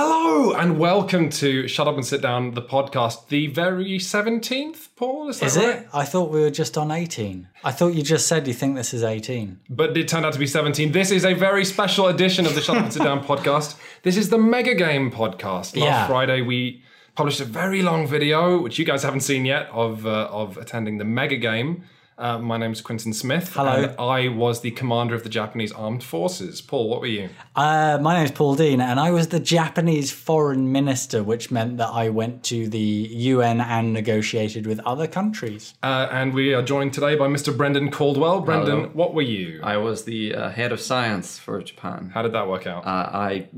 Hello 0.00 0.52
and 0.52 0.78
welcome 0.78 1.28
to 1.28 1.66
Shut 1.66 1.88
Up 1.88 1.96
and 1.96 2.06
Sit 2.06 2.22
Down, 2.22 2.52
the 2.52 2.62
podcast, 2.62 3.26
the 3.30 3.48
very 3.48 3.98
17th, 3.98 4.90
Paul? 4.94 5.28
Is 5.28 5.40
that 5.40 5.46
Is 5.46 5.56
right? 5.56 5.68
it? 5.78 5.88
I 5.92 6.04
thought 6.04 6.30
we 6.30 6.38
were 6.38 6.52
just 6.52 6.78
on 6.78 6.92
18. 6.92 7.48
I 7.64 7.72
thought 7.72 7.94
you 7.94 8.04
just 8.04 8.28
said 8.28 8.46
you 8.46 8.54
think 8.54 8.76
this 8.76 8.94
is 8.94 9.02
18. 9.02 9.58
But 9.68 9.96
it 9.96 10.06
turned 10.06 10.24
out 10.24 10.34
to 10.34 10.38
be 10.38 10.46
17. 10.46 10.92
This 10.92 11.10
is 11.10 11.24
a 11.24 11.34
very 11.34 11.64
special 11.64 12.06
edition 12.06 12.46
of 12.46 12.54
the 12.54 12.60
Shut 12.60 12.76
Up 12.76 12.84
and 12.84 12.92
Sit 12.92 13.02
Down 13.02 13.24
podcast. 13.26 13.76
This 14.04 14.16
is 14.16 14.30
the 14.30 14.38
Mega 14.38 14.76
Game 14.76 15.10
podcast. 15.10 15.74
Last 15.74 15.76
Yeah. 15.76 16.06
Friday, 16.06 16.42
we 16.42 16.80
published 17.16 17.40
a 17.40 17.44
very 17.44 17.82
long 17.82 18.06
video, 18.06 18.62
which 18.62 18.78
you 18.78 18.84
guys 18.84 19.02
haven't 19.02 19.22
seen 19.22 19.44
yet, 19.44 19.68
of, 19.72 20.06
uh, 20.06 20.28
of 20.30 20.58
attending 20.58 20.98
the 20.98 21.04
Mega 21.04 21.36
Game. 21.38 21.82
Uh, 22.18 22.36
my 22.36 22.58
is 22.66 22.80
Quintin 22.80 23.12
Smith. 23.12 23.52
Hello. 23.54 23.84
And 23.84 23.94
I 23.96 24.26
was 24.26 24.60
the 24.60 24.72
commander 24.72 25.14
of 25.14 25.22
the 25.22 25.28
Japanese 25.28 25.70
Armed 25.70 26.02
Forces. 26.02 26.60
Paul, 26.60 26.88
what 26.88 27.00
were 27.00 27.06
you? 27.06 27.28
Uh, 27.54 27.98
my 28.02 28.14
name 28.16 28.24
is 28.24 28.32
Paul 28.32 28.56
Dean, 28.56 28.80
and 28.80 28.98
I 28.98 29.12
was 29.12 29.28
the 29.28 29.38
Japanese 29.38 30.10
foreign 30.10 30.72
minister, 30.72 31.22
which 31.22 31.52
meant 31.52 31.76
that 31.76 31.90
I 31.90 32.08
went 32.08 32.42
to 32.44 32.68
the 32.68 32.78
UN 32.80 33.60
and 33.60 33.92
negotiated 33.92 34.66
with 34.66 34.80
other 34.80 35.06
countries. 35.06 35.74
Uh, 35.84 36.08
and 36.10 36.34
we 36.34 36.52
are 36.54 36.62
joined 36.62 36.92
today 36.92 37.14
by 37.14 37.28
Mr. 37.28 37.56
Brendan 37.56 37.92
Caldwell. 37.92 38.40
Brendan, 38.40 38.80
Hello. 38.80 38.90
what 38.94 39.14
were 39.14 39.22
you? 39.22 39.60
I 39.62 39.76
was 39.76 40.04
the 40.04 40.34
uh, 40.34 40.50
head 40.50 40.72
of 40.72 40.80
science 40.80 41.38
for 41.38 41.62
Japan. 41.62 42.10
How 42.12 42.22
did 42.22 42.32
that 42.32 42.48
work 42.48 42.66
out? 42.66 42.84
Uh, 42.84 43.10
I 43.12 43.48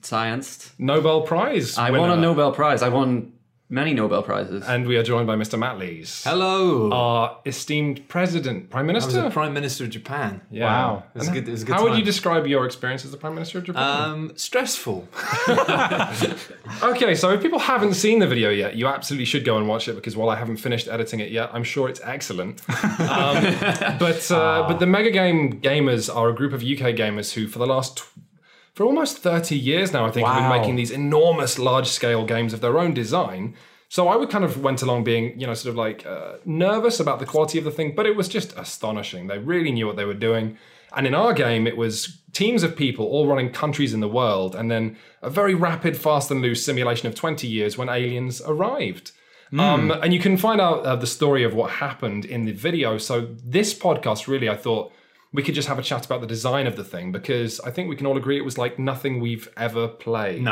scienced. 0.00 0.70
Nobel 0.78 1.20
Prize. 1.20 1.76
I 1.76 1.90
winner. 1.90 2.08
won 2.08 2.18
a 2.18 2.20
Nobel 2.22 2.52
Prize. 2.52 2.80
I 2.80 2.88
won 2.88 3.34
many 3.70 3.94
Nobel 3.94 4.22
Prizes. 4.22 4.64
And 4.66 4.86
we 4.86 4.96
are 4.96 5.02
joined 5.02 5.26
by 5.28 5.36
Mr. 5.36 5.58
Matt 5.58 5.78
Lees. 5.78 6.24
Hello. 6.24 6.90
Our 6.92 7.38
esteemed 7.46 8.08
president, 8.08 8.68
Prime 8.68 8.90
I 8.90 8.92
was 8.94 9.06
Minister. 9.06 9.30
Prime 9.30 9.54
Minister 9.54 9.84
of 9.84 9.90
Japan. 9.90 10.40
Yeah. 10.50 10.64
Wow. 10.64 11.04
It 11.14 11.18
was 11.18 11.28
a 11.28 11.32
good, 11.32 11.48
it 11.48 11.52
was 11.52 11.62
a 11.62 11.66
good 11.66 11.74
How 11.76 11.82
would 11.84 11.90
time. 11.90 11.98
you 12.00 12.04
describe 12.04 12.46
your 12.46 12.66
experience 12.66 13.04
as 13.04 13.12
the 13.12 13.16
Prime 13.16 13.34
Minister 13.34 13.58
of 13.58 13.64
Japan? 13.64 14.00
Um, 14.10 14.32
stressful. 14.36 15.08
okay, 16.82 17.14
so 17.14 17.30
if 17.30 17.40
people 17.42 17.58
haven't 17.58 17.94
seen 17.94 18.18
the 18.18 18.26
video 18.26 18.50
yet, 18.50 18.76
you 18.76 18.86
absolutely 18.86 19.24
should 19.24 19.44
go 19.44 19.56
and 19.56 19.68
watch 19.68 19.88
it 19.88 19.94
because 19.94 20.16
while 20.16 20.28
I 20.30 20.36
haven't 20.36 20.56
finished 20.58 20.88
editing 20.88 21.20
it 21.20 21.30
yet, 21.30 21.50
I'm 21.52 21.64
sure 21.64 21.88
it's 21.88 22.00
excellent. 22.02 22.60
um, 22.68 23.42
but 23.98 24.30
uh, 24.30 24.64
but 24.68 24.78
the 24.78 24.86
Mega 24.86 25.10
Game 25.10 25.60
gamers 25.60 26.14
are 26.14 26.28
a 26.28 26.34
group 26.34 26.52
of 26.52 26.62
UK 26.62 26.94
gamers 26.96 27.32
who, 27.34 27.46
for 27.48 27.58
the 27.58 27.66
last 27.66 27.98
tw- 27.98 28.06
for 28.74 28.84
almost 28.86 29.18
30 29.18 29.56
years 29.58 29.92
now, 29.92 30.06
I 30.06 30.10
think, 30.10 30.26
have 30.26 30.36
Wow. 30.36 30.50
been 30.52 30.60
making 30.60 30.76
these 30.76 30.90
enormous, 30.90 31.58
large-scale 31.58 32.24
games 32.24 32.52
of 32.52 32.60
their 32.60 32.78
own 32.78 32.94
design. 32.94 33.54
So 33.90 34.06
I 34.06 34.14
would 34.14 34.30
kind 34.30 34.44
of 34.44 34.62
went 34.62 34.82
along 34.82 35.02
being, 35.02 35.38
you 35.38 35.48
know, 35.48 35.54
sort 35.54 35.70
of 35.70 35.76
like 35.76 36.06
uh, 36.06 36.34
nervous 36.44 37.00
about 37.00 37.18
the 37.18 37.26
quality 37.26 37.58
of 37.58 37.64
the 37.64 37.72
thing, 37.72 37.92
but 37.96 38.06
it 38.06 38.14
was 38.14 38.28
just 38.28 38.56
astonishing. 38.56 39.26
They 39.26 39.38
really 39.38 39.72
knew 39.72 39.84
what 39.84 39.96
they 39.96 40.04
were 40.04 40.14
doing. 40.14 40.56
And 40.96 41.08
in 41.08 41.14
our 41.14 41.32
game, 41.32 41.66
it 41.66 41.76
was 41.76 42.20
teams 42.32 42.62
of 42.62 42.76
people 42.76 43.04
all 43.06 43.26
running 43.26 43.50
countries 43.50 43.92
in 43.92 43.98
the 43.98 44.08
world, 44.08 44.54
and 44.54 44.70
then 44.70 44.96
a 45.22 45.28
very 45.28 45.54
rapid, 45.54 45.96
fast 45.96 46.30
and 46.30 46.40
loose 46.40 46.64
simulation 46.64 47.08
of 47.08 47.16
20 47.16 47.48
years 47.48 47.76
when 47.76 47.88
aliens 47.88 48.40
arrived. 48.42 49.10
Um, 49.58 49.90
and 49.90 50.14
you 50.14 50.20
can 50.20 50.36
find 50.36 50.60
out 50.60 50.84
uh, 50.86 50.94
the 50.94 51.08
story 51.08 51.42
of 51.42 51.54
what 51.54 51.72
happened 51.72 52.24
in 52.24 52.44
the 52.44 52.52
video. 52.52 52.96
So 52.96 53.34
this 53.44 53.76
podcast, 53.76 54.28
really, 54.28 54.48
I 54.48 54.56
thought 54.56 54.92
we 55.32 55.42
could 55.42 55.56
just 55.56 55.66
have 55.66 55.80
a 55.80 55.82
chat 55.82 56.06
about 56.06 56.20
the 56.20 56.28
design 56.28 56.68
of 56.68 56.76
the 56.76 56.84
thing 56.84 57.10
because 57.10 57.58
I 57.60 57.72
think 57.72 57.88
we 57.88 57.96
can 57.96 58.06
all 58.06 58.16
agree 58.16 58.36
it 58.36 58.44
was 58.44 58.56
like 58.56 58.78
nothing 58.78 59.20
we've 59.20 59.48
ever 59.56 59.88
played. 59.88 60.42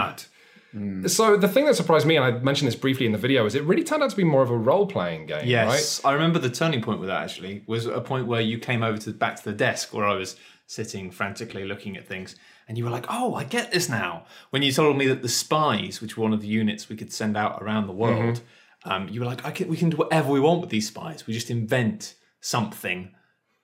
No. 0.73 1.07
So 1.07 1.37
the 1.37 1.49
thing 1.49 1.65
that 1.65 1.77
surprised 1.77 2.07
me, 2.07 2.17
and 2.17 2.25
I 2.25 2.31
mentioned 2.33 2.69
this 2.69 2.77
briefly 2.77 3.07
in 3.07 3.13
the 3.13 3.19
video, 3.19 3.47
is 3.47 3.55
it 3.55 3.65
really 3.65 3.85
turned 3.85 4.03
out 4.03 4.11
to 4.11 4.17
be 4.17 4.25
more 4.25 4.43
of 4.43 4.51
a 4.51 4.57
role-playing 4.57 5.27
game, 5.27 5.39
right? 5.39 5.47
Yes. 5.47 6.05
I 6.05 6.13
remember 6.13 6.39
the 6.39 6.51
turning 6.51 6.83
point 6.83 7.01
with 7.01 7.09
that 7.09 7.23
actually 7.23 7.65
was 7.67 7.87
a 7.87 8.01
point 8.01 8.27
where 8.27 8.41
you 8.41 8.59
came 8.59 8.83
over 8.83 8.99
to 8.99 9.13
back 9.13 9.37
to 9.37 9.45
the 9.45 9.53
desk 9.53 9.95
where 9.95 10.07
I 10.07 10.15
was 10.15 10.37
sitting 10.67 11.11
frantically 11.11 11.65
looking 11.65 11.97
at 11.97 12.07
things 12.07 12.37
and 12.69 12.77
you 12.77 12.85
were 12.85 12.91
like, 12.91 13.07
"Oh, 13.09 13.35
I 13.35 13.45
get 13.45 13.73
this 13.73 13.89
now." 13.89 14.27
When 14.51 14.63
you 14.63 14.71
told 14.71 14.99
me 14.99 15.07
that 15.07 15.23
the 15.23 15.29
spies, 15.29 16.03
which 16.03 16.19
were 16.19 16.25
one 16.25 16.35
of 16.35 16.43
the 16.43 16.49
units 16.49 16.91
we 16.91 16.97
could 16.97 17.13
send 17.13 17.37
out 17.37 17.63
around 17.63 17.87
the 17.87 17.95
world, 17.95 18.43
um, 18.85 19.09
you 19.09 19.21
were 19.21 19.27
like, 19.27 19.47
I 19.47 19.51
can, 19.51 19.69
"We 19.69 19.79
can 19.79 19.89
do 19.89 19.97
whatever 19.97 20.31
we 20.31 20.41
want 20.41 20.61
with 20.61 20.69
these 20.69 20.87
spies. 20.87 21.27
We 21.27 21.33
just 21.33 21.51
invent 21.51 22.15
something 22.41 23.15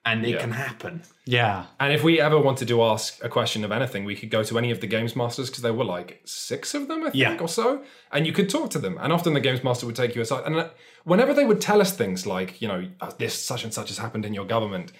and 0.05 0.23
it 0.25 0.29
Yeah. 0.31 0.37
can 0.39 0.51
happen." 0.51 1.01
Yeah. 1.25 1.65
And 1.79 1.91
if 1.91 2.03
we 2.03 2.21
ever 2.21 2.39
wanted 2.39 2.67
to 2.67 2.83
ask 2.83 3.23
a 3.23 3.29
question 3.29 3.63
of 3.65 3.71
anything, 3.71 4.05
we 4.05 4.15
could 4.15 4.29
go 4.29 4.43
to 4.43 4.57
any 4.57 4.71
of 4.71 4.79
the 4.79 4.87
games 4.87 5.15
masters 5.15 5.49
because 5.49 5.63
there 5.63 5.73
were 5.73 5.83
like 5.85 6.21
six 6.25 6.73
of 6.73 6.87
them, 6.87 6.99
I 7.01 7.09
think, 7.09 7.15
Yeah. 7.15 7.37
or 7.39 7.47
so, 7.47 7.83
and 8.11 8.25
you 8.27 8.31
could 8.33 8.49
talk 8.49 8.69
to 8.71 8.79
them. 8.79 8.97
And 9.01 9.11
often 9.11 9.33
the 9.33 9.39
games 9.39 9.63
master 9.63 9.85
would 9.87 9.95
take 9.95 10.15
you 10.15 10.21
aside, 10.21 10.43
and 10.45 10.55
uh, 10.55 10.69
whenever 11.03 11.33
they 11.33 11.45
would 11.45 11.61
tell 11.61 11.81
us 11.81 11.91
things 11.91 12.25
like, 12.25 12.61
you 12.61 12.67
know, 12.67 12.87
uh, 13.01 13.11
this 13.17 13.33
such 13.33 13.63
and 13.63 13.73
such 13.73 13.89
has 13.89 13.97
happened 13.97 14.25
in 14.25 14.33
your 14.33 14.45
government, 14.45 14.91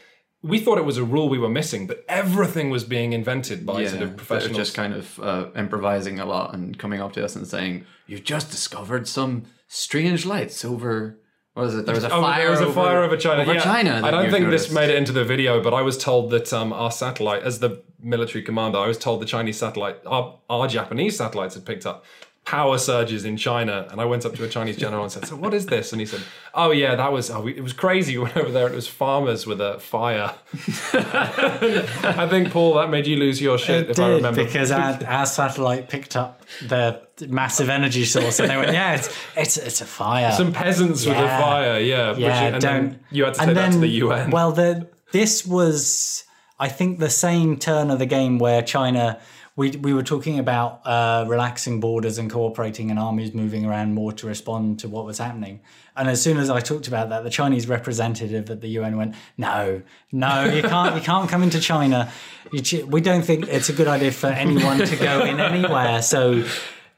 we 0.42 0.60
thought 0.60 0.78
it 0.78 0.86
was 0.86 0.98
a 0.98 1.04
rule 1.04 1.28
we 1.30 1.40
were 1.40 1.50
missing, 1.50 1.88
but 1.88 2.04
everything 2.08 2.70
was 2.70 2.84
being 2.84 3.14
invented 3.14 3.66
by 3.66 3.82
yeah, 3.82 3.88
sort 3.90 4.02
of 4.04 4.10
they're 4.10 4.18
professionals. 4.18 4.58
just 4.58 4.76
kind 4.76 4.94
of 4.94 5.20
uh, 5.20 5.46
improvising 5.56 6.20
a 6.20 6.26
lot 6.26 6.54
and 6.54 6.78
coming 6.78 7.02
up 7.02 7.14
to 7.14 7.24
us 7.26 7.36
and 7.36 7.48
saying, 7.48 7.84
"You've 8.06 8.24
just 8.24 8.52
discovered 8.52 9.08
some 9.08 9.44
strange 9.68 10.26
lights 10.26 10.64
over." 10.66 11.20
What 11.56 11.68
is 11.68 11.76
it? 11.76 11.86
There 11.86 11.96
was 11.96 12.04
a 12.04 12.12
Oh, 12.14 12.22
fire. 12.22 12.42
there 12.42 12.52
was 12.52 12.60
a 12.60 12.66
over, 12.66 12.74
fire 12.74 13.02
over 13.02 13.16
China. 13.16 13.42
Over 13.44 13.54
yeah. 13.54 13.62
China. 13.62 14.02
I 14.04 14.12
don't 14.12 14.30
think 14.30 14.50
this 14.50 14.70
made 14.72 14.90
it 14.90 14.98
into 14.98 15.14
the 15.14 15.24
video, 15.24 15.64
but 15.64 15.74
I 15.74 15.82
was 15.82 15.98
told 15.98 16.30
that 16.32 16.52
um, 16.52 16.74
our 16.74 16.92
satellite, 16.92 17.44
as 17.44 17.60
the 17.60 17.82
military 18.02 18.44
commander, 18.44 18.78
I 18.78 18.88
was 18.88 18.98
told 18.98 19.22
the 19.22 19.26
Chinese 19.26 19.58
satellite, 19.58 19.98
our, 20.06 20.38
our 20.50 20.68
Japanese 20.68 21.18
satellites 21.18 21.56
had 21.56 21.66
picked 21.66 21.86
up 21.86 22.04
power 22.46 22.78
surges 22.78 23.26
in 23.26 23.38
China. 23.38 23.88
And 23.92 24.00
I 24.00 24.06
went 24.06 24.26
up 24.26 24.36
to 24.36 24.44
a 24.44 24.48
Chinese 24.48 24.78
general 24.78 25.04
and 25.04 25.12
said, 25.12 25.28
"So 25.28 25.36
what 25.36 25.54
is 25.54 25.66
this?" 25.66 25.92
And 25.92 26.00
he 26.00 26.06
said, 26.06 26.22
"Oh 26.54 26.72
yeah, 26.72 26.96
that 26.96 27.12
was 27.12 27.30
oh, 27.30 27.42
we, 27.42 27.58
it 27.58 27.62
was 27.62 27.74
crazy. 27.74 28.18
We 28.18 28.24
went 28.24 28.38
over 28.38 28.52
there 28.52 28.68
it 28.68 28.76
was 28.76 28.88
farmers 28.88 29.46
with 29.46 29.60
a 29.60 29.80
fire." 29.80 30.36
I 30.94 32.28
think 32.30 32.52
Paul, 32.52 32.76
that 32.76 32.90
made 32.90 33.08
you 33.08 33.18
lose 33.18 33.42
your 33.42 33.58
shit 33.58 33.86
It 33.86 33.90
if 33.92 34.00
I 34.00 34.10
did, 34.10 34.16
remember. 34.18 34.46
because 34.46 34.72
our, 34.72 35.00
our 35.06 35.26
satellite 35.26 35.90
picked 35.90 36.16
up 36.16 36.44
the 36.62 37.02
massive 37.28 37.70
energy 37.70 38.06
source, 38.06 38.40
and 38.40 38.50
they 38.50 38.58
went, 38.58 38.72
"Yeah, 38.72 38.96
it's 38.96 39.10
it's, 39.36 39.58
it's 39.58 39.82
a 39.82 39.86
fire." 39.86 40.32
Some 40.32 40.54
peasants 40.54 41.06
with 41.06 41.18
a 41.18 41.28
fire, 41.28 41.80
yeah. 41.80 42.16
yeah, 42.16 42.44
and 42.44 42.62
don't. 42.62 42.90
then 42.90 43.00
you 43.12 43.26
had 43.26 43.34
to 43.34 43.46
take 43.46 43.56
that 43.56 43.72
to 43.74 43.80
the 43.80 43.88
UN. 43.88 44.30
Well, 44.30 44.52
the 44.52 44.88
this 45.12 45.46
was, 45.46 46.24
I 46.60 46.68
think, 46.70 47.00
the 47.00 47.10
same 47.10 47.58
turn 47.58 47.90
of 47.90 48.00
the 48.00 48.06
game 48.06 48.38
where 48.38 48.62
China. 48.62 49.20
We, 49.58 49.72
we 49.72 49.94
were 49.94 50.04
talking 50.04 50.38
about 50.38 50.82
uh, 50.86 51.24
relaxing 51.28 51.80
borders 51.80 52.18
and 52.18 52.30
cooperating 52.30 52.90
and 52.90 53.00
armies 53.00 53.34
moving 53.34 53.66
around 53.66 53.94
more 53.94 54.12
to 54.12 54.28
respond 54.28 54.80
to 54.80 54.90
what 54.90 55.06
was 55.06 55.18
happening. 55.18 55.62
And 55.96 56.10
as 56.10 56.22
soon 56.22 56.38
as 56.38 56.50
I 56.50 56.60
talked 56.60 56.90
about 56.90 57.08
that, 57.10 57.24
the 57.24 57.30
Chinese 57.30 57.66
representative 57.70 58.50
at 58.50 58.60
the 58.60 58.68
UN 58.70 58.98
went, 58.98 59.16
"No, 59.38 59.82
no, 60.12 60.44
you 60.44 60.62
can't, 60.62 60.96
you 60.96 61.02
can't 61.02 61.30
come 61.30 61.42
into 61.42 61.62
China. 61.62 62.12
You, 62.52 62.86
we 62.86 63.00
don't 63.00 63.24
think 63.24 63.48
it's 63.48 63.70
a 63.70 63.74
good 63.74 63.88
idea 63.88 64.12
for 64.12 64.28
anyone 64.28 64.80
to 64.80 64.96
go 64.98 65.24
in 65.24 65.40
anywhere. 65.40 66.02
So, 66.02 66.44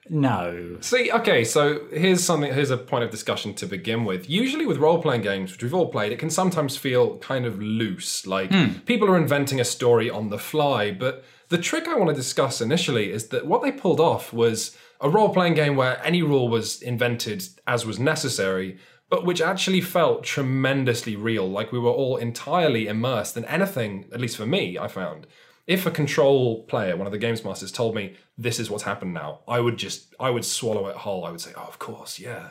no, 0.09 0.78
See, 0.79 1.12
okay, 1.12 1.44
so 1.44 1.85
here's 1.91 2.23
something. 2.23 2.53
Here's 2.53 2.72
a 2.72 2.78
point 2.78 3.03
of 3.03 3.12
discussion 3.12 3.53
to 3.56 3.66
begin 3.66 4.06
with. 4.06 4.29
Usually, 4.29 4.66
with 4.66 4.78
role-playing 4.78 5.22
games, 5.22 5.51
which 5.51 5.62
we've 5.62 5.73
all 5.73 5.90
played, 5.90 6.12
it 6.12 6.17
can 6.17 6.29
sometimes 6.29 6.78
feel 6.78 7.17
kind 7.17 7.46
of 7.46 7.59
loose. 7.59 8.25
Like 8.25 8.50
people 8.85 9.09
are 9.09 9.17
inventing 9.17 9.59
a 9.59 9.66
story 9.66 10.09
on 10.09 10.29
the 10.29 10.38
fly. 10.40 10.91
But 10.91 11.23
the 11.50 11.58
trick 11.58 11.88
I 11.88 11.96
want 11.96 12.09
to 12.09 12.16
discuss 12.16 12.62
initially 12.62 13.12
is 13.12 13.28
that 13.30 13.47
what 13.47 13.62
they 13.62 13.72
pulled 13.72 14.00
off 14.00 14.34
was 14.34 14.75
a 15.00 15.09
role-playing 15.09 15.53
game 15.53 15.75
where 15.75 16.03
any 16.06 16.22
rule 16.22 16.50
was 16.50 16.81
invented 16.81 17.47
as 17.66 17.85
was 17.85 18.00
necessary, 18.00 18.78
but 19.09 19.25
which 19.25 19.41
actually 19.41 19.81
felt 19.81 20.24
tremendously 20.24 21.16
real. 21.16 21.50
Like 21.50 21.72
we 21.72 21.80
were 21.80 21.91
all 21.91 22.18
entirely 22.18 22.88
immersed 22.88 23.38
in 23.38 23.46
anything. 23.46 24.06
At 24.12 24.19
least 24.19 24.38
for 24.38 24.46
me, 24.46 24.78
I 24.78 24.88
found 24.88 25.28
if 25.68 25.85
a 25.85 25.91
control 25.91 26.63
player, 26.63 26.96
one 26.96 27.08
of 27.08 27.12
the 27.12 27.19
games 27.19 27.44
masters, 27.44 27.74
told 27.74 27.94
me 27.94 28.16
this 28.38 28.58
is 28.58 28.69
what's 28.69 28.84
happened 28.84 29.14
now, 29.14 29.41
I 29.47 29.59
would 29.59 29.78
just 29.78 30.16
I 30.19 30.29
would 30.29 30.46
swallow 30.46 30.88
it 30.88 30.96
whole. 30.96 31.25
I 31.25 31.31
would 31.31 31.41
say, 31.41 31.52
oh, 31.58 31.68
of 31.68 31.78
course, 31.78 32.19
yeah. 32.19 32.50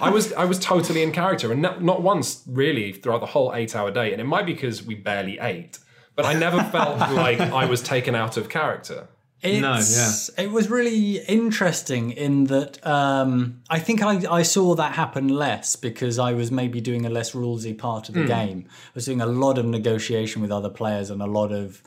I 0.00 0.08
was 0.08 0.32
I 0.32 0.44
was 0.44 0.58
totally 0.58 1.02
in 1.02 1.12
character, 1.12 1.52
and 1.52 1.60
not, 1.60 1.82
not 1.82 2.02
once 2.02 2.42
really 2.46 2.92
throughout 2.92 3.20
the 3.20 3.26
whole 3.26 3.52
eight 3.54 3.76
hour 3.76 3.90
day. 3.90 4.12
And 4.12 4.20
it 4.20 4.24
might 4.24 4.46
be 4.46 4.54
because 4.54 4.82
we 4.82 4.94
barely 4.94 5.38
ate, 5.38 5.78
but 6.16 6.24
I 6.24 6.34
never 6.34 6.62
felt 6.72 6.98
like 6.98 7.40
I 7.40 7.64
was 7.64 7.82
taken 7.82 8.14
out 8.14 8.36
of 8.36 8.48
character. 8.48 9.08
It's, 9.42 9.60
It 10.38 10.50
was 10.50 10.70
really 10.70 11.18
interesting 11.18 12.12
in 12.12 12.44
that 12.44 12.84
um, 12.86 13.60
I 13.68 13.78
think 13.78 14.02
I, 14.02 14.22
I 14.30 14.42
saw 14.42 14.74
that 14.76 14.92
happen 14.92 15.28
less 15.28 15.76
because 15.76 16.18
I 16.18 16.32
was 16.32 16.50
maybe 16.50 16.80
doing 16.80 17.04
a 17.04 17.10
less 17.10 17.32
rulesy 17.32 17.76
part 17.76 18.08
of 18.08 18.14
the 18.14 18.24
game. 18.24 18.64
I 18.68 18.90
was 18.94 19.04
doing 19.04 19.20
a 19.20 19.26
lot 19.26 19.58
of 19.58 19.66
negotiation 19.66 20.40
with 20.40 20.50
other 20.50 20.70
players 20.70 21.10
and 21.10 21.20
a 21.20 21.26
lot 21.26 21.52
of 21.52 21.82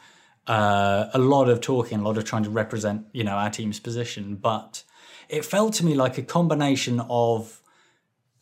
uh, 0.46 1.10
a 1.14 1.20
lot 1.20 1.50
of 1.50 1.60
talking, 1.60 2.00
a 2.00 2.04
lot 2.04 2.18
of 2.18 2.26
trying 2.26 2.44
to 2.44 2.52
represent 2.52 3.08
you 3.12 3.24
know 3.24 3.34
our 3.34 3.50
team's 3.50 3.80
position. 3.80 4.36
But 4.36 4.84
it 5.28 5.44
felt 5.44 5.74
to 5.76 5.86
me 5.86 5.96
like 5.96 6.20
a 6.20 6.24
combination 6.24 7.02
of 7.10 7.60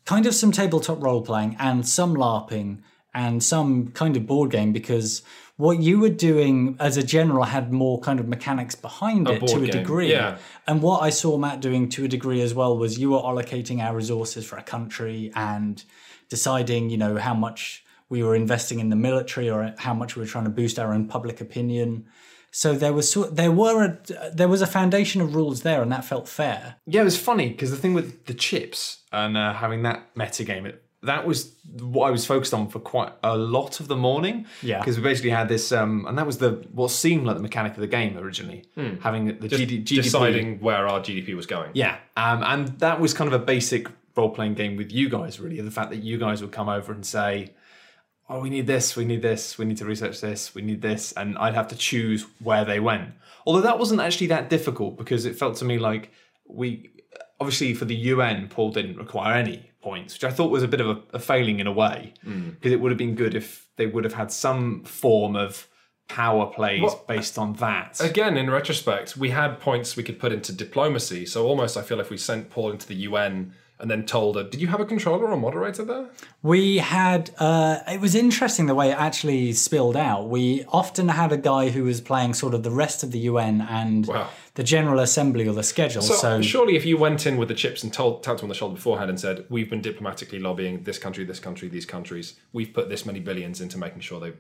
kind 0.04 0.26
of 0.26 0.36
some 0.36 0.52
tabletop 0.52 1.02
role 1.02 1.22
playing 1.22 1.56
and 1.58 1.88
some 1.88 2.16
LARPing 2.16 2.82
and 3.14 3.42
some 3.42 3.88
kind 3.90 4.18
of 4.18 4.28
board 4.28 4.52
game 4.52 4.74
because 4.74 5.24
what 5.58 5.80
you 5.80 6.00
were 6.00 6.10
doing 6.10 6.76
as 6.80 6.98
a 6.98 7.04
general 7.04 7.44
had 7.44 7.72
more 7.72 8.00
kind 8.02 8.20
of 8.20 8.28
mechanics 8.28 8.76
behind 8.76 9.30
it 9.30 9.40
to 9.48 9.58
a 9.58 9.60
game, 9.62 9.70
degree. 9.70 10.12
yeah. 10.12 10.38
And 10.68 10.82
what 10.82 11.02
I 11.02 11.10
saw 11.10 11.38
Matt 11.38 11.62
doing 11.62 11.88
to 11.90 12.06
a 12.06 12.08
degree 12.08 12.42
as 12.42 12.54
well 12.54 12.78
was 12.78 13.00
you 13.00 13.12
were 13.12 13.20
allocating 13.20 13.82
our 13.82 13.96
resources 13.96 14.46
for 14.46 14.58
a 14.58 14.64
country 14.64 15.32
and 15.36 15.82
deciding, 16.30 16.90
you 16.90 16.98
know, 16.98 17.18
how 17.18 17.34
much 17.34 17.86
we 18.10 18.22
were 18.22 18.36
investing 18.36 18.80
in 18.80 18.90
the 18.90 18.96
military 18.96 19.50
or 19.50 19.74
how 19.78 19.94
much 19.94 20.16
we 20.16 20.22
were 20.22 20.28
trying 20.28 20.44
to 20.44 20.50
boost 20.50 20.78
our 20.78 20.94
own 20.94 21.08
public 21.08 21.40
opinion. 21.40 22.06
So 22.52 22.74
there 22.74 22.94
was 22.94 23.12
sort 23.12 23.36
there 23.36 23.52
were 23.52 23.84
a, 23.84 24.32
there 24.32 24.48
was 24.48 24.62
a 24.62 24.68
foundation 24.68 25.20
of 25.20 25.36
rules 25.36 25.64
there, 25.64 25.82
and 25.82 25.92
that 25.92 26.06
felt 26.06 26.30
fair. 26.30 26.78
Yeah, 26.86 27.02
it 27.02 27.04
was 27.04 27.18
funny 27.18 27.50
because 27.50 27.70
the 27.70 27.76
thing 27.76 27.94
with 27.94 28.28
the 28.28 28.34
chips 28.34 29.04
and 29.12 29.36
uh, 29.36 29.54
having 29.54 29.84
that 29.84 30.10
meta 30.16 30.46
game, 30.46 30.66
it, 30.66 30.85
that 31.06 31.26
was 31.26 31.56
what 31.80 32.08
I 32.08 32.12
was 32.12 32.26
focused 32.26 32.54
on 32.54 32.68
for 32.70 32.80
quite 32.80 33.12
a 33.24 33.36
lot 33.38 33.80
of 33.80 33.88
the 33.88 33.96
morning. 33.96 34.46
Yeah. 34.62 34.80
because 34.80 34.98
we 34.98 35.04
basically 35.04 35.32
had 35.32 35.48
this, 35.50 35.72
um, 35.72 36.06
and 36.08 36.18
that 36.18 36.26
was 36.26 36.38
the 36.38 36.52
what 36.72 36.92
seemed 36.92 37.26
like 37.26 37.36
the 37.36 37.42
mechanic 37.42 37.74
of 37.74 37.80
the 37.82 37.88
game 37.88 38.18
originally, 38.18 38.66
having 39.02 39.26
the 39.40 39.48
Just 39.48 39.62
GD, 39.64 39.84
GDP. 39.84 40.04
deciding 40.04 40.60
where 40.60 40.88
our 40.88 41.00
GDP 41.00 41.36
was 41.36 41.46
going. 41.46 41.72
Yeah, 41.74 41.98
um, 42.18 42.44
and 42.44 42.68
that 42.80 43.00
was 43.00 43.14
kind 43.14 43.28
of 43.32 43.34
a 43.42 43.44
basic 43.44 43.88
role 44.16 44.30
playing 44.30 44.54
game 44.54 44.76
with 44.78 44.92
you 44.92 45.10
guys, 45.10 45.40
really. 45.40 45.60
The 45.62 45.72
fact 45.72 45.90
that 45.90 45.98
you 46.04 46.18
guys 46.18 46.42
would 46.42 46.52
come 46.52 46.70
over 46.70 46.92
and 46.94 47.06
say, 47.06 47.54
"Oh, 48.30 48.40
we 48.40 48.50
need 48.50 48.68
this, 48.68 48.96
we 48.96 49.04
need 49.06 49.22
this, 49.22 49.58
we 49.58 49.66
need 49.66 49.78
to 49.78 49.86
research 49.86 50.22
this, 50.22 50.56
we 50.56 50.62
need 50.62 50.82
this," 50.82 51.12
and 51.14 51.38
I'd 51.38 51.54
have 51.56 51.68
to 51.70 51.76
choose 51.76 52.26
where 52.42 52.64
they 52.66 52.80
went. 52.80 53.10
Although 53.46 53.62
that 53.62 53.78
wasn't 53.80 54.02
actually 54.02 54.28
that 54.28 54.50
difficult 54.50 54.98
because 54.98 55.26
it 55.26 55.36
felt 55.38 55.58
to 55.58 55.66
me 55.66 55.78
like 55.78 56.12
we, 56.48 56.90
obviously, 57.40 57.74
for 57.74 57.86
the 57.86 57.96
UN, 57.96 58.48
Paul 58.48 58.72
didn't 58.72 58.98
require 58.98 59.36
any 59.36 59.70
points, 59.86 60.10
which 60.16 60.24
I 60.24 60.32
thought 60.36 60.50
was 60.58 60.64
a 60.64 60.68
bit 60.68 60.82
of 60.82 60.88
a, 60.94 60.98
a 61.14 61.20
failing 61.20 61.60
in 61.60 61.68
a 61.68 61.72
way 61.72 62.14
because 62.24 62.72
it 62.76 62.80
would 62.82 62.92
have 62.94 62.98
been 63.06 63.16
good 63.16 63.34
if 63.36 63.48
they 63.78 63.86
would 63.94 64.04
have 64.04 64.16
had 64.22 64.32
some 64.32 64.84
form 64.84 65.36
of 65.36 65.68
power 66.08 66.46
plays 66.58 66.82
Well, 66.82 67.04
based 67.08 67.38
on 67.38 67.54
that. 67.66 67.92
Again, 68.02 68.38
in 68.38 68.50
retrospect, 68.50 69.16
we 69.18 69.30
had 69.30 69.60
points 69.60 69.96
we 69.96 70.04
could 70.04 70.20
put 70.20 70.32
into 70.32 70.52
diplomacy. 70.54 71.26
So 71.26 71.46
almost, 71.48 71.78
I 71.78 71.82
feel 71.82 72.00
if 72.00 72.10
we 72.10 72.18
sent 72.18 72.50
Paul 72.50 72.72
into 72.72 72.88
the 72.88 72.96
UN 73.10 73.54
and 73.80 73.92
then 73.92 74.06
told 74.06 74.38
her, 74.38 74.44
"Did 74.44 74.62
you 74.62 74.68
have 74.74 74.80
a 74.80 74.86
controller 74.86 75.28
or 75.28 75.38
moderator 75.38 75.84
there?" 75.84 76.06
We 76.42 76.78
had 76.78 77.32
uh, 77.40 77.80
it 77.96 78.00
was 78.02 78.16
interesting 78.16 78.66
the 78.68 78.76
way 78.82 78.88
it 78.92 78.98
actually 78.98 79.54
spilled 79.54 79.98
out. 79.98 80.30
We 80.30 80.64
often 80.82 81.08
had 81.10 81.32
a 81.32 81.38
guy 81.38 81.70
who 81.70 81.84
was 81.84 82.00
playing 82.02 82.34
sort 82.36 82.54
of 82.54 82.62
the 82.64 82.72
rest 82.72 83.04
of 83.04 83.10
the 83.12 83.20
UN 83.32 83.62
and 83.62 84.08
Wow. 84.08 84.30
The 84.56 84.64
General 84.64 85.00
Assembly 85.00 85.48
or 85.48 85.54
the 85.54 85.64
schedule. 85.64 86.02
So, 86.02 86.16
So, 86.16 86.42
surely, 86.42 86.76
if 86.76 86.86
you 86.86 86.98
went 86.98 87.26
in 87.26 87.38
with 87.38 87.50
the 87.50 87.54
chips 87.54 87.84
and 87.84 87.94
told 87.94 88.24
tapped 88.24 88.40
him 88.40 88.46
on 88.46 88.50
the 88.50 88.56
shoulder 88.56 88.76
beforehand 88.76 89.10
and 89.10 89.20
said, 89.20 89.46
"We've 89.50 89.70
been 89.70 89.82
diplomatically 89.82 90.40
lobbying 90.40 90.84
this 90.84 90.98
country, 90.98 91.26
this 91.26 91.40
country, 91.40 91.68
these 91.68 91.86
countries. 91.86 92.36
We've 92.54 92.74
put 92.74 92.90
this 92.90 93.06
many 93.06 93.20
billions 93.20 93.62
into 93.62 93.78
making 93.78 94.00
sure 94.00 94.20
they 94.20 94.34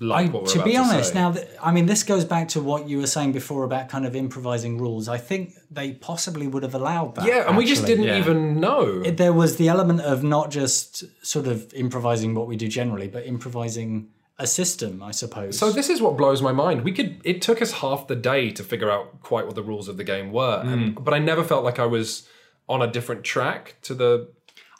like 0.00 0.28
I, 0.28 0.30
what 0.30 0.42
we're 0.42 0.48
to 0.50 0.54
about 0.56 0.64
be 0.66 0.72
to 0.72 0.78
honest, 0.80 1.12
say." 1.12 1.18
now 1.18 1.30
that, 1.30 1.48
I 1.62 1.72
mean, 1.72 1.86
this 1.86 2.02
goes 2.02 2.26
back 2.26 2.48
to 2.48 2.60
what 2.60 2.90
you 2.90 2.98
were 2.98 3.06
saying 3.06 3.32
before 3.32 3.64
about 3.64 3.88
kind 3.88 4.04
of 4.04 4.14
improvising 4.14 4.76
rules. 4.76 5.08
I 5.08 5.16
think 5.16 5.54
they 5.70 5.92
possibly 5.92 6.46
would 6.46 6.62
have 6.62 6.74
allowed 6.74 7.14
that. 7.14 7.24
yeah, 7.26 7.48
and 7.48 7.56
we 7.56 7.64
just 7.64 7.86
didn't 7.86 8.04
yeah. 8.04 8.18
even 8.18 8.60
know. 8.60 9.02
There 9.02 9.32
was 9.32 9.56
the 9.56 9.68
element 9.68 10.02
of 10.02 10.22
not 10.22 10.50
just 10.50 11.04
sort 11.26 11.46
of 11.46 11.72
improvising 11.72 12.34
what 12.34 12.46
we 12.46 12.56
do 12.56 12.68
generally, 12.68 13.08
but 13.08 13.24
improvising 13.24 14.10
a 14.38 14.46
system, 14.46 15.02
I 15.02 15.10
suppose. 15.10 15.58
So 15.58 15.70
this 15.72 15.88
is 15.88 16.00
what 16.00 16.16
blows 16.16 16.40
my 16.40 16.52
mind. 16.52 16.84
We 16.84 16.92
could. 16.92 17.20
It 17.24 17.42
took 17.42 17.60
us 17.60 17.72
half 17.72 18.06
the 18.06 18.16
day 18.16 18.50
to 18.52 18.62
figure 18.62 18.90
out 18.90 19.20
quite 19.22 19.46
what 19.46 19.54
the 19.54 19.62
rules 19.62 19.88
of 19.88 19.96
the 19.96 20.04
game 20.04 20.32
were, 20.32 20.62
and, 20.64 20.96
mm. 20.96 21.04
but 21.04 21.14
I 21.14 21.18
never 21.18 21.42
felt 21.42 21.64
like 21.64 21.78
I 21.78 21.86
was 21.86 22.28
on 22.68 22.82
a 22.82 22.86
different 22.86 23.24
track 23.24 23.76
to 23.82 23.94
the. 23.94 24.28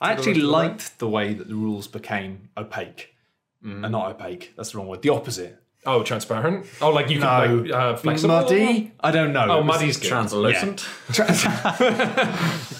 I 0.00 0.12
actually 0.12 0.34
the 0.34 0.46
liked 0.46 0.99
the 1.00 1.08
way 1.08 1.34
that 1.34 1.49
the 1.49 1.56
rules 1.56 1.88
became 1.88 2.50
opaque. 2.56 3.14
Mm. 3.64 3.82
and 3.82 3.90
not 3.90 4.12
opaque, 4.12 4.55
that's 4.56 4.70
the 4.70 4.78
wrong 4.78 4.87
word. 4.87 5.02
The 5.02 5.08
opposite. 5.08 5.61
Oh, 5.90 6.02
transparent. 6.02 6.67
Oh, 6.82 6.90
like 6.90 7.08
you 7.08 7.17
could 7.19 7.25
No. 7.25 7.55
like 7.64 7.73
uh, 7.73 7.96
flexible. 7.96 8.35
Muddy? 8.35 8.93
I 9.00 9.11
don't 9.11 9.32
know. 9.32 9.46
Oh, 9.49 9.62
muddy's 9.62 9.96
good. 9.96 10.08
Translucent, 10.08 10.87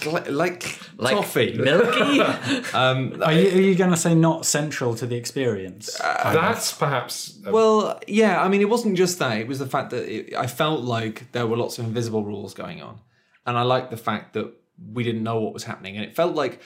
Like, 0.05 0.29
like, 0.29 0.79
like 0.97 1.15
toffee. 1.15 1.57
milky. 1.57 2.21
are 2.73 3.33
you, 3.33 3.49
are 3.49 3.61
you 3.61 3.75
going 3.75 3.89
to 3.91 3.97
say 3.97 4.13
not 4.15 4.45
central 4.45 4.93
to 4.95 5.05
the 5.07 5.15
experience? 5.15 5.97
That's 5.99 6.71
perhaps. 6.73 7.39
A, 7.45 7.51
Well, 7.51 7.99
yeah, 8.07 8.41
I 8.43 8.47
mean, 8.47 8.61
it 8.61 8.69
wasn't 8.69 8.95
just 8.97 9.19
that. 9.19 9.37
It 9.39 9.47
was 9.47 9.59
the 9.59 9.67
fact 9.67 9.89
that 9.91 10.03
it, 10.07 10.35
I 10.35 10.47
felt 10.47 10.81
like 10.81 11.31
there 11.31 11.47
were 11.47 11.57
lots 11.57 11.79
of 11.79 11.85
invisible 11.85 12.23
rules 12.23 12.53
going 12.53 12.81
on. 12.81 12.99
And 13.45 13.57
I 13.57 13.63
liked 13.63 13.89
the 13.89 13.97
fact 13.97 14.33
that 14.33 14.53
we 14.93 15.03
didn't 15.03 15.23
know 15.23 15.39
what 15.41 15.53
was 15.53 15.63
happening. 15.63 15.95
And 15.97 16.05
it 16.05 16.15
felt 16.15 16.35
like 16.35 16.61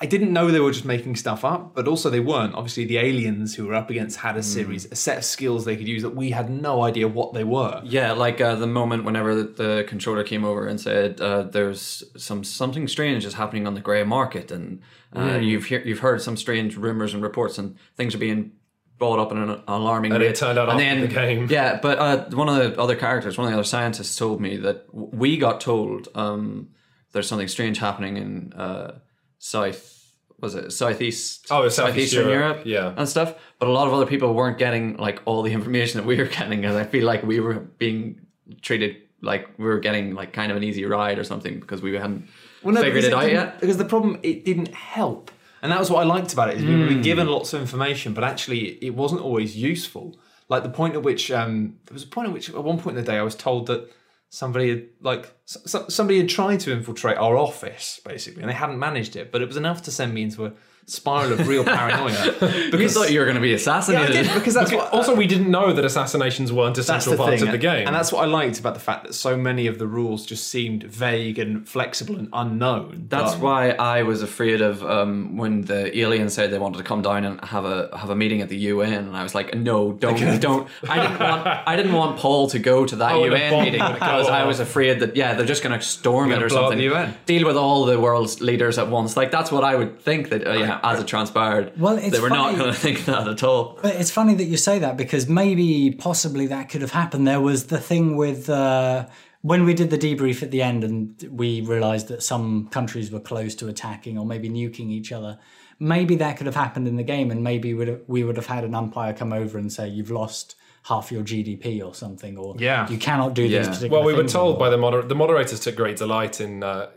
I 0.00 0.06
didn't 0.06 0.32
know 0.32 0.50
they 0.50 0.60
were 0.60 0.70
just 0.70 0.84
making 0.84 1.16
stuff 1.16 1.44
up, 1.44 1.74
but 1.74 1.88
also 1.88 2.08
they 2.08 2.20
weren't. 2.20 2.54
Obviously, 2.54 2.84
the 2.84 2.98
aliens 2.98 3.56
who 3.56 3.66
were 3.66 3.74
up 3.74 3.90
against 3.90 4.18
had 4.18 4.36
a 4.36 4.42
series, 4.42 4.84
a 4.92 4.94
set 4.94 5.18
of 5.18 5.24
skills 5.24 5.64
they 5.64 5.76
could 5.76 5.88
use 5.88 6.02
that 6.02 6.14
we 6.14 6.30
had 6.30 6.48
no 6.50 6.82
idea 6.84 7.08
what 7.08 7.34
they 7.34 7.42
were. 7.42 7.80
Yeah, 7.84 8.12
like 8.12 8.40
uh, 8.40 8.54
the 8.54 8.66
moment 8.68 9.04
whenever 9.04 9.34
the, 9.34 9.42
the 9.42 9.84
controller 9.88 10.22
came 10.22 10.44
over 10.44 10.66
and 10.68 10.80
said, 10.80 11.20
uh, 11.20 11.42
"There's 11.42 12.04
some 12.16 12.44
something 12.44 12.86
strange 12.86 13.24
is 13.24 13.34
happening 13.34 13.66
on 13.66 13.74
the 13.74 13.80
grey 13.80 14.04
market, 14.04 14.52
and 14.52 14.80
uh, 15.16 15.38
you've 15.40 15.64
hear, 15.64 15.80
you've 15.80 15.98
heard 16.00 16.22
some 16.22 16.36
strange 16.36 16.76
rumors 16.76 17.12
and 17.12 17.22
reports, 17.22 17.58
and 17.58 17.76
things 17.96 18.14
are 18.14 18.18
being 18.18 18.52
brought 18.98 19.18
up 19.18 19.32
in 19.32 19.38
an 19.38 19.62
alarming 19.68 20.12
And 20.12 20.22
it 20.22 20.36
turned 20.36 20.58
out 20.58 20.68
and 20.68 20.80
after 20.80 21.06
the 21.06 21.12
game. 21.12 21.46
Yeah, 21.50 21.78
but 21.80 21.98
uh, 21.98 22.24
one 22.36 22.48
of 22.48 22.56
the 22.56 22.80
other 22.80 22.96
characters, 22.96 23.38
one 23.38 23.46
of 23.46 23.52
the 23.52 23.56
other 23.58 23.64
scientists, 23.64 24.16
told 24.16 24.40
me 24.40 24.56
that 24.58 24.86
w- 24.88 25.10
we 25.12 25.36
got 25.38 25.60
told 25.60 26.08
um, 26.16 26.68
there's 27.12 27.28
something 27.28 27.48
strange 27.48 27.78
happening 27.78 28.16
in 28.16 28.52
uh, 28.54 28.98
south. 29.38 29.94
Was 30.40 30.54
it 30.54 30.70
southeast? 30.72 31.48
Oh, 31.50 31.62
it's 31.64 31.74
Southeast 31.74 32.12
southeastern 32.12 32.28
Europe, 32.28 32.64
Europe, 32.64 32.94
yeah. 32.94 32.94
and 32.96 33.08
stuff. 33.08 33.34
But 33.58 33.68
a 33.68 33.72
lot 33.72 33.88
of 33.88 33.92
other 33.92 34.06
people 34.06 34.34
weren't 34.34 34.56
getting 34.58 34.96
like 34.96 35.20
all 35.24 35.42
the 35.42 35.52
information 35.58 35.98
that 35.98 36.06
we 36.06 36.16
were 36.16 36.26
getting, 36.26 36.64
and 36.64 36.76
I 36.76 36.84
feel 36.84 37.04
like 37.04 37.24
we 37.24 37.40
were 37.40 37.54
being 37.54 38.20
treated 38.62 38.96
like 39.20 39.48
we 39.58 39.64
were 39.64 39.80
getting 39.80 40.14
like 40.14 40.32
kind 40.32 40.52
of 40.52 40.56
an 40.56 40.62
easy 40.62 40.84
ride 40.84 41.18
or 41.18 41.24
something 41.24 41.58
because 41.58 41.82
we 41.82 41.94
hadn't 41.94 42.28
figured 42.62 42.84
because 42.84 43.04
it 43.06 43.12
out 43.12 43.22
didn't- 43.22 43.34
yet. 43.34 43.60
Because 43.60 43.78
the 43.78 43.84
problem, 43.84 44.20
it 44.22 44.44
didn't 44.44 44.72
help, 44.74 45.32
and 45.60 45.72
that 45.72 45.78
was 45.80 45.90
what 45.90 46.02
I 46.02 46.04
liked 46.06 46.32
about 46.32 46.50
it. 46.50 46.58
Is 46.58 46.64
we 46.64 46.94
were 46.94 47.02
given 47.02 47.26
lots 47.26 47.52
of 47.52 47.60
information, 47.60 48.14
but 48.14 48.22
actually, 48.22 48.78
it 48.84 48.94
wasn't 48.94 49.20
always 49.22 49.56
useful. 49.56 50.16
Like 50.48 50.62
the 50.62 50.70
point 50.70 50.94
at 50.94 51.02
which 51.02 51.30
um, 51.32 51.78
there 51.86 51.94
was 51.94 52.04
a 52.04 52.06
point 52.06 52.28
at 52.28 52.32
which 52.32 52.48
at 52.48 52.62
one 52.62 52.78
point 52.78 52.96
in 52.96 53.04
the 53.04 53.10
day 53.10 53.18
I 53.18 53.22
was 53.22 53.34
told 53.34 53.66
that 53.66 53.90
somebody 54.30 54.68
had 54.70 54.86
like 55.00 55.32
s- 55.48 55.74
s- 55.74 55.94
somebody 55.94 56.18
had 56.18 56.28
tried 56.28 56.60
to 56.60 56.72
infiltrate 56.72 57.16
our 57.18 57.36
office 57.36 58.00
basically, 58.04 58.42
and 58.42 58.50
they 58.50 58.54
hadn't 58.54 58.78
managed 58.78 59.16
it, 59.16 59.30
but 59.32 59.42
it 59.42 59.46
was 59.48 59.56
enough 59.56 59.82
to 59.82 59.90
send 59.90 60.12
me 60.14 60.22
into 60.22 60.46
a 60.46 60.52
spiral 60.88 61.32
of 61.34 61.46
real 61.46 61.64
paranoia. 61.78 62.32
because 62.40 62.70
Because 62.70 62.94
thought 62.94 63.10
you 63.12 63.18
were 63.20 63.26
going 63.26 63.34
to 63.36 63.40
be 63.42 63.50
yeah, 63.50 63.56
assassinated. 63.56 64.12
did, 64.26 64.34
because 64.34 64.54
that's 64.54 64.72
what 64.72 64.90
also, 64.92 65.14
we 65.14 65.26
didn't 65.26 65.50
know 65.50 65.72
that 65.72 65.84
assassinations 65.84 66.50
weren't 66.52 66.78
essential 66.78 67.16
parts 67.16 67.40
thing, 67.40 67.48
of 67.48 67.52
the 67.52 67.58
game. 67.58 67.86
and 67.86 67.94
that's 67.94 68.10
what 68.10 68.22
I 68.22 68.26
liked 68.26 68.58
about 68.58 68.74
the 68.74 68.80
fact 68.80 69.04
that 69.04 69.12
so 69.14 69.36
many 69.36 69.66
of 69.66 69.78
the 69.78 69.86
rules 69.86 70.24
just 70.24 70.46
seemed 70.46 70.84
vague 70.84 71.38
and 71.38 71.68
flexible 71.68 72.16
and 72.16 72.28
unknown. 72.32 73.06
That's 73.10 73.34
but- 73.34 73.42
why 73.42 73.70
I 73.72 74.02
was 74.02 74.22
afraid 74.22 74.60
of 74.62 74.82
um, 74.84 75.36
when 75.36 75.62
the 75.62 75.96
aliens 75.98 76.32
said 76.34 76.50
they 76.50 76.58
wanted 76.58 76.78
to 76.78 76.84
come 76.84 77.02
down 77.02 77.24
and 77.24 77.44
have 77.44 77.64
a 77.66 77.90
have 77.96 78.10
a 78.10 78.16
meeting 78.16 78.40
at 78.40 78.48
the 78.48 78.56
UN, 78.72 78.92
and 79.08 79.16
I 79.16 79.22
was 79.22 79.34
like, 79.34 79.54
no, 79.54 79.92
don't, 79.92 80.40
don't. 80.40 80.68
I 80.88 80.96
didn't 81.02 81.20
want 81.28 81.46
I 81.46 81.76
didn't 81.76 81.92
want 81.92 82.18
Paul 82.18 82.48
to 82.48 82.58
go 82.58 82.86
to 82.86 82.96
that 82.96 83.12
Oh, 83.12 83.24
UN 83.24 83.64
meeting 83.64 83.82
because 83.92 84.28
I 84.28 84.44
was 84.44 84.58
afraid 84.60 85.00
that 85.00 85.16
yeah, 85.16 85.34
they're 85.34 85.44
just 85.46 85.62
going 85.62 85.78
to 85.78 85.84
storm 85.84 86.32
it 86.32 86.42
or 86.42 86.48
something. 86.48 86.78
Deal 87.26 87.46
with 87.46 87.56
all 87.56 87.84
the 87.84 87.98
world's 88.00 88.40
leaders 88.40 88.78
at 88.78 88.88
once. 88.88 89.16
Like 89.16 89.30
that's 89.30 89.52
what 89.52 89.64
I 89.64 89.74
would 89.74 90.00
think 90.00 90.30
that 90.30 90.46
uh, 90.46 90.52
yeah, 90.52 90.77
as 90.82 91.00
it 91.00 91.06
transpired. 91.06 91.72
Well, 91.78 91.96
it's 91.98 92.10
they 92.10 92.20
were 92.20 92.28
not 92.30 92.56
going 92.56 92.72
to 92.74 92.78
think 92.78 93.04
that 93.06 93.28
at 93.28 93.42
all. 93.42 93.78
But 93.82 93.96
it's 93.96 94.10
funny 94.10 94.34
that 94.34 94.44
you 94.44 94.56
say 94.56 94.78
that 94.78 94.96
because 94.96 95.28
maybe, 95.28 95.90
possibly, 95.92 96.46
that 96.48 96.68
could 96.68 96.80
have 96.82 96.90
happened. 96.92 97.26
There 97.26 97.40
was 97.40 97.66
the 97.66 97.78
thing 97.78 98.16
with 98.16 98.48
uh, 98.48 99.06
when 99.42 99.64
we 99.64 99.74
did 99.74 99.90
the 99.90 99.98
debrief 99.98 100.42
at 100.42 100.50
the 100.50 100.62
end, 100.62 100.84
and 100.84 101.14
we 101.30 101.60
realised 101.60 102.08
that 102.08 102.22
some 102.22 102.68
countries 102.68 103.10
were 103.10 103.20
close 103.20 103.54
to 103.56 103.68
attacking 103.68 104.18
or 104.18 104.26
maybe 104.26 104.48
nuking 104.48 104.90
each 104.90 105.12
other. 105.12 105.38
Maybe 105.80 106.16
that 106.16 106.36
could 106.36 106.46
have 106.46 106.56
happened 106.56 106.88
in 106.88 106.96
the 106.96 107.04
game, 107.04 107.30
and 107.30 107.44
maybe 107.44 107.72
would 107.74 107.88
have, 107.88 108.00
we 108.08 108.24
would 108.24 108.36
have 108.36 108.46
had 108.46 108.64
an 108.64 108.74
umpire 108.74 109.12
come 109.12 109.32
over 109.32 109.58
and 109.58 109.72
say, 109.72 109.86
"You've 109.88 110.10
lost 110.10 110.56
half 110.84 111.12
your 111.12 111.22
GDP 111.22 111.80
or 111.84 111.94
something," 111.94 112.36
or 112.36 112.56
Yeah. 112.58 112.88
you 112.90 112.98
cannot 112.98 113.34
do 113.34 113.42
Yeah. 113.44 113.58
these 113.58 113.68
particular." 113.68 113.98
well, 113.98 114.04
we 114.06 114.12
were 114.14 114.24
told 114.28 114.54
anymore." 114.56 114.58
by 114.66 114.70
the 114.70 114.76
moder- 114.78 115.02
the 115.06 115.14
moderators 115.14 115.60
took 115.60 115.76
great 115.76 115.96
delight 115.96 116.40
in 116.40 116.64
uh, 116.64 116.88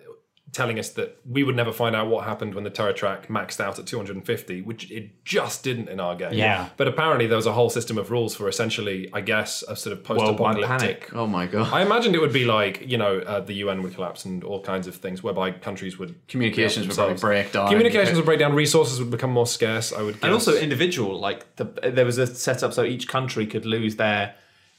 telling 0.54 0.78
us 0.78 0.90
that 0.90 1.18
we 1.26 1.44
would 1.44 1.56
never 1.56 1.72
find 1.72 1.96
out 1.96 2.08
what 2.08 2.26
happened 2.26 2.54
when 2.54 2.64
the 2.66 2.70
Terror 2.70 2.92
track 2.92 3.28
maxed 3.30 3.62
out 3.62 3.80
at 3.80 3.86
250, 3.88 4.62
which 4.62 4.92
it 4.92 5.24
just 5.24 5.64
didn't 5.64 5.88
in 5.88 6.00
our 6.00 6.14
game. 6.16 6.34
Yeah. 6.34 6.70
But 6.76 6.90
apparently 6.90 7.26
there 7.26 7.38
was 7.38 7.46
a 7.46 7.54
whole 7.54 7.70
system 7.70 7.98
of 7.98 8.12
rules 8.12 8.36
for 8.36 8.50
essentially, 8.50 9.10
I 9.14 9.22
guess, 9.22 9.64
a 9.64 9.76
sort 9.76 9.94
of 9.94 10.04
post-apocalyptic. 10.04 10.68
panic. 11.08 11.16
Oh 11.16 11.26
my 11.26 11.46
god. 11.46 11.72
I 11.72 11.82
imagined 11.82 12.16
it 12.16 12.20
would 12.20 12.34
be 12.34 12.46
like 12.46 12.86
you 12.86 12.98
know 12.98 13.20
uh, 13.20 13.40
the 13.40 13.54
UN 13.54 13.82
would 13.84 13.94
collapse 13.94 14.26
and 14.26 14.44
all 14.44 14.62
kinds 14.62 14.88
of 14.88 14.96
things 14.96 15.24
whereby 15.24 15.52
countries 15.52 15.98
would 15.98 16.16
Communications 16.28 16.88
would 16.88 16.96
probably 16.96 17.16
break 17.16 17.54
down. 17.54 17.70
Communications 17.70 18.18
would 18.18 18.26
break 18.26 18.40
down. 18.40 18.54
Resources 18.54 19.00
would 19.00 19.12
become 19.12 19.32
more 19.32 19.48
scarce. 19.48 19.94
I 19.94 20.02
would 20.02 20.16
guess. 20.16 20.24
and 20.24 20.34
also 20.34 20.58
individual 20.58 21.18
like 21.18 21.56
the, 21.56 21.66
there 21.66 22.06
was 22.06 22.18
a 22.18 22.28
setup 22.28 22.74
so 22.74 22.84
each 22.84 23.08
country 23.08 23.46
could 23.46 23.66
lose 23.66 23.96
their 23.96 24.36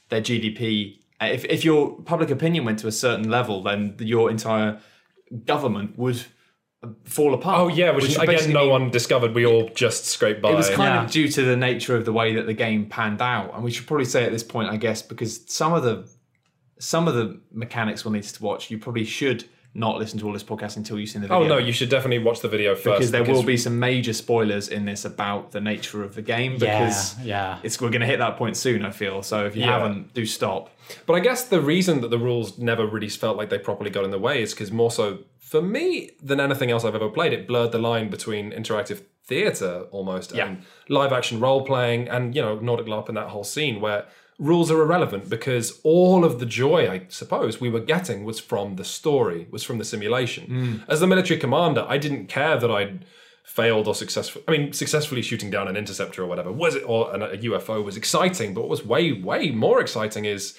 their 0.09 0.21
gdp 0.21 0.97
if, 1.21 1.45
if 1.45 1.63
your 1.63 1.97
public 2.01 2.29
opinion 2.29 2.65
went 2.65 2.79
to 2.79 2.87
a 2.87 2.91
certain 2.91 3.29
level 3.29 3.63
then 3.63 3.95
your 3.99 4.29
entire 4.29 4.79
government 5.45 5.97
would 5.97 6.21
uh, 6.83 6.89
fall 7.05 7.33
apart 7.33 7.59
oh 7.59 7.67
yeah, 7.67 7.91
which, 7.91 8.13
again 8.15 8.25
basically 8.25 8.53
no 8.53 8.67
one 8.69 8.89
discovered. 8.91 9.33
We 9.33 9.45
all 9.45 9.69
just 9.69 10.05
scraped 10.05 10.41
by. 10.41 10.51
it 10.51 10.55
was 10.55 10.69
kind 10.69 10.93
Yeah. 10.95 11.03
of 11.05 11.11
due 11.11 11.27
to 11.29 11.41
the 11.43 11.55
nature 11.57 11.95
of 11.95 12.05
the 12.05 12.13
way 12.13 12.35
that 12.35 12.45
the 12.45 12.53
game 12.53 12.85
panned 12.87 13.21
out 13.21 13.53
and 13.53 13.63
we 13.63 13.71
should 13.71 13.87
probably 13.87 14.05
say 14.05 14.23
at 14.25 14.31
this 14.31 14.43
point 14.43 14.69
i 14.69 14.77
guess 14.77 15.01
because 15.01 15.41
some 15.51 15.73
of 15.73 15.83
the 15.83 16.07
some 16.79 17.07
of 17.07 17.15
the 17.15 17.39
mechanics 17.51 18.03
we'll 18.03 18.11
need 18.11 18.23
to 18.23 18.43
watch 18.43 18.69
you 18.69 18.77
probably 18.77 19.05
should 19.05 19.45
not 19.75 19.97
listen 19.97 20.19
to 20.19 20.27
all 20.27 20.33
this 20.33 20.43
podcast 20.43 20.77
until 20.77 20.99
you've 20.99 21.09
seen 21.09 21.21
the 21.21 21.33
oh, 21.33 21.39
video. 21.41 21.55
Oh 21.55 21.59
no, 21.59 21.65
you 21.65 21.71
should 21.71 21.89
definitely 21.89 22.19
watch 22.19 22.41
the 22.41 22.47
video 22.47 22.75
first 22.75 22.99
because 22.99 23.11
there 23.11 23.23
will 23.23 23.43
be 23.43 23.57
some 23.57 23.79
major 23.79 24.13
spoilers 24.13 24.67
in 24.67 24.85
this 24.85 25.03
about 25.03 25.51
the 25.51 25.61
nature 25.61 26.03
of 26.03 26.13
the 26.13 26.21
game 26.21 26.57
because 26.59 27.19
yeah. 27.23 27.59
it's 27.63 27.81
we're 27.81 27.89
going 27.89 28.01
to 28.01 28.07
hit 28.07 28.19
that 28.19 28.37
point 28.37 28.55
soon. 28.55 28.85
I 28.85 28.91
feel 28.91 29.23
so. 29.23 29.45
If 29.45 29.55
you 29.55 29.63
Yeah. 29.63 29.79
haven't, 29.79 30.13
do 30.13 30.25
stop. 30.25 30.69
But 31.07 31.13
I 31.15 31.21
guess 31.21 31.45
the 31.45 31.61
reason 31.61 32.01
that 32.01 32.09
the 32.09 32.19
rules 32.19 32.59
never 32.59 32.85
really 32.85 33.09
felt 33.09 33.35
like 33.35 33.49
they 33.49 33.57
properly 33.57 33.89
got 33.89 34.03
in 34.03 34.11
the 34.11 34.19
way 34.19 34.43
is 34.43 34.53
because 34.53 34.71
more 34.71 34.91
so 34.91 35.19
for 35.39 35.61
me 35.61 36.11
than 36.21 36.39
anything 36.39 36.69
else 36.69 36.83
I've 36.83 36.95
ever 36.95 37.09
played, 37.09 37.33
it 37.33 37.47
blurred 37.47 37.71
the 37.71 37.79
line 37.79 38.09
between 38.09 38.51
interactive 38.51 39.03
theatre 39.25 39.85
almost 39.91 40.33
Yeah. 40.35 40.47
and 40.47 40.63
live 40.89 41.13
action 41.13 41.39
role 41.39 41.65
playing 41.65 42.09
and 42.09 42.35
you 42.35 42.41
know 42.41 42.59
Nordic 42.59 42.87
LARP 42.87 43.07
and 43.07 43.17
that 43.17 43.29
whole 43.29 43.43
scene 43.45 43.79
where 43.79 44.05
rules 44.39 44.71
are 44.71 44.81
irrelevant 44.81 45.29
because 45.29 45.79
all 45.83 46.25
of 46.25 46.39
the 46.39 46.45
joy 46.45 46.89
I 46.89 47.05
suppose 47.09 47.61
we 47.61 47.69
were 47.69 47.79
getting 47.79 48.23
was 48.23 48.39
from 48.39 48.75
the 48.75 48.83
story, 48.83 49.47
was 49.51 49.63
from 49.63 49.77
the 49.77 49.85
simulation. 49.85 50.47
Mm. 50.47 50.83
As 50.87 50.99
the 50.99 51.07
military 51.07 51.39
commander, 51.39 51.85
I 51.87 51.97
didn't 51.97 52.27
care 52.27 52.57
that 52.57 52.71
I'd 52.71 53.05
failed 53.43 53.87
or 53.87 53.93
successful 53.93 54.41
I 54.47 54.51
mean 54.51 54.71
successfully 54.71 55.21
shooting 55.21 55.51
down 55.51 55.67
an 55.67 55.75
interceptor 55.75 56.23
or 56.23 56.27
whatever 56.27 56.49
was 56.49 56.75
it 56.75 56.83
or 56.87 57.13
a 57.13 57.37
UFO 57.37 57.83
was 57.83 57.97
exciting 57.97 58.53
but 58.53 58.61
what 58.61 58.69
was 58.69 58.85
way 58.85 59.11
way 59.11 59.51
more 59.51 59.81
exciting 59.81 60.23
is 60.23 60.57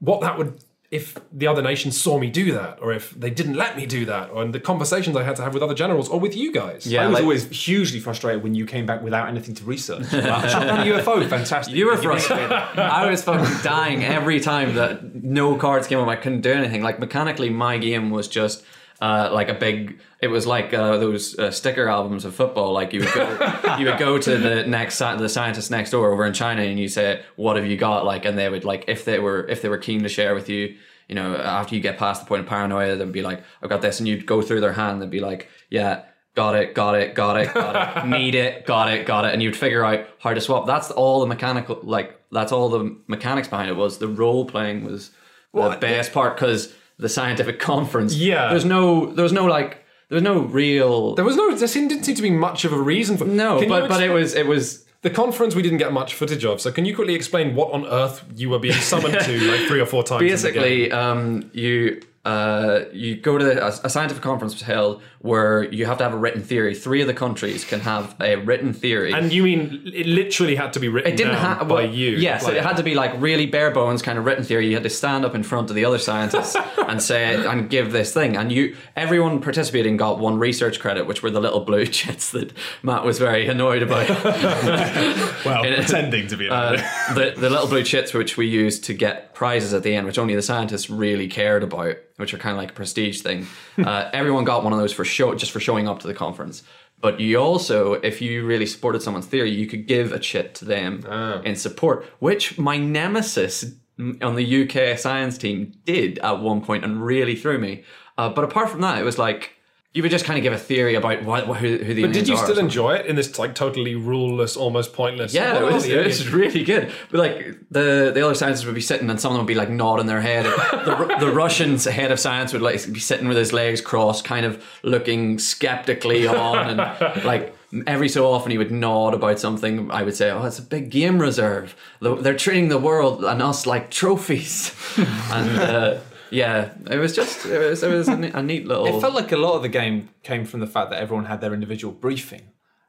what 0.00 0.20
that 0.20 0.36
would 0.36 0.60
if 0.90 1.18
the 1.32 1.46
other 1.48 1.62
nations 1.62 2.00
saw 2.00 2.16
me 2.18 2.30
do 2.30 2.52
that 2.52 2.78
or 2.80 2.92
if 2.92 3.10
they 3.10 3.28
didn't 3.30 3.54
let 3.54 3.76
me 3.76 3.86
do 3.86 4.04
that 4.06 4.30
or 4.30 4.44
the 4.46 4.60
conversations 4.60 5.16
I 5.16 5.24
had 5.24 5.34
to 5.36 5.42
have 5.42 5.52
with 5.52 5.62
other 5.62 5.74
generals 5.74 6.08
or 6.08 6.20
with 6.20 6.36
you 6.36 6.52
guys 6.52 6.86
Yeah, 6.86 7.02
I 7.02 7.06
was 7.08 7.14
like- 7.14 7.22
always 7.24 7.44
hugely 7.48 7.98
frustrated 7.98 8.42
when 8.44 8.54
you 8.54 8.66
came 8.66 8.86
back 8.86 9.02
without 9.02 9.28
anything 9.28 9.54
to 9.56 9.64
research. 9.64 10.04
Like, 10.12 10.48
shot 10.50 10.66
down 10.66 10.86
a 10.86 10.90
UFO, 10.92 11.28
fantastic. 11.28 11.74
You 11.74 11.86
were 11.86 11.96
frustrated. 12.08 12.52
I 12.52 13.10
was 13.10 13.22
fucking 13.24 13.62
dying 13.64 14.04
every 14.04 14.38
time 14.40 14.74
that 14.76 15.24
no 15.24 15.56
cards 15.56 15.86
came 15.88 15.98
up. 15.98 16.06
I 16.08 16.16
couldn't 16.16 16.42
do 16.42 16.52
anything. 16.52 16.82
Like 16.82 17.00
mechanically, 17.00 17.50
my 17.50 17.78
game 17.78 18.10
was 18.10 18.28
just 18.28 18.62
uh, 19.00 19.30
like 19.32 19.48
a 19.48 19.54
big. 19.54 20.00
It 20.20 20.28
was 20.28 20.46
like 20.46 20.72
uh, 20.72 20.96
those 20.98 21.38
uh, 21.38 21.50
sticker 21.50 21.88
albums 21.88 22.24
of 22.24 22.34
football. 22.34 22.72
Like 22.72 22.92
you 22.92 23.00
would 23.00 23.12
go, 23.12 23.76
you 23.78 23.86
would 23.86 23.98
go 23.98 24.18
to 24.18 24.38
the 24.38 24.66
next 24.66 24.98
the 24.98 25.28
scientist 25.28 25.70
next 25.70 25.90
door 25.90 26.12
over 26.12 26.24
in 26.24 26.32
China, 26.32 26.62
and 26.62 26.78
you 26.78 26.88
say, 26.88 27.22
"What 27.36 27.56
have 27.56 27.66
you 27.66 27.76
got?" 27.76 28.04
Like, 28.04 28.24
and 28.24 28.38
they 28.38 28.48
would 28.48 28.64
like 28.64 28.84
if 28.88 29.04
they 29.04 29.18
were 29.18 29.46
if 29.48 29.62
they 29.62 29.68
were 29.68 29.78
keen 29.78 30.02
to 30.02 30.08
share 30.08 30.34
with 30.34 30.48
you. 30.48 30.76
You 31.08 31.14
know, 31.14 31.36
after 31.36 31.76
you 31.76 31.80
get 31.80 31.98
past 31.98 32.22
the 32.22 32.26
point 32.26 32.40
of 32.40 32.46
paranoia, 32.46 32.96
they'd 32.96 33.12
be 33.12 33.22
like, 33.22 33.42
"I've 33.62 33.68
got 33.68 33.82
this," 33.82 34.00
and 34.00 34.08
you'd 34.08 34.26
go 34.26 34.40
through 34.42 34.60
their 34.60 34.72
hand. 34.72 35.02
They'd 35.02 35.10
be 35.10 35.20
like, 35.20 35.48
"Yeah." 35.70 36.04
Got 36.34 36.54
it, 36.54 36.74
got 36.74 36.94
it, 36.94 37.14
got 37.14 37.38
it, 37.38 37.54
got 37.54 38.04
it. 38.04 38.06
Need 38.10 38.34
it, 38.34 38.66
got 38.66 38.92
it, 38.92 39.06
got 39.06 39.24
it. 39.24 39.32
And 39.32 39.42
you'd 39.42 39.56
figure 39.56 39.82
out 39.82 40.06
how 40.18 40.34
to 40.34 40.40
swap. 40.42 40.66
That's 40.66 40.90
all 40.90 41.20
the 41.20 41.26
mechanical, 41.26 41.80
like, 41.82 42.20
that's 42.30 42.52
all 42.52 42.68
the 42.68 42.94
mechanics 43.06 43.48
behind 43.48 43.70
it 43.70 43.72
was. 43.72 43.96
The 43.96 44.06
role 44.06 44.44
playing 44.44 44.84
was 44.84 45.12
the 45.54 45.78
best 45.80 46.12
part 46.12 46.36
because 46.36 46.74
the 46.98 47.08
scientific 47.08 47.58
conference. 47.72 48.14
Yeah. 48.14 48.48
There's 48.50 48.64
no, 48.64 49.06
there's 49.12 49.32
no, 49.32 49.44
like, 49.46 49.84
there's 50.08 50.22
no 50.22 50.40
real. 50.40 51.14
there 51.14 51.24
was 51.24 51.36
no 51.36 51.54
there 51.54 51.66
seemed- 51.68 51.88
didn't 51.90 52.04
seem 52.04 52.14
to 52.14 52.22
be 52.22 52.30
much 52.30 52.64
of 52.64 52.72
a 52.72 52.78
reason 52.80 53.16
for 53.16 53.24
no, 53.24 53.54
Can 53.58 53.64
you 53.64 53.68
but, 53.68 53.88
but 53.88 54.02
it 54.02 54.10
was, 54.10 54.34
it 54.34 54.46
was, 54.46 54.84
the 55.02 55.10
conference 55.10 55.54
we 55.54 55.62
didn't 55.62 55.78
get 55.78 55.92
much 55.92 56.14
footage 56.14 56.44
of 56.44 56.60
so 56.60 56.72
can 56.72 56.84
you 56.84 56.92
quickly 56.94 57.14
explain 57.14 57.54
what 57.54 57.70
on 57.72 57.86
earth 57.86 58.24
you 58.34 58.50
were 58.50 58.58
being 58.58 58.74
summoned 58.74 59.20
to 59.20 59.38
like 59.52 59.60
three 59.68 59.78
or 59.78 59.86
four 59.86 60.02
times 60.02 60.22
in 60.22 60.26
the 60.26 60.50
game? 60.52 60.62
basically 60.62 60.90
um, 60.90 61.48
you 61.52 62.00
uh, 62.24 62.86
you 62.92 63.14
go 63.14 63.38
to 63.38 63.44
the, 63.44 63.64
a, 63.64 63.68
a 63.84 63.88
scientific 63.90 64.20
conference 64.22 64.52
was 64.52 64.62
held 64.62 65.00
where 65.20 65.64
you 65.72 65.86
have 65.86 65.98
to 65.98 66.04
have 66.04 66.12
a 66.12 66.16
written 66.16 66.42
theory. 66.42 66.74
Three 66.74 67.00
of 67.00 67.06
the 67.06 67.14
countries 67.14 67.64
can 67.64 67.80
have 67.80 68.14
a 68.20 68.36
written 68.36 68.72
theory. 68.72 69.12
and 69.12 69.32
you 69.32 69.42
mean 69.42 69.82
it 69.92 70.06
literally 70.06 70.54
had 70.56 70.72
to 70.74 70.80
be 70.80 70.88
written 70.88 71.12
it 71.12 71.16
didn't 71.16 71.32
down 71.34 71.58
have 71.58 71.68
by 71.68 71.82
you 71.82 72.10
Yes, 72.16 72.44
like- 72.44 72.54
it 72.54 72.62
had 72.62 72.76
to 72.76 72.82
be 72.82 72.94
like 72.94 73.12
really 73.20 73.46
bare 73.46 73.70
bones 73.70 74.02
kind 74.02 74.18
of 74.18 74.24
written 74.24 74.44
theory. 74.44 74.66
You 74.68 74.74
had 74.74 74.82
to 74.82 74.90
stand 74.90 75.24
up 75.24 75.34
in 75.34 75.42
front 75.42 75.70
of 75.70 75.76
the 75.76 75.84
other 75.84 75.98
scientists 75.98 76.56
and 76.88 77.02
say 77.02 77.34
and 77.46 77.68
give 77.70 77.92
this 77.92 78.12
thing. 78.12 78.36
And 78.36 78.52
you, 78.52 78.76
everyone 78.94 79.40
participating 79.40 79.96
got 79.96 80.18
one 80.18 80.38
research 80.38 80.80
credit, 80.80 81.06
which 81.06 81.22
were 81.22 81.30
the 81.30 81.40
little 81.40 81.60
blue 81.60 81.86
chits 81.98 82.30
that 82.32 82.52
Matt 82.82 83.04
was 83.04 83.18
very 83.18 83.46
annoyed 83.48 83.82
about. 83.82 84.08
well, 85.44 85.62
pretending 85.62 86.26
to 86.28 86.36
be. 86.36 86.48
Uh, 86.48 86.72
the 87.14 87.34
the 87.36 87.50
little 87.50 87.66
blue 87.68 87.82
chits 87.82 88.12
which 88.14 88.36
we 88.36 88.46
used 88.46 88.84
to 88.84 88.94
get 88.94 89.34
prizes 89.34 89.72
at 89.74 89.82
the 89.82 89.94
end, 89.94 90.06
which 90.06 90.18
only 90.18 90.34
the 90.34 90.42
scientists 90.42 90.88
really 90.90 91.28
cared 91.28 91.62
about, 91.62 91.96
which 92.16 92.32
are 92.34 92.38
kind 92.38 92.52
of 92.52 92.58
like 92.58 92.70
a 92.70 92.74
prestige 92.74 93.20
thing. 93.22 93.46
Uh, 93.78 94.10
everyone 94.12 94.44
got 94.44 94.64
one 94.64 94.72
of 94.72 94.78
those 94.78 94.92
for 94.92 95.04
show, 95.04 95.34
just 95.34 95.52
for 95.52 95.60
showing 95.60 95.88
up 95.88 95.98
to 96.00 96.06
the 96.06 96.14
conference. 96.14 96.62
But 97.00 97.20
you 97.20 97.36
also, 97.38 97.94
if 97.94 98.22
you 98.22 98.46
really 98.46 98.66
supported 98.66 99.02
someone's 99.02 99.26
theory, 99.26 99.50
you 99.50 99.66
could 99.66 99.86
give 99.86 100.12
a 100.12 100.18
chit 100.18 100.54
to 100.56 100.64
them 100.64 101.04
in 101.44 101.54
support, 101.54 102.06
which 102.20 102.58
my 102.58 102.78
nemesis 102.78 103.66
on 103.98 104.34
the 104.34 104.62
UK 104.62 104.98
science 104.98 105.38
team 105.38 105.72
did 105.84 106.18
at 106.20 106.40
one 106.40 106.60
point 106.60 106.84
and 106.84 107.04
really 107.04 107.36
threw 107.36 107.58
me. 107.58 107.84
Uh, 108.18 108.28
but 108.28 108.44
apart 108.44 108.70
from 108.70 108.80
that, 108.80 108.98
it 108.98 109.04
was 109.04 109.18
like 109.18 109.55
you 109.96 110.02
would 110.02 110.10
just 110.10 110.26
kind 110.26 110.36
of 110.38 110.42
give 110.42 110.52
a 110.52 110.58
theory 110.58 110.94
about 110.94 111.24
what, 111.24 111.48
what 111.48 111.56
who, 111.56 111.78
who 111.78 111.94
the 111.94 112.02
but 112.02 112.12
did 112.12 112.28
you 112.28 112.36
still 112.36 112.58
enjoy 112.58 112.96
it 112.96 113.06
in 113.06 113.16
this 113.16 113.38
like 113.38 113.54
totally 113.54 113.94
ruleless 113.94 114.54
almost 114.54 114.92
pointless 114.92 115.32
Yeah, 115.32 115.58
it 115.58 115.72
was, 115.72 115.86
it 115.86 116.04
was 116.04 116.28
really 116.28 116.64
good. 116.64 116.92
But 117.10 117.18
like 117.18 117.58
the 117.70 118.12
the 118.14 118.22
other 118.22 118.34
scientists 118.34 118.66
would 118.66 118.74
be 118.74 118.82
sitting 118.82 119.08
and 119.08 119.18
some 119.18 119.32
of 119.32 119.38
them 119.38 119.46
would 119.46 119.48
be 119.48 119.54
like 119.54 119.70
nodding 119.70 120.04
their 120.04 120.20
head. 120.20 120.44
The, 120.44 121.16
the 121.18 121.32
Russian's 121.32 121.86
head 121.86 122.12
of 122.12 122.20
science 122.20 122.52
would 122.52 122.60
like 122.60 122.92
be 122.92 123.00
sitting 123.00 123.26
with 123.26 123.38
his 123.38 123.54
legs 123.54 123.80
crossed, 123.80 124.22
kind 124.26 124.44
of 124.44 124.62
looking 124.82 125.38
skeptically 125.38 126.26
on, 126.26 126.78
and 126.78 127.24
like 127.24 127.56
every 127.86 128.10
so 128.10 128.30
often 128.30 128.50
he 128.50 128.58
would 128.58 128.70
nod 128.70 129.14
about 129.14 129.38
something. 129.38 129.90
I 129.90 130.02
would 130.02 130.14
say, 130.14 130.30
"Oh, 130.30 130.44
it's 130.44 130.58
a 130.58 130.62
big 130.62 130.90
game 130.90 131.18
reserve. 131.20 131.74
They're 132.02 132.36
treating 132.36 132.68
the 132.68 132.78
world 132.78 133.24
and 133.24 133.40
us 133.40 133.64
like 133.64 133.90
trophies." 133.90 134.74
and 134.98 135.58
uh, 135.58 136.00
yeah, 136.42 136.56
it 136.90 136.98
was 137.04 137.12
just 137.20 137.46
it 137.46 137.58
was 137.70 137.82
it 137.82 137.92
was 137.98 138.08
a, 138.08 138.12
a 138.40 138.42
neat 138.50 138.64
little. 138.70 138.86
It 138.90 139.00
felt 139.00 139.14
like 139.20 139.32
a 139.32 139.36
lot 139.46 139.54
of 139.58 139.62
the 139.62 139.68
game 139.80 139.96
came 140.22 140.44
from 140.50 140.60
the 140.60 140.66
fact 140.74 140.90
that 140.90 141.00
everyone 141.04 141.26
had 141.32 141.40
their 141.40 141.54
individual 141.54 141.92
briefing. 142.06 142.44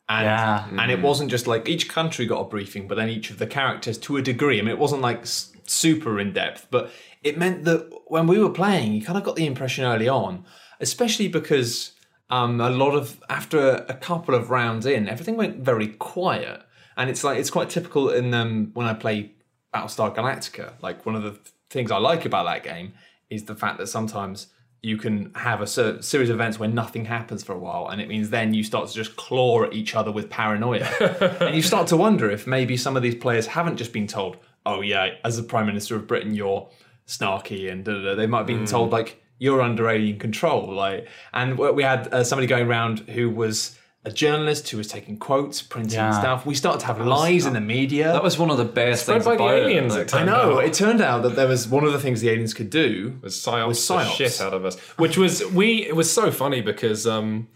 And, 0.09 0.25
Yeah. 0.25 0.67
and 0.81 0.89
it 0.95 1.01
wasn't 1.01 1.29
just 1.35 1.47
like 1.47 1.67
each 1.73 1.85
country 1.97 2.25
got 2.25 2.39
a 2.45 2.47
briefing, 2.55 2.87
but 2.87 2.95
then 2.95 3.09
each 3.09 3.29
of 3.29 3.37
the 3.39 3.47
characters 3.47 3.97
to 4.05 4.15
a 4.17 4.21
degree. 4.21 4.57
I 4.59 4.61
mean, 4.61 4.71
it 4.77 4.79
wasn't 4.79 5.01
like 5.09 5.21
s- 5.21 5.51
super 5.65 6.13
in 6.23 6.31
depth, 6.31 6.67
but 6.71 6.83
it 7.23 7.37
meant 7.37 7.65
that 7.65 7.81
when 8.07 8.25
we 8.31 8.37
were 8.43 8.49
playing, 8.61 8.93
you 8.93 9.01
kind 9.01 9.17
of 9.17 9.23
got 9.25 9.35
the 9.35 9.45
impression 9.45 9.83
early 9.83 10.07
on, 10.07 10.45
especially 10.79 11.27
because 11.27 11.91
um, 12.29 12.61
a 12.61 12.69
lot 12.69 12.93
of, 12.95 13.21
after 13.29 13.59
a 13.89 13.93
couple 14.09 14.33
of 14.33 14.49
rounds 14.49 14.85
in, 14.85 15.09
everything 15.09 15.35
went 15.35 15.57
very 15.71 15.87
quiet. 15.87 16.61
And 16.95 17.09
it's 17.09 17.23
like, 17.25 17.37
it's 17.41 17.49
quite 17.57 17.69
typical 17.69 18.09
in 18.09 18.33
um, 18.33 18.71
when 18.75 18.87
I 18.87 18.93
play 18.93 19.33
Battlestar 19.73 20.15
Galactica. 20.15 20.73
Like, 20.81 21.05
one 21.05 21.15
of 21.15 21.23
the 21.23 21.37
things 21.69 21.91
I 21.91 21.97
like 21.97 22.23
about 22.25 22.45
that 22.45 22.63
game 22.63 22.93
is 23.29 23.45
the 23.45 23.55
fact 23.55 23.77
that 23.77 23.87
sometimes 23.87 24.47
you 24.81 24.97
can 24.97 25.31
have 25.35 25.59
a 25.61 25.67
cer- 25.67 26.01
series 26.01 26.29
of 26.29 26.35
events 26.35 26.59
where 26.59 26.69
nothing 26.69 27.05
happens 27.05 27.43
for 27.43 27.53
a 27.53 27.57
while, 27.57 27.87
and 27.87 27.99
it 27.99 28.07
means 28.07 28.29
then 28.29 28.53
you 28.53 28.63
start 28.63 28.87
to 28.87 28.93
just 28.93 29.15
claw 29.15 29.63
at 29.63 29.73
each 29.73 29.95
other 29.95 30.11
with 30.11 30.29
paranoia. 30.29 30.87
and 31.41 31.55
you 31.55 31.61
start 31.61 31.87
to 31.87 31.97
wonder 31.97 32.29
if 32.29 32.45
maybe 32.47 32.77
some 32.77 32.95
of 32.95 33.03
these 33.03 33.15
players 33.15 33.47
haven't 33.47 33.77
just 33.77 33.91
been 33.91 34.07
told, 34.07 34.37
oh, 34.65 34.81
yeah, 34.81 35.15
as 35.23 35.37
the 35.37 35.43
Prime 35.43 35.65
Minister 35.65 35.95
of 35.95 36.07
Britain, 36.07 36.33
you're 36.33 36.69
snarky, 37.07 37.71
and 37.71 37.83
da, 37.83 37.93
da, 37.93 38.01
da. 38.03 38.15
they 38.15 38.27
might 38.27 38.39
have 38.39 38.47
been 38.47 38.65
told, 38.65 38.91
like, 38.91 39.21
you're 39.39 39.61
under 39.61 39.89
alien 39.89 40.19
control. 40.19 40.73
like. 40.73 41.07
And 41.33 41.57
we 41.57 41.83
had 41.83 42.13
uh, 42.13 42.23
somebody 42.23 42.47
going 42.47 42.67
around 42.67 42.99
who 42.99 43.29
was 43.29 43.76
a 44.05 44.11
journalist 44.11 44.69
who 44.69 44.77
was 44.77 44.87
taking 44.87 45.17
quotes, 45.17 45.61
printing 45.61 45.95
Yeah. 45.99 46.17
stuff. 46.17 46.45
We 46.45 46.55
started 46.55 46.79
to 46.81 46.85
have 46.87 47.01
lies 47.05 47.45
in 47.45 47.53
the 47.53 47.59
media. 47.59 48.13
that 48.13 48.23
was 48.23 48.37
one 48.39 48.49
of 48.49 48.57
the 48.57 48.63
best 48.65 49.03
Spread 49.03 49.15
things 49.23 49.25
by 49.25 49.35
the 49.35 49.43
aliens, 49.43 49.95
It. 49.95 50.01
it 50.07 50.13
I 50.15 50.23
know. 50.23 50.57
out. 50.59 50.63
It 50.63 50.73
turned 50.73 51.01
out 51.01 51.23
that 51.23 51.35
there 51.35 51.47
was 51.47 51.67
one 51.67 51.83
of 51.83 51.91
the 51.91 51.99
things 51.99 52.21
the 52.21 52.29
aliens 52.29 52.53
could 52.53 52.69
do 52.69 53.17
was 53.21 53.35
psyops, 53.35 53.67
Was 53.67 53.87
the 53.87 53.93
psyops. 53.95 54.15
shit 54.15 54.41
out 54.41 54.53
of 54.53 54.63
us. 54.65 54.77
Which 54.97 55.17
was 55.17 55.45
we. 55.47 55.85
It 55.85 55.95
was 55.95 56.11
so 56.11 56.31
funny 56.31 56.61
because 56.61 57.05
um, 57.05 57.49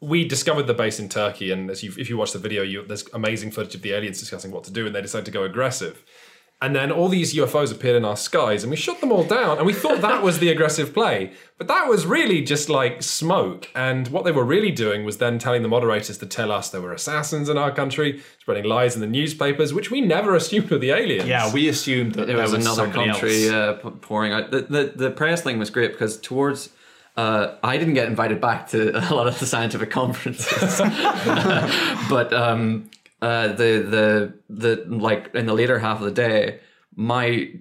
we 0.00 0.26
discovered 0.26 0.66
the 0.66 0.74
base 0.74 0.98
in 0.98 1.08
Turkey, 1.08 1.52
and 1.52 1.70
as 1.70 1.84
you, 1.84 1.92
if 1.96 2.10
you 2.10 2.16
watch 2.16 2.32
the 2.32 2.38
video, 2.40 2.62
you, 2.62 2.84
there's 2.84 3.04
amazing 3.14 3.52
footage 3.52 3.76
of 3.76 3.82
the 3.82 3.92
aliens 3.92 4.18
discussing 4.18 4.50
what 4.50 4.64
to 4.64 4.72
do, 4.72 4.86
and 4.86 4.94
they 4.94 5.02
decided 5.02 5.26
to 5.26 5.30
go 5.30 5.44
aggressive. 5.44 6.02
And 6.62 6.76
then 6.76 6.92
all 6.92 7.08
these 7.08 7.34
UFOs 7.34 7.72
appeared 7.72 7.96
in 7.96 8.04
our 8.04 8.16
skies, 8.16 8.62
and 8.62 8.70
we 8.70 8.76
shot 8.76 9.00
them 9.00 9.10
all 9.10 9.24
down, 9.24 9.58
and 9.58 9.66
we 9.66 9.72
thought 9.72 10.00
that 10.00 10.22
was 10.22 10.38
the 10.38 10.48
aggressive 10.48 10.94
play. 10.94 11.32
But 11.58 11.66
that 11.66 11.88
was 11.88 12.06
really 12.06 12.40
just 12.40 12.68
like 12.68 13.02
smoke. 13.02 13.68
And 13.74 14.06
what 14.08 14.24
they 14.24 14.30
were 14.30 14.44
really 14.44 14.70
doing 14.70 15.04
was 15.04 15.18
then 15.18 15.40
telling 15.40 15.62
the 15.62 15.68
moderators 15.68 16.18
to 16.18 16.26
tell 16.26 16.52
us 16.52 16.70
there 16.70 16.80
were 16.80 16.92
assassins 16.92 17.48
in 17.48 17.58
our 17.58 17.72
country, 17.72 18.22
spreading 18.38 18.64
lies 18.64 18.94
in 18.94 19.00
the 19.00 19.08
newspapers, 19.08 19.74
which 19.74 19.90
we 19.90 20.00
never 20.00 20.36
assumed 20.36 20.70
were 20.70 20.78
the 20.78 20.90
aliens. 20.92 21.28
Yeah, 21.28 21.52
we 21.52 21.68
assumed 21.68 22.12
that 22.14 22.28
There 22.28 22.36
there 22.36 22.42
was, 22.44 22.52
was 22.52 22.64
another 22.64 22.88
country 22.92 23.48
uh, 23.48 23.72
p- 23.74 23.90
pouring 24.00 24.32
out. 24.32 24.52
The, 24.52 24.62
the 24.62 24.92
the 24.94 25.10
press 25.10 25.42
thing 25.42 25.58
was 25.58 25.68
great 25.68 25.90
because 25.92 26.16
towards 26.16 26.70
uh, 27.16 27.56
I 27.64 27.76
didn't 27.76 27.94
get 27.94 28.06
invited 28.06 28.40
back 28.40 28.68
to 28.68 28.96
a 29.10 29.14
lot 29.14 29.26
of 29.26 29.38
the 29.40 29.46
scientific 29.46 29.90
conferences, 29.90 30.78
but 32.08 32.32
um, 32.32 32.88
uh, 33.22 33.48
the 33.48 33.72
the 33.88 34.34
the 34.50 34.84
like 34.88 35.34
in 35.34 35.46
the 35.46 35.54
later 35.54 35.78
half 35.78 35.98
of 35.98 36.04
the 36.04 36.10
day, 36.10 36.60
my 36.94 37.54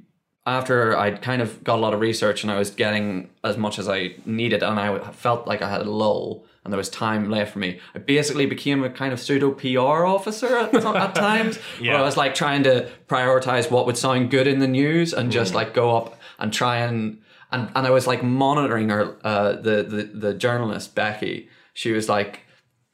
after 0.46 0.98
I'd 0.98 1.22
kind 1.22 1.42
of 1.42 1.64
got 1.64 1.76
a 1.76 1.82
lot 1.82 1.94
of 1.94 2.00
research 2.00 2.44
and 2.44 2.52
I 2.52 2.58
was 2.58 2.72
getting 2.72 3.30
as 3.44 3.58
much 3.58 3.80
as 3.80 3.88
I 3.88 4.16
needed, 4.26 4.64
and 4.64 4.80
I 4.80 5.00
felt 5.12 5.48
like 5.48 5.62
I 5.62 5.70
had 5.70 5.82
a 5.82 5.90
lull 5.90 6.46
and 6.64 6.72
there 6.72 6.78
was 6.78 6.90
time 6.90 7.30
left 7.30 7.54
for 7.54 7.60
me. 7.60 7.80
I 7.96 8.00
basically 8.00 8.46
became 8.46 8.84
a 8.84 8.90
kind 8.90 9.14
of 9.14 9.20
pseudo 9.20 9.52
PR 9.52 10.06
officer 10.06 10.58
at, 10.58 10.74
at 10.76 11.16
times, 11.28 11.58
where 11.80 11.96
I 11.96 12.02
was 12.02 12.18
like 12.18 12.36
trying 12.36 12.64
to 12.64 12.90
prioritize 13.08 13.72
what 13.72 13.86
would 13.88 13.98
sound 13.98 14.30
good 14.30 14.48
in 14.48 14.60
the 14.60 14.68
news 14.68 15.14
and 15.14 15.32
just 15.32 15.54
like 15.54 15.74
go 15.74 15.96
up 15.96 16.20
and 16.40 16.54
try 16.54 16.78
and 16.78 17.22
and 17.52 17.70
and 17.76 17.86
I 17.88 17.90
was 17.90 18.08
like 18.08 18.24
monitoring 18.24 18.90
her, 18.90 19.18
uh, 19.24 19.54
the 19.54 19.84
the 19.84 20.04
the 20.14 20.34
journalist 20.34 20.96
Becky. 20.96 21.50
She 21.74 21.92
was 21.92 22.10
like. 22.10 22.42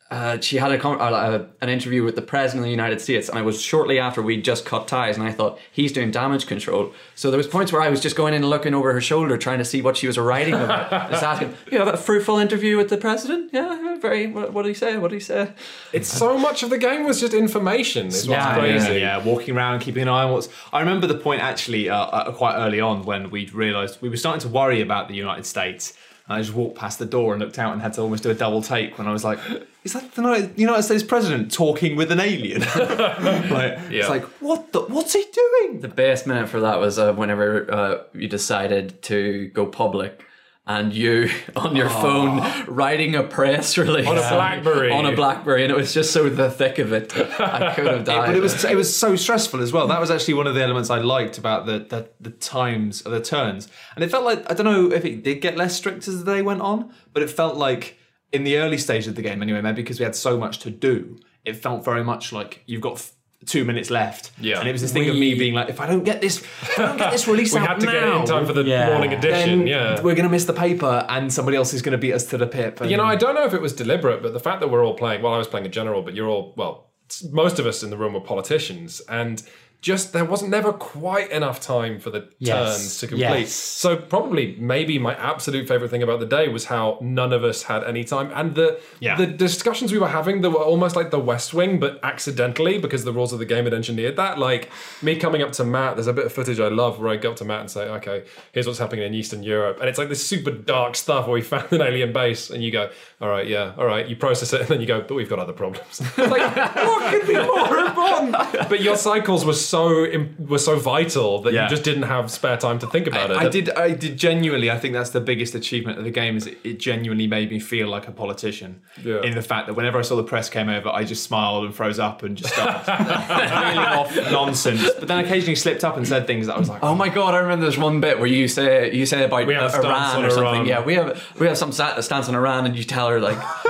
Uh, 0.10 0.40
she 0.40 0.56
had 0.56 0.72
a, 0.72 0.78
con- 0.80 1.02
uh, 1.02 1.46
an 1.60 1.68
interview 1.68 2.02
with 2.02 2.16
the 2.16 2.22
president 2.22 2.60
of 2.62 2.64
the 2.64 2.72
United 2.72 3.02
States, 3.02 3.28
and 3.28 3.38
I 3.38 3.42
was 3.42 3.62
shortly 3.62 4.00
after 4.00 4.22
we'd 4.22 4.46
just 4.46 4.64
cut 4.66 4.88
ties, 4.88 5.18
and 5.18 5.28
I 5.28 5.34
thought 5.34 5.60
he's 5.70 5.92
doing 5.92 6.12
damage 6.12 6.48
control. 6.48 6.94
So 7.16 7.30
there 7.30 7.38
was 7.38 7.46
points 7.48 7.74
where 7.74 7.82
I 7.82 7.90
was 7.90 8.00
just 8.00 8.16
going 8.16 8.34
in 8.34 8.42
and 8.42 8.50
looking 8.50 8.74
over 8.74 8.94
her 8.94 9.02
shoulder, 9.02 9.38
trying 9.38 9.58
to 9.58 9.66
see 9.66 9.82
what 9.82 9.98
she 9.98 10.08
was 10.08 10.18
writing 10.18 10.54
about, 10.54 10.90
just 11.12 11.24
asking, 11.24 11.56
"You 11.70 11.80
have 11.80 11.90
a 11.90 11.98
fruitful 11.98 12.38
interview 12.38 12.78
with 12.78 12.88
the 12.90 12.96
president? 12.96 13.50
Yeah, 13.52 13.98
very. 14.00 14.28
What, 14.28 14.54
what 14.54 14.64
did 14.64 14.70
he 14.70 14.76
say? 14.76 14.98
What 14.98 15.10
did 15.12 15.18
he 15.18 15.20
say?" 15.20 15.52
It's 15.92 16.08
so 16.08 16.38
much 16.38 16.64
of 16.64 16.70
the 16.70 16.78
game 16.78 17.04
was 17.06 17.20
just 17.20 17.34
information. 17.34 18.08
Is 18.08 18.30
what's 18.30 18.46
Yeah, 18.46 18.54
crazy. 18.58 18.88
Yeah, 18.94 19.18
yeah, 19.18 19.24
walking 19.26 19.58
around, 19.58 19.82
keeping 19.82 20.04
an 20.04 20.08
eye 20.08 20.24
on 20.24 20.32
what's. 20.32 20.48
I 20.72 20.80
remember 20.80 21.08
the 21.08 21.16
point 21.18 21.42
actually 21.42 21.90
uh, 21.90 21.98
uh, 21.98 22.32
quite 22.32 22.56
early 22.56 22.80
on 22.80 23.04
when 23.04 23.30
we 23.30 23.48
realised 23.50 24.02
we 24.02 24.08
were 24.08 24.16
starting 24.16 24.40
to 24.42 24.48
worry 24.48 24.80
about 24.80 25.10
the 25.10 25.16
United 25.16 25.46
States. 25.46 25.94
And 26.28 26.38
I 26.38 26.42
just 26.42 26.54
walked 26.54 26.76
past 26.78 27.00
the 27.00 27.06
door 27.06 27.34
and 27.34 27.42
looked 27.42 27.58
out 27.58 27.72
and 27.74 27.82
had 27.82 27.94
to 27.94 28.02
almost 28.02 28.24
do 28.24 28.30
a 28.30 28.34
double 28.34 28.62
take 28.62 28.98
when 28.98 29.08
I 29.08 29.12
was 29.12 29.24
like, 29.24 29.40
"Is 29.84 29.94
that 29.94 30.12
the 30.14 30.22
United- 30.22 30.60
United 30.60 30.84
States 30.84 31.04
president 31.04 31.52
talking 31.54 31.96
with 31.96 32.12
an 32.12 32.20
alien?" 32.20 32.62
like, 32.78 32.78
Yeah. 32.78 33.88
It's 33.92 34.10
like, 34.10 34.26
what 34.42 34.72
the? 34.74 34.82
What's 34.82 35.14
he 35.14 35.24
doing? 35.32 35.80
The 35.82 35.88
best 35.88 36.28
minute 36.28 36.50
for 36.50 36.60
that 36.62 36.80
was 36.80 37.00
uh, 37.00 37.14
whenever 37.14 37.72
uh, 37.74 38.04
you 38.14 38.28
decided 38.28 39.02
to 39.04 39.48
go 39.54 39.66
public. 39.66 40.24
And 40.70 40.94
you 40.94 41.30
on 41.56 41.78
your 41.78 41.90
phone 41.90 42.46
writing 42.68 43.16
a 43.16 43.24
press 43.24 43.78
release 43.78 44.06
On 44.06 44.18
a 44.18 44.20
BlackBerry. 44.20 44.92
on 44.92 45.06
a 45.06 45.16
BlackBerry, 45.16 45.64
and 45.64 45.72
it 45.72 45.78
was 45.78 45.94
just 45.94 46.12
so 46.12 46.28
the 46.28 46.52
thick 46.52 46.78
of 46.78 46.92
it. 46.92 47.16
I 47.40 47.74
could 47.74 47.88
have 47.88 48.04
died. 48.04 48.28
But 48.28 48.36
it 48.36 48.42
was 48.42 48.66
it 48.66 48.76
was 48.76 48.96
so 48.96 49.16
stressful 49.16 49.62
as 49.62 49.72
well. 49.72 49.88
That 49.88 50.02
was 50.02 50.12
actually 50.12 50.34
one 50.34 50.46
of 50.46 50.56
the 50.56 50.62
elements 50.62 50.90
I 50.90 51.00
liked 51.00 51.38
about 51.38 51.66
the 51.68 51.80
the, 51.80 52.10
the 52.20 52.32
times 52.32 53.02
the 53.02 53.22
turns, 53.22 53.70
and 53.96 54.04
it 54.04 54.12
felt 54.12 54.26
like 54.26 54.50
I 54.52 54.54
don't 54.54 54.66
know 54.66 54.92
if 54.92 55.06
it 55.06 55.24
did 55.24 55.40
get 55.40 55.56
less 55.56 55.74
strict 55.76 56.08
as 56.08 56.24
the 56.24 56.34
day 56.34 56.42
went 56.42 56.60
on, 56.62 56.92
but 57.14 57.24
it 57.24 57.30
felt 57.30 57.56
like 57.56 57.98
in 58.34 58.44
the 58.44 58.58
early 58.58 58.78
stage 58.78 59.08
of 59.08 59.16
the 59.16 59.22
game 59.22 59.42
anyway, 59.42 59.62
maybe 59.62 59.82
because 59.82 60.00
we 60.00 60.04
had 60.04 60.16
so 60.16 60.38
much 60.38 60.60
to 60.60 60.70
do, 60.70 61.18
it 61.46 61.54
felt 61.56 61.86
very 61.86 62.04
much 62.04 62.34
like 62.34 62.62
you've 62.66 62.82
got. 62.82 63.10
F- 63.42 63.48
Two 63.48 63.64
minutes 63.66 63.90
left, 63.90 64.32
Yeah. 64.40 64.60
and 64.60 64.68
it 64.68 64.72
was 64.72 64.82
this 64.82 64.92
thing 64.92 65.10
of 65.10 65.16
me 65.16 65.36
being 65.36 65.54
like, 65.54 65.70
if 65.70 65.80
I 65.80 65.88
don't 65.88 66.04
get 66.04 66.22
this, 66.22 66.40
if 66.42 66.80
I 66.80 66.86
don't 66.88 66.98
get 66.98 67.12
this 67.12 67.28
release 67.28 67.54
We 67.54 67.60
out 67.60 67.68
had 67.68 67.80
to 67.82 67.86
now, 67.86 67.92
get 67.92 68.04
it 68.04 68.16
in 68.22 68.26
time 68.26 68.46
for 68.46 68.54
the 68.54 68.64
Yeah. 68.64 68.88
morning 68.88 69.14
edition. 69.14 69.60
then 69.60 69.68
Yeah. 69.68 70.02
we're 70.02 70.16
gonna 70.16 70.30
miss 70.30 70.46
the 70.46 70.54
paper, 70.54 71.06
and 71.10 71.32
somebody 71.32 71.56
else 71.58 71.74
is 71.74 71.82
gonna 71.82 71.98
beat 71.98 72.14
us 72.14 72.26
to 72.26 72.38
the 72.38 72.48
pip. 72.48 72.82
And 72.82 72.90
You 72.92 72.98
know, 72.98 73.06
I 73.06 73.16
don't 73.16 73.36
know 73.36 73.46
if 73.46 73.54
it 73.54 73.62
was 73.62 73.74
deliberate, 73.74 74.22
but 74.24 74.34
the 74.34 74.40
fact 74.40 74.60
that 74.62 74.70
we're 74.70 74.84
all 74.86 74.96
playing, 74.96 75.22
well, 75.22 75.34
I 75.34 75.38
was 75.38 75.48
playing 75.48 75.66
a 75.66 75.70
general, 75.70 76.02
but 76.02 76.14
you're 76.16 76.28
all, 76.28 76.54
well, 76.58 76.86
most 77.32 77.58
of 77.60 77.66
us 77.66 77.84
in 77.84 77.90
the 77.90 77.98
room 77.98 78.14
were 78.14 78.20
politicians, 78.22 79.02
and 79.08 79.42
just 79.82 80.12
there 80.12 80.26
wasn't 80.26 80.50
never 80.52 80.74
quite 80.74 81.30
enough 81.32 81.60
time 81.62 82.00
for 82.00 82.10
the 82.10 82.28
Yes, 82.40 82.78
turns 82.78 82.98
to 83.00 83.08
complete. 83.08 83.40
yes. 83.42 83.54
So 83.54 83.96
probably, 83.96 84.56
maybe 84.60 84.98
my 85.00 85.14
absolute 85.16 85.68
favorite 85.68 85.90
thing 85.92 86.02
about 86.04 86.20
the 86.20 86.26
day 86.26 86.48
was 86.48 86.66
how 86.66 86.98
none 87.02 87.32
of 87.32 87.44
us 87.44 87.64
had 87.64 87.84
any 87.84 88.04
time, 88.04 88.32
and 88.34 88.56
the 88.56 88.80
Yeah. 89.00 89.16
the 89.16 89.28
discussions 89.28 89.92
we 89.92 90.00
were 90.00 90.08
having 90.08 90.42
that 90.42 90.50
were 90.50 90.58
almost 90.64 90.96
like 90.96 91.12
the 91.12 91.20
West 91.20 91.54
Wing, 91.54 91.80
but 91.80 92.00
accidentally 92.04 92.78
because 92.80 93.04
the 93.04 93.14
rules 93.14 93.32
of 93.34 93.40
the 93.40 93.46
game 93.46 93.66
had 93.66 93.74
engineered 93.74 94.16
that. 94.18 94.40
Like 94.40 94.70
me 95.02 95.16
coming 95.16 95.42
up 95.44 95.52
to 95.54 95.64
Matt, 95.64 95.96
there's 95.96 96.08
a 96.08 96.14
bit 96.14 96.26
of 96.26 96.34
footage 96.34 96.60
I 96.60 96.68
love 96.70 97.00
where 97.00 97.10
I 97.12 97.16
go 97.18 97.32
up 97.32 97.38
to 97.38 97.46
Matt 97.46 97.62
and 97.62 97.72
say, 97.72 97.84
"Okay, 97.88 98.24
here's 98.54 98.66
what's 98.68 98.80
happening 98.80 99.06
in 99.06 99.14
Eastern 99.14 99.44
Europe," 99.44 99.78
and 99.80 99.88
it's 99.88 99.98
like 100.00 100.10
this 100.10 100.26
super 100.26 100.52
dark 100.52 100.96
stuff 100.96 101.28
where 101.28 101.36
we 101.36 101.42
found 101.54 101.72
an 101.72 101.82
alien 101.82 102.12
base, 102.14 102.50
and 102.50 102.64
you 102.64 102.72
go, 102.72 102.90
"All 103.22 103.30
right, 103.30 103.48
yeah, 103.48 103.74
all 103.78 103.86
right," 103.86 104.08
you 104.08 104.16
process 104.16 104.52
it, 104.54 104.62
and 104.62 104.70
then 104.70 104.82
you 104.82 104.88
go, 104.88 105.02
"But 105.02 105.14
we've 105.16 105.30
got 105.30 105.40
other 105.40 105.54
problems." 105.54 106.02
like 106.18 106.56
what 106.76 107.12
could 107.14 107.28
be 107.28 107.36
more 107.36 107.90
fun? 107.92 108.32
But 108.70 108.82
your 108.82 108.96
cycles 108.98 109.46
were 109.46 109.54
so 109.68 110.06
im- 110.06 110.36
were 110.40 110.58
so 110.60 110.78
vital 110.78 111.42
that 111.44 111.54
Yeah. 111.54 111.64
you 111.64 111.70
just 111.70 111.84
didn't 111.84 112.04
have 112.04 112.32
spare 112.32 112.58
time 112.58 112.80
to 112.80 112.88
think 112.88 113.08
about 113.08 113.32
it. 113.32 113.38
I 113.38 113.50
did. 113.50 113.70
I 113.72 113.92
did 113.92 114.18
genuinely. 114.18 114.72
I 114.72 114.78
think 114.80 114.94
that's 114.94 115.10
the 115.12 115.22
biggest 115.22 115.54
achievement 115.56 115.98
of 116.00 116.04
the 116.06 116.12
game. 116.12 116.38
Is 116.38 116.48
it, 116.48 116.58
it 116.64 116.80
genuinely 116.80 117.28
made 117.28 117.52
me 117.52 117.60
feel 117.60 117.88
like 117.90 118.08
a 118.08 118.12
politician. 118.12 118.82
Yeah. 119.04 119.22
In 119.22 119.36
the 119.36 119.42
fact 119.42 119.68
that 119.68 119.74
whenever 119.76 119.98
I 120.00 120.02
saw 120.04 120.16
the 120.16 120.24
press 120.24 120.50
came 120.50 120.70
over, 120.70 120.90
I 120.90 121.04
just 121.04 121.24
smiled 121.24 121.66
and 121.66 121.76
froze 121.76 122.00
up 122.00 122.24
and 122.24 122.38
just 122.38 122.54
started 122.54 122.88
reeling 122.88 123.78
off 123.80 124.16
nonsense. 124.32 124.84
But 125.00 125.08
then 125.08 125.24
occasionally 125.24 125.56
slipped 125.56 125.84
up 125.84 125.98
and 125.98 126.08
said 126.08 126.28
things 126.28 126.48
that 126.48 126.56
I 126.56 126.60
was 126.60 126.70
like, 126.70 126.84
Oh 126.84 126.96
my 126.96 127.10
god! 127.10 127.34
I 127.34 127.40
remember 127.40 127.64
there's 127.66 127.78
one 127.78 128.00
bit 128.02 128.18
where 128.20 128.28
you 128.28 128.48
say 128.48 128.94
you 128.94 129.06
say 129.06 129.24
about 129.26 129.46
We 129.48 129.54
have 129.54 129.74
uh, 129.76 129.80
Iran 129.82 130.26
or 130.26 130.30
something. 130.30 130.44
Iran. 130.44 130.66
Yeah, 130.66 130.84
we 130.84 130.94
have 130.96 131.22
we 131.40 131.48
have 131.48 131.58
some 131.58 131.72
sta- 131.72 132.02
stance 132.02 132.28
on 132.30 132.36
Iran, 132.36 132.66
and 132.66 132.76
you 132.76 132.84
tell 132.84 133.10
her 133.10 133.20
like, 133.20 133.38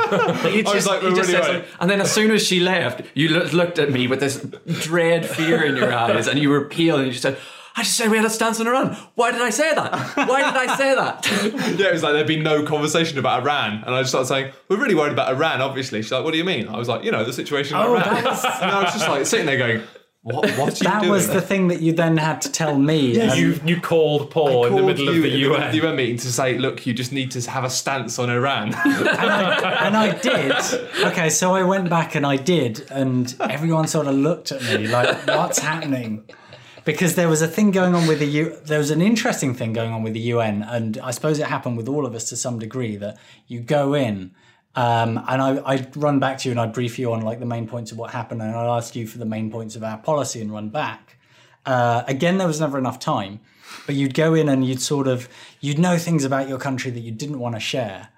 you 0.53 0.63
was 0.63 0.85
like, 0.87 1.01
you 1.03 1.15
just 1.15 1.31
really 1.31 1.39
right. 1.57 1.65
and 1.79 1.89
then 1.89 2.01
as 2.01 2.11
soon 2.11 2.31
as 2.31 2.45
she 2.45 2.59
left, 2.59 3.01
you 3.13 3.29
lo- 3.29 3.49
looked 3.53 3.79
at 3.79 3.91
me 3.91 4.07
with 4.07 4.19
this 4.19 4.45
dread 4.81 5.25
fear 5.25 5.63
in 5.63 5.75
your 5.75 5.86
eyes, 5.93 6.27
and 6.27 6.39
you 6.39 6.49
were 6.49 6.65
pale, 6.65 6.97
and 6.97 7.05
you 7.05 7.11
just 7.11 7.23
said. 7.23 7.37
I 7.79 7.83
just 7.83 7.95
said 7.95 8.09
we 8.09 8.17
had 8.17 8.25
a 8.25 8.29
stance 8.31 8.59
on 8.59 8.65
Iran. 8.65 8.97
Why 9.13 9.31
did 9.31 9.39
I 9.39 9.51
say 9.51 9.71
that? 9.75 9.91
Why 10.27 10.39
did 10.51 10.55
I 10.69 10.75
say 10.77 10.95
that? 10.95 11.27
yeah, 11.79 11.89
it 11.89 11.93
was 11.93 12.01
like 12.01 12.13
there'd 12.13 12.25
been 12.25 12.41
no 12.41 12.63
conversation 12.65 13.19
about 13.19 13.43
Iran, 13.43 13.83
and 13.85 13.93
I 13.93 13.99
just 14.01 14.09
started 14.09 14.25
saying, 14.25 14.51
"We're 14.67 14.77
really 14.81 14.95
worried 14.95 15.13
about 15.13 15.31
Iran." 15.31 15.61
Obviously, 15.61 16.01
she's 16.01 16.11
like, 16.11 16.23
"What 16.23 16.31
do 16.31 16.39
you 16.39 16.43
mean?" 16.43 16.69
I 16.69 16.77
was 16.79 16.87
like, 16.87 17.03
"You 17.03 17.11
know, 17.11 17.23
the 17.23 17.31
situation 17.33 17.77
in 17.77 17.83
Oh, 17.83 17.93
Iran." 17.93 18.15
that 18.15 18.23
was- 18.25 18.43
and 18.63 18.71
I 18.71 18.81
was 18.83 18.93
just 18.93 19.07
like 19.07 19.27
sitting 19.27 19.45
there 19.45 19.59
going, 19.59 19.83
"What? 20.27 20.49
What 20.59 20.69
are 20.73 20.77
you 20.83 20.89
That 20.91 20.99
doing?" 21.01 21.11
was 21.11 21.27
the 21.27 21.41
thing 21.41 21.69
that 21.69 21.81
you 21.81 21.93
then 21.93 22.17
had 22.17 22.41
to 22.41 22.51
tell 22.51 22.77
me. 22.77 23.19
and- 23.19 23.37
you 23.39 23.59
you 23.65 23.79
called 23.79 24.29
Paul 24.29 24.65
in 24.65 24.75
the 24.75 24.83
middle 24.83 25.07
of 25.09 25.15
you 25.15 25.21
the 25.21 25.29
UN. 25.47 25.63
of 25.63 25.71
the 25.71 25.77
UN 25.83 25.95
meeting 25.95 26.17
to 26.17 26.31
say, 26.39 26.57
"Look, 26.57 26.85
you 26.85 26.93
just 26.93 27.11
need 27.11 27.29
to 27.31 27.39
have 27.49 27.63
a 27.63 27.69
stance 27.69 28.19
on 28.19 28.29
Iran." 28.29 28.67
and, 28.85 29.09
I, 29.09 29.85
and 29.87 29.95
I 30.05 30.07
did. 30.29 30.53
Okay, 31.09 31.29
so 31.29 31.55
I 31.55 31.63
went 31.63 31.89
back 31.89 32.15
and 32.15 32.25
I 32.25 32.35
did, 32.35 32.85
and 32.91 33.33
everyone 33.39 33.87
sort 33.87 34.07
of 34.07 34.15
looked 34.15 34.51
at 34.51 34.61
me 34.63 34.87
like, 34.87 35.09
"What's 35.27 35.59
happening?" 35.59 36.23
Because 36.85 37.15
there 37.15 37.27
was 37.27 37.41
a 37.41 37.47
thing 37.49 37.71
going 37.71 37.93
on 37.95 38.07
with 38.07 38.19
the 38.19 38.25
U. 38.41 38.55
There 38.63 38.79
was 38.79 38.91
an 38.91 39.01
interesting 39.01 39.53
thing 39.53 39.73
going 39.73 39.91
on 39.91 40.03
with 40.03 40.13
the 40.13 40.25
UN, 40.35 40.63
and 40.63 40.97
I 41.03 41.11
suppose 41.11 41.37
it 41.39 41.47
happened 41.47 41.75
with 41.77 41.87
all 41.89 42.05
of 42.05 42.13
us 42.15 42.25
to 42.29 42.35
some 42.37 42.59
degree. 42.59 42.95
That 42.95 43.17
you 43.47 43.59
go 43.59 43.93
in, 43.93 44.31
um, 44.77 45.17
and 45.27 45.41
I, 45.41 45.59
I'd 45.65 45.97
run 45.97 46.19
back 46.19 46.37
to 46.39 46.47
you 46.47 46.51
and 46.51 46.59
I'd 46.59 46.71
brief 46.71 46.99
you 46.99 47.11
on 47.11 47.21
like 47.21 47.39
the 47.39 47.47
main 47.47 47.67
points 47.67 47.91
of 47.91 47.97
what 47.97 48.11
happened, 48.11 48.43
and 48.43 48.55
I'd 48.55 48.77
ask 48.77 48.95
you 48.95 49.07
for 49.07 49.17
the 49.17 49.25
main 49.25 49.49
points 49.49 49.75
of 49.75 49.83
our 49.83 49.97
policy 49.97 50.39
and 50.39 50.53
run 50.53 50.69
back. 50.69 51.17
Uh, 51.65 52.03
again, 52.05 52.37
there 52.37 52.45
was 52.45 52.61
never 52.61 52.77
enough 52.77 52.99
time, 52.99 53.39
but 53.87 53.95
you'd 53.95 54.13
go 54.13 54.35
in 54.35 54.47
and 54.47 54.63
you'd 54.63 54.79
sort 54.79 55.07
of 55.07 55.27
you'd 55.61 55.79
know 55.79 55.97
things 55.97 56.23
about 56.23 56.47
your 56.47 56.59
country 56.59 56.91
that 56.91 56.99
you 56.99 57.11
didn't 57.11 57.39
want 57.39 57.55
to 57.55 57.59
share 57.59 58.09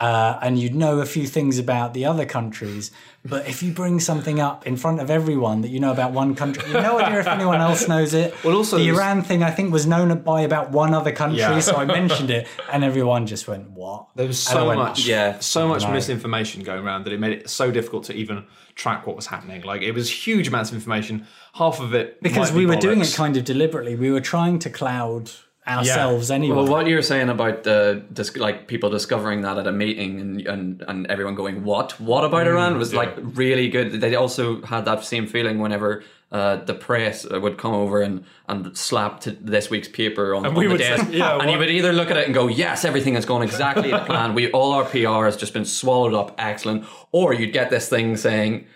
uh, 0.00 0.38
and 0.42 0.58
you'd 0.58 0.74
know 0.74 1.00
a 1.00 1.06
few 1.06 1.26
things 1.26 1.58
about 1.58 1.92
the 1.94 2.04
other 2.06 2.24
countries. 2.24 2.90
But 3.22 3.46
if 3.46 3.62
you 3.62 3.70
bring 3.72 4.00
something 4.00 4.40
up 4.40 4.66
in 4.66 4.78
front 4.78 4.98
of 5.00 5.10
everyone 5.10 5.60
that 5.60 5.68
you 5.68 5.78
know 5.78 5.92
about 5.92 6.12
one 6.12 6.34
country, 6.34 6.62
you've 6.70 6.82
no 6.82 6.98
idea 6.98 7.20
if 7.20 7.26
anyone 7.26 7.60
else 7.60 7.86
knows 7.86 8.14
it. 8.14 8.32
Well, 8.42 8.56
also 8.56 8.78
the 8.78 8.84
there's- 8.84 8.96
Iran 8.98 9.22
thing 9.22 9.42
I 9.42 9.50
think 9.50 9.70
was 9.72 9.86
known 9.86 10.18
by 10.22 10.40
about 10.40 10.70
one 10.70 10.94
other 10.94 11.12
country, 11.12 11.40
Yeah. 11.40 11.60
so 11.60 11.76
I 11.76 11.84
mentioned 11.84 12.30
it, 12.30 12.48
and 12.72 12.82
everyone 12.82 13.26
just 13.26 13.46
went, 13.46 13.70
"What?" 13.72 14.06
There 14.16 14.26
was 14.26 14.38
so 14.38 14.68
went, 14.68 14.78
much, 14.80 15.06
Yeah. 15.06 15.38
so 15.40 15.68
much 15.68 15.82
No. 15.82 15.90
misinformation 15.92 16.62
going 16.62 16.82
around 16.82 17.04
that 17.04 17.12
it 17.12 17.20
made 17.20 17.32
it 17.34 17.50
so 17.50 17.70
difficult 17.70 18.04
to 18.04 18.14
even 18.14 18.44
track 18.76 19.06
what 19.06 19.16
was 19.16 19.26
happening. 19.26 19.60
Like 19.62 19.82
it 19.82 19.92
was 19.92 20.10
huge 20.10 20.48
amounts 20.48 20.70
of 20.70 20.76
information. 20.76 21.26
Half 21.54 21.78
of 21.80 21.92
it 21.92 22.22
because 22.22 22.50
might 22.52 22.56
we 22.56 22.62
be 22.64 22.70
were 22.70 22.76
doing 22.76 23.02
it 23.02 23.12
kind 23.14 23.36
of 23.36 23.44
deliberately. 23.44 23.96
We 23.96 24.10
were 24.10 24.22
trying 24.22 24.58
to 24.60 24.70
cloud 24.70 25.30
ourselves 25.66 26.30
anyway. 26.30 26.56
Well, 26.56 26.66
what 26.66 26.86
you're 26.86 27.02
saying 27.02 27.28
about 27.28 27.64
the 27.64 28.02
dis- 28.12 28.36
like 28.36 28.66
people 28.66 28.90
discovering 28.90 29.42
that 29.42 29.58
at 29.58 29.66
a 29.66 29.72
meeting 29.72 30.20
and 30.20 30.46
and, 30.46 30.84
and 30.88 31.06
everyone 31.06 31.34
going, 31.34 31.64
"What? 31.64 32.00
What 32.00 32.24
about 32.24 32.46
Iran?" 32.46 32.78
was 32.78 32.94
like 32.94 33.14
really 33.18 33.68
good. 33.68 34.00
They 34.00 34.14
also 34.14 34.62
had 34.62 34.84
that 34.86 35.04
same 35.04 35.26
feeling 35.26 35.58
whenever. 35.58 36.02
Uh, 36.32 36.64
the 36.64 36.74
press 36.74 37.26
uh, 37.28 37.40
would 37.40 37.58
come 37.58 37.74
over 37.74 38.00
and, 38.02 38.24
and 38.48 38.78
slap 38.78 39.18
to 39.18 39.32
this 39.32 39.68
week's 39.68 39.88
paper 39.88 40.32
on, 40.32 40.46
on 40.46 40.54
we 40.54 40.66
the 40.66 40.70
would 40.70 40.80
say, 40.80 40.96
yeah, 41.10 41.36
and 41.36 41.50
you 41.50 41.58
would 41.58 41.68
either 41.68 41.92
look 41.92 42.08
at 42.08 42.16
it 42.16 42.24
and 42.26 42.32
go, 42.32 42.46
"Yes, 42.46 42.84
everything 42.84 43.14
has 43.14 43.24
gone 43.24 43.42
exactly 43.42 43.90
to 43.90 44.04
plan. 44.04 44.32
We 44.32 44.48
all 44.52 44.70
our 44.72 44.84
PR 44.84 45.24
has 45.24 45.36
just 45.36 45.52
been 45.52 45.64
swallowed 45.64 46.14
up, 46.14 46.36
excellent," 46.38 46.84
or 47.10 47.34
you'd 47.34 47.52
get 47.52 47.70
this 47.70 47.88
thing 47.88 48.16
saying, 48.16 48.66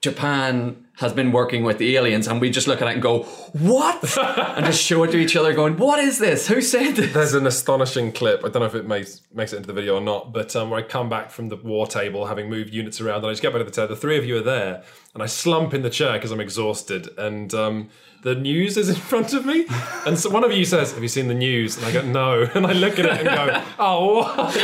Japan 0.00 0.86
has 1.00 1.14
been 1.14 1.32
working 1.32 1.64
with 1.64 1.78
the 1.78 1.96
aliens, 1.96 2.28
and 2.28 2.42
we 2.42 2.50
just 2.50 2.66
look 2.66 2.82
at 2.82 2.88
it 2.88 2.92
and 2.92 3.02
go, 3.02 3.22
"What?" 3.52 4.18
and 4.56 4.66
just 4.66 4.82
show 4.82 5.02
it 5.04 5.10
to 5.12 5.16
each 5.16 5.34
other, 5.34 5.52
going, 5.54 5.78
"What 5.78 5.98
is 5.98 6.18
this? 6.18 6.46
Who 6.46 6.60
said 6.60 6.96
this?" 6.96 7.12
There's 7.14 7.32
an 7.34 7.46
astonishing 7.46 8.12
clip. 8.12 8.40
I 8.40 8.48
don't 8.50 8.60
know 8.60 8.66
if 8.66 8.74
it 8.74 8.86
makes 8.86 9.22
makes 9.32 9.54
it 9.54 9.56
into 9.56 9.66
the 9.66 9.72
video 9.72 9.96
or 9.96 10.02
not, 10.02 10.32
but 10.32 10.54
um, 10.54 10.68
where 10.68 10.78
I 10.78 10.82
come 10.82 11.08
back 11.08 11.30
from 11.30 11.48
the 11.48 11.56
war 11.56 11.86
table, 11.86 12.26
having 12.26 12.50
moved 12.50 12.74
units 12.74 13.00
around, 13.00 13.18
and 13.18 13.28
I 13.28 13.30
just 13.30 13.40
get 13.40 13.52
back 13.52 13.60
to 13.60 13.64
the 13.64 13.70
chair. 13.70 13.86
The 13.86 13.96
three 13.96 14.18
of 14.18 14.26
you 14.26 14.36
are 14.36 14.42
there, 14.42 14.82
and 15.14 15.22
I 15.22 15.26
slump 15.26 15.72
in 15.72 15.82
the 15.82 15.90
chair 15.90 16.12
because 16.12 16.32
I'm 16.32 16.40
exhausted, 16.40 17.08
and 17.18 17.52
um, 17.54 17.88
the 18.22 18.34
news 18.34 18.76
is 18.76 18.88
in 18.88 18.96
front 18.96 19.32
of 19.32 19.46
me, 19.46 19.66
and 20.06 20.18
so 20.18 20.28
one 20.30 20.44
of 20.44 20.52
you 20.52 20.64
says, 20.64 20.92
"Have 20.92 21.02
you 21.02 21.08
seen 21.08 21.28
the 21.28 21.34
news?" 21.34 21.76
And 21.76 21.86
I 21.86 21.92
go, 21.92 22.02
"No," 22.02 22.42
and 22.54 22.66
I 22.66 22.72
look 22.72 22.98
at 22.98 23.06
it 23.06 23.12
and 23.12 23.24
go, 23.28 23.62
"Oh, 23.78 24.14
what?" 24.22 24.54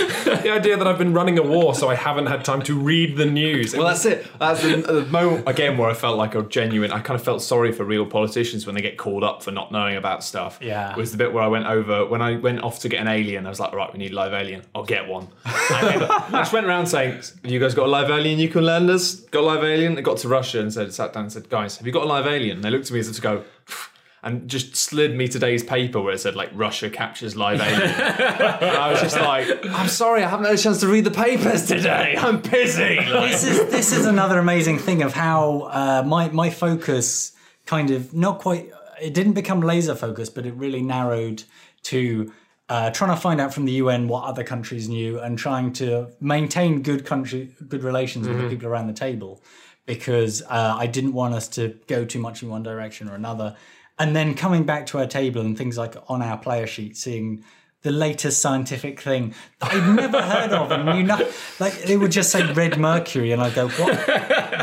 the 0.42 0.50
idea 0.52 0.76
that 0.76 0.86
I've 0.86 0.98
been 0.98 1.14
running 1.14 1.38
a 1.38 1.42
war, 1.42 1.74
so 1.74 1.88
I 1.88 1.94
haven't 1.94 2.26
had 2.26 2.44
time 2.44 2.62
to 2.62 2.78
read 2.78 3.16
the 3.16 3.24
news. 3.26 3.72
It 3.74 3.78
Well, 3.78 3.86
was- 3.88 4.02
that's 4.02 4.26
it. 4.26 4.38
That's 4.38 4.62
the, 4.62 4.76
the 5.00 5.06
moment 5.06 5.48
again 5.48 5.78
where 5.78 5.88
I 5.88 5.94
felt 5.94 6.16
like 6.18 6.34
a 6.34 6.42
genuine. 6.42 6.92
I 6.92 7.00
kind 7.00 7.18
of 7.18 7.24
felt 7.24 7.40
sorry 7.42 7.72
for 7.72 7.84
real 7.84 8.04
politicians 8.06 8.66
when 8.66 8.74
they 8.74 8.82
get 8.82 8.98
called 8.98 9.24
up 9.24 9.42
for 9.42 9.50
not 9.52 9.72
knowing 9.72 9.96
about 9.96 10.22
stuff. 10.22 10.58
Yeah. 10.60 10.94
was 10.96 11.12
the 11.12 11.18
bit 11.18 11.32
where 11.32 11.42
I 11.42 11.48
went 11.48 11.66
over 11.66 12.04
when 12.06 12.20
I 12.22 12.36
went 12.36 12.62
off 12.62 12.80
to 12.80 12.88
get 12.88 13.00
an 13.00 13.08
alien. 13.08 13.46
I 13.46 13.48
was 13.48 13.60
like, 13.60 13.72
right, 13.72 13.90
we 13.92 13.98
need 13.98 14.12
a 14.12 14.14
live 14.16 14.32
alien. 14.34 14.62
I'll 14.74 14.84
get 14.84 15.06
one. 15.08 15.28
And 15.44 15.88
then 16.00 16.02
I 16.10 16.28
just 16.30 16.52
went 16.52 16.66
around 16.66 16.86
saying, 16.86 17.12
"Have 17.14 17.50
you 17.50 17.58
guys 17.58 17.74
got 17.74 17.86
a 17.86 17.90
live 17.90 18.10
alien 18.10 18.38
you 18.38 18.48
can 18.48 18.64
lend 18.64 18.90
us? 18.90 19.14
Got 19.14 19.40
a 19.40 19.46
live 19.46 19.64
alien?" 19.64 19.96
I 19.96 20.00
got 20.02 20.18
to 20.18 20.28
Russia 20.28 20.60
and 20.60 20.72
said, 20.72 20.92
sat 20.92 21.12
down 21.12 21.24
and 21.24 21.32
said, 21.32 21.48
"Guys, 21.48 21.76
have 21.78 21.86
you 21.86 21.92
got 21.92 22.02
a 22.04 22.06
live 22.06 22.26
alien?" 22.26 22.56
And 22.56 22.64
they 22.64 22.70
looked 22.70 22.86
at 22.86 22.92
me 22.92 22.98
as 23.00 23.08
if 23.08 23.16
to 23.16 23.20
go. 23.22 23.42
and 24.22 24.48
just 24.48 24.74
slid 24.74 25.16
me 25.16 25.28
today's 25.28 25.62
paper 25.62 26.00
where 26.00 26.12
it 26.12 26.18
said 26.18 26.34
like 26.34 26.50
Russia 26.52 26.90
captures 26.90 27.36
live 27.36 27.60
and 27.60 28.76
I 28.76 28.90
was 28.90 29.00
just 29.00 29.16
like, 29.16 29.48
I'm 29.66 29.88
sorry, 29.88 30.24
I 30.24 30.28
haven't 30.28 30.46
had 30.46 30.54
a 30.54 30.58
chance 30.58 30.80
to 30.80 30.88
read 30.88 31.04
the 31.04 31.10
papers 31.10 31.66
today. 31.66 32.16
I'm 32.18 32.40
busy. 32.40 32.96
Like, 32.96 33.06
this 33.30 33.44
is 33.44 33.70
this 33.70 33.92
is 33.92 34.06
another 34.06 34.38
amazing 34.38 34.78
thing 34.78 35.02
of 35.02 35.12
how 35.12 35.68
uh, 35.70 36.02
my 36.06 36.28
my 36.30 36.50
focus 36.50 37.32
kind 37.66 37.90
of 37.90 38.12
not 38.14 38.40
quite 38.40 38.70
it 39.00 39.14
didn't 39.14 39.34
become 39.34 39.60
laser 39.60 39.94
focused, 39.94 40.34
but 40.34 40.46
it 40.46 40.54
really 40.54 40.82
narrowed 40.82 41.44
to 41.84 42.32
uh, 42.68 42.90
trying 42.90 43.14
to 43.14 43.20
find 43.20 43.40
out 43.40 43.54
from 43.54 43.64
the 43.64 43.72
UN 43.72 44.08
what 44.08 44.24
other 44.24 44.42
countries 44.42 44.88
knew 44.88 45.20
and 45.20 45.38
trying 45.38 45.72
to 45.74 46.10
maintain 46.20 46.82
good 46.82 47.04
country 47.06 47.54
good 47.68 47.84
relations 47.84 48.26
with 48.26 48.40
the 48.40 48.48
people 48.48 48.66
around 48.66 48.88
the 48.88 48.92
table 48.92 49.40
because 49.86 50.42
uh, 50.42 50.74
I 50.76 50.86
didn't 50.86 51.12
want 51.12 51.34
us 51.34 51.48
to 51.50 51.78
go 51.86 52.04
too 52.04 52.18
much 52.18 52.42
in 52.42 52.48
one 52.48 52.62
direction 52.62 53.08
or 53.08 53.14
another. 53.14 53.56
And 53.98 54.14
then 54.14 54.34
coming 54.34 54.64
back 54.64 54.86
to 54.86 54.98
our 54.98 55.06
table 55.06 55.40
and 55.40 55.56
things 55.56 55.78
like 55.78 55.96
on 56.08 56.20
our 56.20 56.36
player 56.36 56.66
sheet, 56.66 56.96
seeing 56.96 57.44
the 57.86 57.92
latest 57.92 58.40
scientific 58.42 59.00
thing 59.00 59.32
that 59.60 59.72
I'd 59.72 59.94
never 59.94 60.20
heard 60.20 60.50
of, 60.52 60.72
and 60.72 60.98
you 60.98 61.04
know, 61.04 61.30
like 61.60 61.84
they 61.84 61.96
would 61.96 62.10
just 62.10 62.30
say 62.32 62.52
red 62.52 62.78
mercury, 62.78 63.30
and 63.30 63.40
I 63.40 63.50
go, 63.50 63.68
"What? 63.68 63.94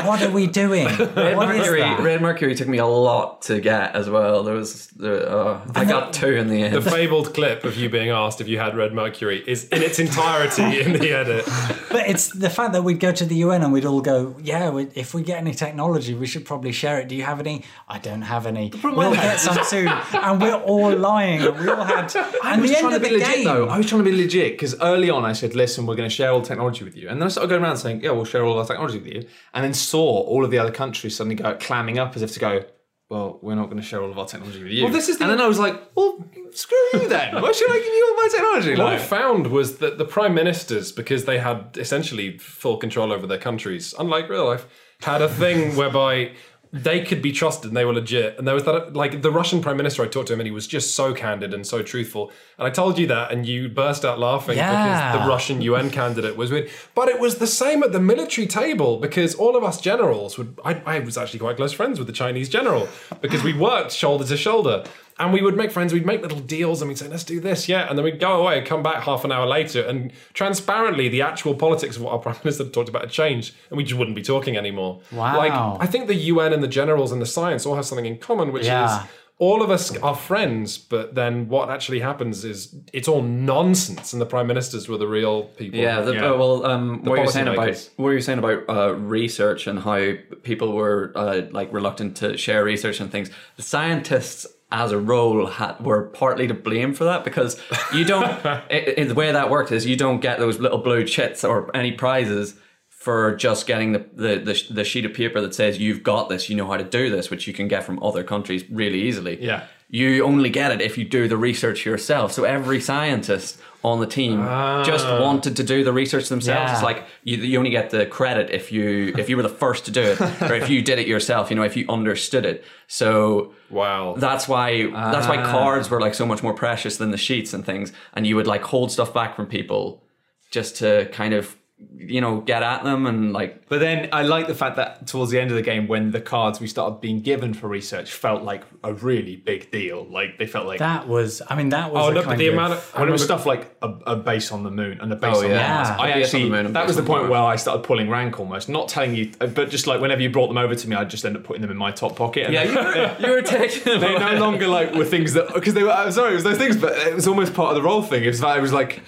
What 0.04 0.22
are 0.22 0.30
we 0.30 0.46
doing? 0.46 0.86
Red 0.86 1.36
What 1.38 1.50
is 1.50 1.58
Mercury, 1.60 1.80
that?" 1.80 2.00
Red 2.00 2.20
Mercury 2.20 2.54
took 2.54 2.68
me 2.68 2.76
a 2.78 2.86
lot 2.86 3.40
to 3.42 3.60
get 3.60 3.96
as 3.96 4.10
well. 4.10 4.42
There 4.44 4.54
was, 4.54 4.88
there, 4.88 5.26
uh, 5.26 5.60
I 5.74 5.86
got 5.86 6.12
two 6.12 6.32
in 6.32 6.48
the 6.48 6.62
end. 6.62 6.74
The 6.74 6.82
fabled 6.82 7.32
clip 7.32 7.64
of 7.64 7.76
you 7.78 7.88
being 7.88 8.10
asked 8.10 8.42
if 8.42 8.48
you 8.48 8.58
had 8.58 8.76
red 8.76 8.92
mercury 8.92 9.42
is 9.46 9.64
in 9.68 9.82
its 9.82 9.98
entirety 9.98 10.80
in 10.82 10.92
the 10.92 11.10
edit. 11.12 11.46
But 11.90 12.08
it's 12.08 12.28
the 12.28 12.50
fact 12.50 12.74
that 12.74 12.84
we'd 12.84 13.00
go 13.00 13.12
to 13.12 13.24
the 13.24 13.36
UN 13.36 13.62
and 13.62 13.72
we'd 13.72 13.86
all 13.86 14.02
go, 14.02 14.36
"Yeah, 14.42 14.68
we, 14.68 14.82
if 14.94 15.14
we 15.14 15.22
get 15.22 15.38
any 15.38 15.54
technology, 15.54 16.12
we 16.12 16.26
should 16.26 16.44
probably 16.44 16.72
share 16.72 17.00
it. 17.00 17.08
Do 17.08 17.16
you 17.16 17.22
have 17.24 17.40
any? 17.40 17.64
I 17.88 17.98
don't 17.98 18.22
have 18.22 18.44
any. 18.46 18.70
We'll 18.82 19.14
get 19.14 19.40
some 19.40 19.64
soon." 19.64 19.88
And 20.12 20.42
we're 20.42 20.62
all 20.72 20.94
lying. 20.94 21.40
We 21.40 21.68
all 21.70 21.84
had. 21.84 22.14
And 22.44 22.62
the 22.62 22.76
end 22.76 22.86
of 22.86 22.92
to 22.92 22.98
the 22.98 23.08
be 23.08 23.13
legit 23.18 23.34
game. 23.36 23.44
though. 23.44 23.68
I 23.68 23.76
was 23.78 23.88
trying 23.88 24.04
to 24.04 24.10
be 24.10 24.16
legit 24.16 24.52
because 24.52 24.74
early 24.80 25.10
on 25.10 25.24
I 25.24 25.32
said, 25.32 25.54
"Listen, 25.54 25.86
we're 25.86 25.96
going 25.96 26.08
to 26.08 26.14
share 26.14 26.30
all 26.30 26.42
technology 26.42 26.84
with 26.84 26.96
you," 26.96 27.08
and 27.08 27.20
then 27.20 27.26
I 27.26 27.30
started 27.30 27.48
going 27.48 27.62
around 27.62 27.76
saying, 27.78 28.00
"Yeah, 28.02 28.10
we'll 28.12 28.24
share 28.24 28.44
all 28.44 28.58
our 28.58 28.66
technology 28.66 28.98
with 28.98 29.06
you," 29.06 29.24
and 29.52 29.64
then 29.64 29.74
saw 29.74 30.04
all 30.30 30.44
of 30.44 30.50
the 30.50 30.58
other 30.58 30.72
countries 30.72 31.16
suddenly 31.16 31.36
go 31.36 31.54
clamming 31.60 31.98
up 31.98 32.14
as 32.16 32.22
if 32.22 32.32
to 32.34 32.40
go, 32.40 32.64
"Well, 33.10 33.38
we're 33.42 33.54
not 33.54 33.66
going 33.70 33.76
to 33.82 33.82
share 33.90 34.02
all 34.02 34.10
of 34.10 34.18
our 34.18 34.26
technology 34.26 34.62
with 34.62 34.72
you." 34.72 34.84
Well, 34.84 34.92
this 34.92 35.08
is 35.08 35.18
the- 35.18 35.24
and 35.24 35.32
then 35.32 35.40
I 35.40 35.46
was 35.48 35.58
like, 35.58 35.80
"Well, 35.94 36.24
screw 36.52 36.78
you 36.94 37.08
then. 37.08 37.34
Why 37.42 37.52
should 37.52 37.70
I 37.70 37.78
give 37.78 37.86
you 37.86 38.06
all 38.08 38.22
my 38.22 38.28
technology?" 38.30 38.70
What 38.82 38.92
I 38.92 38.98
found 38.98 39.48
was 39.48 39.78
that 39.78 39.98
the 39.98 40.04
prime 40.04 40.34
ministers, 40.34 40.92
because 40.92 41.24
they 41.24 41.38
had 41.38 41.76
essentially 41.78 42.38
full 42.38 42.76
control 42.78 43.12
over 43.12 43.26
their 43.26 43.38
countries, 43.38 43.94
unlike 43.98 44.28
real 44.28 44.46
life, 44.46 44.66
had 45.02 45.20
a 45.22 45.28
thing 45.28 45.76
whereby 45.80 46.32
they 46.74 47.04
could 47.04 47.22
be 47.22 47.30
trusted 47.30 47.70
and 47.70 47.76
they 47.76 47.84
were 47.84 47.92
legit. 47.92 48.36
And 48.36 48.48
there 48.48 48.54
was 48.54 48.64
that, 48.64 48.94
like 48.94 49.22
the 49.22 49.30
Russian 49.30 49.62
prime 49.62 49.76
minister, 49.76 50.02
I 50.02 50.08
talked 50.08 50.26
to 50.26 50.32
him 50.32 50.40
and 50.40 50.46
he 50.48 50.52
was 50.52 50.66
just 50.66 50.96
so 50.96 51.14
candid 51.14 51.54
and 51.54 51.64
so 51.64 51.82
truthful. 51.84 52.32
And 52.58 52.66
I 52.66 52.70
told 52.70 52.98
you 52.98 53.06
that, 53.06 53.30
and 53.30 53.46
you 53.46 53.68
burst 53.68 54.04
out 54.04 54.18
laughing 54.18 54.56
Yeah. 54.56 55.12
because 55.12 55.22
the 55.22 55.28
Russian 55.28 55.62
UN 55.62 55.88
candidate 55.90 56.36
was 56.36 56.50
with. 56.50 56.90
But 56.96 57.08
it 57.08 57.20
was 57.20 57.36
the 57.38 57.46
same 57.46 57.84
at 57.84 57.92
the 57.92 58.00
military 58.00 58.48
table 58.48 58.98
because 58.98 59.36
all 59.36 59.56
of 59.56 59.62
us 59.62 59.80
generals 59.80 60.36
would. 60.36 60.58
I, 60.64 60.82
I 60.84 60.98
was 60.98 61.16
actually 61.16 61.38
quite 61.38 61.54
close 61.56 61.72
friends 61.72 62.00
with 62.00 62.08
the 62.08 62.12
Chinese 62.12 62.48
general 62.48 62.88
because 63.20 63.44
we 63.44 63.52
worked 63.52 63.92
shoulder 63.92 64.24
to 64.24 64.36
shoulder. 64.36 64.82
And 65.18 65.32
we 65.32 65.42
would 65.42 65.56
make 65.56 65.70
friends, 65.70 65.92
we'd 65.92 66.04
make 66.06 66.22
little 66.22 66.40
deals 66.40 66.82
and 66.82 66.88
we'd 66.88 66.98
say, 66.98 67.06
let's 67.06 67.22
do 67.22 67.38
this, 67.38 67.68
yeah. 67.68 67.88
And 67.88 67.96
then 67.96 68.04
we'd 68.04 68.18
go 68.18 68.40
away, 68.42 68.62
come 68.62 68.82
back 68.82 69.04
half 69.04 69.24
an 69.24 69.30
hour 69.30 69.46
later, 69.46 69.80
and 69.82 70.12
transparently, 70.32 71.08
the 71.08 71.22
actual 71.22 71.54
politics 71.54 71.96
of 71.96 72.02
what 72.02 72.12
our 72.12 72.18
Prime 72.26 72.36
Minister 72.42 72.64
talked 72.68 72.88
about 72.88 73.02
had 73.02 73.10
changed, 73.10 73.54
and 73.70 73.76
we 73.76 73.84
just 73.84 73.96
wouldn't 73.98 74.16
be 74.16 74.22
talking 74.22 74.56
anymore. 74.56 75.00
Wow. 75.12 75.36
Like, 75.36 75.52
I 75.52 75.86
think 75.86 76.08
the 76.08 76.14
UN 76.16 76.52
and 76.52 76.62
the 76.62 76.68
generals 76.68 77.12
and 77.12 77.22
the 77.22 77.26
science 77.26 77.64
all 77.64 77.76
have 77.76 77.86
something 77.86 78.06
in 78.06 78.18
common, 78.18 78.52
which 78.52 78.66
Yeah. 78.66 79.02
is 79.04 79.06
all 79.38 79.62
of 79.62 79.70
us 79.70 79.96
are 79.98 80.14
friends, 80.14 80.78
but 80.78 81.16
then 81.16 81.48
what 81.48 81.68
actually 81.68 81.98
happens 82.00 82.44
is 82.44 82.74
it's 82.92 83.08
all 83.08 83.20
nonsense, 83.22 84.12
and 84.12 84.22
the 84.22 84.26
Prime 84.26 84.46
Ministers 84.46 84.88
were 84.88 84.96
the 84.98 85.08
real 85.08 85.44
people. 85.44 85.78
Yeah, 85.78 86.00
the, 86.02 86.14
Yeah. 86.14 86.30
uh, 86.32 86.36
well, 86.36 86.64
um, 86.66 87.02
what 87.04 87.16
you 87.16 87.22
were 87.22 87.30
saying 87.30 87.48
about 87.48 87.90
what 87.96 88.10
you 88.10 88.14
were 88.16 88.20
saying 88.20 88.38
about 88.38 88.64
uh, 88.68 88.94
research 88.94 89.66
and 89.66 89.80
how 89.80 90.12
people 90.44 90.72
were 90.72 91.12
uh, 91.16 91.42
like 91.50 91.72
reluctant 91.72 92.16
to 92.18 92.36
share 92.36 92.62
research 92.64 93.00
and 93.00 93.10
things. 93.10 93.28
The 93.56 93.62
scientists, 93.62 94.46
as 94.74 94.90
a 94.90 94.98
role, 94.98 95.46
had, 95.46 95.78
were 95.80 96.02
partly 96.08 96.48
to 96.48 96.54
blame 96.54 96.92
for 96.92 97.04
that 97.04 97.24
because 97.24 97.60
you 97.94 98.04
don't. 98.04 98.42
the 98.68 99.14
way 99.16 99.30
that 99.30 99.48
worked 99.48 99.70
is 99.70 99.86
you 99.86 99.96
don't 99.96 100.20
get 100.20 100.38
those 100.38 100.58
little 100.58 100.78
blue 100.78 101.04
chits 101.04 101.44
or 101.44 101.74
any 101.74 101.92
prizes 101.92 102.56
for 102.88 103.36
just 103.36 103.66
getting 103.66 103.92
the, 103.92 104.04
the, 104.14 104.36
the, 104.38 104.66
the 104.70 104.84
sheet 104.84 105.04
of 105.04 105.14
paper 105.14 105.40
that 105.40 105.54
says 105.54 105.78
you've 105.78 106.02
got 106.02 106.28
this, 106.28 106.50
you 106.50 106.56
know 106.56 106.66
how 106.66 106.76
to 106.76 106.84
do 106.84 107.08
this, 107.08 107.30
which 107.30 107.46
you 107.46 107.52
can 107.52 107.68
get 107.68 107.84
from 107.84 108.02
other 108.02 108.24
countries 108.24 108.68
really 108.68 109.02
easily. 109.02 109.40
Yeah. 109.40 109.66
You 109.90 110.24
only 110.24 110.50
get 110.50 110.72
it 110.72 110.80
if 110.80 110.98
you 110.98 111.04
do 111.04 111.28
the 111.28 111.36
research 111.36 111.86
yourself. 111.86 112.32
So 112.32 112.44
every 112.44 112.80
scientist 112.80 113.60
on 113.84 114.00
the 114.00 114.06
team 114.06 114.38
just 114.84 115.04
ah. 115.04 115.20
wanted 115.20 115.56
to 115.56 115.62
do 115.62 115.84
the 115.84 115.92
research 115.92 116.28
themselves. 116.30 116.70
Yeah. 116.70 116.72
It's 116.72 116.82
like 116.82 117.04
you, 117.22 117.36
you 117.36 117.58
only 117.58 117.70
get 117.70 117.90
the 117.90 118.06
credit 118.06 118.50
if 118.50 118.72
you 118.72 119.14
if 119.18 119.28
you 119.28 119.36
were 119.36 119.42
the 119.42 119.48
first 119.50 119.84
to 119.84 119.90
do 119.90 120.00
it, 120.00 120.20
or 120.42 120.54
if 120.54 120.70
you 120.70 120.80
did 120.80 120.98
it 120.98 121.06
yourself. 121.06 121.50
You 121.50 121.56
know, 121.56 121.62
if 121.62 121.76
you 121.76 121.84
understood 121.88 122.46
it. 122.46 122.64
So 122.86 123.52
Wow. 123.70 124.14
that's 124.16 124.48
why 124.48 124.86
that's 124.90 125.28
why 125.28 125.36
ah. 125.36 125.50
cards 125.50 125.90
were 125.90 126.00
like 126.00 126.14
so 126.14 126.24
much 126.24 126.42
more 126.42 126.54
precious 126.54 126.96
than 126.96 127.10
the 127.10 127.18
sheets 127.18 127.52
and 127.52 127.64
things. 127.64 127.92
And 128.14 128.26
you 128.26 128.36
would 128.36 128.46
like 128.46 128.62
hold 128.62 128.90
stuff 128.90 129.12
back 129.12 129.36
from 129.36 129.46
people 129.46 130.02
just 130.50 130.76
to 130.76 131.06
kind 131.12 131.34
of 131.34 131.56
you 131.96 132.20
know 132.20 132.40
get 132.40 132.62
at 132.62 132.84
them 132.84 133.06
and 133.06 133.32
like 133.32 133.68
But 133.68 133.80
then 133.80 134.08
I 134.12 134.22
like 134.22 134.46
the 134.46 134.54
fact 134.54 134.76
that 134.76 135.06
towards 135.06 135.30
the 135.30 135.40
end 135.40 135.50
of 135.50 135.56
the 135.56 135.62
game, 135.62 135.86
when 135.88 136.10
the 136.10 136.20
cards 136.20 136.60
we 136.60 136.66
started 136.66 137.00
being 137.00 137.20
given 137.20 137.54
for 137.54 137.68
research 137.68 138.12
felt 138.12 138.42
like 138.42 138.62
a 138.82 138.92
really 138.92 139.36
big 139.36 139.70
deal. 139.70 140.06
Like 140.06 140.38
they 140.38 140.46
felt 140.46 140.66
like 140.66 140.78
That 140.78 141.08
was, 141.08 141.40
I 141.48 141.54
mean, 141.56 141.70
that 141.70 141.92
was 141.92 142.04
oh, 142.06 142.12
look, 142.12 142.26
no, 142.26 142.36
the 142.36 142.48
of, 142.48 142.54
amount 142.54 142.72
of. 142.74 142.92
I 142.94 143.00
when 143.00 143.08
it 143.08 143.12
was 143.12 143.24
stuff 143.24 143.46
like 143.46 143.74
a, 143.82 143.88
a 144.06 144.16
base 144.16 144.52
on 144.52 144.62
the 144.62 144.70
moon 144.70 145.00
and 145.00 145.12
a 145.12 145.16
base 145.16 145.36
Oh, 145.36 145.44
on 145.44 145.50
yeah. 145.50 145.74
Mars, 145.74 145.88
Yeah. 145.88 145.96
I 145.98 146.08
A 146.08 146.14
base 146.14 146.14
on 146.14 146.22
actually 146.22 146.42
the 146.50 146.62
moon 146.62 146.72
that 146.72 146.86
was 146.86 146.96
the 146.96 147.02
point 147.02 147.22
Mars. 147.22 147.30
where 147.30 147.42
I 147.42 147.56
started 147.56 147.82
pulling 147.84 148.10
rank 148.10 148.38
almost, 148.38 148.68
not 148.68 148.88
telling 148.88 149.14
you, 149.14 149.32
uh, 149.40 149.46
but 149.46 149.70
just 149.70 149.86
like 149.86 150.00
whenever 150.00 150.20
you 150.22 150.30
brought 150.30 150.48
them 150.48 150.58
over 150.58 150.74
to 150.74 150.88
me, 150.88 150.96
I'd 150.96 151.10
just 151.10 151.24
end 151.24 151.36
up 151.36 151.44
putting 151.44 151.62
them 151.62 151.70
in 151.70 151.76
my 151.76 151.90
top 151.90 152.16
pocket. 152.16 152.44
And 152.46 152.54
yeah 152.54 152.64
you 152.64 152.74
were, 152.74 153.16
you 153.26 153.30
were 153.30 153.42
taking 153.42 154.00
they 154.00 154.18
no 154.18 154.38
longer 154.38 154.68
like 154.68 154.94
were 154.94 155.04
things 155.04 155.32
that 155.34 155.52
because 155.54 155.74
they 155.74 155.82
were. 155.82 155.90
I'm 155.92 156.12
sorry, 156.12 156.32
it 156.32 156.34
was 156.34 156.44
those 156.44 156.58
things, 156.58 156.76
but 156.76 156.92
it 157.06 157.14
was 157.14 157.26
almost 157.26 157.54
part 157.54 157.70
of 157.70 157.76
the 157.76 157.82
role 157.82 158.02
thing. 158.02 158.24
It 158.24 158.28
was 158.28 158.42
like, 158.42 158.58
it 158.58 158.62
was 158.62 158.72
like 158.72 159.02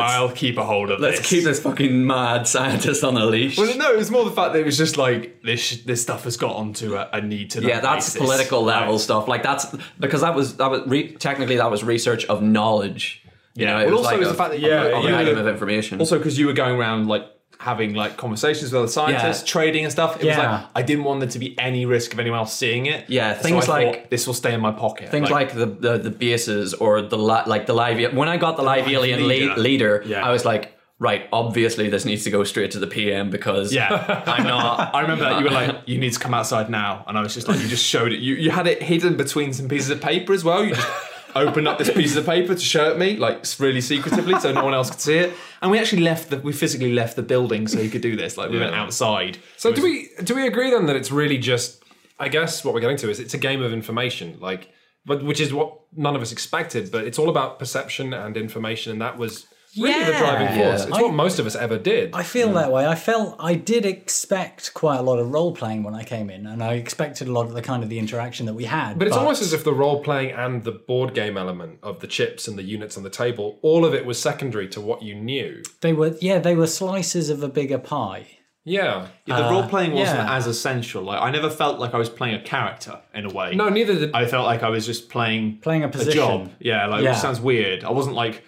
I'll 0.00 0.30
keep 0.32 0.56
a 0.58 0.64
hold 0.64 0.90
of 0.90 1.00
let's 1.00 1.18
this. 1.18 1.28
keep 1.28 1.44
this 1.44 1.60
fucking 1.60 2.06
mad 2.06 2.46
scientist 2.48 3.04
on 3.04 3.16
a 3.16 3.26
leash. 3.26 3.58
Well, 3.58 3.76
no, 3.76 3.92
it 3.92 3.96
was 3.98 4.10
more 4.10 4.24
the 4.24 4.30
fact 4.30 4.52
that 4.54 4.60
it 4.60 4.64
was 4.66 4.78
just 4.78 4.96
like 4.96 5.42
this. 5.42 5.82
This 5.84 6.00
stuff 6.02 6.24
has 6.24 6.36
got 6.36 6.56
onto 6.56 6.94
a, 6.96 7.08
a 7.12 7.20
need 7.20 7.50
to 7.50 7.60
know. 7.60 7.68
yeah, 7.68 7.80
that's 7.80 8.06
basis. 8.10 8.20
political 8.20 8.62
level 8.62 8.92
Right. 8.94 9.00
stuff. 9.00 9.28
Like 9.28 9.42
that's 9.42 9.66
because 9.98 10.22
that 10.22 10.34
was 10.34 10.56
that 10.56 10.70
was 10.70 10.82
re- 10.86 11.12
technically 11.12 11.56
that 11.56 11.70
was 11.70 11.84
research 11.84 12.24
of 12.26 12.42
knowledge. 12.42 13.22
You 13.54 13.66
Yeah. 13.66 13.72
know, 13.74 13.80
it 13.80 13.86
Well, 13.86 13.98
was 13.98 14.06
also 14.06 14.08
like 14.10 14.16
it 14.16 14.18
was 14.20 14.28
a- 14.28 14.30
the 14.32 14.36
fact 14.38 14.50
that 14.52 14.60
Yeah, 14.60 14.84
an 15.06 15.14
item 15.14 15.36
of 15.38 15.46
information. 15.46 15.98
Also, 16.00 16.16
because 16.18 16.38
you 16.38 16.46
were 16.46 16.52
going 16.54 16.76
around 16.76 17.08
like 17.08 17.26
having 17.62 17.94
like 17.94 18.16
conversations 18.16 18.72
with 18.72 18.78
other 18.82 18.88
scientists, 18.98 19.42
Yeah. 19.42 19.52
trading 19.54 19.84
and 19.84 19.92
stuff. 19.92 20.16
It 20.16 20.26
was 20.26 20.36
Yeah. 20.36 20.50
like 20.52 20.66
I 20.74 20.82
didn't 20.82 21.04
want 21.04 21.20
there 21.20 21.28
to 21.30 21.38
be 21.38 21.54
any 21.58 21.86
risk 21.86 22.12
of 22.12 22.18
anyone 22.18 22.38
else 22.40 22.52
seeing 22.52 22.86
it. 22.86 23.04
Yeah, 23.08 23.36
So 23.36 23.42
things 23.42 23.66
thought, 23.66 23.82
like- 23.84 24.10
this 24.10 24.26
will 24.26 24.34
stay 24.34 24.52
in 24.52 24.60
my 24.60 24.72
pocket. 24.72 25.10
Things 25.10 25.30
like, 25.30 25.54
the, 25.54 25.66
the 25.66 25.98
the 25.98 26.10
bases 26.10 26.74
or 26.74 26.92
the 27.02 27.18
li- 27.30 27.46
like 27.46 27.64
the 27.66 27.74
live 27.74 27.98
when 28.14 28.28
I 28.28 28.36
got 28.36 28.56
the 28.56 28.62
live 28.62 28.84
live 28.86 28.94
alien 28.94 29.26
leader. 29.28 29.54
leader, 29.56 29.60
leader 29.68 30.02
Yeah. 30.06 30.26
I 30.28 30.30
was 30.32 30.44
like, 30.44 30.64
right, 30.98 31.22
obviously 31.32 31.88
this 31.88 32.04
needs 32.04 32.22
to 32.24 32.30
go 32.30 32.44
straight 32.44 32.70
to 32.72 32.78
the 32.78 32.86
PM 32.86 33.30
because 33.30 33.72
yeah, 33.72 33.88
I'm 34.34 34.44
not. 34.44 34.94
I 34.96 35.00
remember 35.00 35.24
that 35.24 35.38
you 35.38 35.44
were 35.44 35.50
like, 35.62 35.74
you 35.86 35.98
need 35.98 36.12
to 36.12 36.20
come 36.20 36.34
outside 36.34 36.68
now, 36.70 37.04
and 37.06 37.16
I 37.18 37.22
was 37.22 37.34
just 37.34 37.48
like, 37.48 37.58
you 37.60 37.68
just 37.68 37.84
showed 37.84 38.12
it. 38.12 38.20
You 38.20 38.34
you 38.44 38.50
had 38.50 38.66
it 38.66 38.82
hidden 38.82 39.16
between 39.16 39.52
some 39.52 39.68
pieces 39.68 39.90
of 39.90 40.00
paper 40.00 40.32
as 40.32 40.42
well. 40.44 40.64
You 40.64 40.74
just 40.74 40.88
opened 41.34 41.66
up 41.68 41.78
this 41.78 41.90
piece 41.90 42.16
of 42.16 42.26
paper 42.26 42.54
to 42.54 42.60
show 42.60 42.90
it 42.90 42.98
me, 42.98 43.16
like 43.16 43.44
really 43.58 43.80
secretively, 43.80 44.38
so 44.40 44.52
no 44.52 44.64
one 44.64 44.74
else 44.74 44.90
could 44.90 45.00
see 45.00 45.18
it. 45.18 45.32
And 45.60 45.70
we 45.70 45.78
actually 45.78 46.02
left 46.02 46.30
the 46.30 46.38
we 46.38 46.52
physically 46.52 46.92
left 46.92 47.16
the 47.16 47.22
building 47.22 47.68
so 47.68 47.78
he 47.78 47.88
could 47.88 48.02
do 48.02 48.16
this. 48.16 48.36
Like 48.36 48.50
we 48.50 48.58
went 48.58 48.74
outside. 48.74 49.38
So 49.56 49.70
It 49.70 49.76
do 49.76 49.82
was- 49.82 49.90
we 50.18 50.24
do 50.24 50.34
we 50.34 50.46
agree 50.46 50.70
then 50.70 50.86
that 50.86 50.96
it's 50.96 51.10
really 51.10 51.38
just? 51.38 51.82
I 52.18 52.28
guess 52.28 52.64
what 52.64 52.72
we're 52.74 52.80
getting 52.80 52.98
to 52.98 53.10
is 53.10 53.18
it's 53.18 53.34
a 53.34 53.38
game 53.38 53.62
of 53.62 53.72
information, 53.72 54.38
like, 54.40 54.68
but 55.04 55.24
which 55.24 55.40
is 55.40 55.52
what 55.52 55.80
none 55.96 56.14
of 56.14 56.22
us 56.22 56.30
expected. 56.30 56.92
But 56.92 57.04
it's 57.04 57.18
all 57.18 57.28
about 57.28 57.58
perception 57.58 58.12
and 58.14 58.36
information, 58.36 58.92
and 58.92 59.00
that 59.00 59.18
was 59.18 59.46
really 59.80 60.04
the 60.04 60.10
Yeah. 60.10 60.18
driving 60.18 60.48
force. 60.48 60.80
Yeah. 60.82 60.88
It's 60.88 61.00
what 61.00 61.12
most 61.14 61.38
of 61.38 61.46
us 61.46 61.54
ever 61.56 61.78
did. 61.78 62.10
I 62.14 62.22
feel 62.22 62.52
that 62.54 62.70
way. 62.72 62.86
I 62.86 62.94
felt 62.94 63.36
I 63.38 63.54
did 63.54 63.84
expect 63.86 64.74
quite 64.74 64.98
a 64.98 65.02
lot 65.02 65.18
of 65.18 65.30
role 65.32 65.52
playing 65.52 65.82
when 65.82 65.94
I 65.94 66.04
came 66.04 66.30
in, 66.30 66.46
and 66.46 66.62
I 66.62 66.74
expected 66.74 67.28
a 67.28 67.32
lot 67.32 67.46
of 67.46 67.54
the 67.54 67.62
kind 67.62 67.82
of 67.82 67.88
the 67.88 67.98
interaction 67.98 68.46
that 68.46 68.54
we 68.54 68.64
had. 68.64 68.98
But 68.98 69.08
it's 69.08 69.16
almost 69.16 69.42
as 69.42 69.52
if 69.52 69.64
the 69.64 69.72
role 69.72 70.02
playing 70.02 70.32
and 70.32 70.64
the 70.64 70.72
board 70.72 71.14
game 71.14 71.36
element 71.36 71.78
of 71.82 72.00
the 72.00 72.06
chips 72.06 72.48
and 72.48 72.58
the 72.58 72.62
units 72.62 72.96
on 72.96 73.02
the 73.02 73.10
table, 73.10 73.58
all 73.62 73.84
of 73.84 73.94
it 73.94 74.04
was 74.04 74.20
secondary 74.20 74.68
to 74.68 74.80
what 74.80 75.02
you 75.02 75.14
knew. 75.14 75.62
they 75.80 75.92
were, 75.92 76.14
yeah, 76.20 76.38
they 76.38 76.54
were 76.54 76.66
slices 76.66 77.30
of 77.30 77.42
a 77.42 77.48
bigger 77.48 77.78
pie. 77.78 78.26
Yeah. 78.64 79.08
Yeah, 79.26 79.36
the 79.38 79.42
role 79.50 79.62
uh, 79.64 79.68
playing 79.68 79.92
wasn't 79.92 80.20
yeah. 80.20 80.36
as 80.36 80.46
essential. 80.46 81.02
Like 81.02 81.20
I 81.20 81.30
never 81.32 81.50
felt 81.50 81.80
like 81.80 81.94
I 81.94 81.98
was 81.98 82.08
playing 82.08 82.36
a 82.36 82.42
character 82.42 83.00
in 83.12 83.24
a 83.26 83.30
way. 83.32 83.54
No, 83.56 83.68
neither 83.68 83.98
did. 83.98 84.14
I 84.14 84.26
felt 84.26 84.46
like 84.46 84.62
I 84.62 84.68
was 84.68 84.86
just 84.86 85.08
playing 85.08 85.58
Playing 85.62 85.82
a 85.82 85.86
a 85.88 85.90
position. 85.90 86.12
job. 86.14 86.50
Yeah, 86.60 86.86
like 86.86 87.02
Yeah. 87.02 87.10
which 87.10 87.18
sounds 87.18 87.40
weird. 87.40 87.82
I 87.82 87.90
wasn't 87.90 88.14
like 88.14 88.44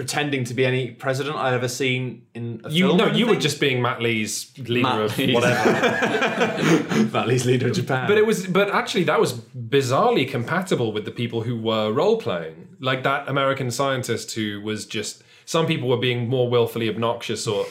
pretending 0.00 0.44
to 0.44 0.54
be 0.54 0.64
any 0.64 0.90
president 0.92 1.36
I'd 1.36 1.52
ever 1.52 1.68
seen 1.68 2.22
in 2.34 2.62
a 2.64 2.70
You 2.70 2.86
film. 2.86 2.96
no, 2.96 3.06
you 3.08 3.26
were 3.26 3.36
just 3.36 3.60
being 3.60 3.82
Matt 3.82 4.00
Lees 4.00 4.50
leader 4.56 4.88
Matt 4.88 5.00
of 5.02 5.18
Lees- 5.18 5.34
whatever. 5.34 7.04
Matt 7.12 7.28
Lees 7.28 7.44
leader 7.44 7.68
of 7.68 7.74
Japan. 7.74 8.08
But 8.08 8.16
it 8.16 8.24
was, 8.24 8.46
but 8.46 8.70
actually, 8.70 9.04
that 9.04 9.20
was 9.20 9.34
bizarrely 9.34 10.26
compatible 10.26 10.90
with 10.92 11.04
the 11.04 11.10
people 11.10 11.42
who 11.42 11.54
were 11.60 11.92
role 11.92 12.16
playing. 12.18 12.68
Like 12.80 13.02
that 13.02 13.28
American 13.28 13.70
scientist 13.70 14.32
who 14.34 14.60
was 14.62 14.86
just. 14.86 15.22
Some 15.44 15.66
people 15.66 15.88
were 15.88 15.98
being 15.98 16.28
more 16.28 16.48
willfully 16.48 16.88
obnoxious 16.88 17.46
or 17.46 17.66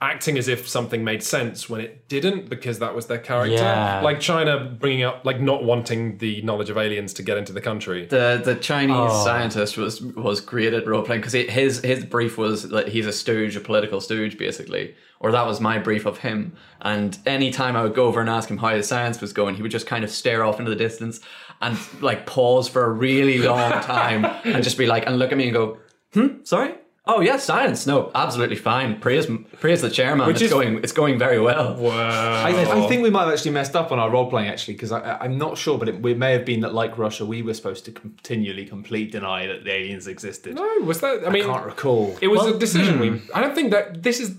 acting 0.00 0.38
as 0.38 0.46
if 0.46 0.68
something 0.68 1.02
made 1.02 1.22
sense 1.22 1.68
when 1.68 1.80
it 1.80 2.08
didn't 2.08 2.48
because 2.48 2.78
that 2.78 2.94
was 2.94 3.06
their 3.06 3.18
character. 3.18 3.56
Yeah. 3.56 4.00
Like 4.00 4.20
China 4.20 4.58
bringing 4.78 5.02
up, 5.02 5.24
like 5.24 5.40
not 5.40 5.64
wanting 5.64 6.18
the 6.18 6.40
knowledge 6.42 6.70
of 6.70 6.76
aliens 6.78 7.12
to 7.14 7.22
get 7.22 7.36
into 7.36 7.52
the 7.52 7.60
country. 7.60 8.06
The 8.06 8.40
the 8.44 8.54
Chinese 8.54 8.96
Oh. 8.96 9.24
scientist 9.24 9.76
was 9.76 10.00
was 10.00 10.40
great 10.40 10.72
at 10.72 10.86
role 10.86 11.02
playing 11.02 11.20
because 11.22 11.32
his 11.32 11.80
his 11.80 12.04
brief 12.04 12.38
was 12.38 12.68
that 12.68 12.88
he's 12.88 13.06
a 13.06 13.12
stooge, 13.12 13.56
a 13.56 13.60
political 13.60 14.00
stooge, 14.00 14.38
basically, 14.38 14.94
or 15.20 15.32
that 15.32 15.46
was 15.46 15.60
my 15.60 15.78
brief 15.78 16.06
of 16.06 16.18
him. 16.18 16.52
And 16.80 17.18
anytime 17.26 17.74
I 17.74 17.82
would 17.82 17.94
go 17.94 18.06
over 18.06 18.20
and 18.20 18.30
ask 18.30 18.48
him 18.48 18.58
how 18.58 18.68
his 18.68 18.86
science 18.86 19.20
was 19.20 19.32
going, 19.32 19.56
he 19.56 19.62
would 19.62 19.72
just 19.72 19.86
kind 19.88 20.04
of 20.04 20.10
stare 20.10 20.44
off 20.44 20.60
into 20.60 20.70
the 20.70 20.76
distance 20.76 21.18
and 21.60 21.76
like 22.00 22.24
pause 22.24 22.68
for 22.68 22.84
a 22.84 22.90
really 22.90 23.38
long 23.38 23.72
time 23.82 24.24
and 24.44 24.62
just 24.62 24.78
be 24.78 24.86
like 24.86 25.06
and 25.08 25.18
look 25.18 25.32
at 25.32 25.38
me 25.38 25.44
and 25.44 25.52
go, 25.52 25.78
"Hmm, 26.14 26.44
sorry." 26.44 26.74
Oh 27.10 27.20
yeah, 27.20 27.38
science. 27.38 27.86
No, 27.86 28.10
absolutely 28.14 28.56
fine. 28.56 29.00
Praise, 29.00 29.26
praise 29.60 29.80
the 29.80 29.88
chairman. 29.88 30.26
Which 30.26 30.36
it's 30.36 30.44
is- 30.44 30.50
going, 30.52 30.76
it's 30.84 30.92
going 30.92 31.18
very 31.18 31.40
well. 31.40 31.74
Wow. 31.76 32.44
I, 32.44 32.50
I 32.84 32.86
think 32.86 33.02
we 33.02 33.08
might 33.08 33.24
have 33.24 33.32
actually 33.32 33.52
messed 33.52 33.74
up 33.74 33.90
on 33.90 33.98
our 33.98 34.10
role 34.10 34.28
playing 34.28 34.48
actually 34.50 34.74
because 34.74 34.92
I'm 34.92 35.38
not 35.38 35.56
sure, 35.56 35.78
but 35.78 35.88
it, 35.88 36.04
it 36.04 36.18
may 36.18 36.32
have 36.32 36.44
been 36.44 36.60
that 36.60 36.74
like 36.74 36.98
Russia, 36.98 37.24
we 37.24 37.40
were 37.40 37.54
supposed 37.54 37.86
to 37.86 37.92
continually 37.92 38.66
complete 38.66 39.10
deny 39.10 39.46
that 39.46 39.64
the 39.64 39.72
aliens 39.72 40.06
existed. 40.06 40.54
no, 40.54 40.62
was 40.84 41.00
that? 41.00 41.20
I 41.20 41.20
mean 41.20 41.26
I 41.26 41.30
mean, 41.30 41.44
can't 41.46 41.64
recall. 41.64 42.18
it 42.20 42.28
was 42.28 42.40
Well, 42.40 42.54
a 42.54 42.58
decision 42.58 43.00
we. 43.00 43.22
I 43.34 43.40
don't 43.40 43.54
think 43.54 43.70
that 43.70 44.02
this 44.02 44.20
is. 44.20 44.36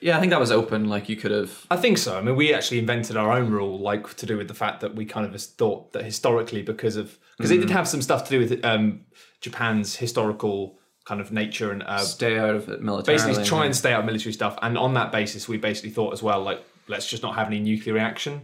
Yeah, 0.00 0.16
I 0.16 0.20
think 0.20 0.30
that 0.30 0.40
was 0.40 0.50
open. 0.50 0.88
Like 0.88 1.10
you 1.10 1.16
could 1.16 1.32
have. 1.32 1.66
I 1.70 1.76
think 1.76 1.98
so. 1.98 2.16
I 2.16 2.22
mean, 2.22 2.34
we 2.34 2.54
actually 2.54 2.78
invented 2.78 3.18
our 3.18 3.30
own 3.30 3.50
rule, 3.50 3.78
like 3.78 4.14
to 4.16 4.24
do 4.24 4.38
with 4.38 4.48
the 4.48 4.54
fact 4.54 4.80
that 4.80 4.94
we 4.94 5.04
kind 5.04 5.26
of 5.26 5.38
thought 5.42 5.92
that 5.92 6.02
historically, 6.02 6.62
because 6.62 6.96
of 6.96 7.18
because 7.36 7.50
it 7.50 7.58
did 7.58 7.68
have 7.68 7.86
some 7.86 8.00
stuff 8.00 8.24
to 8.24 8.30
do 8.30 8.38
with 8.38 8.64
um, 8.64 9.02
Japan's 9.42 9.96
historical 9.96 10.78
kind 11.06 11.20
of 11.20 11.30
nature 11.32 11.70
and 11.70 11.82
uh, 11.84 11.98
Stay 11.98 12.36
out 12.38 12.54
of 12.54 12.68
it 12.68 12.82
militarily. 12.82 13.22
basically 13.24 13.44
try 13.44 13.64
and 13.64 13.74
stay 13.74 13.92
out 13.92 14.00
of 14.00 14.06
military 14.06 14.32
stuff. 14.32 14.58
And 14.60 14.76
on 14.76 14.94
that 14.94 15.12
basis, 15.12 15.48
we 15.48 15.56
basically 15.56 15.90
thought 15.90 16.12
as 16.12 16.22
well, 16.22 16.42
like 16.42 16.62
let's 16.88 17.08
just 17.08 17.22
not 17.22 17.34
have 17.36 17.46
any 17.46 17.60
nuclear 17.60 17.94
reaction, 17.94 18.42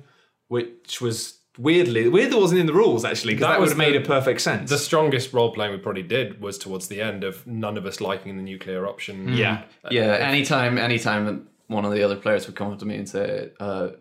which 0.49 1.01
was 1.01 1.39
weirdly 1.59 2.09
weird 2.09 2.33
that 2.33 2.39
wasn't 2.39 2.59
in 2.59 2.65
the 2.67 2.73
rules 2.73 3.05
actually 3.05 3.35
because 3.35 3.43
That 3.47 3.53
that, 3.55 3.59
would 3.61 3.65
was 3.65 3.71
have 3.73 3.79
made 3.79 3.97
a 3.97 4.01
perfect 4.01 4.41
sense. 4.41 4.71
The 4.71 4.79
strongest 4.79 5.33
role 5.35 5.53
playing 5.53 5.73
we 5.73 5.79
probably 5.79 6.03
did 6.03 6.41
was 6.41 6.57
towards 6.57 6.89
the 6.89 7.03
end 7.03 7.25
of 7.25 7.47
none 7.47 7.77
of 7.77 7.85
us 7.85 8.01
liking 8.01 8.37
the 8.37 8.43
nuclear 8.43 8.87
option. 8.87 9.35
yeah. 9.35 9.65
Yeah, 9.91 10.15
anytime, 10.15 10.79
anytime 10.79 11.49
one 11.67 11.85
of 11.85 11.93
the 11.93 12.03
other 12.03 12.17
players 12.17 12.47
would 12.47 12.57
come 12.57 12.73
up 12.73 12.79
to 12.79 12.85
me 12.87 12.97
and 12.97 13.09
say, 13.09 13.51
uh, 13.61 13.89
they're- 13.89 13.97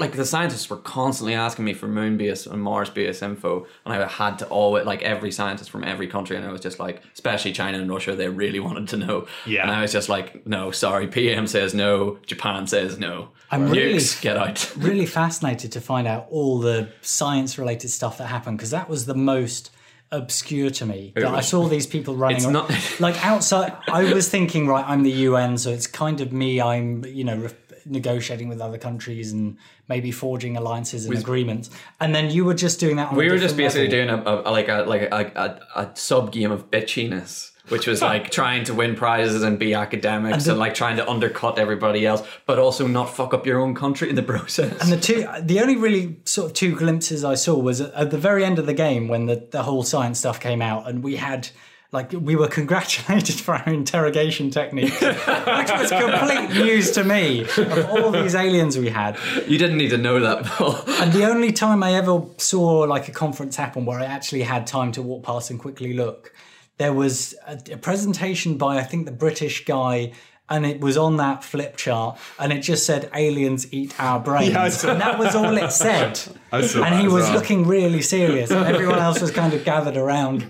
like 0.00 0.12
the 0.12 0.24
scientists 0.24 0.68
were 0.70 0.76
constantly 0.78 1.34
asking 1.34 1.64
me 1.64 1.74
for 1.74 1.86
moon 1.88 2.16
base 2.16 2.46
and 2.46 2.62
Mars 2.62 2.90
base 2.90 3.22
info, 3.22 3.66
and 3.84 3.94
I 3.94 4.06
had 4.06 4.38
to 4.40 4.46
always 4.48 4.84
like 4.86 5.02
every 5.02 5.30
scientist 5.32 5.70
from 5.70 5.84
every 5.84 6.06
country, 6.06 6.36
and 6.36 6.44
I 6.46 6.52
was 6.52 6.60
just 6.60 6.78
like, 6.78 7.02
especially 7.12 7.52
China 7.52 7.78
and 7.78 7.90
Russia, 7.90 8.14
they 8.16 8.28
really 8.28 8.60
wanted 8.60 8.88
to 8.88 8.96
know. 8.96 9.26
Yeah. 9.46 9.62
and 9.62 9.70
I 9.70 9.82
was 9.82 9.92
just 9.92 10.08
like, 10.08 10.46
no, 10.46 10.70
sorry, 10.70 11.06
PM 11.08 11.46
says 11.46 11.74
no, 11.74 12.18
Japan 12.26 12.66
says 12.66 12.98
no. 12.98 13.30
I'm 13.50 13.68
really- 13.70 13.94
Nukes, 13.94 14.20
get 14.20 14.36
out. 14.36 14.74
really 14.76 15.06
fascinated 15.06 15.72
to 15.72 15.80
find 15.80 16.06
out 16.08 16.26
all 16.30 16.58
the 16.58 16.88
science 17.02 17.58
related 17.58 17.90
stuff 17.90 18.18
that 18.18 18.26
happened 18.26 18.58
because 18.58 18.70
that 18.70 18.88
was 18.88 19.06
the 19.06 19.14
most 19.14 19.70
obscure 20.12 20.70
to 20.70 20.86
me 20.86 21.12
that 21.16 21.26
I 21.26 21.40
saw 21.40 21.66
these 21.66 21.86
people 21.88 22.14
running 22.14 22.36
It's 22.36 22.46
not- 22.46 22.70
like 23.00 23.24
outside 23.24 23.72
I 23.88 24.12
was 24.14 24.28
thinking 24.28 24.68
right 24.68 24.84
I'm 24.86 25.02
the 25.02 25.10
UN 25.10 25.58
so 25.58 25.70
it's 25.70 25.88
kind 25.88 26.20
of 26.20 26.32
me 26.32 26.60
I'm 26.60 27.04
you 27.04 27.24
know 27.24 27.36
re- 27.36 27.50
negotiating 27.86 28.48
with 28.48 28.60
other 28.60 28.78
countries 28.78 29.32
and 29.32 29.56
maybe 29.88 30.10
forging 30.10 30.56
alliances 30.56 31.06
and 31.06 31.16
agreements 31.16 31.70
and 32.00 32.14
then 32.14 32.30
you 32.30 32.44
were 32.44 32.54
just 32.54 32.80
doing 32.80 32.96
that 32.96 33.10
on 33.10 33.16
We 33.16 33.30
were 33.30 33.38
just 33.38 33.56
basically 33.56 33.88
level. 33.88 34.22
doing 34.22 34.26
a, 34.26 34.48
a 34.48 34.50
like 34.50 34.68
a 34.68 34.82
like 34.82 35.02
a, 35.02 35.60
a, 35.76 35.80
a 35.82 35.96
sub 35.96 36.32
game 36.32 36.50
of 36.50 36.70
bitchiness, 36.70 37.50
which 37.68 37.86
was 37.86 38.02
like 38.02 38.30
trying 38.40 38.64
to 38.64 38.74
win 38.74 38.94
prizes 38.94 39.42
and 39.42 39.58
be 39.58 39.74
academics 39.74 40.46
and, 40.46 40.58
like 40.58 40.74
trying 40.74 40.96
to 40.96 41.08
undercut 41.08 41.58
everybody 41.58 42.06
else, 42.06 42.26
but 42.46 42.58
also 42.58 42.86
not 42.86 43.06
fuck 43.06 43.32
up 43.34 43.46
your 43.46 43.60
own 43.60 43.74
country 43.74 44.08
in 44.08 44.16
the 44.16 44.22
process. 44.34 44.80
And 44.82 44.92
the 44.92 45.00
two, 45.00 45.26
the 45.40 45.60
only 45.60 45.76
really 45.76 46.20
sort 46.24 46.50
of 46.50 46.54
two 46.54 46.74
glimpses 46.76 47.24
I 47.24 47.34
saw 47.34 47.58
was 47.58 47.80
at, 47.80 47.92
at 47.94 48.10
the 48.10 48.18
very 48.18 48.44
end 48.44 48.58
of 48.58 48.66
the 48.66 48.74
game 48.74 49.08
when 49.08 49.26
the, 49.26 49.46
the 49.50 49.62
whole 49.62 49.82
science 49.82 50.18
stuff 50.18 50.40
came 50.40 50.62
out, 50.62 50.88
and 50.88 51.02
we 51.02 51.16
had 51.16 51.48
like 51.94 52.12
we 52.12 52.36
were 52.36 52.48
congratulated 52.48 53.36
for 53.36 53.54
our 53.54 53.68
interrogation 53.68 54.50
technique, 54.50 54.92
which 55.00 55.70
was 55.72 55.90
complete 55.90 56.50
news 56.50 56.90
to 56.90 57.04
me 57.04 57.42
of 57.42 57.88
all 57.88 58.10
these 58.10 58.34
aliens 58.34 58.76
we 58.76 58.90
had. 58.90 59.16
you 59.46 59.56
didn't 59.56 59.78
need 59.78 59.90
to 59.90 59.98
know 59.98 60.20
that, 60.20 60.44
Paul. 60.44 60.76
And 61.00 61.12
the 61.12 61.24
only 61.24 61.52
time 61.52 61.82
I 61.82 61.94
ever 61.94 62.22
saw 62.36 62.80
like 62.80 63.08
a 63.08 63.12
conference 63.12 63.56
happen 63.56 63.86
where 63.86 64.00
I 64.00 64.04
actually 64.04 64.42
had 64.42 64.66
time 64.66 64.92
to 64.92 65.02
walk 65.02 65.22
past 65.22 65.50
and 65.50 65.58
quickly 65.58 65.94
look, 65.94 66.34
there 66.78 66.92
was 66.92 67.34
a, 67.46 67.58
a 67.72 67.76
presentation 67.78 68.58
by 68.58 68.76
I 68.76 68.82
think 68.82 69.06
the 69.06 69.12
British 69.12 69.64
guy. 69.64 70.12
And 70.46 70.66
it 70.66 70.78
was 70.78 70.98
on 70.98 71.16
that 71.16 71.42
flip 71.42 71.78
chart, 71.78 72.18
and 72.38 72.52
it 72.52 72.60
just 72.60 72.84
said 72.84 73.08
"aliens 73.14 73.72
eat 73.72 73.98
our 73.98 74.20
brains," 74.20 74.54
I 74.54 74.68
saw 74.68 74.90
and 74.90 75.00
that 75.00 75.18
was 75.18 75.34
all 75.34 75.56
it 75.56 75.72
said. 75.72 76.20
I 76.52 76.60
saw 76.60 76.84
and 76.84 77.00
he 77.00 77.08
was 77.08 77.24
well. 77.24 77.32
looking 77.36 77.66
really 77.66 78.02
serious, 78.02 78.50
and 78.50 78.66
everyone 78.66 78.98
else 78.98 79.22
was 79.22 79.30
kind 79.30 79.54
of 79.54 79.64
gathered 79.64 79.96
around, 79.96 80.46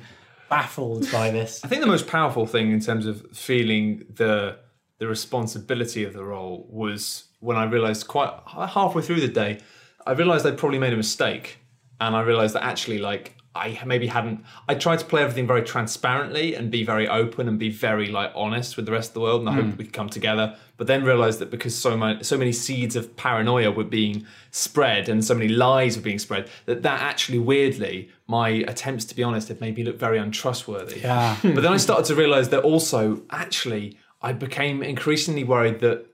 baffled 0.48 1.11
by 1.11 1.30
this. 1.30 1.64
I 1.64 1.68
think 1.68 1.80
the 1.80 1.87
most 1.87 2.07
powerful 2.07 2.46
thing 2.46 2.70
in 2.72 2.80
terms 2.80 3.07
of 3.07 3.26
feeling 3.33 4.04
the 4.09 4.59
the 4.98 5.09
responsibility 5.09 6.04
of 6.04 6.12
the 6.12 6.24
role 6.24 6.68
was 6.70 7.24
when 7.40 7.57
I 7.57 7.64
realized 7.64 8.07
quite 8.07 8.33
halfway 8.46 9.02
through 9.02 9.20
the 9.20 9.28
day, 9.28 9.59
I 10.07 10.12
realized 10.12 10.46
I'd 10.46 10.57
probably 10.57 10.78
made 10.78 10.92
a 10.92 10.96
mistake, 10.96 11.59
and 12.00 12.14
I 12.14 12.20
realized 12.22 12.54
that 12.54 12.62
actually, 12.62 12.98
like, 12.98 13.37
I 13.56 13.80
maybe 13.86 14.08
hadn't. 14.08 14.44
I 14.68 14.74
tried 14.74 14.98
to 14.98 15.04
play 15.04 15.22
everything 15.22 15.46
very 15.46 15.62
transparently 15.62 16.56
and 16.56 16.70
be 16.70 16.84
very 16.84 17.08
open 17.08 17.46
and 17.46 17.58
be 17.58 17.70
very 17.70 18.08
like 18.08 18.32
honest 18.34 18.76
with 18.76 18.84
the 18.84 18.92
rest 18.92 19.10
of 19.10 19.14
the 19.14 19.20
world, 19.20 19.40
and 19.42 19.48
I 19.48 19.52
hoped 19.52 19.68
hmm. 19.68 19.76
we 19.76 19.84
could 19.84 19.92
come 19.92 20.08
together. 20.08 20.56
But 20.76 20.88
then 20.88 21.04
realized 21.04 21.38
that 21.38 21.50
because 21.50 21.74
so 21.74 21.96
many 21.96 22.24
so 22.24 22.36
many 22.36 22.50
seeds 22.50 22.96
of 22.96 23.16
paranoia 23.16 23.70
were 23.70 23.84
being 23.84 24.26
spread 24.50 25.08
and 25.08 25.24
so 25.24 25.34
many 25.34 25.48
lies 25.48 25.96
were 25.96 26.02
being 26.02 26.18
spread, 26.18 26.50
that 26.66 26.82
that 26.82 27.00
actually 27.00 27.38
weirdly 27.38 28.08
my 28.26 28.48
attempts 28.48 29.04
to 29.06 29.14
be 29.14 29.22
honest 29.22 29.48
had 29.48 29.60
made 29.60 29.76
me 29.76 29.84
look 29.84 29.98
very 29.98 30.18
untrustworthy. 30.18 31.00
Yeah. 31.00 31.36
But 31.42 31.62
then 31.62 31.72
I 31.72 31.76
started 31.76 32.06
to 32.06 32.16
realize 32.16 32.48
that 32.48 32.62
also, 32.62 33.22
actually, 33.30 33.98
I 34.20 34.32
became 34.32 34.82
increasingly 34.82 35.44
worried 35.44 35.78
that 35.80 36.06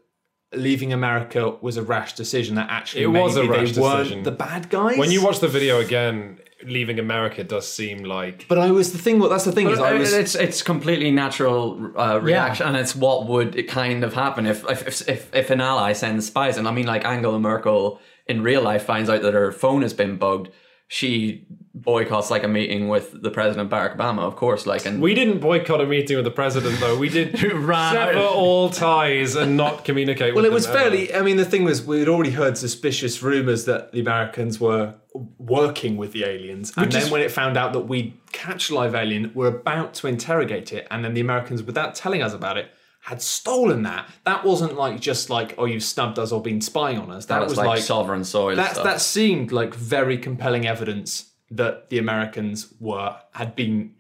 leaving 0.53 0.93
America 0.93 1.57
was 1.61 1.77
a 1.77 1.83
rash 1.83 2.15
decision. 2.15 2.57
That 2.57 2.69
actually 2.71 3.05
It 3.05 3.07
was 3.07 3.37
a 3.37 3.49
rash 3.49 3.73
decision. 3.73 4.25
the 4.25 4.33
bad 4.33 4.69
guys. 4.69 4.99
When 4.99 5.11
you 5.11 5.23
watch 5.23 5.39
the 5.41 5.49
video 5.49 5.81
again, 5.81 6.40
leaving 6.65 6.99
America 6.99 7.45
does 7.45 7.71
seem 7.71 8.05
like. 8.05 8.47
but 8.49 8.59
I 8.59 8.71
was 8.71 8.93
the 8.93 8.99
thing. 8.99 9.19
Well, 9.19 9.29
that's 9.29 9.45
the 9.45 9.53
thing 9.53 9.69
is, 9.69 9.79
I 9.79 9.95
was. 9.95 10.13
it's 10.13 10.35
it's 10.35 10.63
completely 10.63 11.11
natural 11.11 11.93
uh, 11.99 12.19
reaction, 12.21 12.67
and 12.67 12.77
it's 12.77 12.95
what 12.95 13.27
would 13.27 13.57
it 13.57 13.69
kind 13.69 14.05
of 14.05 14.15
happen 14.15 14.47
if 14.47 14.69
if, 14.71 15.09
if 15.09 15.35
if 15.35 15.51
an 15.51 15.61
ally 15.61 15.93
sends 15.93 16.27
spies. 16.27 16.57
And 16.57 16.69
I 16.69 16.73
mean, 16.73 16.87
like 16.87 17.05
Angela 17.05 17.39
Merkel 17.39 18.01
in 18.27 18.43
real 18.43 18.63
life 18.63 18.85
finds 18.85 19.11
out 19.11 19.23
that 19.23 19.35
her 19.35 19.53
phone 19.53 19.83
has 19.83 19.93
been 19.95 20.17
bugged. 20.17 20.51
She 20.89 21.47
boycotts 21.75 22.31
like 22.31 22.43
a 22.43 22.49
meeting 22.49 22.89
with 22.89 23.23
the 23.23 23.31
president 23.31 23.71
Barack 23.71 23.97
Obama, 23.97 24.21
of 24.21 24.35
course. 24.35 24.67
Like, 24.67 24.87
and 24.87 25.01
We 25.01 25.15
didn't 25.15 25.39
boycott 25.39 25.81
a 25.81 25.87
meeting 25.87 26.17
with 26.17 26.25
the 26.25 26.31
president, 26.31 26.81
though. 26.81 26.99
We 26.99 27.09
did 27.09 27.39
sever 27.39 28.19
all 28.19 28.71
ties 28.71 29.37
and 29.37 29.57
not 29.57 29.85
communicate 29.85 30.35
well, 30.35 30.43
with 30.43 30.51
it 30.51 30.55
was 30.55 30.67
them 30.67 30.77
ever. 30.77 30.91
fairly. 30.91 31.15
I 31.15 31.23
mean, 31.23 31.37
the 31.37 31.45
thing 31.45 31.63
was, 31.65 31.85
we'd 31.87 32.09
already 32.09 32.31
heard 32.33 32.59
suspicious 32.59 33.23
rumors 33.23 33.67
that 33.67 33.93
the 33.93 34.01
Americans 34.01 34.59
were 34.59 34.95
working 35.39 35.97
with 35.97 36.13
the 36.13 36.25
aliens, 36.25 36.73
and 36.77 36.87
Which 36.87 36.95
then 36.95 37.03
is- 37.05 37.11
when 37.11 37.23
it 37.23 37.31
found 37.31 37.57
out 37.57 37.73
that 37.73 37.81
we 37.81 38.21
catch 38.33 38.71
live 38.71 38.95
alien, 38.95 39.31
we 39.35 39.45
were 39.45 39.49
about 39.49 39.95
to 39.95 40.09
interrogate 40.09 40.73
it, 40.73 40.87
and 40.91 41.05
then 41.05 41.15
the 41.15 41.21
Americans, 41.21 41.63
without 41.63 41.95
telling 41.95 42.23
us 42.23 42.33
about 42.35 42.57
it. 42.59 42.71
Had 43.05 43.23
stolen 43.23 43.85
that. 43.85 44.11
That 44.27 44.45
wasn't 44.45 44.75
like 44.77 45.01
just 45.01 45.31
like 45.31 45.55
oh 45.57 45.65
you've 45.65 45.83
snubbed 45.83 46.19
us 46.19 46.33
or 46.33 46.43
been 46.43 46.61
spying 46.61 46.99
on 46.99 47.11
us. 47.11 47.25
That, 47.25 47.41
that 47.41 47.49
was, 47.49 47.57
like, 47.57 47.81
sovereign 47.81 48.25
soil 48.25 48.57
that 48.57 48.73
stuff. 48.73 48.85
that 48.85 49.01
seemed 49.01 49.53
like 49.53 49.75
very 49.75 50.19
compelling 50.19 50.67
evidence 50.67 51.30
that 51.51 51.91
the 51.91 51.99
Americans 51.99 52.73
were 52.81 53.17
had 53.33 53.57
been 53.57 53.95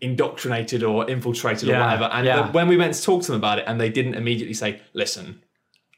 indoctrinated 0.00 0.82
or 0.82 1.08
infiltrated 1.08 1.68
or 1.68 1.78
whatever. 1.78 2.04
And 2.04 2.26
uh, 2.26 2.30
yeah. 2.30 2.52
when 2.52 2.68
we 2.68 2.76
went 2.76 2.94
to 2.94 3.02
talk 3.02 3.22
to 3.22 3.32
them 3.32 3.40
about 3.40 3.58
it, 3.58 3.64
and 3.66 3.80
they 3.80 3.88
didn't 3.88 4.14
immediately 4.14 4.54
say, 4.54 4.80
"Listen," 4.92 5.42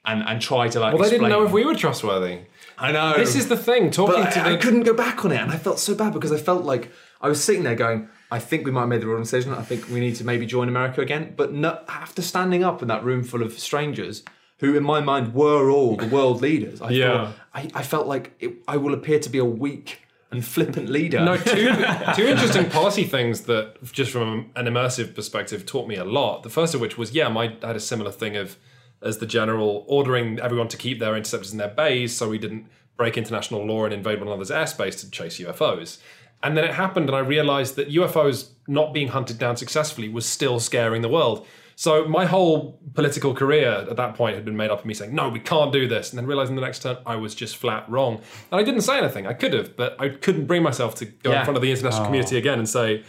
and 0.04 0.22
and 0.22 0.40
try 0.40 0.68
to 0.68 0.80
like. 0.80 0.94
Well, 0.94 1.02
they 1.02 1.10
didn't 1.10 1.28
know 1.28 1.44
if 1.44 1.52
we 1.52 1.64
were 1.64 1.74
trustworthy. 1.74 2.40
I 2.78 2.92
know. 2.92 3.14
This 3.16 3.34
is 3.34 3.48
the 3.48 3.56
thing. 3.56 3.90
Talking 3.90 4.22
But 4.24 4.32
to 4.32 4.40
I, 4.40 4.52
I 4.52 4.56
couldn't 4.56 4.82
go 4.82 4.94
back 4.94 5.24
on 5.24 5.32
it, 5.32 5.40
and 5.40 5.50
I 5.50 5.56
felt 5.56 5.78
so 5.78 5.94
bad 5.94 6.12
because 6.12 6.32
I 6.32 6.36
felt 6.38 6.64
like 6.64 6.92
I 7.20 7.28
was 7.28 7.42
sitting 7.42 7.62
there 7.62 7.74
going, 7.74 8.08
"I 8.30 8.38
think 8.38 8.66
we 8.66 8.70
might 8.72 8.80
have 8.80 8.88
made 8.88 9.00
the 9.00 9.06
wrong 9.06 9.22
decision. 9.22 9.52
I 9.54 9.62
think 9.62 9.88
we 9.88 10.00
need 10.00 10.16
to 10.16 10.24
maybe 10.24 10.46
join 10.46 10.68
America 10.68 11.00
again." 11.00 11.34
But 11.36 11.52
no, 11.52 11.80
after 11.88 12.22
standing 12.22 12.62
up 12.64 12.82
in 12.82 12.88
that 12.88 13.02
room 13.04 13.22
full 13.24 13.42
of 13.42 13.58
strangers, 13.58 14.22
who 14.58 14.76
in 14.76 14.84
my 14.84 15.00
mind 15.00 15.34
were 15.34 15.70
all 15.70 15.96
the 15.96 16.06
world 16.06 16.40
leaders, 16.42 16.80
I 16.80 16.90
Yeah. 16.90 17.26
thought 17.26 17.34
I, 17.54 17.70
I 17.74 17.82
felt 17.82 18.06
like 18.06 18.34
it, 18.40 18.52
I 18.68 18.76
will 18.76 18.94
appear 18.94 19.18
to 19.18 19.30
be 19.30 19.38
a 19.38 19.44
weak 19.44 20.02
and 20.36 20.44
flippant 20.44 20.88
leader. 20.88 21.24
No, 21.24 21.36
two 21.36 21.74
two 22.14 22.26
interesting 22.26 22.70
policy 22.70 23.04
things 23.04 23.42
that, 23.42 23.82
just 23.92 24.10
from 24.10 24.50
an 24.54 24.66
immersive 24.66 25.14
perspective, 25.14 25.66
taught 25.66 25.88
me 25.88 25.96
a 25.96 26.04
lot. 26.04 26.42
The 26.42 26.50
first 26.50 26.74
of 26.74 26.80
which 26.80 26.96
was, 26.96 27.12
yeah, 27.12 27.28
my 27.28 27.56
I 27.62 27.66
had 27.68 27.76
a 27.76 27.80
similar 27.80 28.12
thing 28.12 28.36
of 28.36 28.56
as 29.02 29.18
the 29.18 29.26
general 29.26 29.84
ordering 29.88 30.38
everyone 30.40 30.68
to 30.68 30.76
keep 30.76 30.98
their 30.98 31.16
interceptors 31.16 31.52
in 31.52 31.58
their 31.58 31.68
bays, 31.68 32.16
so 32.16 32.28
we 32.28 32.38
didn't 32.38 32.66
break 32.96 33.16
international 33.16 33.64
law 33.64 33.84
and 33.84 33.92
invade 33.92 34.18
one 34.18 34.28
another's 34.28 34.50
airspace 34.50 35.00
to 35.00 35.10
chase 35.10 35.38
UFOs. 35.38 35.98
And 36.42 36.56
then 36.56 36.64
it 36.64 36.74
happened, 36.74 37.08
and 37.08 37.16
I 37.16 37.20
realized 37.20 37.76
that 37.76 37.88
UFOs 37.88 38.50
not 38.68 38.92
being 38.92 39.08
hunted 39.08 39.38
down 39.38 39.56
successfully 39.56 40.08
was 40.08 40.26
still 40.26 40.60
scaring 40.60 41.02
the 41.02 41.08
world. 41.08 41.46
So 41.78 42.08
my 42.08 42.24
whole 42.24 42.80
political 42.94 43.34
career 43.34 43.86
at 43.90 43.96
that 43.96 44.14
point 44.14 44.34
had 44.34 44.46
been 44.46 44.56
made 44.56 44.70
up 44.70 44.80
of 44.80 44.86
me 44.86 44.94
saying, 44.94 45.14
"No, 45.14 45.28
we 45.28 45.38
can't 45.38 45.70
do 45.70 45.86
this," 45.86 46.10
and 46.10 46.18
then 46.18 46.26
realizing 46.26 46.56
the 46.56 46.62
next 46.62 46.82
turn 46.82 46.96
I 47.04 47.16
was 47.16 47.34
just 47.34 47.58
flat 47.58 47.88
wrong. 47.88 48.14
And 48.50 48.58
I 48.58 48.64
didn't 48.64 48.80
say 48.80 48.96
anything. 48.96 49.26
I 49.26 49.34
could 49.34 49.52
have, 49.52 49.76
but 49.76 49.94
I 50.00 50.08
couldn't 50.08 50.46
bring 50.46 50.62
myself 50.62 50.94
to 50.96 51.04
go 51.04 51.32
in 51.32 51.44
front 51.44 51.56
of 51.56 51.62
the 51.62 51.70
international 51.70 52.06
community 52.06 52.38
again 52.38 52.58
and 52.58 52.66
say, 52.66 53.04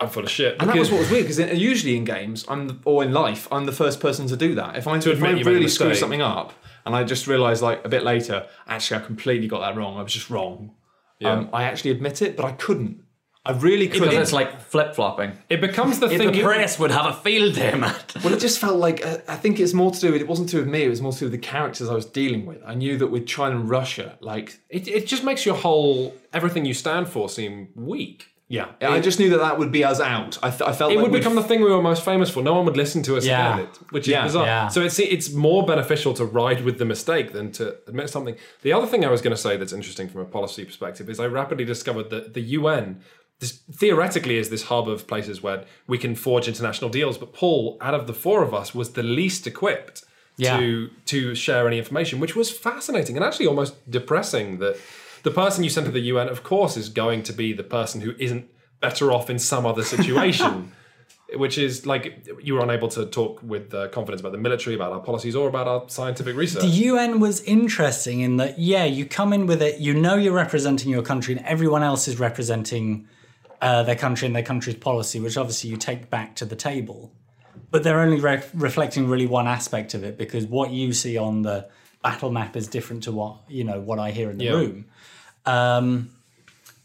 "I'm 0.00 0.08
full 0.08 0.24
of 0.24 0.30
shit." 0.30 0.56
And 0.58 0.68
that 0.68 0.76
was 0.76 0.90
what 0.90 0.98
was 0.98 1.10
weird 1.10 1.28
because 1.28 1.38
usually 1.56 1.96
in 1.96 2.04
games, 2.04 2.44
I'm 2.48 2.66
the, 2.66 2.78
or 2.84 3.04
in 3.04 3.12
life, 3.12 3.46
I'm 3.52 3.64
the 3.64 3.72
first 3.72 4.00
person 4.00 4.26
to 4.26 4.36
do 4.36 4.56
that. 4.56 4.76
If 4.76 4.88
I, 4.88 4.96
if 4.96 5.06
admit 5.06 5.36
I 5.36 5.38
you 5.38 5.44
really 5.44 5.68
screw 5.68 5.94
something 5.94 6.20
up 6.20 6.52
and 6.84 6.96
I 6.96 7.04
just 7.04 7.28
realised 7.28 7.62
like 7.62 7.84
a 7.84 7.88
bit 7.88 8.02
later, 8.02 8.48
actually 8.66 9.02
I 9.02 9.04
completely 9.04 9.46
got 9.46 9.60
that 9.60 9.76
wrong. 9.76 9.96
I 9.98 10.02
was 10.02 10.12
just 10.12 10.30
wrong. 10.30 10.74
Um, 11.24 11.48
I 11.52 11.62
actually 11.62 11.92
admit 11.92 12.22
it, 12.22 12.36
but 12.36 12.44
I 12.44 12.52
couldn't. 12.52 13.03
I 13.46 13.52
really 13.52 13.88
couldn't. 13.88 14.08
Because 14.08 14.22
it's 14.22 14.32
like 14.32 14.60
flip 14.62 14.94
flopping. 14.94 15.32
it 15.50 15.60
becomes 15.60 16.00
the 16.00 16.08
thing. 16.08 16.32
The 16.32 16.42
press 16.42 16.78
would 16.78 16.90
have 16.90 17.06
a 17.06 17.12
field 17.12 17.54
day, 17.54 17.74
Matt. 17.74 18.14
Well, 18.24 18.32
it 18.32 18.40
just 18.40 18.58
felt 18.58 18.76
like 18.76 19.04
uh, 19.04 19.18
I 19.28 19.36
think 19.36 19.60
it's 19.60 19.74
more 19.74 19.90
to 19.90 20.00
do 20.00 20.12
with 20.12 20.22
it 20.22 20.28
wasn't 20.28 20.48
to 20.50 20.56
do 20.56 20.62
with 20.62 20.68
me. 20.70 20.84
It 20.84 20.88
was 20.88 21.02
more 21.02 21.12
to 21.12 21.18
do 21.18 21.24
with 21.26 21.32
the 21.32 21.38
characters 21.46 21.88
I 21.90 21.94
was 21.94 22.06
dealing 22.06 22.46
with. 22.46 22.62
I 22.64 22.74
knew 22.74 22.96
that 22.98 23.08
with 23.08 23.26
China 23.26 23.56
and 23.56 23.68
Russia, 23.68 24.16
like 24.20 24.58
It, 24.70 24.88
it 24.88 25.06
just 25.06 25.24
makes 25.24 25.44
your 25.44 25.56
whole 25.56 26.14
everything 26.32 26.64
you 26.64 26.74
stand 26.74 27.08
for 27.08 27.28
seem 27.28 27.68
weak. 27.74 28.28
yeah, 28.48 28.66
I 28.80 29.00
just 29.00 29.18
knew 29.18 29.30
that 29.30 29.38
that 29.38 29.58
would 29.58 29.72
be 29.72 29.84
us 29.84 30.00
out. 30.00 30.38
I, 30.42 30.50
th- 30.50 30.62
I 30.62 30.72
felt 30.72 30.92
It 30.92 30.96
like 30.96 31.02
would 31.04 31.12
we'd- 31.12 31.20
become 31.20 31.34
the 31.34 31.42
thing 31.42 31.60
we 31.62 31.70
were 31.70 31.82
most 31.82 32.04
famous 32.04 32.30
for. 32.30 32.42
No 32.42 32.54
one 32.54 32.64
would 32.66 32.76
listen 32.76 33.02
to 33.04 33.16
us 33.16 33.24
Yeah. 33.26 33.54
again, 33.54 33.66
it- 33.66 33.78
which 33.92 34.04
is 34.06 34.12
Yeah. 34.12 34.24
bizarre. 34.24 34.46
Yeah. 34.46 34.68
So 34.68 34.80
it's 34.82 34.98
it's 34.98 35.32
more 35.32 35.66
beneficial 35.66 36.12
to 36.14 36.24
ride 36.24 36.64
with 36.64 36.78
the 36.78 36.84
mistake 36.84 37.32
than 37.32 37.52
to 37.52 37.76
admit 37.88 38.08
something. 38.10 38.36
The 38.62 38.72
other 38.72 38.86
thing 38.86 39.04
I 39.04 39.10
was 39.10 39.20
going 39.22 39.34
to 39.36 39.42
say 39.46 39.56
that's 39.58 39.72
interesting 39.72 40.08
from 40.08 40.20
a 40.22 40.24
policy 40.38 40.64
perspective 40.64 41.08
is 41.10 41.18
I 41.20 41.26
rapidly 41.26 41.64
discovered 41.64 42.08
that 42.10 42.34
the 42.34 42.42
UN 42.58 43.00
this 43.40 43.52
theoretically 43.72 44.36
is 44.38 44.48
this 44.50 44.64
hub 44.64 44.88
of 44.88 45.06
places 45.06 45.42
where 45.42 45.64
we 45.86 45.98
can 45.98 46.14
forge 46.14 46.48
international 46.48 46.90
deals. 46.90 47.18
But 47.18 47.32
Paul, 47.32 47.76
out 47.80 47.94
of 47.94 48.06
the 48.06 48.14
four 48.14 48.42
of 48.42 48.54
us, 48.54 48.74
was 48.74 48.92
the 48.92 49.02
least 49.02 49.46
equipped 49.46 50.04
Yeah. 50.36 50.58
to 50.58 50.90
to 51.06 51.34
share 51.34 51.66
any 51.66 51.78
information, 51.78 52.20
which 52.20 52.34
was 52.36 52.50
fascinating 52.50 53.16
and 53.16 53.24
actually 53.24 53.46
almost 53.46 53.74
depressing. 53.90 54.58
That 54.58 54.76
the 55.22 55.30
person 55.30 55.64
you 55.64 55.70
send 55.70 55.86
to 55.86 55.92
the 55.92 56.00
UN, 56.12 56.28
of 56.28 56.42
course, 56.42 56.76
is 56.76 56.88
going 56.88 57.22
to 57.24 57.32
be 57.32 57.52
the 57.52 57.64
person 57.64 58.00
who 58.00 58.14
isn't 58.18 58.46
better 58.80 59.10
off 59.12 59.30
in 59.30 59.38
some 59.38 59.64
other 59.66 59.82
situation. 59.82 60.72
Which 61.36 61.58
is 61.58 61.84
like 61.86 62.28
you 62.42 62.54
were 62.54 62.60
unable 62.62 62.88
to 62.88 63.06
talk 63.06 63.40
with 63.42 63.74
uh, 63.74 63.88
confidence 63.88 64.20
about 64.20 64.32
the 64.32 64.38
military, 64.38 64.76
about 64.76 64.92
our 64.92 65.00
policies, 65.00 65.34
or 65.34 65.48
about 65.48 65.66
our 65.66 65.82
scientific 65.88 66.36
research. 66.36 66.62
The 66.62 66.68
UN 66.92 67.18
was 67.18 67.40
interesting 67.40 68.20
in 68.20 68.36
that, 68.36 68.58
yeah, 68.58 68.84
you 68.84 69.04
come 69.06 69.32
in 69.32 69.46
with 69.46 69.60
it, 69.62 69.80
you 69.80 69.94
know 69.94 70.14
you're 70.16 70.34
representing 70.34 70.90
your 70.90 71.02
country, 71.02 71.34
and 71.34 71.44
everyone 71.46 71.82
else 71.82 72.06
is 72.06 72.20
representing 72.20 73.08
uh, 73.64 73.82
their 73.82 73.96
country 73.96 74.26
and 74.26 74.36
their 74.36 74.42
country's 74.42 74.76
policy, 74.76 75.18
which 75.20 75.36
obviously 75.36 75.70
you 75.70 75.76
take 75.76 76.10
back 76.10 76.36
to 76.36 76.44
the 76.44 76.56
table. 76.56 77.10
But 77.70 77.82
they're 77.82 78.00
only 78.00 78.20
re- 78.20 78.42
reflecting 78.52 79.08
really 79.08 79.26
one 79.26 79.46
aspect 79.48 79.94
of 79.94 80.04
it 80.04 80.16
because 80.18 80.46
what 80.46 80.70
you 80.70 80.92
see 80.92 81.16
on 81.18 81.42
the 81.42 81.68
battle 82.02 82.30
map 82.30 82.56
is 82.56 82.68
different 82.68 83.02
to 83.04 83.12
what 83.12 83.36
you 83.48 83.64
know 83.64 83.80
what 83.80 83.98
I 83.98 84.10
hear 84.10 84.30
in 84.30 84.38
the 84.38 84.44
Yeah. 84.44 84.52
room. 84.52 84.84
Um, 85.46 86.10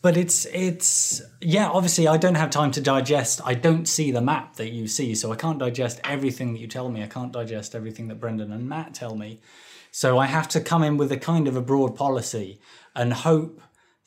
but 0.01 0.15
it's 0.15 0.45
it's 0.53 1.21
yeah. 1.41 1.67
Obviously, 1.69 2.07
I 2.07 2.17
don't 2.17 2.35
have 2.35 2.49
time 2.49 2.71
to 2.71 2.81
digest. 2.81 3.41
I 3.45 3.53
don't 3.53 3.85
see 3.87 4.11
the 4.11 4.21
map 4.21 4.55
that 4.55 4.69
you 4.71 4.87
see, 4.87 5.13
so 5.15 5.31
I 5.31 5.35
can't 5.35 5.59
digest 5.59 5.99
everything 6.05 6.53
that 6.53 6.59
you 6.59 6.67
tell 6.67 6.89
me. 6.89 7.03
I 7.03 7.07
can't 7.07 7.33
digest 7.33 7.75
everything 7.75 8.07
that 8.07 8.15
Brendan 8.19 8.51
and 8.53 8.67
Matt 8.69 8.93
tell 8.93 9.15
me. 9.15 9.39
So 9.91 10.17
I 10.17 10.27
have 10.27 10.47
to 10.49 10.61
come 10.61 10.83
in 10.83 10.95
with 10.97 11.11
a 11.11 11.17
kind 11.17 11.47
of 11.47 11.55
a 11.57 11.61
broad 11.61 11.95
policy 11.95 12.59
and 12.95 13.11
hope 13.13 13.59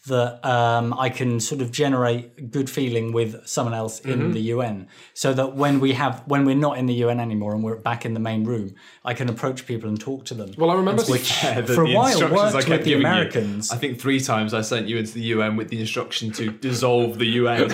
that 0.09 0.45
um, 0.45 0.93
I 0.99 1.11
can 1.11 1.39
sort 1.39 1.61
of 1.61 1.71
generate 1.71 2.51
good 2.51 2.69
feeling 2.69 3.13
with 3.13 3.47
someone 3.47 3.73
else 3.75 4.01
in 4.01 4.19
Mm-hmm. 4.19 4.33
the 4.33 4.41
UN, 4.57 4.89
so 5.15 5.33
that 5.33 5.55
when 5.55 5.79
we 5.79 5.93
have 5.93 6.23
when 6.27 6.45
we're 6.45 6.57
not 6.57 6.77
in 6.77 6.87
the 6.87 6.95
UN 6.95 7.21
anymore 7.21 7.55
and 7.55 7.63
we're 7.63 7.77
back 7.77 8.05
in 8.05 8.13
the 8.15 8.21
main 8.21 8.45
room, 8.45 8.75
I 9.05 9.15
can 9.15 9.29
approach 9.29 9.65
people 9.65 9.89
and 9.89 10.01
talk 10.01 10.25
to 10.27 10.35
them. 10.35 10.53
well, 10.59 10.71
I 10.71 10.75
remember 10.75 11.03
Yeah, 11.09 11.61
the- 11.61 11.75
for 11.75 11.85
a 11.85 11.89
the 11.89 11.95
while 11.95 12.07
instructions 12.09 12.41
I 12.41 12.45
worked 12.45 12.55
kept 12.67 12.69
with 12.69 12.85
the 12.85 12.91
giving 12.91 13.03
you. 13.03 13.09
Americans. 13.09 13.71
I 13.71 13.77
think 13.77 14.01
three 14.01 14.19
times 14.21 14.55
I 14.55 14.61
sent 14.63 14.89
you 14.89 14.97
into 14.99 15.13
the 15.15 15.23
UN 15.35 15.57
with 15.57 15.69
the 15.69 15.79
instruction 15.81 16.33
to 16.33 16.51
dissolve 16.51 17.19
the 17.19 17.27
UN. 17.27 17.71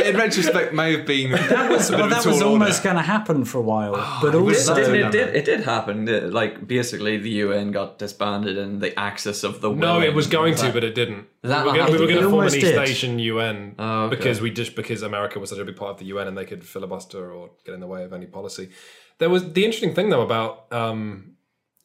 In 0.00 0.16
retrospect, 0.16 0.72
may 0.72 0.96
have 0.96 1.06
been 1.06 1.32
that 1.32 1.70
was 1.70 1.90
well, 1.90 2.08
that 2.08 2.24
was 2.24 2.40
almost 2.42 2.82
going 2.82 2.96
to 2.96 3.02
happen 3.02 3.44
for 3.44 3.58
a 3.58 3.62
while, 3.62 3.92
but 4.22 4.34
also 4.34 4.50
It, 4.50 4.54
so- 4.56 4.76
it, 4.94 5.12
did. 5.12 5.34
It 5.36 5.44
did 5.44 5.60
happen. 5.60 6.08
It- 6.08 6.32
like 6.32 6.66
basically, 6.66 7.16
the 7.18 7.30
UN 7.44 7.70
got 7.72 7.98
disbanded, 7.98 8.56
and 8.56 8.80
the 8.80 8.98
axis 8.98 9.44
of 9.44 9.60
the 9.60 9.70
No, 9.70 10.00
it 10.00 10.14
was 10.14 10.26
going 10.26 10.54
to, 10.56 10.69
but 10.72 10.84
it 10.84 10.94
didn't. 10.94 11.26
that 11.42 11.64
we 11.64 11.70
were 11.70 11.76
going, 11.76 11.92
we 11.92 11.98
were 11.98 12.06
going 12.06 12.22
to 12.22 12.30
form 12.30 12.46
an 12.46 12.54
East 12.54 12.60
did. 12.60 12.78
Asian 12.78 13.18
UN 13.18 13.74
Oh, 13.78 14.04
okay. 14.04 14.16
because 14.16 14.40
we 14.40 14.50
just 14.50 14.74
because 14.76 15.02
America 15.02 15.38
was 15.38 15.50
such 15.50 15.58
a 15.58 15.64
big 15.64 15.76
part 15.76 15.90
of 15.92 15.98
the 15.98 16.06
UN 16.06 16.28
and 16.28 16.36
they 16.36 16.44
could 16.44 16.64
filibuster 16.64 17.32
or 17.32 17.50
get 17.64 17.74
in 17.74 17.80
the 17.80 17.86
way 17.86 18.04
of 18.04 18.12
any 18.12 18.26
policy. 18.26 18.70
There 19.18 19.28
was 19.30 19.52
the 19.52 19.64
interesting 19.64 19.94
thing 19.94 20.08
though 20.10 20.22
about 20.22 20.72
um, 20.72 21.32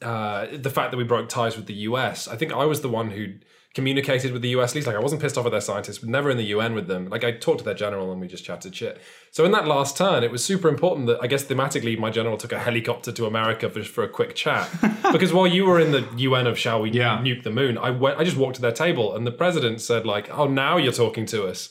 uh, 0.02 0.48
the 0.52 0.70
fact 0.70 0.92
that 0.92 0.98
we 0.98 1.04
broke 1.04 1.30
ties 1.30 1.56
with 1.58 1.66
the 1.68 1.74
US. 1.90 2.28
I 2.28 2.36
think 2.36 2.54
I 2.54 2.66
was 2.66 2.82
the 2.82 2.90
one 2.90 3.12
who 3.12 3.36
communicated 3.76 4.32
with 4.32 4.42
the 4.42 4.50
US 4.50 4.72
at 4.72 4.76
least. 4.76 4.88
Like 4.88 4.96
I 4.96 5.00
wasn't 5.00 5.22
pissed 5.22 5.38
off 5.38 5.46
at 5.46 5.52
their 5.52 5.62
scientists, 5.62 6.00
but 6.00 6.10
never 6.10 6.32
in 6.32 6.38
the 6.38 6.46
UN 6.46 6.74
with 6.74 6.88
them. 6.88 7.10
Like 7.10 7.24
I 7.24 7.32
talked 7.34 7.60
to 7.60 7.66
their 7.66 7.74
general 7.76 8.12
and 8.12 8.20
we 8.22 8.28
just 8.28 8.46
chatted 8.46 8.74
shit. 8.76 9.00
So 9.32 9.44
in 9.46 9.52
that 9.52 9.68
last 9.68 9.98
turn, 9.98 10.24
it 10.24 10.32
was 10.32 10.44
super 10.44 10.70
important 10.70 11.08
that 11.08 11.20
I 11.22 11.28
guess 11.28 11.44
thematically 11.46 12.00
my 12.00 12.10
general 12.10 12.38
took 12.38 12.54
a 12.54 12.60
helicopter 12.60 13.12
to 13.12 13.26
America 13.26 13.70
for, 13.70 13.84
for 13.84 14.04
a 14.04 14.10
quick 14.10 14.34
chat 14.34 14.70
because 15.12 15.34
while 15.34 15.46
you 15.46 15.66
were 15.66 15.80
in 15.80 15.92
the 15.92 16.08
UN 16.18 16.48
of 16.48 16.58
shall 16.58 16.82
we 16.82 16.90
Yeah. 16.92 17.18
nuke 17.20 17.44
the 17.44 17.52
moon, 17.52 17.78
I 17.78 17.92
went. 17.92 18.18
I 18.18 18.24
just 18.24 18.38
walked 18.38 18.56
to 18.56 18.62
their 18.62 18.72
table 18.72 19.16
and 19.16 19.28
the 19.28 19.32
president 19.32 19.82
said 19.82 20.06
like, 20.06 20.30
"Oh, 20.36 20.48
now 20.48 20.78
you're 20.78 20.94
talking 20.94 21.26
to 21.28 21.46
us." 21.46 21.70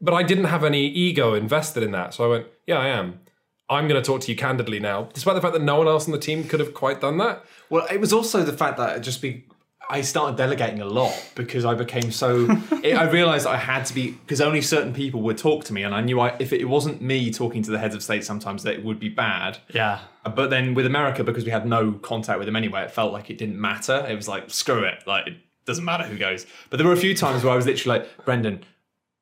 But 0.00 0.12
I 0.12 0.22
didn't 0.22 0.44
have 0.44 0.62
any 0.62 0.86
ego 0.86 1.32
invested 1.32 1.82
in 1.82 1.90
that, 1.92 2.12
so 2.12 2.24
I 2.24 2.28
went, 2.28 2.46
"Yeah, 2.66 2.78
I 2.78 2.88
am." 2.88 3.20
I'm 3.68 3.88
going 3.88 4.00
to 4.00 4.06
talk 4.06 4.20
to 4.20 4.30
you 4.30 4.36
candidly 4.36 4.78
now, 4.78 5.08
despite 5.12 5.34
the 5.34 5.40
fact 5.40 5.54
that 5.54 5.62
no 5.62 5.76
one 5.76 5.88
else 5.88 6.04
on 6.06 6.12
the 6.12 6.18
team 6.20 6.44
could 6.44 6.60
have 6.60 6.72
quite 6.72 7.00
done 7.00 7.18
that. 7.18 7.44
Well, 7.68 7.84
it 7.90 8.00
was 8.00 8.12
also 8.12 8.44
the 8.44 8.52
fact 8.52 8.76
that 8.76 8.96
it 8.96 9.00
just 9.00 9.20
be. 9.20 9.44
I 9.88 10.00
started 10.00 10.36
delegating 10.36 10.80
a 10.80 10.84
lot 10.84 11.30
because 11.34 11.64
I 11.64 11.74
became 11.74 12.10
so. 12.10 12.46
it, 12.82 12.94
I 12.94 13.08
realized 13.10 13.46
I 13.46 13.56
had 13.56 13.84
to 13.86 13.94
be 13.94 14.12
because 14.12 14.40
only 14.40 14.60
certain 14.60 14.92
people 14.92 15.22
would 15.22 15.38
talk 15.38 15.64
to 15.64 15.72
me, 15.72 15.82
and 15.82 15.94
I 15.94 16.00
knew 16.00 16.18
I, 16.20 16.36
if 16.38 16.52
it 16.52 16.64
wasn't 16.64 17.00
me 17.00 17.30
talking 17.32 17.62
to 17.62 17.70
the 17.70 17.78
heads 17.78 17.94
of 17.94 18.02
state, 18.02 18.24
sometimes 18.24 18.62
that 18.64 18.74
it 18.74 18.84
would 18.84 18.98
be 18.98 19.08
bad. 19.08 19.58
yeah. 19.72 20.00
Uh, 20.24 20.30
but 20.30 20.50
then 20.50 20.74
with 20.74 20.86
America, 20.86 21.22
because 21.22 21.44
we 21.44 21.52
had 21.52 21.66
no 21.66 21.92
contact 21.92 22.38
with 22.38 22.46
them 22.46 22.56
anyway, 22.56 22.82
it 22.82 22.90
felt 22.90 23.12
like 23.12 23.30
it 23.30 23.38
didn't 23.38 23.60
matter. 23.60 24.04
It 24.08 24.16
was 24.16 24.26
like 24.26 24.50
screw 24.50 24.82
it, 24.82 25.04
like 25.06 25.28
it 25.28 25.34
doesn't 25.66 25.84
matter 25.84 26.04
who 26.04 26.18
goes. 26.18 26.46
But 26.68 26.78
there 26.78 26.86
were 26.86 26.92
a 26.92 26.96
few 26.96 27.14
times 27.14 27.44
where 27.44 27.52
I 27.52 27.56
was 27.56 27.66
literally 27.66 28.00
like, 28.00 28.24
Brendan. 28.24 28.64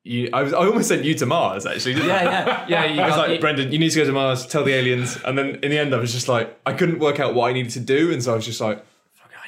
You, 0.03 0.29
I 0.33 0.43
was. 0.43 0.53
I 0.53 0.57
almost 0.57 0.87
sent 0.87 1.03
you 1.03 1.15
to 1.15 1.25
Mars. 1.25 1.65
Actually. 1.65 1.93
Yeah, 1.93 2.23
yeah. 2.23 2.65
Yeah, 2.69 2.85
you 2.85 3.01
I 3.01 3.07
was 3.07 3.17
like, 3.17 3.41
Brendan, 3.41 3.71
you 3.71 3.79
need 3.79 3.89
to 3.89 3.99
go 3.99 4.05
to 4.05 4.11
Mars, 4.11 4.45
tell 4.45 4.63
the 4.63 4.73
aliens. 4.73 5.17
And 5.25 5.35
then 5.35 5.55
in 5.63 5.71
the 5.71 5.79
end, 5.79 5.95
I 5.95 5.97
was 5.97 6.13
just 6.13 6.27
like, 6.27 6.55
I 6.65 6.73
couldn't 6.73 6.99
work 6.99 7.19
out 7.19 7.33
what 7.33 7.49
I 7.49 7.53
needed 7.53 7.71
to 7.73 7.79
do. 7.79 8.11
And 8.13 8.21
so 8.23 8.33
I 8.33 8.35
was 8.35 8.45
just 8.45 8.61
like, 8.61 8.85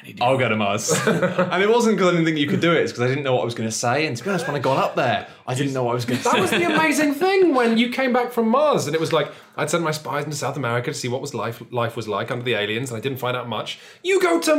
I 0.00 0.06
need 0.06 0.16
to 0.18 0.24
I'll 0.24 0.38
go 0.38 0.48
to 0.48 0.54
Mars. 0.56 0.90
and 1.06 1.62
it 1.62 1.68
wasn't 1.68 1.96
because 1.96 2.08
I 2.08 2.12
didn't 2.12 2.24
think 2.26 2.38
you 2.38 2.46
could 2.46 2.60
do 2.60 2.72
it, 2.72 2.82
it's 2.82 2.92
because 2.92 3.04
I 3.04 3.08
didn't 3.08 3.24
know 3.24 3.34
what 3.34 3.42
I 3.42 3.44
was 3.44 3.54
going 3.54 3.68
to 3.68 3.74
say. 3.74 4.06
And 4.06 4.16
to 4.16 4.22
be 4.22 4.30
honest, 4.30 4.46
when 4.46 4.54
I 4.54 4.60
got 4.60 4.76
up 4.76 4.94
there, 4.94 5.26
I 5.46 5.54
didn't 5.54 5.72
know 5.72 5.82
what 5.82 5.92
I 5.92 5.94
was 5.94 6.04
going 6.04 6.18
to 6.18 6.24
say. 6.24 6.30
That 6.30 6.36
say. 6.36 6.40
was 6.40 6.50
the 6.68 6.72
amazing 6.72 7.14
thing 7.14 7.54
when 7.54 7.78
you 7.78 7.90
came 7.90 8.12
back 8.12 8.30
from 8.32 8.48
Mars, 8.48 8.86
and 8.86 8.94
it 8.94 9.00
was 9.00 9.12
like 9.12 9.32
I'd 9.56 9.70
sent 9.70 9.82
my 9.82 9.90
spies 9.90 10.24
into 10.24 10.36
South 10.36 10.56
America 10.56 10.92
to 10.92 10.96
see 10.96 11.08
what 11.08 11.20
was 11.20 11.34
life 11.34 11.60
life 11.72 11.96
was 11.96 12.06
like 12.06 12.30
under 12.30 12.44
the 12.44 12.54
aliens, 12.54 12.90
and 12.90 12.96
I 12.98 13.00
didn't 13.00 13.18
find 13.18 13.36
out 13.36 13.48
much. 13.48 13.78
You 14.04 14.20
go 14.22 14.40
to 14.40 14.54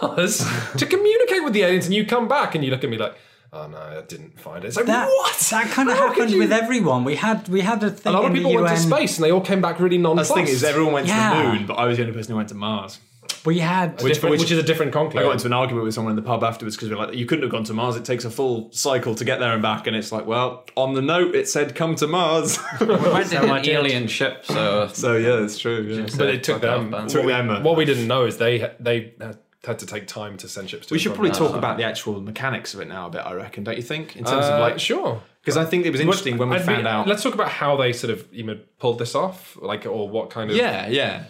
Mars 0.00 0.38
to 0.76 0.86
communicate 0.86 1.42
with 1.44 1.52
the 1.54 1.62
aliens, 1.62 1.86
and 1.86 1.94
you 1.94 2.06
come 2.06 2.28
back, 2.28 2.54
and 2.54 2.64
you 2.64 2.70
look 2.70 2.84
at 2.84 2.90
me 2.90 2.96
like, 2.98 3.16
"Oh 3.52 3.66
no, 3.66 3.78
I 3.78 4.00
didn't 4.02 4.38
find 4.40 4.62
it." 4.64 4.68
It's 4.68 4.76
like 4.76 4.86
That, 4.86 5.08
what? 5.08 5.34
That 5.50 5.70
kind 5.72 5.88
of 5.90 5.96
How 5.96 6.08
could 6.08 6.14
happened 6.18 6.30
you- 6.32 6.38
with 6.38 6.52
everyone. 6.52 7.02
We 7.04 7.16
had 7.16 7.48
we 7.48 7.62
had 7.62 7.82
a 7.82 7.90
thing. 7.90 8.12
A 8.12 8.16
lot 8.16 8.24
of 8.26 8.30
in 8.30 8.36
people 8.36 8.52
the 8.52 8.62
went 8.62 8.76
to 8.76 8.80
space, 8.82 9.16
and 9.16 9.24
they 9.24 9.32
all 9.32 9.40
came 9.40 9.60
back 9.60 9.80
really 9.80 9.96
That's 9.96 10.04
nonplussed. 10.04 10.28
the 10.28 10.34
thing 10.36 10.46
is, 10.46 10.62
everyone 10.62 10.92
went 10.92 11.06
to 11.08 11.12
Yeah. 11.14 11.42
the 11.42 11.48
moon, 11.52 11.66
but 11.66 11.74
I 11.74 11.86
was 11.86 11.96
the 11.96 12.04
only 12.04 12.14
person 12.14 12.30
who 12.32 12.36
went 12.36 12.50
to 12.50 12.54
Mars. 12.54 12.98
We 13.44 13.58
had 13.58 14.00
which, 14.02 14.22
which- 14.22 14.40
which 14.40 14.50
is 14.50 14.58
a 14.58 14.62
different 14.62 14.92
conclave. 14.92 15.22
I 15.24 15.26
got 15.26 15.32
into 15.32 15.46
an 15.46 15.52
argument 15.52 15.84
with 15.84 15.94
someone 15.94 16.12
in 16.12 16.16
the 16.16 16.22
pub 16.22 16.42
afterwards 16.42 16.76
because 16.76 16.88
we 16.88 16.94
are 16.94 16.98
like, 17.06 17.14
you 17.14 17.26
couldn't 17.26 17.42
have 17.42 17.50
gone 17.50 17.64
to 17.64 17.74
Mars. 17.74 17.94
It 17.96 18.04
takes 18.04 18.24
a 18.24 18.30
full 18.30 18.70
cycle 18.72 19.14
to 19.14 19.24
get 19.24 19.38
there 19.38 19.52
and 19.52 19.60
back. 19.62 19.86
And 19.86 19.94
it's 19.94 20.10
like, 20.12 20.26
well, 20.26 20.64
on 20.76 20.94
the 20.94 21.02
note, 21.02 21.34
it 21.34 21.46
said 21.48 21.74
come 21.74 21.94
to 21.96 22.06
Mars. 22.06 22.58
We 22.80 22.86
went 22.86 23.32
in 23.32 23.44
an 23.50 23.68
alien 23.68 24.06
ship, 24.06 24.44
so 24.46 24.88
so 24.92 25.16
yeah, 25.16 25.42
it's 25.44 25.58
true. 25.58 25.82
Yeah. 25.82 26.06
but 26.16 26.28
it 26.28 26.42
took 26.42 26.62
Fuck 26.62 26.70
off, 26.70 26.80
them. 26.80 26.90
man. 26.90 27.02
What 27.02 27.10
Took 27.10 27.24
we, 27.26 27.32
what 27.68 27.76
we 27.76 27.84
didn't 27.84 28.06
know 28.08 28.24
is 28.24 28.38
they 28.38 28.70
they 28.80 29.12
had, 29.20 29.38
had 29.64 29.78
to 29.80 29.86
take 29.86 30.06
time 30.06 30.36
to 30.38 30.48
send 30.48 30.70
ships. 30.70 30.86
to 30.86 30.94
We 30.94 30.98
should 30.98 31.12
probably 31.14 31.30
talk 31.32 31.54
about 31.54 31.76
the 31.76 31.84
actual 31.84 32.20
mechanics 32.20 32.72
of 32.74 32.80
it 32.80 32.88
now 32.88 33.06
a 33.06 33.10
bit. 33.10 33.22
I 33.24 33.32
reckon, 33.34 33.64
don't 33.64 33.76
you 33.76 33.82
think? 33.82 34.16
In 34.16 34.24
terms 34.24 34.44
Uh, 34.46 34.52
of 34.54 34.60
like, 34.60 34.78
sure. 34.78 35.22
because 35.42 35.56
I 35.56 35.64
think 35.64 35.84
it 35.86 35.90
was 35.90 36.00
interesting 36.00 36.38
when 36.38 36.48
we 36.50 36.56
I'd 36.56 36.60
be- 36.66 36.72
found 36.74 36.86
out. 36.86 37.06
Let's 37.08 37.22
talk 37.22 37.34
about 37.34 37.48
how 37.48 37.76
they 37.76 37.92
sort 37.92 38.10
of 38.12 38.26
you 38.32 38.44
know 38.44 38.58
pulled 38.78 38.98
this 38.98 39.14
off, 39.14 39.56
like 39.60 39.84
or 39.86 40.08
what 40.08 40.30
kind 40.30 40.50
of. 40.50 40.56
Yeah, 40.56 40.88
yeah. 40.88 41.24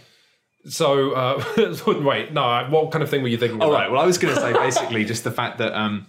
So 0.67 1.12
uh, 1.12 1.45
wait, 2.03 2.33
no. 2.33 2.67
What 2.71 2.91
kind 2.91 3.03
of 3.03 3.11
thing 3.11 3.23
were 3.23 3.29
you 3.29 3.39
thinking? 3.39 3.61
All 3.61 3.71
about? 3.71 3.81
right. 3.81 3.91
Well, 3.91 4.01
I 4.01 4.07
was 4.07 4.19
going 4.19 4.35
to 4.35 4.41
say 4.41 4.53
basically 4.53 5.05
just 5.05 5.25
the 5.25 5.31
fact 5.31 5.59
that 5.59 5.75
um, 5.75 6.07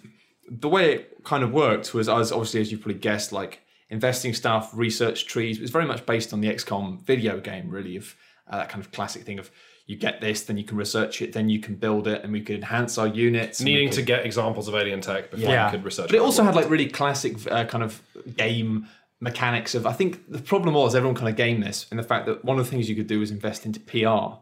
the 0.50 0.70
way 0.70 0.94
it 0.94 1.24
kind 1.24 1.44
of 1.44 1.52
worked 1.52 1.94
was, 1.94 2.08
I 2.08 2.18
was 2.18 2.32
obviously, 2.32 2.62
as 2.62 2.72
you 2.72 2.78
probably 2.78 2.96
guessed, 3.00 3.32
like 3.32 3.62
investing 3.90 4.34
stuff, 4.34 4.72
research 4.74 5.26
trees. 5.28 5.58
It 5.58 5.62
was 5.62 5.72
very 5.72 5.86
much 5.86 6.06
based 6.06 6.34
on 6.34 6.42
the 6.42 6.48
XCOM 6.50 7.02
video 7.02 7.40
game, 7.40 7.70
really, 7.70 7.98
of 7.98 8.16
uh, 8.50 8.58
that 8.60 8.70
kind 8.70 8.84
of 8.84 8.92
classic 8.92 9.24
thing 9.24 9.40
of 9.40 9.52
you 9.88 9.96
get 9.96 10.20
this, 10.20 10.42
then 10.44 10.58
you 10.58 10.64
can 10.64 10.78
research 10.78 11.22
it, 11.22 11.34
then 11.34 11.48
you 11.48 11.60
can 11.60 11.76
build 11.76 12.08
it, 12.08 12.24
and 12.24 12.34
we 12.34 12.42
could 12.42 12.56
enhance 12.56 12.98
our 12.98 13.06
units. 13.08 13.62
Needing 13.62 13.90
could- 13.90 13.96
to 13.98 14.02
get 14.02 14.26
examples 14.26 14.68
of 14.68 14.74
alien 14.74 15.02
tech 15.02 15.30
before 15.30 15.48
Yeah. 15.52 15.66
you 15.66 15.78
could 15.78 15.86
research. 15.86 16.06
It. 16.06 16.12
But 16.14 16.16
it 16.18 16.22
also 16.22 16.44
had 16.44 16.56
like 16.56 16.70
really 16.70 16.88
classic 16.88 17.36
uh, 17.52 17.66
kind 17.66 17.84
of 17.84 18.02
game 18.36 18.88
mechanics 19.20 19.76
of. 19.76 19.86
I 19.86 19.94
think 19.94 20.32
the 20.32 20.40
problem 20.40 20.74
was 20.74 20.96
everyone 20.96 21.16
kind 21.16 21.30
of 21.30 21.36
gamed 21.36 21.62
this 21.64 21.86
and 21.92 22.00
the 22.00 22.04
fact 22.04 22.26
that 22.26 22.44
one 22.44 22.58
of 22.58 22.66
the 22.66 22.72
things 22.72 22.90
you 22.90 22.96
could 22.96 23.08
do 23.08 23.20
was 23.20 23.30
invest 23.30 23.66
into 23.66 23.80
PR, 23.80 24.40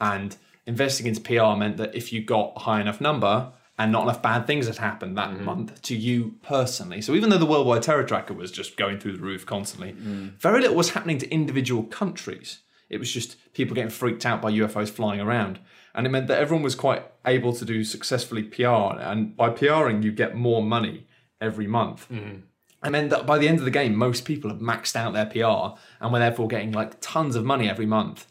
and 0.00 0.36
investing 0.66 1.06
into 1.06 1.20
PR 1.20 1.56
meant 1.56 1.76
that 1.76 1.94
if 1.94 2.12
you 2.12 2.22
got 2.22 2.52
a 2.56 2.60
high 2.60 2.80
enough 2.80 3.00
number 3.00 3.52
and 3.78 3.92
not 3.92 4.02
enough 4.02 4.20
bad 4.20 4.46
things 4.46 4.66
had 4.66 4.76
happened 4.76 5.16
that 5.16 5.30
mm-hmm. 5.30 5.44
month 5.44 5.80
to 5.82 5.96
you 5.96 6.34
personally. 6.42 7.00
So 7.00 7.14
even 7.14 7.30
though 7.30 7.38
the 7.38 7.46
worldwide 7.46 7.82
terror 7.82 8.04
tracker 8.04 8.34
was 8.34 8.52
just 8.52 8.76
going 8.76 8.98
through 8.98 9.16
the 9.16 9.22
roof 9.22 9.46
constantly, 9.46 9.92
mm. 9.92 10.38
very 10.38 10.60
little 10.60 10.76
was 10.76 10.90
happening 10.90 11.18
to 11.18 11.30
individual 11.30 11.84
countries. 11.84 12.60
It 12.90 12.98
was 12.98 13.10
just 13.10 13.36
people 13.54 13.74
getting 13.74 13.90
freaked 13.90 14.26
out 14.26 14.42
by 14.42 14.52
UFOs 14.52 14.90
flying 14.90 15.20
around. 15.20 15.60
And 15.94 16.06
it 16.06 16.10
meant 16.10 16.26
that 16.28 16.38
everyone 16.38 16.62
was 16.62 16.74
quite 16.74 17.04
able 17.26 17.52
to 17.54 17.64
do 17.64 17.82
successfully 17.82 18.42
PR. 18.42 18.98
And 18.98 19.36
by 19.36 19.50
PRing, 19.50 20.02
you 20.02 20.12
get 20.12 20.36
more 20.36 20.62
money 20.62 21.06
every 21.40 21.66
month. 21.66 22.06
Mm-hmm. 22.10 22.40
And 22.82 22.94
then 22.94 23.08
that 23.10 23.26
by 23.26 23.38
the 23.38 23.48
end 23.48 23.58
of 23.58 23.64
the 23.64 23.70
game, 23.70 23.94
most 23.94 24.24
people 24.24 24.50
have 24.50 24.60
maxed 24.60 24.96
out 24.96 25.12
their 25.12 25.26
PR 25.26 25.78
and 26.00 26.12
were 26.12 26.18
therefore 26.18 26.48
getting 26.48 26.72
like 26.72 27.00
tons 27.00 27.36
of 27.36 27.44
money 27.44 27.68
every 27.68 27.86
month. 27.86 28.26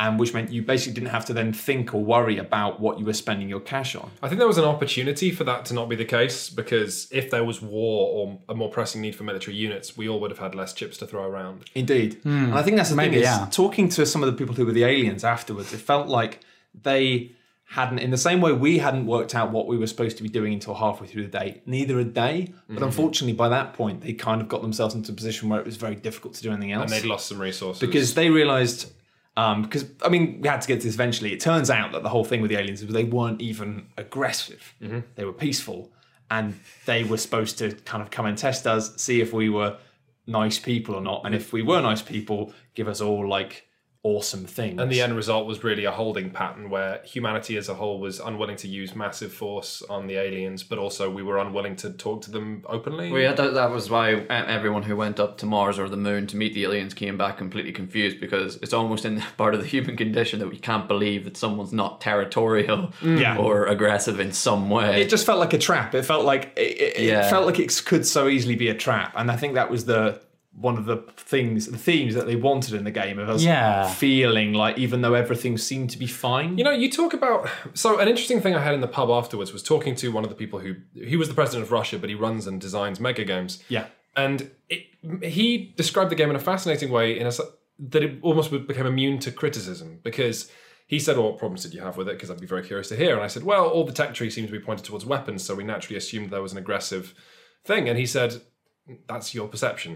And 0.00 0.18
which 0.20 0.32
meant 0.32 0.52
you 0.52 0.62
basically 0.62 0.94
didn't 0.94 1.10
have 1.10 1.24
to 1.24 1.32
then 1.32 1.52
think 1.52 1.92
or 1.92 2.04
worry 2.04 2.38
about 2.38 2.78
what 2.78 3.00
you 3.00 3.04
were 3.04 3.12
spending 3.12 3.48
your 3.48 3.58
cash 3.58 3.96
on. 3.96 4.10
I 4.22 4.28
think 4.28 4.38
there 4.38 4.46
was 4.46 4.58
an 4.58 4.64
opportunity 4.64 5.32
for 5.32 5.42
that 5.42 5.64
to 5.66 5.74
not 5.74 5.88
be 5.88 5.96
the 5.96 6.04
case 6.04 6.50
because 6.50 7.08
if 7.10 7.30
there 7.32 7.42
was 7.42 7.60
war 7.60 8.08
or 8.12 8.38
a 8.48 8.54
more 8.54 8.70
pressing 8.70 9.00
need 9.00 9.16
for 9.16 9.24
military 9.24 9.56
units, 9.56 9.96
we 9.96 10.08
all 10.08 10.20
would 10.20 10.30
have 10.30 10.38
had 10.38 10.54
less 10.54 10.72
chips 10.72 10.98
to 10.98 11.06
throw 11.06 11.24
around. 11.24 11.64
Indeed. 11.74 12.20
And 12.24 12.54
I 12.54 12.62
think 12.62 12.76
that's 12.76 12.90
the 12.90 12.96
Maybe, 12.96 13.16
thing 13.16 13.22
is 13.22 13.24
yeah. 13.24 13.48
talking 13.50 13.88
to 13.88 14.06
some 14.06 14.22
of 14.22 14.30
the 14.30 14.36
people 14.36 14.54
who 14.54 14.64
were 14.64 14.72
the 14.72 14.84
aliens 14.84 15.24
afterwards, 15.24 15.72
it 15.72 15.78
felt 15.78 16.06
like 16.06 16.40
they 16.80 17.32
hadn't 17.70 17.98
in 17.98 18.10
the 18.10 18.16
same 18.16 18.40
way 18.40 18.50
we 18.52 18.78
hadn't 18.78 19.04
worked 19.04 19.34
out 19.34 19.50
what 19.50 19.66
we 19.66 19.76
were 19.76 19.86
supposed 19.86 20.16
to 20.16 20.22
be 20.22 20.28
doing 20.28 20.54
until 20.54 20.74
halfway 20.74 21.06
through 21.06 21.22
the 21.22 21.28
day. 21.28 21.60
Neither 21.66 21.98
had 21.98 22.14
they. 22.14 22.42
Mm-hmm. 22.42 22.74
But 22.74 22.82
unfortunately 22.82 23.34
by 23.34 23.50
that 23.50 23.74
point 23.74 24.00
they 24.00 24.14
kind 24.14 24.40
of 24.40 24.48
got 24.48 24.62
themselves 24.62 24.94
into 24.94 25.12
a 25.12 25.14
position 25.14 25.50
where 25.50 25.60
it 25.60 25.66
was 25.66 25.76
very 25.76 25.94
difficult 25.94 26.34
to 26.34 26.42
do 26.42 26.50
anything 26.50 26.72
else. 26.72 26.90
And 26.90 27.02
they'd 27.02 27.08
lost 27.08 27.26
some 27.26 27.38
resources. 27.40 27.80
because 27.80 28.14
they 28.14 28.30
realized 29.38 29.56
um 29.56 29.62
because 29.62 29.84
i 30.04 30.08
mean 30.08 30.40
we 30.40 30.48
had 30.48 30.60
to 30.60 30.68
get 30.68 30.80
to 30.80 30.86
this 30.86 30.94
eventually. 30.94 31.32
It 31.32 31.40
turns 31.40 31.70
out 31.70 31.92
that 31.92 32.02
the 32.02 32.08
whole 32.08 32.24
thing 32.24 32.40
with 32.42 32.50
the 32.50 32.56
aliens 32.56 32.82
was 32.82 32.92
they 32.92 33.04
weren't 33.04 33.40
even 33.40 33.86
aggressive. 33.96 34.74
They 35.14 35.24
were 35.24 35.32
peaceful 35.32 35.90
and 36.30 36.58
they 36.86 37.04
were 37.04 37.16
supposed 37.16 37.58
to 37.58 37.72
kind 37.84 38.02
of 38.02 38.10
come 38.10 38.26
and 38.26 38.36
test 38.36 38.66
us 38.66 38.96
see 38.96 39.20
if 39.20 39.32
we 39.32 39.48
were 39.48 39.78
nice 40.26 40.58
people 40.58 40.94
or 40.94 41.00
not 41.00 41.22
and 41.24 41.34
if 41.34 41.52
we 41.52 41.62
were 41.62 41.80
nice 41.80 42.02
people 42.02 42.52
give 42.74 42.86
us 42.86 43.00
all 43.00 43.26
like 43.26 43.66
awesome 44.04 44.46
things 44.46 44.80
And 44.80 44.90
the 44.92 45.00
end 45.00 45.16
result 45.16 45.46
was 45.46 45.64
really 45.64 45.84
a 45.84 45.90
holding 45.90 46.30
pattern 46.30 46.70
where 46.70 47.00
humanity 47.04 47.56
as 47.56 47.68
a 47.68 47.74
whole 47.74 47.98
was 47.98 48.20
unwilling 48.20 48.56
to 48.58 48.68
use 48.68 48.94
massive 48.94 49.32
force 49.32 49.82
on 49.90 50.06
the 50.06 50.14
aliens, 50.14 50.62
but 50.62 50.78
also 50.78 51.10
we 51.10 51.22
were 51.22 51.36
unwilling 51.38 51.74
to 51.76 51.90
talk 51.90 52.22
to 52.22 52.30
them 52.30 52.62
openly. 52.66 53.10
Well, 53.10 53.20
yeah, 53.20 53.32
that, 53.32 53.54
that 53.54 53.70
was 53.70 53.90
why 53.90 54.12
everyone 54.30 54.84
who 54.84 54.94
went 54.96 55.18
up 55.18 55.36
to 55.38 55.46
Mars 55.46 55.80
or 55.80 55.88
the 55.88 55.96
moon 55.96 56.28
to 56.28 56.36
meet 56.36 56.54
the 56.54 56.64
aliens 56.64 56.94
came 56.94 57.18
back 57.18 57.38
completely 57.38 57.72
confused 57.72 58.20
because 58.20 58.56
it's 58.56 58.72
almost 58.72 59.04
in 59.04 59.20
part 59.36 59.54
of 59.54 59.60
the 59.60 59.66
human 59.66 59.96
condition 59.96 60.38
that 60.38 60.48
we 60.48 60.58
can't 60.58 60.86
believe 60.86 61.24
that 61.24 61.36
someone's 61.36 61.72
not 61.72 62.00
territorial 62.00 62.92
mm. 63.00 63.20
Yeah. 63.20 63.36
or 63.36 63.66
aggressive 63.66 64.20
in 64.20 64.32
some 64.32 64.70
way. 64.70 65.02
it 65.02 65.10
just 65.10 65.26
felt 65.26 65.40
like 65.40 65.52
a 65.52 65.58
trap 65.58 65.94
it 65.94 66.04
felt 66.04 66.24
like 66.24 66.52
it, 66.56 66.60
it, 66.60 66.96
it 66.98 67.02
Yeah. 67.08 67.28
felt 67.28 67.46
like 67.46 67.58
it 67.58 67.82
could 67.84 68.06
so 68.06 68.28
easily 68.28 68.54
be 68.54 68.68
a 68.68 68.74
trap 68.74 69.12
and 69.16 69.30
i 69.30 69.36
think 69.36 69.54
that 69.54 69.70
was 69.70 69.84
the 69.86 70.20
one 70.60 70.76
of 70.76 70.84
the 70.86 70.96
things 71.16 71.66
the 71.66 71.78
themes 71.78 72.14
that 72.14 72.26
they 72.26 72.34
wanted 72.36 72.74
in 72.74 72.84
the 72.84 72.90
game 72.90 73.18
of 73.18 73.28
us 73.28 73.42
Yeah. 73.44 73.88
feeling 73.88 74.52
like 74.54 74.76
even 74.78 75.02
though 75.02 75.14
everything 75.14 75.56
seemed 75.58 75.90
to 75.90 75.98
be 75.98 76.06
fine 76.06 76.58
You 76.58 76.64
know, 76.64 76.70
you 76.72 76.90
talk 76.90 77.12
about 77.14 77.48
so 77.74 77.98
an 77.98 78.08
interesting 78.08 78.40
thing 78.40 78.54
I 78.54 78.62
had 78.62 78.74
in 78.74 78.80
the 78.80 78.88
pub 78.88 79.08
afterwards 79.10 79.52
was 79.52 79.62
talking 79.62 79.94
to 79.96 80.10
one 80.12 80.24
of 80.24 80.30
the 80.30 80.36
people 80.36 80.58
who 80.58 80.74
he 80.94 81.16
was 81.16 81.28
the 81.28 81.34
president 81.34 81.62
of 81.64 81.70
Russia, 81.72 81.98
but 81.98 82.08
he 82.08 82.14
runs 82.14 82.46
and 82.46 82.60
designs 82.60 82.98
mega 83.00 83.24
games. 83.24 83.62
Yeah. 83.68 83.86
and 84.16 84.50
it, 84.68 84.82
he 85.22 85.72
described 85.76 86.10
the 86.10 86.16
game 86.16 86.30
in 86.30 86.36
a 86.36 86.40
fascinating 86.52 86.90
way 86.90 87.16
in 87.20 87.24
a 87.26 87.28
s- 87.28 87.40
that 87.78 88.02
it 88.02 88.18
almost 88.22 88.50
became 88.50 88.86
immune 88.86 89.18
to 89.20 89.30
criticism 89.30 90.00
because 90.02 90.50
he 90.88 90.98
said, 90.98 91.16
"Well, 91.16 91.26
what 91.28 91.38
problems 91.38 91.62
did 91.62 91.72
you 91.74 91.82
have 91.82 91.96
with 91.96 92.08
it?" 92.08 92.14
Because 92.16 92.30
I'd 92.30 92.40
be 92.40 92.46
very 92.54 92.64
curious 92.64 92.88
to 92.88 92.96
hear. 92.96 93.12
And 93.14 93.22
I 93.22 93.28
said, 93.28 93.44
"Well, 93.44 93.68
all 93.68 93.84
the 93.84 93.92
tech 93.92 94.14
tree 94.14 94.30
seemed 94.30 94.48
to 94.48 94.52
be 94.58 94.64
pointed 94.68 94.84
towards 94.86 95.04
weapons, 95.06 95.44
so 95.44 95.54
we 95.54 95.62
naturally 95.62 95.96
assumed 95.96 96.30
there 96.30 96.42
was 96.42 96.52
an 96.52 96.58
aggressive 96.58 97.14
thing." 97.64 97.88
And 97.88 97.96
he 97.96 98.06
said, 98.06 98.30
"That's 99.06 99.34
your 99.34 99.46
perception." 99.48 99.92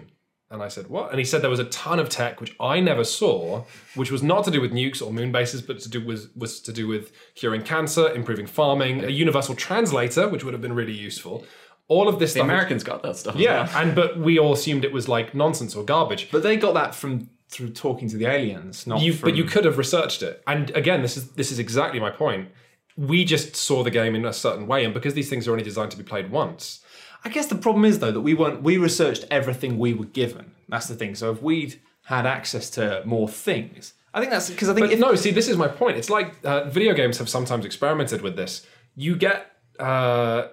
And 0.53 0.63
I 0.63 0.69
said, 0.69 0.89
What? 0.89 1.11
And 1.11 1.19
he 1.19 1.25
said 1.25 1.41
there 1.43 1.51
was 1.51 1.59
a 1.59 1.65
ton 1.65 1.99
of 1.99 2.09
tech 2.09 2.41
which 2.41 2.55
I 2.61 2.79
never 2.79 3.05
saw, 3.05 3.65
which 3.95 4.11
was 4.11 4.23
not 4.23 4.45
to 4.45 4.51
do 4.51 4.61
with 4.61 4.71
nukes 4.73 5.01
or 5.05 5.13
moon 5.13 5.33
bases, 5.33 5.63
but 5.63 5.81
to 5.81 5.89
do 5.89 6.05
was 6.05 6.29
was 6.37 6.61
to 6.61 6.73
do 6.73 6.87
with 6.87 7.11
curing 7.35 7.63
cancer, 7.63 8.13
improving 8.15 8.47
farming, 8.47 9.03
a 9.05 9.09
universal 9.09 9.55
translator, 9.55 10.29
which 10.29 10.45
would 10.45 10.53
have 10.53 10.61
been 10.63 10.75
really 10.75 10.93
useful. 10.93 11.45
All 11.89 12.07
of 12.09 12.19
this 12.19 12.33
the 12.35 12.41
stuff. 12.41 12.45
Americans 12.45 12.85
got 12.85 13.03
that 13.03 13.17
stuff. 13.17 13.35
as 13.35 13.41
yeah, 13.41 13.69
and 13.81 13.95
but 13.95 14.19
we 14.19 14.39
all 14.39 14.53
assumed 14.53 14.85
it 14.85 14.93
was 14.93 15.09
like 15.09 15.35
nonsense 15.35 15.75
or 15.75 15.85
garbage. 15.85 16.31
But 16.31 16.43
they 16.43 16.57
got 16.57 16.75
that 16.75 16.95
from 16.95 17.31
through 17.49 17.71
talking 17.71 18.09
to 18.09 18.17
the 18.17 18.27
aliens, 18.27 18.87
not 18.87 19.01
You, 19.03 19.13
from. 19.13 19.29
but 19.31 19.37
you 19.37 19.45
could 19.45 19.65
have 19.67 19.77
researched 19.77 20.23
it. 20.23 20.43
And 20.47 20.71
again, 20.71 21.03
this 21.03 21.17
is 21.17 21.31
this 21.33 21.51
is 21.51 21.59
exactly 21.59 21.99
my 21.99 22.11
point. 22.11 22.49
We 22.97 23.25
just 23.25 23.57
saw 23.57 23.83
the 23.83 23.91
game 23.91 24.15
in 24.15 24.25
a 24.27 24.33
certain 24.35 24.67
way, 24.67 24.85
and 24.85 24.93
because 24.93 25.15
these 25.15 25.31
things 25.31 25.49
are 25.49 25.53
only 25.53 25.65
designed 25.65 25.91
to 25.93 25.97
be 25.97 26.03
played 26.05 26.31
once, 26.31 26.82
I 27.25 27.29
guess 27.29 27.47
the 27.47 27.55
problem 27.55 27.85
is 27.85 27.99
though 28.01 28.11
that 28.13 28.21
we 28.21 28.35
weren't. 28.35 28.63
We 28.63 28.77
researched 28.79 29.25
everything 29.31 29.79
we 29.79 29.95
were 29.95 30.07
given. 30.07 30.53
That's 30.69 30.89
the 30.89 30.95
thing. 30.95 31.15
So 31.15 31.31
if 31.31 31.43
we'd 31.43 31.81
had 32.05 32.27
access 32.27 32.69
to 32.71 33.03
more 33.05 33.29
things, 33.29 33.95
I 34.15 34.21
think 34.21 34.33
that's 34.33 34.51
because 34.51 34.69
I 34.69 34.75
think 34.75 34.87
But 34.89 34.93
if, 34.95 34.99
no, 35.01 35.15
see, 35.15 35.31
this 35.31 35.49
is 35.49 35.57
my 35.57 35.69
point. 35.69 35.97
It's 35.97 36.11
like 36.11 36.35
uh, 36.45 36.65
video 36.69 36.95
games 36.95 37.19
have 37.19 37.29
sometimes 37.29 37.65
experimented 37.65 38.23
with 38.23 38.37
this. 38.37 38.67
You 38.97 39.17
get. 39.17 39.47
Uh, 39.79 40.49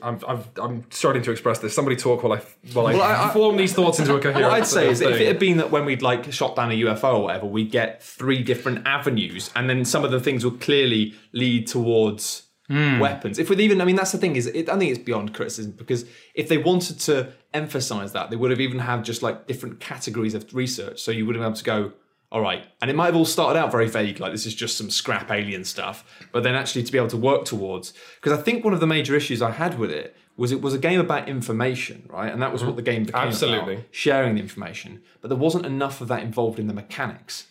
I'm, 0.00 0.20
I've, 0.28 0.46
I'm 0.62 0.84
starting 0.90 1.22
to 1.22 1.32
express 1.32 1.58
this. 1.58 1.74
Somebody 1.74 1.96
talk 1.96 2.22
while 2.22 2.34
I 2.34 2.42
while 2.72 2.86
I, 2.86 2.92
Well, 2.92 3.02
I- 3.02 3.28
I- 3.28 3.32
form 3.32 3.56
these 3.56 3.72
thoughts 3.74 3.98
into 3.98 4.14
a 4.14 4.20
coherent. 4.20 4.44
What 4.48 4.52
I'd 4.60 4.66
say 4.66 4.88
is 4.88 5.00
if 5.00 5.20
it 5.20 5.26
had 5.26 5.40
been 5.40 5.56
that 5.56 5.72
when 5.72 5.84
we'd 5.84 6.02
like 6.02 6.32
shot 6.32 6.54
down 6.54 6.70
a 6.70 6.74
UFO 6.82 7.14
or 7.14 7.22
whatever, 7.24 7.46
we'd 7.46 7.72
get 7.72 8.00
three 8.00 8.44
different 8.44 8.86
avenues, 8.86 9.50
and 9.56 9.68
then 9.68 9.84
some 9.84 10.04
of 10.04 10.12
the 10.12 10.20
things 10.20 10.44
would 10.44 10.60
clearly 10.60 11.14
lead 11.32 11.66
towards 11.66 12.45
Hmm. 12.68 12.98
weapons. 12.98 13.38
If 13.38 13.48
with 13.48 13.60
even, 13.60 13.80
I 13.80 13.84
mean, 13.84 13.94
that's 13.94 14.10
the 14.10 14.18
thing 14.18 14.34
is, 14.34 14.48
it, 14.48 14.68
I 14.68 14.76
think 14.76 14.90
it's 14.90 15.02
beyond 15.02 15.32
criticism 15.32 15.72
because 15.72 16.04
if 16.34 16.48
they 16.48 16.58
wanted 16.58 16.98
to 17.00 17.32
emphasize 17.54 18.12
that, 18.12 18.30
they 18.30 18.36
would 18.36 18.50
have 18.50 18.60
even 18.60 18.80
had 18.80 19.04
just 19.04 19.22
like 19.22 19.46
different 19.46 19.78
categories 19.78 20.34
of 20.34 20.52
research. 20.52 21.00
So 21.00 21.12
you 21.12 21.26
would 21.26 21.36
have 21.36 21.42
been 21.42 21.46
able 21.46 21.56
to 21.56 21.64
go, 21.64 21.92
all 22.32 22.40
right, 22.40 22.66
and 22.82 22.90
it 22.90 22.96
might 22.96 23.06
have 23.06 23.14
all 23.14 23.24
started 23.24 23.56
out 23.56 23.70
very 23.70 23.88
vague, 23.88 24.18
like 24.18 24.32
this 24.32 24.46
is 24.46 24.54
just 24.54 24.76
some 24.76 24.90
scrap 24.90 25.30
alien 25.30 25.64
stuff, 25.64 26.04
but 26.32 26.42
then 26.42 26.56
actually 26.56 26.82
to 26.82 26.90
be 26.90 26.98
able 26.98 27.08
to 27.08 27.16
work 27.16 27.44
towards, 27.44 27.92
because 28.16 28.36
I 28.36 28.42
think 28.42 28.64
one 28.64 28.74
of 28.74 28.80
the 28.80 28.86
major 28.86 29.14
issues 29.14 29.40
I 29.40 29.52
had 29.52 29.78
with 29.78 29.92
it 29.92 30.16
was 30.36 30.50
it 30.50 30.60
was 30.60 30.74
a 30.74 30.78
game 30.78 30.98
about 30.98 31.28
information, 31.28 32.08
right? 32.12 32.32
And 32.32 32.42
that 32.42 32.52
was 32.52 32.62
what 32.62 32.70
mm-hmm. 32.70 32.76
the 32.76 32.82
game 32.82 33.04
became 33.04 33.28
Absolutely. 33.28 33.74
about 33.74 33.84
sharing 33.92 34.34
the 34.34 34.40
information, 34.40 35.02
but 35.20 35.28
there 35.28 35.38
wasn't 35.38 35.66
enough 35.66 36.00
of 36.00 36.08
that 36.08 36.22
involved 36.22 36.58
in 36.58 36.66
the 36.66 36.74
mechanics. 36.74 37.46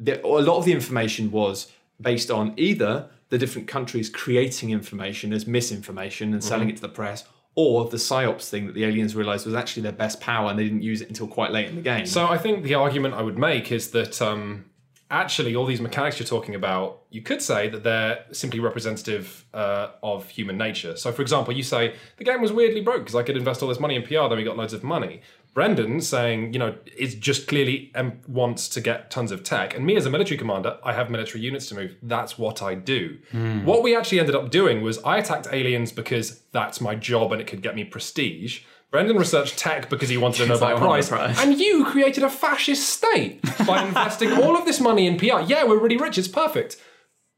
The, 0.00 0.22
a 0.24 0.26
lot 0.26 0.58
of 0.58 0.64
the 0.64 0.72
information 0.72 1.30
was 1.30 1.70
based 2.00 2.30
on 2.30 2.52
either 2.56 3.08
the 3.28 3.38
different 3.38 3.68
countries 3.68 4.08
creating 4.08 4.70
information 4.70 5.32
as 5.32 5.46
misinformation 5.46 6.32
and 6.32 6.42
selling 6.42 6.70
it 6.70 6.76
to 6.76 6.82
the 6.82 6.88
press, 6.88 7.24
or 7.56 7.88
the 7.88 7.96
psyops 7.96 8.48
thing 8.48 8.66
that 8.66 8.74
the 8.74 8.84
aliens 8.84 9.16
realized 9.16 9.46
was 9.46 9.54
actually 9.54 9.82
their 9.82 9.92
best 9.92 10.20
power 10.20 10.50
and 10.50 10.58
they 10.58 10.64
didn't 10.64 10.82
use 10.82 11.00
it 11.00 11.08
until 11.08 11.26
quite 11.26 11.50
late 11.50 11.68
in 11.68 11.74
the 11.74 11.80
game. 11.80 12.06
So 12.06 12.26
I 12.26 12.38
think 12.38 12.62
the 12.62 12.74
argument 12.74 13.14
I 13.14 13.22
would 13.22 13.38
make 13.38 13.72
is 13.72 13.90
that 13.92 14.20
um, 14.20 14.66
actually 15.10 15.56
all 15.56 15.64
these 15.64 15.80
mechanics 15.80 16.18
you're 16.18 16.26
talking 16.26 16.54
about, 16.54 17.02
you 17.10 17.22
could 17.22 17.40
say 17.40 17.68
that 17.70 17.82
they're 17.82 18.24
simply 18.30 18.60
representative 18.60 19.46
uh, 19.54 19.88
of 20.02 20.28
human 20.28 20.58
nature. 20.58 20.96
So 20.96 21.12
for 21.12 21.22
example, 21.22 21.54
you 21.54 21.62
say 21.62 21.94
the 22.18 22.24
game 22.24 22.42
was 22.42 22.52
weirdly 22.52 22.82
broke 22.82 23.00
because 23.00 23.14
I 23.14 23.22
could 23.22 23.36
invest 23.36 23.62
all 23.62 23.68
this 23.68 23.80
money 23.80 23.96
in 23.96 24.02
PR, 24.02 24.28
then 24.28 24.36
we 24.36 24.44
got 24.44 24.56
loads 24.56 24.74
of 24.74 24.84
money. 24.84 25.22
Brendan 25.56 26.02
saying, 26.02 26.52
you 26.52 26.58
know, 26.58 26.76
is 26.98 27.14
just 27.14 27.48
clearly 27.48 27.90
um, 27.94 28.20
wants 28.28 28.68
to 28.68 28.78
get 28.78 29.10
tons 29.10 29.32
of 29.32 29.42
tech. 29.42 29.74
And 29.74 29.86
me 29.86 29.96
as 29.96 30.04
a 30.04 30.10
military 30.10 30.36
commander, 30.36 30.76
I 30.84 30.92
have 30.92 31.08
military 31.08 31.40
units 31.42 31.66
to 31.70 31.74
move. 31.74 31.96
That's 32.02 32.36
what 32.36 32.60
I 32.60 32.74
do. 32.74 33.16
What 33.64 33.82
we 33.82 33.96
actually 33.96 34.20
ended 34.20 34.34
up 34.34 34.50
doing 34.50 34.82
was 34.82 34.98
I 35.02 35.16
attacked 35.16 35.48
aliens 35.50 35.92
because 35.92 36.42
that's 36.52 36.82
my 36.82 36.94
job 36.94 37.32
and 37.32 37.40
it 37.40 37.46
could 37.46 37.62
get 37.62 37.74
me 37.74 37.84
prestige. 37.84 38.64
Brendan 38.90 39.16
researched 39.16 39.56
tech 39.58 39.88
because 39.88 40.10
he 40.10 40.18
wanted 40.18 40.42
a 40.42 40.46
Nobel 40.52 40.68
I 40.68 40.72
want 40.74 40.84
a 40.84 40.88
Prize. 40.88 41.08
prize. 41.08 41.40
And 41.40 41.58
you 41.58 41.86
created 41.86 42.22
a 42.22 42.28
fascist 42.28 42.86
state 42.90 43.40
by 43.66 43.82
investing 43.88 44.32
all 44.34 44.58
of 44.58 44.66
this 44.66 44.78
money 44.78 45.06
in 45.06 45.16
PR. 45.16 45.40
Yeah, 45.40 45.64
we're 45.64 45.80
really 45.80 45.96
rich. 45.96 46.18
It's 46.18 46.28
perfect. 46.28 46.76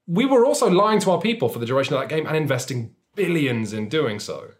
We 0.08 0.26
were 0.26 0.44
also 0.44 0.68
lying 0.68 0.98
to 1.02 1.12
our 1.12 1.20
people 1.20 1.48
for 1.48 1.60
the 1.60 1.66
duration 1.66 1.94
of 1.94 2.00
that 2.00 2.08
game 2.08 2.26
and 2.26 2.36
investing 2.36 2.96
billions 3.14 3.72
in 3.72 3.88
doing 3.88 4.18
so. 4.18 4.54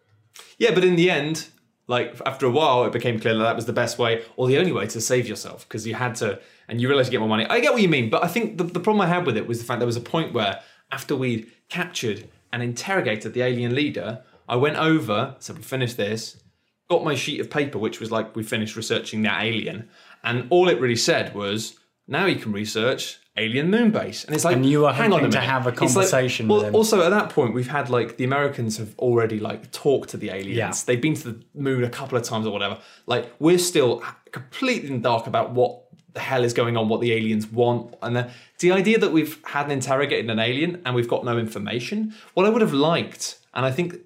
Yeah, 0.59 0.73
but 0.75 0.85
in 0.85 0.95
the 0.95 1.11
end, 1.11 1.49
like 1.89 2.21
after 2.25 2.47
a 2.47 2.51
while, 2.51 2.85
it 2.85 2.93
became 2.93 3.19
clear 3.19 3.35
that 3.35 3.43
that 3.43 3.57
was 3.57 3.67
the 3.67 3.73
best 3.73 3.99
way 3.99 4.23
or 4.37 4.47
the 4.47 4.59
only 4.59 4.73
way 4.73 4.87
to 4.87 5.01
save 5.01 5.27
yourself 5.27 5.67
because 5.67 5.87
you 5.87 5.95
had 5.95 6.15
to, 6.17 6.39
and 6.69 6.81
you 6.81 6.87
realize 6.87 7.07
you 7.07 7.13
get 7.13 7.21
more 7.21 7.29
money. 7.29 7.47
I 7.47 7.61
get 7.61 7.73
what 7.73 7.83
you 7.83 7.89
mean, 7.89 8.11
but 8.11 8.23
I 8.23 8.29
think 8.29 8.59
the, 8.59 8.65
the 8.65 8.79
problem 8.79 9.01
I 9.01 9.07
had 9.07 9.27
with 9.27 9.37
it 9.37 9.49
was 9.49 9.59
the 9.59 9.65
fact 9.65 9.81
there 9.81 9.87
was 9.87 9.97
a 9.97 10.03
point 10.03 10.33
where 10.33 10.61
after 10.93 11.17
we'd 11.17 11.51
captured 11.69 12.29
and 12.53 12.63
interrogated 12.63 13.33
the 13.33 13.43
alien 13.43 13.75
leader, 13.75 14.23
I 14.49 14.57
went 14.57 14.77
over, 14.77 15.35
said 15.39 15.57
we 15.57 15.63
finished 15.63 15.97
this, 15.97 16.43
got 16.91 17.05
my 17.05 17.15
sheet 17.15 17.41
of 17.41 17.51
paper, 17.51 17.79
which 17.79 18.01
was 18.01 18.11
like 18.11 18.37
we 18.37 18.43
finished 18.43 18.77
researching 18.77 19.23
that 19.23 19.43
alien, 19.43 19.89
and 20.23 20.47
all 20.51 20.69
it 20.69 20.81
really 20.81 20.97
said 20.97 21.35
was, 21.35 21.79
now 22.07 22.27
you 22.27 22.37
can 22.37 22.53
research 22.53 23.19
alien 23.39 23.71
moon 23.71 23.91
base, 23.91 24.25
and 24.25 24.35
it's 24.35 24.45
like, 24.45 24.57
And 24.57 24.67
you 24.67 24.83
were 24.83 24.93
hang 24.93 25.13
on 25.13 25.21
to 25.21 25.29
minute. 25.29 25.43
have 25.43 25.67
a 25.67 25.71
It's 25.71 25.81
like- 25.81 25.95
conversation 25.95 26.49
well, 26.49 26.59
with 26.59 26.69
him. 26.69 26.75
also 26.75 27.03
at 27.03 27.11
that 27.11 27.31
point, 27.31 27.55
we've 27.55 27.69
had 27.69 27.89
like 27.91 28.17
the 28.17 28.25
Americans 28.25 28.77
have 28.79 28.99
already 28.99 29.39
like 29.41 29.71
talked 29.73 30.11
to 30.11 30.17
the 30.17 30.31
aliens. 30.31 30.57
Yeah. 30.57 30.73
They've 30.87 31.01
been 31.01 31.15
to 31.15 31.33
the 31.33 31.43
moon 31.55 31.85
a 31.85 31.91
couple 31.91 32.19
of 32.19 32.25
times 32.25 32.47
or 32.47 32.53
whatever. 32.53 32.79
Like 33.07 33.33
we're 33.39 33.59
still 33.59 34.03
completely 34.33 34.89
in 34.91 34.97
the 35.03 35.09
dark 35.09 35.27
about 35.27 35.53
what 35.53 35.83
the 36.15 36.21
hell 36.21 36.43
is 36.45 36.53
going 36.53 36.77
on, 36.77 36.89
what 36.89 37.01
the 37.01 37.13
aliens 37.13 37.47
want, 37.47 37.95
and 38.03 38.17
the, 38.17 38.31
the 38.61 38.73
idea 38.73 38.99
that 38.99 39.13
we've 39.13 39.39
had 39.45 39.67
an 39.67 39.73
interrogated 39.73 40.29
an 40.31 40.39
alien 40.39 40.83
and 40.85 40.95
we've 40.95 41.09
got 41.09 41.25
no 41.25 41.39
information. 41.39 42.15
What 42.35 42.45
I 42.47 42.49
would 42.51 42.63
have 42.63 42.73
liked, 42.73 43.39
and 43.55 43.65
I 43.65 43.71
think, 43.71 43.97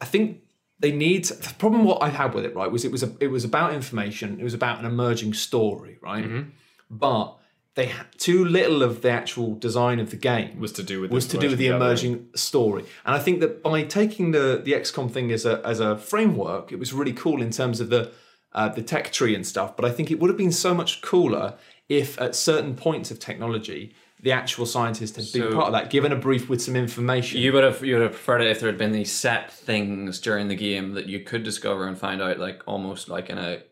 I 0.00 0.04
think 0.06 0.38
they 0.78 0.92
need 0.92 1.24
the 1.26 1.52
problem. 1.58 1.84
What 1.84 2.02
I 2.02 2.08
had 2.08 2.32
with 2.34 2.44
it, 2.46 2.54
right, 2.56 2.70
was 2.70 2.84
it 2.84 2.92
was 2.92 3.02
a, 3.02 3.12
it 3.20 3.26
was 3.26 3.44
about 3.44 3.74
information. 3.74 4.40
It 4.40 4.44
was 4.44 4.54
about 4.54 4.78
an 4.78 4.86
emerging 4.86 5.34
story, 5.34 5.98
right, 6.02 6.24
mm-hmm. 6.24 6.50
but. 6.88 7.36
They 7.80 7.86
had 7.86 8.06
too 8.18 8.44
little 8.44 8.82
of 8.82 9.00
the 9.00 9.08
actual 9.10 9.54
design 9.54 10.00
of 10.00 10.10
the 10.10 10.16
game 10.16 10.60
Was 10.60 10.72
to 10.72 10.82
do 10.82 11.00
with 11.00 11.10
was 11.10 11.26
to 11.28 11.38
do 11.38 11.48
with 11.48 11.58
the 11.58 11.68
emerging 11.68 12.26
story. 12.34 12.84
And 13.06 13.16
I 13.16 13.18
think 13.18 13.40
that 13.40 13.62
by 13.62 13.84
taking 13.84 14.32
the 14.32 14.60
the 14.62 14.72
XCOM 14.72 15.10
thing 15.10 15.32
as 15.32 15.46
a 15.46 15.62
as 15.64 15.80
a 15.80 15.96
framework, 15.96 16.72
it 16.72 16.78
was 16.78 16.92
really 16.92 17.14
cool 17.14 17.40
in 17.40 17.50
terms 17.50 17.80
of 17.80 17.88
the 17.88 18.12
uh, 18.52 18.68
the 18.68 18.82
tech 18.82 19.12
tree 19.12 19.34
and 19.34 19.46
stuff. 19.46 19.76
But 19.76 19.86
I 19.86 19.92
think 19.92 20.10
it 20.10 20.20
would 20.20 20.28
have 20.28 20.36
been 20.36 20.52
so 20.52 20.74
much 20.74 21.00
cooler 21.00 21.54
if 21.88 22.20
at 22.20 22.36
certain 22.36 22.74
points 22.74 23.10
of 23.10 23.18
technology, 23.18 23.94
the 24.22 24.32
actual 24.32 24.66
scientist 24.66 25.16
had 25.16 25.32
been 25.32 25.50
part 25.54 25.68
of 25.68 25.72
that, 25.72 25.88
given 25.88 26.12
a 26.12 26.16
brief 26.16 26.50
with 26.50 26.60
some 26.60 26.76
information. 26.76 27.40
You 27.40 27.54
would 27.54 27.64
have 27.64 27.82
you 27.82 27.94
would 27.94 28.02
have 28.02 28.12
preferred 28.12 28.42
it 28.42 28.48
if 28.48 28.60
there 28.60 28.68
had 28.68 28.76
been 28.76 28.92
these 28.92 29.10
set 29.10 29.50
things 29.50 30.20
during 30.20 30.48
the 30.48 30.54
game 30.54 30.92
that 30.92 31.06
you 31.06 31.20
could 31.20 31.44
discover 31.44 31.88
and 31.88 31.96
find 31.96 32.20
out, 32.20 32.38
like 32.38 32.62
almost 32.66 33.08
like 33.08 33.30
in 33.30 33.38
a 33.38 33.62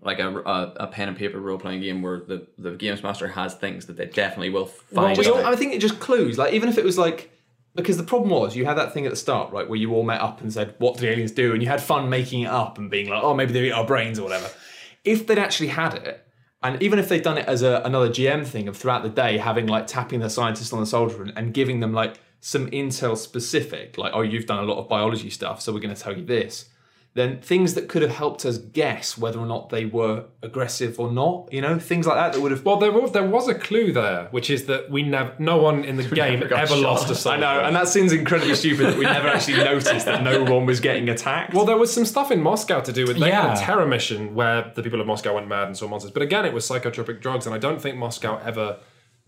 like 0.00 0.18
a, 0.20 0.28
a, 0.38 0.72
a 0.76 0.86
pen 0.86 1.08
and 1.08 1.16
paper 1.16 1.40
role 1.40 1.58
playing 1.58 1.80
game 1.80 2.02
where 2.02 2.20
the, 2.20 2.46
the 2.56 2.72
games 2.72 3.02
master 3.02 3.28
has 3.28 3.54
things 3.54 3.86
that 3.86 3.96
they 3.96 4.06
definitely 4.06 4.50
will 4.50 4.70
Well, 4.92 5.06
find. 5.06 5.18
we 5.18 5.26
out. 5.26 5.32
all, 5.32 5.46
I 5.46 5.56
think 5.56 5.74
it 5.74 5.80
just 5.80 5.98
clues. 6.00 6.38
Like 6.38 6.52
even 6.52 6.68
if 6.68 6.78
it 6.78 6.84
was 6.84 6.96
like 6.98 7.30
because 7.74 7.96
the 7.96 8.02
problem 8.02 8.30
was 8.30 8.56
you 8.56 8.64
had 8.64 8.74
that 8.78 8.92
thing 8.92 9.06
at 9.06 9.10
the 9.10 9.16
start, 9.16 9.52
right, 9.52 9.68
where 9.68 9.78
you 9.78 9.92
all 9.94 10.02
met 10.02 10.20
up 10.20 10.40
and 10.40 10.52
said, 10.52 10.74
"What 10.78 10.94
do 10.94 11.00
the 11.02 11.12
aliens 11.12 11.30
do?" 11.32 11.52
and 11.52 11.62
you 11.62 11.68
had 11.68 11.80
fun 11.82 12.08
making 12.08 12.42
it 12.42 12.50
up 12.50 12.78
and 12.78 12.90
being 12.90 13.08
like, 13.08 13.22
"Oh, 13.22 13.34
maybe 13.34 13.52
they 13.52 13.66
eat 13.68 13.72
our 13.72 13.86
brains 13.86 14.18
or 14.18 14.22
whatever." 14.24 14.48
If 15.04 15.26
they'd 15.26 15.38
actually 15.38 15.68
had 15.68 15.94
it, 15.94 16.24
and 16.62 16.82
even 16.82 16.98
if 16.98 17.08
they'd 17.08 17.22
done 17.22 17.38
it 17.38 17.46
as 17.46 17.62
a, 17.62 17.80
another 17.84 18.08
GM 18.08 18.44
thing 18.46 18.66
of 18.68 18.76
throughout 18.76 19.02
the 19.04 19.08
day 19.08 19.38
having 19.38 19.66
like 19.68 19.86
tapping 19.86 20.18
the 20.20 20.28
scientist 20.30 20.72
on 20.72 20.80
the 20.80 20.86
shoulder 20.86 21.22
and, 21.22 21.32
and 21.36 21.54
giving 21.54 21.78
them 21.80 21.92
like 21.92 22.18
some 22.40 22.68
intel 22.70 23.16
specific, 23.16 23.96
like, 23.98 24.12
"Oh, 24.14 24.22
you've 24.22 24.46
done 24.46 24.58
a 24.58 24.66
lot 24.66 24.78
of 24.78 24.88
biology 24.88 25.30
stuff, 25.30 25.60
so 25.60 25.72
we're 25.72 25.80
going 25.80 25.94
to 25.94 26.00
tell 26.00 26.16
you 26.16 26.24
this." 26.24 26.68
Then 27.18 27.40
things 27.40 27.74
that 27.74 27.88
could 27.88 28.02
have 28.02 28.12
helped 28.12 28.44
us 28.44 28.58
guess 28.58 29.18
whether 29.18 29.38
or 29.38 29.46
not 29.46 29.70
they 29.70 29.84
were 29.84 30.24
aggressive 30.42 30.98
or 31.00 31.10
not, 31.10 31.52
you 31.52 31.60
know, 31.60 31.78
things 31.78 32.06
like 32.06 32.16
that 32.16 32.32
that 32.32 32.40
would 32.40 32.52
have 32.52 32.64
Well, 32.64 32.76
there 32.76 32.92
was, 32.92 33.10
there 33.12 33.26
was 33.26 33.48
a 33.48 33.54
clue 33.54 33.92
there, 33.92 34.28
which 34.30 34.48
is 34.50 34.66
that 34.66 34.90
we 34.90 35.02
never, 35.02 35.34
no 35.38 35.56
one 35.58 35.84
in 35.84 35.96
the 35.96 36.04
game 36.22 36.42
ever 36.44 36.66
shot. 36.66 36.78
lost 36.78 37.08
a 37.08 37.12
I 37.12 37.14
soldier. 37.16 37.44
I 37.44 37.54
know, 37.60 37.60
and 37.66 37.74
that 37.76 37.88
seems 37.88 38.12
incredibly 38.12 38.54
stupid 38.54 38.86
that 38.86 38.96
we 38.98 39.04
never 39.04 39.28
actually 39.28 39.56
noticed 39.72 40.06
that 40.06 40.22
no 40.22 40.44
one 40.44 40.64
was 40.64 40.80
getting 40.80 41.08
attacked. 41.08 41.54
Well, 41.54 41.64
there 41.64 41.76
was 41.76 41.92
some 41.92 42.04
stuff 42.04 42.30
in 42.30 42.40
Moscow 42.40 42.80
to 42.80 42.92
do 42.92 43.04
with 43.06 43.18
they 43.18 43.30
had 43.32 43.44
Yeah. 43.44 43.54
a 43.54 43.58
terror 43.58 43.86
mission 43.86 44.34
where 44.34 44.70
the 44.76 44.82
people 44.82 45.00
of 45.00 45.06
Moscow 45.06 45.34
went 45.34 45.48
mad 45.48 45.66
and 45.66 45.76
saw 45.76 45.88
monsters. 45.88 46.12
But 46.12 46.22
again, 46.22 46.44
it 46.46 46.52
was 46.52 46.68
psychotropic 46.68 47.20
drugs, 47.20 47.46
and 47.46 47.54
I 47.54 47.58
don't 47.58 47.82
think 47.82 47.96
Moscow 47.96 48.40
ever 48.44 48.78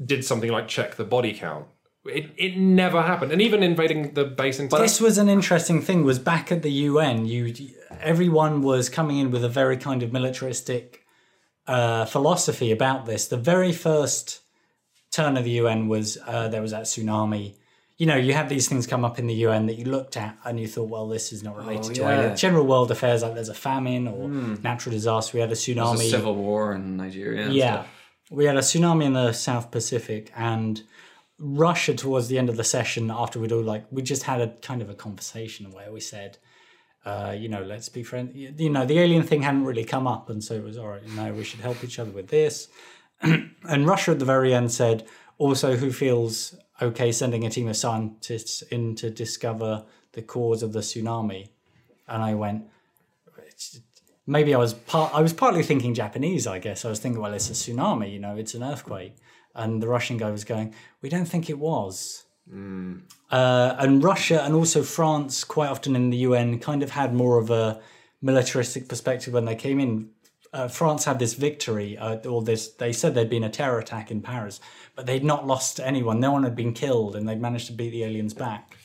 did 0.05 0.25
something 0.25 0.51
like 0.51 0.69
check 0.69 0.95
the 0.97 1.05
body 1.05 1.35
count. 1.35 1.67
It, 2.07 2.31
it 2.39 2.57
never 2.57 3.03
happened, 3.03 3.31
and 3.31 3.43
even 3.43 3.63
invading 3.63 4.15
the 4.15 4.25
base 4.25 4.59
in 4.59 4.69
This 4.69 5.03
was 5.03 5.19
an 5.19 5.29
interesting 5.29 5.83
thing. 5.83 6.03
Was 6.03 6.19
back 6.19 6.51
at 6.51 6.63
the 6.63 6.73
UN, 6.73 7.27
you 7.27 7.55
everyone 8.01 8.63
was 8.63 8.89
coming 8.89 9.19
in 9.19 9.31
with 9.31 9.45
a 9.45 9.51
very 9.51 9.77
kind 9.77 10.03
of 10.03 10.11
militaristic 10.11 11.05
uh, 11.67 12.07
philosophy 12.07 12.73
about 12.73 13.05
this. 13.05 13.29
The 13.29 13.37
very 13.37 13.73
first 13.73 14.41
turn 15.13 15.37
of 15.37 15.45
the 15.45 15.51
UN 15.63 15.89
was 15.89 16.17
uh, 16.27 16.49
there 16.49 16.63
was 16.63 16.71
that 16.71 16.85
tsunami. 16.85 17.55
You 17.99 18.07
know, 18.07 18.17
you 18.17 18.33
had 18.33 18.49
these 18.49 18.67
things 18.67 18.87
come 18.87 19.05
up 19.05 19.19
in 19.19 19.27
the 19.27 19.35
UN 19.35 19.67
that 19.67 19.75
you 19.75 19.85
looked 19.85 20.17
at 20.17 20.39
and 20.45 20.59
you 20.59 20.67
thought, 20.67 20.89
well, 20.89 21.07
this 21.07 21.35
is 21.35 21.43
not 21.43 21.57
related 21.57 21.95
to 21.97 22.01
yeah. 22.01 22.09
any 22.09 22.35
general 22.35 22.67
world 22.67 22.91
affairs. 22.91 23.23
Like 23.23 23.35
there's 23.35 23.51
a 23.51 23.55
famine 23.55 24.09
or 24.09 24.27
natural 24.63 24.95
disaster. 24.95 25.37
We 25.37 25.43
had 25.43 25.53
a 25.53 25.55
tsunami. 25.55 26.07
a 26.07 26.11
civil 26.11 26.35
war 26.35 26.73
in 26.73 26.97
Nigeria. 26.97 27.51
Yeah. 27.51 27.83
stuff. 27.83 27.89
We 28.31 28.47
had 28.47 28.57
a 28.57 28.61
tsunami 28.61 29.05
in 29.05 29.13
the 29.13 29.33
South 29.33 29.71
Pacific 29.71 30.33
and 30.35 30.83
Russia 31.41 31.95
towards 31.95 32.29
the 32.29 32.39
end 32.39 32.49
of 32.49 32.57
the 32.57 32.65
session 32.65 33.11
after 33.11 33.41
we'd 33.41 33.51
all 33.51 33.63
like 33.63 33.87
we 33.91 34.03
just 34.03 34.25
had 34.25 34.41
a 34.41 34.49
kind 34.61 34.83
of 34.83 34.91
a 34.91 34.95
conversation 34.95 35.73
where 35.73 35.91
we 35.91 36.01
said 36.01 36.39
uh, 37.05 37.35
you 37.37 37.49
know, 37.49 37.63
let's 37.63 37.89
be 37.89 38.03
friends. 38.03 38.33
You 38.35 38.71
know, 38.71 38.85
the 38.85 38.99
alien 38.99 39.23
thing 39.23 39.43
hadn't 39.43 39.65
really 39.65 39.85
come 39.85 40.07
up, 40.07 40.29
and 40.29 40.43
so 40.45 40.55
it 40.55 40.63
was 40.63 40.77
all 40.77 40.89
right. 40.89 41.03
You 41.03 41.15
know, 41.15 41.33
we 41.33 41.45
should 41.45 41.61
help 41.61 41.83
each 41.83 41.99
other 41.99 42.11
with 42.11 42.29
this. 42.29 42.69
and 43.23 43.87
Russia 43.87 44.11
at 44.11 44.19
the 44.19 44.25
very 44.25 44.53
end 44.53 44.71
said, 44.71 45.07
also, 45.39 45.77
who 45.77 45.91
feels 45.91 46.55
okay 46.83 47.11
sending 47.13 47.47
a 47.47 47.51
team 47.51 47.69
of 47.69 47.77
scientists 47.77 48.61
in 48.63 48.95
to 48.97 49.11
discover 49.11 49.85
the 50.13 50.21
cause 50.21 50.63
of 50.63 50.75
the 50.75 50.81
tsunami? 50.81 51.49
And 52.07 52.23
I 52.23 52.35
went, 52.35 52.65
maybe 54.27 54.55
I 54.55 54.59
was 54.59 54.75
part. 54.75 55.15
I 55.15 55.23
was 55.23 55.33
partly 55.33 55.63
thinking 55.63 55.95
Japanese. 55.95 56.47
I 56.47 56.59
guess 56.59 56.85
I 56.85 56.91
was 56.91 57.01
thinking, 57.01 57.23
well, 57.23 57.33
it's 57.33 57.49
a 57.49 57.55
tsunami. 57.55 58.13
You 58.13 58.19
know, 58.19 58.37
it's 58.37 58.53
an 58.55 58.63
earthquake. 58.63 59.17
And 59.55 59.83
the 59.83 59.89
Russian 59.89 60.17
guy 60.17 60.31
was 60.31 60.45
going, 60.45 60.75
we 61.03 61.09
don't 61.09 61.27
think 61.27 61.51
it 61.51 61.59
was. 61.59 62.25
Uh, 63.31 63.77
and 63.79 64.03
Russia 64.03 64.43
and 64.45 64.55
also 64.55 64.83
France, 64.83 65.45
quite 65.45 65.69
often 65.69 65.95
in 65.97 66.11
the 66.11 66.17
UN, 66.19 66.59
kind 66.59 66.83
of 66.83 66.91
had 66.91 67.15
more 67.15 67.39
of 67.39 67.51
a 67.51 67.81
militaristic 68.23 68.89
perspective 68.89 69.33
when 69.35 69.45
they 69.45 69.55
came 69.55 69.79
in. 69.81 70.11
Uh, 70.53 70.67
France 70.67 71.05
had 71.05 71.21
this 71.21 71.35
victory, 71.35 71.97
uh, 71.97 72.17
or 72.29 72.43
this. 72.43 72.69
They 72.73 72.93
said 72.93 73.15
there'd 73.15 73.31
been 73.31 73.45
a 73.45 73.51
terror 73.51 73.79
attack 73.79 74.11
in 74.11 74.21
Paris, 74.21 74.59
but 74.97 75.07
they'd 75.07 75.23
not 75.23 75.47
lost 75.47 75.79
anyone. 75.79 76.19
No 76.19 76.33
one 76.33 76.43
had 76.43 76.57
been 76.57 76.73
killed, 76.73 77.15
and 77.15 77.29
they'd 77.29 77.41
managed 77.41 77.69
to 77.69 77.73
beat 77.73 77.91
the 77.91 78.03
aliens 78.03 78.35
back. 78.35 78.77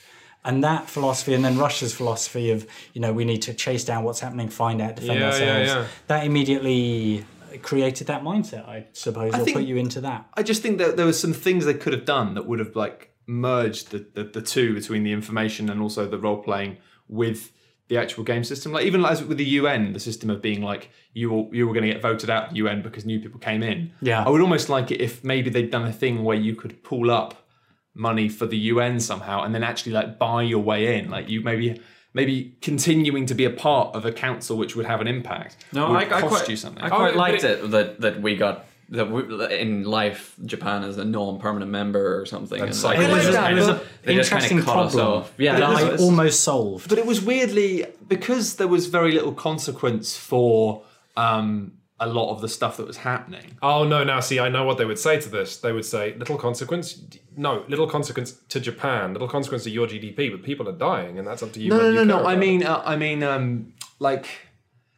And 0.43 0.63
that 0.63 0.87
philosophy, 0.87 1.33
and 1.33 1.43
then 1.43 1.57
Russia's 1.57 1.91
philosophy 1.91 2.51
of 2.51 2.67
you 2.93 3.01
know 3.01 3.11
we 3.11 3.25
need 3.25 3.41
to 3.43 3.53
chase 3.55 3.83
down 3.83 4.03
what's 4.03 4.19
happening, 4.19 4.47
find 4.49 4.79
out, 4.79 4.95
defend 4.97 5.19
Yeah, 5.19 5.25
yeah, 5.25 5.31
ourselves. 5.31 5.69
yeah. 5.69 5.85
That 6.05 6.23
immediately 6.27 7.25
created 7.63 8.07
that 8.07 8.23
mindset, 8.23 8.67
I 8.67 8.87
suppose, 8.93 9.33
or 9.33 9.39
think- 9.39 9.57
put 9.57 9.65
you 9.65 9.77
into 9.77 10.01
that. 10.01 10.27
I 10.33 10.43
just 10.43 10.61
think 10.61 10.77
that 10.77 10.97
there 10.97 11.05
were 11.05 11.13
some 11.13 11.33
things 11.33 11.65
they 11.65 11.73
could 11.73 11.93
have 11.93 12.05
done 12.05 12.33
that 12.35 12.45
would 12.45 12.59
have 12.59 12.75
like 12.75 13.11
merged 13.27 13.91
the, 13.91 14.05
the, 14.13 14.23
the 14.23 14.41
two 14.41 14.73
between 14.73 15.03
the 15.03 15.11
information 15.11 15.69
and 15.69 15.81
also 15.81 16.07
the 16.07 16.17
role 16.19 16.37
playing 16.37 16.77
with 17.07 17.51
the 17.87 17.97
actual 17.97 18.23
game 18.23 18.43
system. 18.43 18.71
Like 18.71 18.85
even 18.85 19.01
like 19.01 19.19
with 19.27 19.37
the 19.37 19.45
UN, 19.45 19.93
the 19.93 19.99
system 19.99 20.29
of 20.29 20.41
being 20.41 20.61
like 20.61 20.89
you 21.13 21.31
were, 21.31 21.55
you 21.55 21.67
were 21.67 21.73
going 21.73 21.85
to 21.85 21.91
get 21.91 22.01
voted 22.01 22.29
out 22.29 22.45
of 22.45 22.49
the 22.51 22.55
UN 22.57 22.81
because 22.81 23.05
new 23.05 23.19
people 23.19 23.39
came 23.39 23.61
in. 23.61 23.91
Yeah. 24.01 24.23
I 24.23 24.29
would 24.29 24.41
almost 24.41 24.69
like 24.69 24.91
it 24.91 25.01
if 25.01 25.23
maybe 25.23 25.49
they'd 25.49 25.69
done 25.71 25.85
a 25.85 25.93
thing 25.93 26.23
where 26.23 26.37
you 26.37 26.55
could 26.55 26.83
pull 26.83 27.11
up 27.11 27.47
money 27.93 28.27
for 28.27 28.45
the 28.45 28.57
UN 28.57 28.99
somehow 28.99 29.43
and 29.43 29.53
then 29.53 29.63
actually 29.63 29.93
like 29.93 30.17
buy 30.17 30.41
your 30.41 30.59
way 30.59 30.97
in. 30.97 31.09
Like 31.09 31.29
you 31.29 31.41
maybe 31.41 31.79
maybe 32.15 32.55
continuing 32.61 33.25
to 33.27 33.35
be 33.35 33.45
a 33.45 33.49
part 33.51 33.93
of 33.95 34.05
a 34.05 34.11
council 34.11 34.57
which 34.57 34.75
would 34.75 34.85
have 34.87 35.01
an 35.01 35.07
impact. 35.07 35.57
No, 35.73 35.89
would 35.91 35.97
I, 35.97 36.17
I 36.17 36.21
cost 36.21 36.27
quite, 36.27 36.49
you 36.49 36.55
something. 36.55 36.81
I 36.81 36.89
quite 36.89 37.09
but 37.11 37.15
liked 37.17 37.43
it- 37.43 37.63
it, 37.65 37.71
that 37.71 38.01
that 38.01 38.21
we 38.21 38.35
got 38.35 38.65
that 38.89 39.09
we, 39.11 39.21
in 39.57 39.83
life 39.83 40.35
Japan 40.45 40.83
is 40.83 40.97
a 40.97 41.03
non-permanent 41.05 41.71
member 41.71 42.19
or 42.21 42.25
something. 42.27 42.61
And 42.61 42.73
psych- 42.75 42.99
It 42.99 43.09
was, 43.09 43.25
like 43.25 43.29
a, 43.29 43.31
that, 43.31 43.51
it 43.51 43.55
was 43.55 43.67
but 43.67 43.81
an 43.81 43.87
they 44.03 44.15
just 44.15 44.29
kinda 44.29 44.45
interesting 44.45 44.61
cut 44.73 44.85
us 44.85 44.95
off. 44.95 45.33
Yeah, 45.39 45.59
that 45.59 45.81
it 45.81 45.91
was- 45.91 46.01
I 46.01 46.03
almost 46.03 46.39
solved. 46.43 46.87
But 46.89 46.97
it 46.99 47.05
was 47.05 47.19
weirdly 47.21 47.85
because 48.07 48.55
there 48.55 48.67
was 48.67 48.85
very 48.85 49.11
little 49.11 49.33
consequence 49.33 50.15
for 50.15 50.83
um, 51.17 51.71
a 51.99 52.07
lot 52.07 52.31
of 52.31 52.41
the 52.41 52.49
stuff 52.49 52.77
that 52.77 52.85
was 52.85 52.97
happening. 52.97 53.57
Oh 53.61 53.83
no! 53.85 54.03
Now 54.03 54.19
see, 54.19 54.39
I 54.39 54.49
know 54.49 54.63
what 54.65 54.77
they 54.77 54.85
would 54.85 54.99
say 54.99 55.19
to 55.19 55.29
this. 55.29 55.57
They 55.57 55.71
would 55.71 55.85
say, 55.85 56.13
"Little 56.15 56.37
consequence." 56.37 57.01
No, 57.37 57.63
little 57.67 57.87
consequence 57.87 58.33
to 58.49 58.59
Japan. 58.59 59.13
Little 59.13 59.27
consequence 59.27 59.63
to 59.63 59.69
your 59.69 59.87
GDP, 59.87 60.31
but 60.31 60.43
people 60.43 60.67
are 60.67 60.77
dying, 60.77 61.17
and 61.17 61.27
that's 61.27 61.41
up 61.41 61.53
to 61.53 61.61
you. 61.61 61.69
No, 61.69 61.77
no, 61.77 61.91
no, 61.91 62.03
no. 62.03 62.25
I 62.25 62.35
mean, 62.35 62.63
uh, 62.63 62.81
I 62.85 62.95
mean, 62.95 63.23
um, 63.23 63.73
like 63.99 64.27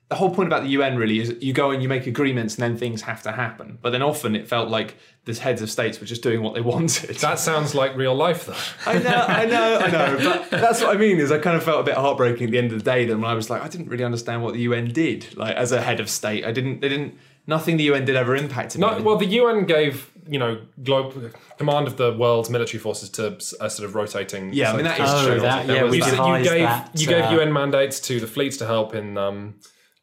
the 0.10 0.16
whole 0.16 0.34
point 0.34 0.48
about 0.48 0.64
the 0.64 0.70
UN 0.70 0.96
really 0.98 1.20
is 1.20 1.36
you 1.42 1.52
go 1.52 1.72
and 1.72 1.84
you 1.84 1.90
make 1.90 2.08
agreements, 2.08 2.56
and 2.56 2.64
then 2.64 2.78
things 2.78 3.02
have 3.02 3.22
to 3.24 3.32
happen. 3.34 3.78
But 3.82 3.90
then 3.92 4.02
often 4.02 4.36
it 4.36 4.48
felt 4.48 4.70
like 4.70 4.96
the 5.26 5.34
heads 5.34 5.62
of 5.62 5.70
states 5.70 6.00
were 6.00 6.06
just 6.06 6.24
doing 6.24 6.42
what 6.42 6.54
they 6.54 6.62
wanted. 6.74 7.18
that 7.18 7.40
sounds 7.40 7.76
like 7.76 7.96
real 7.98 8.16
life, 8.16 8.46
though. 8.46 8.90
I 8.90 9.00
know, 9.00 9.26
I 9.28 9.46
know, 9.46 9.78
I 9.80 9.92
know. 9.92 10.46
But 10.50 10.62
that's 10.62 10.82
what 10.82 10.96
I 10.96 10.98
mean. 11.00 11.20
Is 11.20 11.32
I 11.32 11.40
kind 11.40 11.58
of 11.58 11.64
felt 11.64 11.82
a 11.82 11.84
bit 11.84 11.96
heartbreaking 11.96 12.46
at 12.46 12.52
the 12.52 12.58
end 12.58 12.72
of 12.72 12.78
the 12.80 12.86
day. 12.90 13.06
Then 13.06 13.20
when 13.22 13.30
I 13.30 13.34
was 13.34 13.50
like, 13.50 13.62
I 13.62 13.68
didn't 13.68 13.90
really 13.90 14.06
understand 14.06 14.44
what 14.44 14.54
the 14.54 14.62
UN 14.62 14.94
did. 14.94 15.36
Like 15.36 15.56
as 15.58 15.72
a 15.74 15.82
head 15.82 16.00
of 16.00 16.10
state, 16.10 16.46
I 16.46 16.52
didn't. 16.52 16.80
They 16.82 16.90
didn't. 16.90 17.16
Nothing 17.50 17.78
the 17.78 17.84
UN 17.86 18.04
did 18.04 18.18
ever 18.18 18.36
impacted 18.36 18.82
No, 18.82 18.98
me. 18.98 19.04
well, 19.04 19.16
the 19.16 19.26
UN 19.26 19.66
gave 19.66 20.12
you 20.30 20.38
know 20.40 20.60
global 20.84 21.30
command 21.58 21.88
of 21.88 21.96
the 21.98 22.12
world's 22.14 22.50
military 22.50 22.80
forces 22.80 23.10
to 23.12 23.38
a 23.62 23.70
sort 23.70 23.88
of 23.88 23.96
rotating. 23.96 24.52
Yeah, 24.54 24.72
I 24.72 24.76
mean, 24.76 24.84
that 24.86 25.00
is 25.00 25.10
Oh, 25.10 25.28
true. 25.28 25.40
that- 25.42 25.66
yeah, 25.66 25.84
was 25.84 25.92
we 25.92 25.98
You, 25.98 26.04
that. 26.04 26.38
you 26.40 26.44
gave 26.44 26.62
that, 26.64 26.92
you 27.02 27.08
gave 27.08 27.24
uh, 27.26 27.32
UN 27.40 27.52
mandates 27.54 28.00
to 28.02 28.20
the 28.22 28.28
fleets 28.28 28.56
to 28.58 28.66
help 28.66 28.94
in 28.96 29.18
um, 29.18 29.56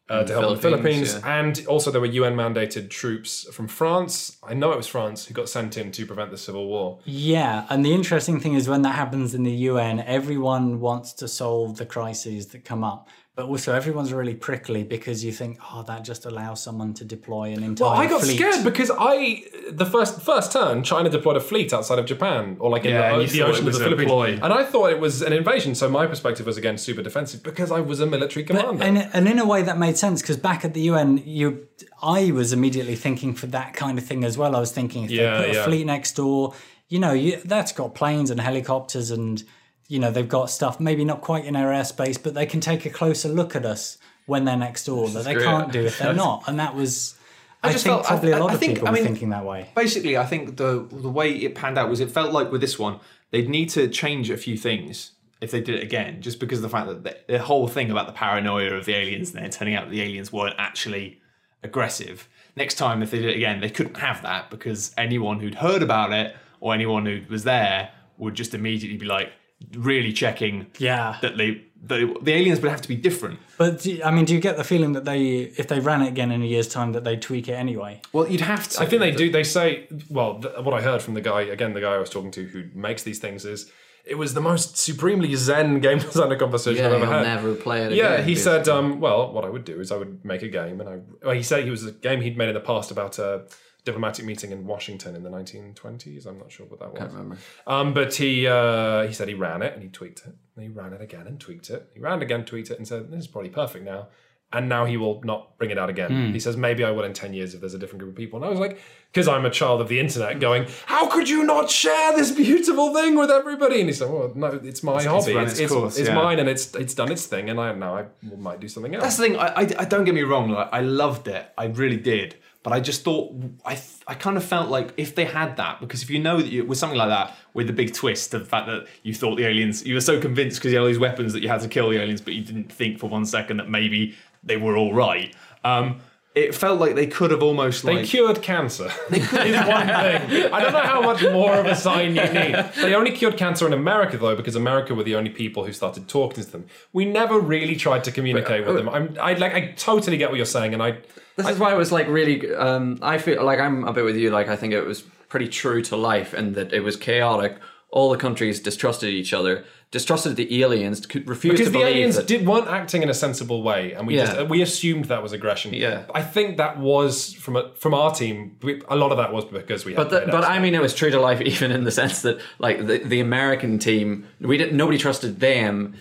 uh, 0.08 0.24
to 0.24 0.32
help 0.32 0.56
the 0.56 0.62
Philippines, 0.62 1.14
Philippines, 1.14 1.58
and 1.58 1.66
also 1.66 1.90
there 1.90 2.00
were 2.00 2.06
UN 2.06 2.34
mandated 2.34 2.90
troops 2.90 3.46
from 3.52 3.68
France. 3.68 4.36
I 4.42 4.54
know 4.54 4.72
it 4.72 4.76
was 4.76 4.86
France 4.86 5.24
who 5.24 5.34
got 5.34 5.48
sent 5.48 5.78
in 5.78 5.92
to 5.92 6.06
prevent 6.06 6.30
the 6.30 6.36
civil 6.36 6.66
war. 6.66 7.00
Yeah, 7.04 7.66
and 7.70 7.84
the 7.84 7.94
interesting 7.94 8.38
thing 8.38 8.54
is 8.54 8.68
when 8.68 8.82
that 8.82 8.94
happens 8.94 9.34
in 9.34 9.44
the 9.44 9.52
UN, 9.52 10.00
everyone 10.00 10.80
wants 10.80 11.12
to 11.14 11.28
solve 11.28 11.78
the 11.78 11.86
crises 11.86 12.48
that 12.48 12.64
come 12.64 12.84
up. 12.84 13.08
But 13.36 13.46
also, 13.46 13.74
everyone's 13.74 14.12
really 14.12 14.36
prickly 14.36 14.84
because 14.84 15.24
you 15.24 15.32
think, 15.32 15.58
oh, 15.72 15.82
that 15.88 16.04
just 16.04 16.24
allows 16.24 16.62
someone 16.62 16.94
to 16.94 17.04
deploy 17.04 17.50
an 17.52 17.64
entire 17.64 17.88
Well, 17.90 17.98
I 17.98 18.06
got 18.06 18.20
fleet. 18.22 18.36
scared 18.36 18.62
because 18.62 18.92
I 18.96 19.42
the 19.72 19.86
first 19.86 20.20
first 20.22 20.52
turn 20.52 20.84
China 20.84 21.08
deployed 21.10 21.36
a 21.36 21.40
fleet 21.40 21.72
outside 21.72 21.98
of 21.98 22.06
Japan 22.06 22.56
or 22.60 22.70
like 22.70 22.84
Yeah, 22.84 23.10
and 23.14 23.20
the, 23.20 23.24
you 23.24 23.42
the 23.42 23.42
ocean 23.48 23.62
of 23.62 23.66
was 23.66 23.78
the 23.78 23.84
Philippines, 23.84 24.08
ploy. 24.08 24.38
and 24.40 24.52
I 24.52 24.62
thought 24.64 24.90
it 24.90 25.00
was 25.00 25.20
an 25.20 25.32
invasion. 25.32 25.74
So 25.74 25.88
my 25.90 26.06
perspective 26.06 26.46
was 26.46 26.56
again 26.56 26.78
super 26.78 27.02
defensive 27.02 27.42
because 27.42 27.72
I 27.72 27.80
was 27.80 27.98
a 27.98 28.06
military 28.06 28.44
commander. 28.44 28.84
and, 28.84 28.98
and 29.12 29.26
in 29.28 29.40
a 29.40 29.44
way 29.44 29.62
that 29.62 29.78
made 29.78 29.96
sense 29.98 30.22
because 30.22 30.36
back 30.36 30.64
at 30.64 30.72
the 30.72 30.82
UN, 30.82 31.18
you, 31.26 31.66
I 32.02 32.30
was 32.30 32.52
immediately 32.52 32.94
thinking 32.94 33.34
for 33.34 33.46
that 33.48 33.74
kind 33.74 33.98
of 33.98 34.06
thing 34.06 34.22
as 34.22 34.38
well. 34.38 34.54
I 34.54 34.60
was 34.60 34.70
thinking 34.70 35.06
if 35.06 35.10
Yeah, 35.10 35.38
they 35.40 35.46
put 35.46 35.54
yeah. 35.56 35.60
a 35.62 35.64
fleet 35.64 35.86
next 35.86 36.12
door, 36.12 36.54
you 36.88 37.00
know, 37.00 37.12
you, 37.12 37.38
that's 37.44 37.72
got 37.72 37.96
planes 37.96 38.30
and 38.30 38.38
helicopters 38.38 39.10
and 39.10 39.42
you 39.88 39.98
know 39.98 40.10
they've 40.10 40.28
got 40.28 40.50
stuff 40.50 40.80
maybe 40.80 41.04
not 41.04 41.20
quite 41.20 41.44
in 41.44 41.56
our 41.56 41.70
airspace, 41.72 42.20
but 42.22 42.34
they 42.34 42.46
can 42.46 42.60
take 42.60 42.84
a 42.86 42.90
closer 42.90 43.28
look 43.28 43.54
at 43.56 43.64
us 43.66 43.98
when 44.26 44.44
they're 44.44 44.56
next 44.56 44.84
door 44.86 45.08
that 45.10 45.24
they 45.24 45.34
great. 45.34 45.44
can't 45.44 45.70
do 45.72 45.84
if 45.84 45.98
they're 45.98 46.14
not. 46.26 46.44
And 46.48 46.58
that 46.58 46.74
was, 46.74 47.14
I, 47.62 47.72
just 47.72 47.84
think 47.84 47.94
felt- 47.96 48.04
I- 48.06 48.08
probably 48.08 48.32
a 48.32 48.36
I- 48.36 48.40
lot 48.40 48.50
I 48.50 48.54
of 48.54 48.60
think- 48.60 48.74
people 48.74 48.88
I 48.88 48.90
were 48.90 48.94
mean- 48.96 49.04
thinking 49.04 49.30
that 49.30 49.44
way. 49.44 49.70
Basically, 49.76 50.16
I 50.16 50.24
think 50.26 50.56
the 50.56 50.86
the 50.90 51.10
way 51.10 51.30
it 51.32 51.54
panned 51.54 51.76
out 51.78 51.88
was 51.90 52.00
it 52.00 52.10
felt 52.10 52.32
like 52.32 52.50
with 52.50 52.60
this 52.60 52.78
one 52.78 53.00
they'd 53.30 53.48
need 53.48 53.68
to 53.70 53.88
change 53.88 54.30
a 54.30 54.36
few 54.36 54.56
things 54.56 55.10
if 55.40 55.50
they 55.50 55.60
did 55.60 55.74
it 55.74 55.82
again, 55.82 56.22
just 56.22 56.38
because 56.40 56.58
of 56.58 56.62
the 56.62 56.68
fact 56.68 56.86
that 56.86 57.02
the, 57.04 57.16
the 57.34 57.38
whole 57.40 57.66
thing 57.68 57.90
about 57.90 58.06
the 58.06 58.12
paranoia 58.12 58.72
of 58.72 58.84
the 58.86 58.94
aliens 58.94 59.34
and 59.34 59.42
then 59.42 59.50
turning 59.50 59.74
out 59.74 59.84
that 59.86 59.90
the 59.90 60.00
aliens 60.00 60.32
weren't 60.32 60.54
actually 60.56 61.20
aggressive. 61.62 62.28
Next 62.56 62.74
time, 62.76 63.02
if 63.02 63.10
they 63.10 63.18
did 63.18 63.30
it 63.30 63.36
again, 63.36 63.60
they 63.60 63.68
couldn't 63.70 63.96
have 63.96 64.22
that 64.22 64.48
because 64.50 64.94
anyone 64.96 65.40
who'd 65.40 65.56
heard 65.56 65.82
about 65.82 66.12
it 66.12 66.36
or 66.60 66.72
anyone 66.72 67.04
who 67.04 67.22
was 67.28 67.44
there 67.44 67.90
would 68.16 68.34
just 68.34 68.54
immediately 68.54 68.96
be 68.96 69.06
like 69.06 69.32
really 69.74 70.12
checking 70.12 70.66
Yeah. 70.78 71.18
that 71.22 71.36
they 71.36 71.62
the, 71.86 72.16
the 72.22 72.32
aliens 72.32 72.60
would 72.62 72.70
have 72.70 72.80
to 72.80 72.88
be 72.88 72.96
different. 72.96 73.38
But 73.58 73.80
do, 73.82 74.00
I 74.02 74.10
mean, 74.10 74.24
do 74.24 74.32
you 74.34 74.40
get 74.40 74.56
the 74.56 74.64
feeling 74.64 74.92
that 74.94 75.04
they, 75.04 75.52
if 75.58 75.68
they 75.68 75.80
ran 75.80 76.00
it 76.00 76.08
again 76.08 76.30
in 76.30 76.42
a 76.42 76.46
year's 76.46 76.66
time, 76.66 76.92
that 76.92 77.04
they 77.04 77.14
tweak 77.18 77.46
it 77.46 77.52
anyway? 77.52 78.00
Well, 78.10 78.26
you'd 78.26 78.40
have 78.40 78.66
to. 78.70 78.80
I 78.80 78.86
think 78.86 79.00
they 79.00 79.10
do. 79.10 79.30
They 79.30 79.44
say, 79.44 79.86
well, 80.08 80.40
th- 80.40 80.60
what 80.60 80.72
I 80.72 80.80
heard 80.80 81.02
from 81.02 81.12
the 81.12 81.20
guy 81.20 81.42
again, 81.42 81.74
the 81.74 81.82
guy 81.82 81.92
I 81.92 81.98
was 81.98 82.08
talking 82.08 82.30
to 82.30 82.44
who 82.46 82.64
makes 82.74 83.02
these 83.02 83.18
things 83.18 83.44
is. 83.44 83.70
It 84.06 84.16
was 84.18 84.34
the 84.34 84.40
most 84.42 84.76
supremely 84.76 85.34
zen 85.34 85.80
game 85.80 85.98
designer 86.10 86.36
conversation 86.36 86.76
Yeah, 86.84 86.88
I've 86.88 86.94
ever 86.96 87.04
you'll 87.04 87.12
had. 87.14 87.22
never 87.22 87.54
play 87.54 87.82
it 87.84 87.86
Again, 87.92 87.96
Yeah, 87.98 88.12
again, 88.14 88.28
he 88.28 88.34
said, 88.36 88.68
um, 88.68 89.00
well, 89.00 89.32
what 89.32 89.46
I 89.46 89.48
would 89.48 89.64
do 89.64 89.80
is 89.80 89.90
I 89.90 89.96
would 89.96 90.22
make 90.24 90.42
a 90.42 90.48
game, 90.48 90.78
and 90.80 90.88
I. 90.90 90.98
Well, 91.22 91.34
he 91.34 91.42
said 91.42 91.64
he 91.64 91.70
was 91.70 91.84
a 91.86 91.92
game 91.92 92.20
he'd 92.22 92.36
made 92.38 92.48
in 92.48 92.54
the 92.54 92.60
past 92.60 92.90
about 92.90 93.18
a 93.18 93.44
diplomatic 93.84 94.24
meeting 94.24 94.50
in 94.50 94.66
Washington 94.66 95.14
in 95.14 95.22
the 95.22 95.30
1920s. 95.30 96.26
I'm 96.26 96.38
not 96.38 96.50
sure 96.50 96.66
what 96.66 96.80
that 96.80 96.92
was. 96.92 96.98
Can't 96.98 97.12
remember. 97.12 97.36
Um, 97.66 97.92
but 97.92 98.14
he 98.14 98.46
uh, 98.46 99.06
he 99.06 99.12
said 99.12 99.28
he 99.28 99.34
ran 99.34 99.62
it 99.62 99.74
and 99.74 99.82
he 99.82 99.88
tweaked 99.88 100.20
it. 100.20 100.34
And 100.56 100.62
he 100.62 100.68
ran 100.68 100.92
it 100.92 101.00
again 101.00 101.26
and 101.26 101.38
tweaked 101.40 101.70
it. 101.70 101.90
He 101.94 102.00
ran 102.00 102.20
it 102.20 102.22
again, 102.22 102.44
tweaked 102.44 102.70
it, 102.70 102.78
and 102.78 102.86
said 102.88 103.10
this 103.10 103.20
is 103.20 103.26
probably 103.26 103.50
perfect 103.50 103.84
now. 103.84 104.08
And 104.52 104.68
now 104.68 104.84
he 104.84 104.96
will 104.96 105.20
not 105.24 105.58
bring 105.58 105.70
it 105.70 105.78
out 105.78 105.90
again. 105.90 106.32
He 106.32 106.38
says 106.38 106.56
maybe 106.56 106.84
I 106.84 106.92
will 106.92 107.02
in 107.02 107.12
ten 107.12 107.34
years 107.34 107.54
if 107.54 107.60
there's 107.60 107.74
a 107.74 107.78
different 107.78 108.02
group 108.02 108.12
of 108.12 108.16
people. 108.16 108.36
And 108.38 108.46
I 108.46 108.50
was 108.50 108.60
like, 108.60 108.78
because 109.12 109.26
I'm 109.26 109.44
a 109.44 109.50
child 109.50 109.80
of 109.80 109.88
the 109.88 109.98
internet, 109.98 110.38
going, 110.38 110.66
how 110.86 111.08
could 111.08 111.28
you 111.28 111.42
not 111.42 111.68
share 111.70 112.14
this 112.14 112.30
beautiful 112.30 112.94
thing 112.94 113.16
with 113.16 113.32
everybody? 113.32 113.80
And 113.80 113.88
he 113.88 113.92
said, 113.92 114.10
well, 114.10 114.30
no, 114.36 114.60
it's 114.62 114.84
my 114.84 115.02
hobby. 115.02 115.34
run 115.34 115.44
It's, 115.44 115.54
its 115.54 115.60
it's, 115.62 115.72
course, 115.72 115.98
it's 115.98 116.08
yeah. 116.08 116.14
mine, 116.14 116.38
and 116.38 116.48
it's 116.48 116.72
it's 116.76 116.94
done 116.94 117.10
its 117.10 117.26
thing. 117.26 117.50
And 117.50 117.58
I 117.58 117.74
now 117.74 117.96
I 117.96 118.04
might 118.36 118.60
do 118.60 118.68
something 118.68 118.94
else. 118.94 119.02
That's 119.02 119.16
the 119.16 119.22
thing. 119.24 119.36
I, 119.36 119.46
I, 119.46 119.60
I 119.80 119.84
don't 119.86 120.04
get 120.04 120.14
me 120.14 120.22
wrong. 120.22 120.50
Like 120.50 120.68
I 120.72 120.80
loved 120.82 121.26
it. 121.26 121.48
I 121.58 121.64
really 121.66 121.96
did. 121.96 122.36
But 122.64 122.72
I 122.72 122.80
just 122.80 123.04
thought 123.04 123.32
I 123.64 123.78
I 124.08 124.14
kind 124.14 124.36
of 124.36 124.42
felt 124.42 124.70
like 124.70 124.94
if 124.96 125.14
they 125.14 125.26
had 125.26 125.58
that 125.58 125.80
because 125.80 126.02
if 126.02 126.10
you 126.10 126.18
know 126.18 126.38
that 126.38 126.46
you, 126.46 126.64
with 126.64 126.78
something 126.78 126.98
like 126.98 127.10
that 127.10 127.36
with 127.52 127.68
the 127.68 127.72
big 127.74 127.92
twist 127.92 128.34
of 128.34 128.40
the 128.40 128.46
fact 128.46 128.66
that 128.66 128.86
you 129.04 129.14
thought 129.14 129.36
the 129.36 129.44
aliens 129.44 129.86
you 129.86 129.94
were 129.94 130.00
so 130.00 130.18
convinced 130.18 130.58
because 130.58 130.72
you 130.72 130.78
had 130.78 130.82
all 130.82 130.88
these 130.88 130.98
weapons 130.98 131.34
that 131.34 131.42
you 131.42 131.48
had 131.48 131.60
to 131.60 131.68
kill 131.68 131.90
the 131.90 131.98
aliens 131.98 132.22
but 132.22 132.32
you 132.32 132.42
didn't 132.42 132.72
think 132.72 132.98
for 132.98 133.08
one 133.08 133.26
second 133.26 133.58
that 133.58 133.68
maybe 133.68 134.16
they 134.42 134.56
were 134.56 134.76
all 134.76 134.94
right. 134.94 135.34
Um, 135.62 136.00
it 136.34 136.52
felt 136.52 136.80
like 136.80 136.96
they 136.96 137.06
could 137.06 137.30
have 137.30 137.42
almost 137.42 137.84
They 137.84 137.98
like 137.98 138.06
cured 138.06 138.42
cancer. 138.42 138.90
is 139.10 139.30
one 139.30 139.46
thing. 139.46 140.52
I 140.52 140.60
don't 140.60 140.72
know 140.72 140.80
how 140.80 141.00
much 141.00 141.22
more 141.22 141.54
of 141.54 141.66
a 141.66 141.76
sign 141.76 142.16
you 142.16 142.24
need. 142.24 142.56
They 142.76 142.94
only 142.94 143.12
cured 143.12 143.36
cancer 143.36 143.66
in 143.66 143.72
America 143.72 144.18
though, 144.18 144.34
because 144.34 144.56
America 144.56 144.94
were 144.94 145.04
the 145.04 145.14
only 145.14 145.30
people 145.30 145.64
who 145.64 145.72
started 145.72 146.08
talking 146.08 146.42
to 146.42 146.50
them. 146.50 146.66
We 146.92 147.04
never 147.04 147.38
really 147.38 147.76
tried 147.76 148.02
to 148.04 148.10
communicate 148.10 148.66
with 148.66 148.74
them. 148.74 148.88
I'm, 148.88 149.16
I 149.20 149.34
like, 149.34 149.54
I 149.54 149.72
totally 149.76 150.16
get 150.16 150.30
what 150.30 150.36
you're 150.36 150.46
saying, 150.46 150.74
and 150.74 150.82
I, 150.82 150.98
This 151.36 151.48
is 151.48 151.58
why 151.58 151.72
it 151.72 151.76
was 151.76 151.90
like 151.92 152.08
really. 152.08 152.54
Um, 152.54 152.98
I 153.02 153.18
feel 153.18 153.44
like 153.44 153.58
I'm 153.58 153.84
a 153.84 153.92
bit 153.92 154.04
with 154.04 154.16
you. 154.16 154.30
Like 154.30 154.48
I 154.48 154.56
think 154.56 154.72
it 154.72 154.82
was 154.86 155.02
pretty 155.28 155.48
true 155.48 155.82
to 155.82 155.96
life, 155.96 156.32
and 156.32 156.54
that 156.54 156.72
it 156.72 156.80
was 156.80 156.96
chaotic. 156.96 157.56
All 157.90 158.10
the 158.10 158.16
countries 158.18 158.58
distrusted 158.58 159.08
each 159.10 159.32
other, 159.32 159.64
distrusted 159.92 160.34
the 160.34 160.62
aliens, 160.62 161.06
could 161.06 161.28
refuse 161.28 161.52
because 161.52 161.66
to 161.66 161.72
the 161.72 161.78
believe 161.78 161.94
aliens 161.96 162.16
that. 162.16 162.26
did 162.26 162.44
weren't 162.44 162.66
acting 162.66 163.02
in 163.04 163.08
a 163.08 163.14
sensible 163.14 163.62
way, 163.62 163.92
and 163.92 164.04
we 164.08 164.16
Yeah. 164.16 164.26
just 164.34 164.48
we 164.48 164.62
assumed 164.62 165.04
that 165.06 165.22
was 165.22 165.32
aggression. 165.32 165.72
Yeah. 165.74 166.02
I 166.12 166.20
think 166.22 166.56
that 166.56 166.78
was 166.80 167.32
from 167.34 167.54
a, 167.54 167.72
from 167.76 167.94
our 167.94 168.12
team. 168.12 168.56
We, 168.62 168.82
a 168.88 168.96
lot 168.96 169.12
of 169.12 169.18
that 169.18 169.32
was 169.32 169.44
because 169.44 169.84
we. 169.84 169.92
Had 169.92 169.96
But 169.98 170.10
the, 170.10 170.20
played 170.22 170.30
but. 170.32 170.44
I 170.44 170.58
mean, 170.58 170.74
it 170.74 170.80
was 170.82 170.92
true 170.94 171.10
to 171.10 171.20
life, 171.20 171.40
even 171.54 171.70
in 171.70 171.84
the 171.84 171.92
sense 171.92 172.22
that 172.22 172.40
like 172.58 172.84
the, 172.84 172.98
the 172.98 173.20
American 173.20 173.78
team, 173.78 174.26
we 174.40 174.56
didn't 174.58 174.76
nobody 174.76 174.98
trusted 174.98 175.38
them, 175.38 175.94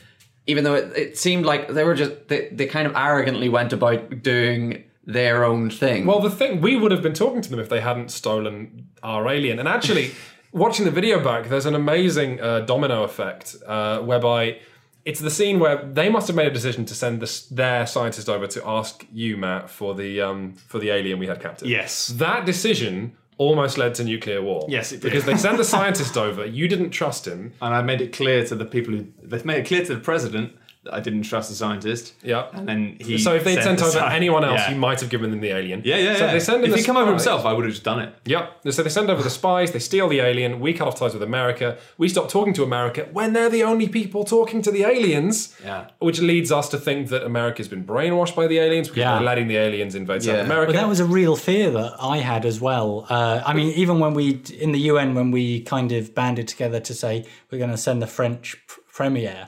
even 0.48 0.64
though 0.64 0.74
it, 0.76 0.98
it 0.98 1.18
seemed 1.20 1.46
like 1.46 1.68
they 1.70 1.84
were 1.84 1.94
just 1.96 2.28
they, 2.28 2.50
they 2.52 2.66
kind 2.66 2.88
of 2.88 2.96
arrogantly 2.96 3.50
went 3.50 3.72
about 3.72 4.24
doing 4.24 4.84
their 5.06 5.44
own 5.44 5.70
thing. 5.70 6.06
Well, 6.06 6.20
the 6.20 6.30
thing 6.30 6.62
we 6.62 6.76
would 6.78 6.92
have 6.92 7.02
been 7.02 7.14
talking 7.14 7.42
to 7.42 7.50
them 7.50 7.60
if 7.60 7.70
they 7.70 7.82
hadn't 7.82 8.12
stolen 8.12 8.88
our 9.02 9.30
alien. 9.30 9.60
And 9.60 9.68
actually, 9.68 10.12
watching 10.52 10.86
the 10.86 10.92
video 10.92 11.24
back, 11.24 11.50
there's 11.50 11.66
an 11.66 11.76
amazing 11.76 12.40
uh, 12.42 12.62
domino 12.62 13.04
effect 13.04 13.56
uh, 13.68 14.00
whereby 14.00 14.60
it's 15.06 15.20
the 15.20 15.30
scene 15.32 15.60
where 15.60 15.84
they 15.84 16.10
must 16.10 16.28
have 16.28 16.36
made 16.36 16.48
a 16.48 16.52
decision 16.52 16.86
to 16.86 16.96
send 16.96 17.22
this, 17.22 17.46
their 17.48 17.86
scientist 17.86 18.30
over 18.30 18.48
to 18.48 18.66
ask 18.66 19.06
you, 19.12 19.36
Matt, 19.36 19.70
for 19.70 19.94
the 19.94 20.22
um, 20.22 20.54
for 20.54 20.80
the 20.80 20.90
alien 20.92 21.20
we 21.20 21.28
had 21.28 21.42
captured. 21.42 21.68
Yes. 21.68 22.08
that 22.08 22.46
decision 22.46 23.18
almost 23.38 23.78
led 23.78 23.96
to 23.96 24.04
nuclear 24.04 24.42
war. 24.42 24.66
Yes, 24.70 24.92
it 24.92 25.02
did. 25.02 25.10
because 25.10 25.26
they 25.26 25.36
sent 25.36 25.58
the 25.58 25.64
scientist 25.76 26.18
over. 26.18 26.46
You 26.46 26.68
didn't 26.70 26.92
trust 26.92 27.28
him. 27.28 27.52
and 27.62 27.74
I 27.74 27.82
made 27.82 28.00
it 28.00 28.14
clear 28.14 28.46
to 28.46 28.56
the 28.56 28.66
people 28.66 28.94
who 28.94 29.08
they 29.22 29.42
made 29.44 29.58
it 29.58 29.66
clear 29.66 29.84
to 29.84 29.96
the 29.96 30.00
president 30.00 30.54
that 30.54 30.63
I 30.92 31.00
didn't 31.00 31.24
trust 31.24 31.48
the 31.50 31.56
scientist. 31.56 32.14
Yeah. 32.24 32.48
And 32.54 32.68
then 32.68 32.98
he 33.00 33.18
So 33.18 33.34
if 33.36 33.44
they'd 33.46 33.62
sent 33.64 33.80
the 33.80 33.86
over 33.86 34.00
sci- 34.00 34.16
anyone 34.16 34.44
else, 34.44 34.60
yeah. 34.62 34.72
you 34.72 34.76
might 34.78 35.00
have 35.00 35.10
given 35.10 35.32
them 35.32 35.40
the 35.40 35.50
alien. 35.50 35.82
Yeah, 35.86 35.96
yeah, 35.98 36.16
So 36.18 36.26
yeah. 36.26 36.32
they 36.34 36.40
send 36.42 36.58
in 36.60 36.66
if 36.66 36.72
the 36.72 36.78
he'd 36.78 36.86
come 36.86 36.98
over 36.98 37.10
himself, 37.10 37.46
I 37.46 37.54
would 37.54 37.64
have 37.64 37.74
just 37.74 37.86
done 37.86 38.00
it. 38.02 38.14
Yep. 38.26 38.60
So 38.72 38.84
they 38.84 38.90
send 38.90 39.10
over 39.10 39.24
the 39.24 39.30
spies, 39.30 39.72
they 39.72 39.80
steal 39.80 40.10
the 40.10 40.20
alien, 40.20 40.60
we 40.60 40.74
cut 40.74 40.88
off 40.90 41.00
ties 41.00 41.14
with 41.14 41.24
America, 41.24 41.78
we 41.98 42.10
stop 42.10 42.28
talking 42.30 42.54
to 42.56 42.64
America 42.64 43.08
when 43.14 43.32
they're 43.34 43.50
the 43.50 43.64
only 43.64 43.88
people 43.88 44.26
talking 44.26 44.62
to 44.62 44.72
the 44.72 44.84
aliens. 44.84 45.56
Yeah. 45.64 45.88
Which 46.00 46.20
leads 46.20 46.52
us 46.52 46.68
to 46.70 46.78
think 46.78 47.08
that 47.10 47.24
America's 47.24 47.70
been 47.70 47.86
brainwashed 47.86 48.36
by 48.36 48.48
the 48.48 48.60
aliens 48.60 48.90
because 48.90 49.00
Yeah. 49.02 49.14
they're 49.16 49.24
letting 49.24 49.48
the 49.48 49.58
aliens 49.58 49.96
invade 49.96 50.24
Yeah. 50.24 50.34
South 50.38 50.46
America. 50.48 50.74
But 50.74 50.80
that 50.82 50.90
was 50.90 51.00
a 51.00 51.06
real 51.06 51.36
fear 51.38 51.72
that 51.72 51.94
I 52.02 52.18
had 52.18 52.46
as 52.46 52.60
well. 52.60 53.06
Uh, 53.10 53.42
I 53.46 53.54
mean, 53.54 53.70
even 53.76 54.00
when 54.00 54.14
we 54.14 54.42
in 54.60 54.74
the 54.74 54.80
UN, 54.92 55.16
when 55.16 55.32
we 55.32 55.62
kind 55.62 55.92
of 55.94 56.14
banded 56.14 56.48
together 56.50 56.80
to 56.82 56.94
say 56.94 57.26
we're 57.50 57.58
going 57.58 57.72
to 57.72 57.78
send 57.78 58.02
the 58.02 58.08
French 58.08 58.58
pr- 58.68 58.80
premier 58.94 59.48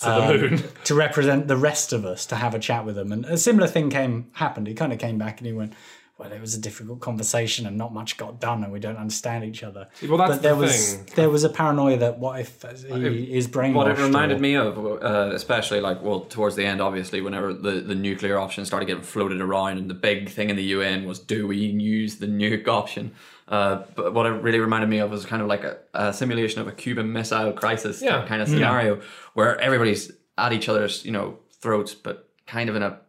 to 0.00 0.06
the 0.06 0.48
moon. 0.48 0.62
to 0.84 0.94
represent 0.94 1.48
the 1.48 1.56
rest 1.56 1.92
of 1.92 2.04
us 2.04 2.26
to 2.26 2.36
have 2.36 2.54
a 2.54 2.58
chat 2.58 2.84
with 2.84 2.96
them, 2.96 3.12
and 3.12 3.24
a 3.24 3.38
similar 3.38 3.66
thing 3.68 3.90
came 3.90 4.30
happened. 4.34 4.66
He 4.66 4.74
kind 4.74 4.92
of 4.92 4.98
came 4.98 5.18
back 5.18 5.38
and 5.38 5.46
he 5.46 5.52
went. 5.52 5.72
Well, 6.18 6.32
it 6.32 6.40
was 6.42 6.54
a 6.54 6.60
difficult 6.60 7.00
conversation 7.00 7.64
and 7.64 7.78
not 7.78 7.94
much 7.94 8.18
got 8.18 8.42
done, 8.42 8.62
and 8.62 8.70
we 8.70 8.78
don't 8.78 8.98
understand 8.98 9.42
each 9.42 9.62
other. 9.62 9.88
Well, 10.06 10.18
that's 10.18 10.32
but 10.32 10.42
there 10.42 10.52
the 10.52 10.60
was 10.60 10.96
thing. 10.96 11.14
there 11.14 11.30
was 11.30 11.44
a 11.44 11.48
paranoia 11.48 11.96
that 11.96 12.18
what 12.18 12.38
if 12.38 12.60
he 12.60 13.34
is 13.34 13.48
brainwashed? 13.48 13.72
what 13.74 13.88
it 13.88 13.96
reminded 13.96 14.36
or- 14.36 14.40
me 14.42 14.54
of, 14.54 14.76
uh, 15.02 15.30
especially 15.32 15.80
like 15.80 16.02
well 16.02 16.20
towards 16.20 16.56
the 16.56 16.66
end, 16.66 16.82
obviously, 16.82 17.22
whenever 17.22 17.54
the, 17.54 17.80
the 17.80 17.94
nuclear 17.94 18.38
option 18.38 18.66
started 18.66 18.84
getting 18.84 19.02
floated 19.02 19.40
around, 19.40 19.78
and 19.78 19.88
the 19.88 19.94
big 19.94 20.28
thing 20.28 20.50
in 20.50 20.56
the 20.56 20.64
UN 20.64 21.06
was 21.06 21.18
do 21.18 21.46
we 21.46 21.56
use 21.56 22.16
the 22.16 22.26
nuke 22.26 22.68
option? 22.68 23.12
Uh, 23.50 23.82
but 23.96 24.14
what 24.14 24.26
it 24.26 24.30
really 24.30 24.60
reminded 24.60 24.88
me 24.88 24.98
of 24.98 25.10
was 25.10 25.26
kind 25.26 25.42
of 25.42 25.48
like 25.48 25.64
a, 25.64 25.76
a 25.92 26.12
simulation 26.12 26.60
of 26.60 26.68
a 26.68 26.72
Cuban 26.72 27.12
Missile 27.12 27.52
Crisis 27.52 28.00
Yeah. 28.00 28.24
kind 28.26 28.40
of 28.40 28.48
scenario 28.48 29.00
where 29.34 29.60
everybody's 29.60 30.12
at 30.38 30.52
each 30.52 30.68
other's 30.68 31.04
you 31.04 31.10
know 31.12 31.38
throats, 31.60 31.92
but 31.92 32.28
kind 32.46 32.68
of 32.70 32.76
in 32.76 32.82
a 32.82 33.00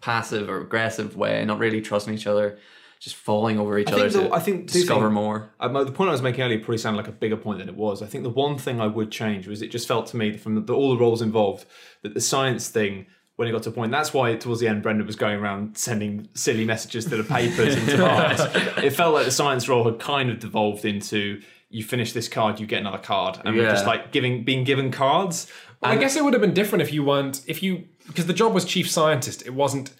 passive 0.00 0.48
or 0.50 0.60
aggressive 0.60 1.16
way, 1.16 1.42
not 1.44 1.58
really 1.58 1.80
trusting 1.80 2.12
each 2.14 2.26
other, 2.26 2.58
just 3.00 3.16
falling 3.16 3.58
over 3.58 3.78
each 3.78 3.88
I 3.88 3.92
other 3.94 4.10
think, 4.10 4.22
the, 4.24 4.28
to 4.28 4.34
I 4.34 4.38
think 4.40 4.70
discover 4.70 5.06
things- 5.06 5.14
more. 5.14 5.50
Um, 5.60 5.72
the 5.72 5.92
point 5.92 6.08
I 6.08 6.12
was 6.12 6.22
making 6.22 6.42
earlier 6.44 6.58
probably 6.58 6.78
sounded 6.78 6.98
like 6.98 7.08
a 7.08 7.12
bigger 7.12 7.36
point 7.36 7.58
than 7.58 7.68
it 7.68 7.74
was. 7.76 8.02
I 8.02 8.06
think 8.06 8.22
the 8.24 8.30
one 8.30 8.58
thing 8.58 8.80
I 8.80 8.86
would 8.86 9.10
change 9.10 9.46
was 9.48 9.62
it 9.62 9.68
just 9.70 9.88
felt 9.88 10.06
to 10.08 10.16
me 10.18 10.36
from 10.36 10.66
the, 10.66 10.74
all 10.74 10.90
the 10.94 11.00
roles 11.00 11.22
involved 11.22 11.64
that 12.02 12.12
the 12.14 12.20
science 12.20 12.68
thing 12.68 13.06
when 13.36 13.48
it 13.48 13.52
got 13.52 13.62
to 13.64 13.70
a 13.70 13.72
point. 13.72 13.90
That's 13.90 14.14
why 14.14 14.34
towards 14.36 14.60
the 14.60 14.68
end 14.68 14.82
Brendan 14.82 15.06
was 15.06 15.16
going 15.16 15.38
around 15.40 15.76
sending 15.76 16.28
silly 16.34 16.64
messages 16.64 17.04
to 17.06 17.16
the 17.16 17.24
papers 17.24 17.74
and 17.74 17.88
to 17.88 17.98
Mars. 18.06 18.40
It 18.84 18.90
felt 18.90 19.14
like 19.14 19.24
the 19.24 19.30
science 19.32 19.68
role 19.68 19.84
had 19.84 19.98
kind 19.98 20.30
of 20.30 20.38
devolved 20.38 20.84
into 20.84 21.40
you 21.70 21.82
finish 21.82 22.12
this 22.12 22.28
card, 22.28 22.60
you 22.60 22.66
get 22.66 22.80
another 22.80 22.98
card, 22.98 23.38
and 23.44 23.56
we're 23.56 23.64
Yeah. 23.64 23.70
just 23.72 23.86
like 23.86 24.12
giving 24.12 24.44
being 24.44 24.62
given 24.64 24.90
cards. 24.92 25.46
I 25.82 25.96
guess 25.96 26.16
it 26.16 26.24
would 26.24 26.32
have 26.32 26.40
been 26.40 26.54
different 26.54 26.82
if 26.82 26.92
you 26.92 27.02
weren't 27.04 27.42
if 27.46 27.62
you 27.62 27.84
because 28.06 28.26
the 28.26 28.32
job 28.32 28.54
was 28.54 28.64
chief 28.64 28.88
scientist. 28.90 29.44
It 29.44 29.54
wasn't 29.54 29.92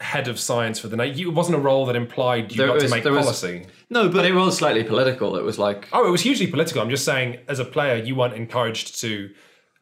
head 0.00 0.28
of 0.28 0.40
science 0.40 0.78
for 0.78 0.88
the 0.88 0.96
night. 0.96 1.18
It 1.18 1.28
wasn't 1.28 1.56
a 1.56 1.60
role 1.60 1.86
that 1.86 1.94
implied 1.94 2.50
you 2.52 2.56
There 2.58 2.66
got 2.68 2.74
was- 2.76 2.84
to 2.84 2.90
make 2.90 3.04
there 3.04 3.12
was- 3.12 3.24
policy. 3.26 3.66
No, 3.90 4.04
But 4.08 4.12
but 4.14 4.24
it 4.24 4.32
was 4.32 4.56
slightly 4.56 4.82
political. 4.82 5.36
It 5.36 5.44
was 5.44 5.58
like 5.58 5.88
Oh, 5.92 6.06
it 6.06 6.10
was 6.10 6.22
hugely 6.22 6.46
political. 6.46 6.80
I'm 6.82 6.90
just 6.90 7.04
saying, 7.04 7.38
as 7.48 7.58
a 7.58 7.64
player, 7.64 8.02
you 8.02 8.14
weren't 8.16 8.34
encouraged 8.34 9.00
to 9.02 9.30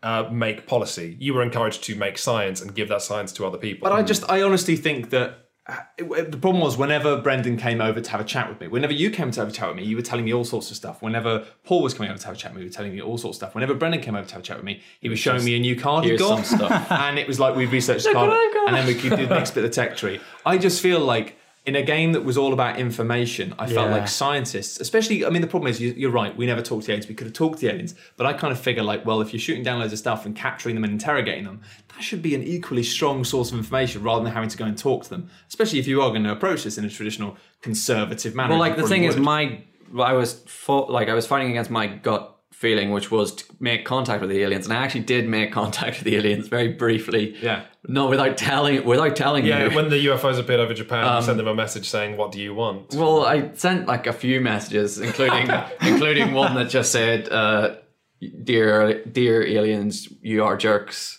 uh, 0.02 0.28
make 0.30 0.66
policy. 0.66 1.16
You 1.18 1.34
were 1.34 1.42
encouraged 1.42 1.84
to 1.84 1.96
make 1.96 2.18
science 2.18 2.60
and 2.60 2.74
give 2.74 2.88
that 2.88 3.02
science 3.02 3.32
to 3.32 3.46
other 3.46 3.58
people. 3.58 3.88
But 3.88 3.94
I 3.94 4.02
just, 4.02 4.28
I 4.30 4.42
honestly 4.42 4.76
think 4.76 5.10
that 5.10 5.48
uh, 5.66 5.76
the 5.98 6.38
problem 6.40 6.62
was 6.62 6.78
whenever 6.78 7.20
Brendan 7.20 7.58
came 7.58 7.80
over 7.80 8.00
to 8.00 8.10
have 8.10 8.20
a 8.20 8.24
chat 8.24 8.48
with 8.48 8.58
me, 8.60 8.68
whenever 8.68 8.92
you 8.92 9.10
came 9.10 9.30
to 9.32 9.40
have 9.40 9.48
a 9.50 9.52
chat 9.52 9.68
with 9.68 9.76
me, 9.76 9.84
you 9.84 9.96
were 9.96 10.02
telling 10.02 10.24
me 10.24 10.32
all 10.32 10.44
sorts 10.44 10.70
of 10.70 10.76
stuff. 10.76 11.02
Whenever 11.02 11.44
Paul 11.64 11.82
was 11.82 11.92
coming 11.92 12.10
over 12.10 12.18
to 12.18 12.26
have 12.26 12.36
a 12.36 12.38
chat 12.38 12.52
with 12.52 12.58
me, 12.58 12.62
you 12.64 12.70
were 12.70 12.74
telling 12.74 12.92
me 12.92 13.02
all 13.02 13.18
sorts 13.18 13.36
of 13.36 13.40
stuff. 13.40 13.54
Whenever 13.54 13.74
Brendan 13.74 14.00
came 14.00 14.14
over 14.14 14.26
to 14.26 14.32
have 14.32 14.42
a 14.42 14.44
chat 14.44 14.56
with 14.56 14.64
me, 14.64 14.80
he 15.00 15.10
was 15.10 15.18
showing 15.18 15.44
me 15.44 15.56
a 15.56 15.60
new 15.60 15.76
card 15.76 16.04
he 16.04 16.16
got. 16.16 16.44
some 16.46 16.58
stuff. 16.58 16.90
and 16.90 17.18
it 17.18 17.28
was 17.28 17.38
like 17.38 17.54
we 17.54 17.66
researched 17.66 18.04
the 18.04 18.12
card, 18.12 18.30
what 18.30 18.36
I 18.36 18.54
got. 18.54 18.68
and 18.68 18.76
then 18.76 18.86
we 18.86 18.94
could 18.94 19.18
do 19.18 19.26
the 19.26 19.34
next 19.34 19.50
bit 19.50 19.64
of 19.64 19.70
the 19.70 19.74
tech 19.74 19.96
tree. 19.96 20.20
I 20.46 20.56
just 20.56 20.80
feel 20.80 21.00
like 21.00 21.36
in 21.68 21.76
a 21.76 21.82
game 21.82 22.12
that 22.12 22.24
was 22.24 22.36
all 22.42 22.52
about 22.52 22.78
information, 22.78 23.46
I 23.58 23.66
felt 23.66 23.88
Yeah. 23.88 23.96
like 23.98 24.08
scientists, 24.08 24.80
especially, 24.80 25.24
I 25.26 25.30
mean, 25.30 25.42
the 25.42 25.48
problem 25.54 25.68
is 25.70 25.80
you, 25.80 25.92
you're 25.96 26.10
right, 26.22 26.34
we 26.36 26.46
never 26.46 26.62
talked 26.62 26.86
to 26.86 26.92
aliens. 26.92 27.08
We 27.08 27.14
could 27.14 27.26
have 27.26 27.34
talked 27.42 27.58
to 27.58 27.66
the 27.66 27.72
aliens, 27.72 27.94
but 28.16 28.24
I 28.26 28.32
kind 28.32 28.52
of 28.52 28.58
figure 28.58 28.82
like, 28.82 29.04
well, 29.04 29.20
if 29.20 29.32
you're 29.32 29.40
shooting 29.40 29.62
down 29.62 29.78
loads 29.80 29.92
of 29.92 29.98
stuff 29.98 30.24
and 30.26 30.34
capturing 30.34 30.74
them 30.76 30.84
and 30.84 30.92
interrogating 30.92 31.44
them, 31.44 31.60
that 31.94 32.02
should 32.02 32.22
be 32.22 32.34
an 32.34 32.42
equally 32.42 32.82
strong 32.82 33.22
source 33.24 33.52
of 33.52 33.58
information 33.58 34.02
rather 34.02 34.24
than 34.24 34.32
having 34.32 34.48
to 34.48 34.56
go 34.56 34.64
and 34.64 34.78
talk 34.78 35.04
to 35.04 35.10
them. 35.10 35.28
Especially 35.48 35.78
if 35.78 35.86
you 35.86 36.00
are 36.00 36.10
going 36.10 36.24
to 36.24 36.32
approach 36.32 36.64
this 36.64 36.78
in 36.78 36.84
a 36.84 36.90
traditional 36.90 37.36
conservative 37.60 38.34
manner. 38.34 38.50
Well, 38.50 38.58
like 38.60 38.76
the 38.76 38.88
thing 38.88 39.04
is, 39.04 39.16
my 39.16 39.60
I 40.00 40.14
was 40.14 40.42
like 40.68 41.08
I 41.08 41.14
was 41.14 41.26
fighting 41.26 41.50
against 41.50 41.70
my 41.70 41.86
gut 41.86 42.37
feeling, 42.58 42.90
which 42.90 43.08
was 43.08 43.32
to 43.36 43.44
make 43.60 43.84
contact 43.84 44.20
with 44.20 44.30
the 44.30 44.42
aliens, 44.42 44.66
and 44.66 44.76
I 44.76 44.82
actually 44.82 45.02
did 45.04 45.28
make 45.28 45.52
contact 45.52 45.98
with 45.98 46.04
the 46.04 46.16
aliens 46.16 46.48
very 46.48 46.66
briefly. 46.66 47.36
Yeah. 47.40 47.62
No, 47.86 48.08
without 48.08 48.36
telling 48.36 48.84
without 48.84 49.14
telling 49.14 49.46
yeah, 49.46 49.68
you. 49.68 49.76
when 49.76 49.90
the 49.90 50.06
UFOs 50.06 50.40
appeared 50.40 50.58
over 50.58 50.74
Japan, 50.74 51.04
Um, 51.04 51.16
you 51.16 51.22
sent 51.22 51.38
them 51.38 51.46
a 51.46 51.54
message 51.54 51.88
saying, 51.88 52.16
"What 52.16 52.32
do 52.32 52.40
you 52.40 52.54
want?" 52.54 52.94
well, 52.94 53.24
I 53.24 53.52
sent 53.54 53.86
like 53.86 54.08
a 54.08 54.12
few 54.12 54.40
messages, 54.40 54.98
including 54.98 55.48
including 55.80 56.34
one 56.34 56.56
that 56.56 56.68
just 56.68 56.90
said, 56.90 57.28
uh, 57.30 57.76
"Dear 58.42 59.04
dear 59.04 59.46
aliens, 59.46 60.08
you 60.20 60.42
are 60.42 60.56
jerks." 60.56 61.14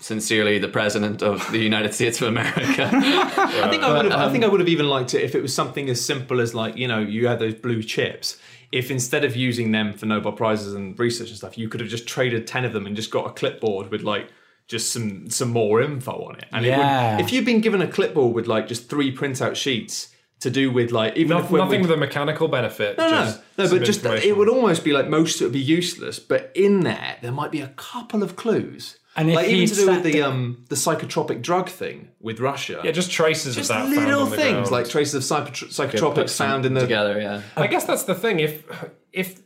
Sincerely, 0.00 0.58
the 0.58 0.68
president 0.68 1.22
of 1.22 1.50
the 1.50 1.58
United 1.58 1.92
States 1.92 2.22
of 2.22 2.28
America. 2.28 2.88
I 2.92 3.68
think 3.68 3.82
I 3.82 3.92
would 3.92 4.04
have. 4.06 4.20
I 4.20 4.24
um, 4.26 4.32
think 4.32 4.44
I 4.44 4.48
would 4.48 4.60
have 4.60 4.68
even 4.68 4.88
liked 4.88 5.12
it 5.12 5.22
if 5.22 5.34
it 5.34 5.42
was 5.42 5.52
something 5.52 5.90
as 5.90 6.02
simple 6.02 6.40
as 6.40 6.54
like 6.54 6.76
you 6.76 6.88
know 6.88 7.00
you 7.00 7.26
had 7.26 7.38
those 7.38 7.54
blue 7.54 7.82
chips. 7.82 8.38
If 8.70 8.90
instead 8.90 9.24
of 9.24 9.34
using 9.34 9.72
them 9.72 9.92
for 9.94 10.06
Nobel 10.06 10.32
prizes 10.32 10.74
and 10.74 10.98
research 10.98 11.28
and 11.28 11.36
stuff, 11.38 11.56
you 11.56 11.68
could 11.68 11.80
have 11.80 11.88
just 11.88 12.06
traded 12.06 12.46
ten 12.46 12.64
of 12.64 12.72
them 12.72 12.86
and 12.86 12.94
just 12.94 13.10
got 13.10 13.26
a 13.26 13.30
clipboard 13.30 13.90
with 13.90 14.02
like 14.02 14.30
just 14.66 14.92
some 14.92 15.30
some 15.30 15.48
more 15.50 15.80
info 15.80 16.12
on 16.12 16.36
it. 16.36 16.44
And 16.52 16.66
it 16.66 16.76
would, 16.76 17.20
if 17.24 17.32
you'd 17.32 17.46
been 17.46 17.60
given 17.62 17.80
a 17.80 17.88
clipboard 17.88 18.34
with 18.34 18.46
like 18.46 18.68
just 18.68 18.90
three 18.90 19.14
printout 19.14 19.56
sheets 19.56 20.14
to 20.40 20.50
do 20.50 20.70
with 20.70 20.92
like 20.92 21.16
even 21.16 21.30
No, 21.36 21.42
if 21.42 21.50
when 21.50 21.60
nothing 21.60 21.80
with 21.80 21.90
a 21.90 21.96
mechanical 21.96 22.46
benefit. 22.46 22.98
no, 22.98 23.08
just 23.08 23.40
no, 23.56 23.64
no, 23.64 23.70
but 23.70 23.84
just 23.84 24.04
it 24.04 24.36
would 24.36 24.48
almost 24.48 24.84
be 24.84 24.92
like 24.92 25.08
most 25.08 25.36
of 25.36 25.40
it 25.40 25.44
would 25.46 25.52
be 25.54 25.60
useless. 25.60 26.18
But 26.18 26.52
in 26.54 26.80
there, 26.80 27.16
there 27.22 27.32
might 27.32 27.50
be 27.50 27.62
a 27.62 27.68
couple 27.68 28.22
of 28.22 28.36
clues. 28.36 28.97
And 29.18 29.28
if 29.30 29.36
like 29.36 29.48
even 29.48 29.68
to 29.68 29.74
do 29.74 29.86
with 29.88 30.02
the 30.04 30.12
d- 30.12 30.22
um 30.22 30.64
the 30.68 30.74
psychotropic 30.76 31.42
drug 31.42 31.68
thing 31.68 32.08
with 32.20 32.40
Russia. 32.40 32.80
yeah, 32.84 32.92
just 32.92 33.10
traces 33.10 33.54
just 33.56 33.70
of 33.70 33.76
that. 33.76 33.88
little 33.88 34.04
found 34.04 34.12
on 34.22 34.30
the 34.30 34.36
things 34.36 34.52
ground. 34.68 34.70
like 34.70 34.88
traces 34.88 35.14
of 35.14 35.22
psychotro- 35.22 35.68
psychotropics 35.68 36.36
found 36.36 36.64
in 36.64 36.74
the 36.74 36.80
together, 36.80 37.20
yeah. 37.20 37.42
I 37.56 37.66
guess 37.66 37.84
that's 37.84 38.04
the 38.04 38.14
thing. 38.14 38.40
If 38.40 38.64
if 39.12 39.40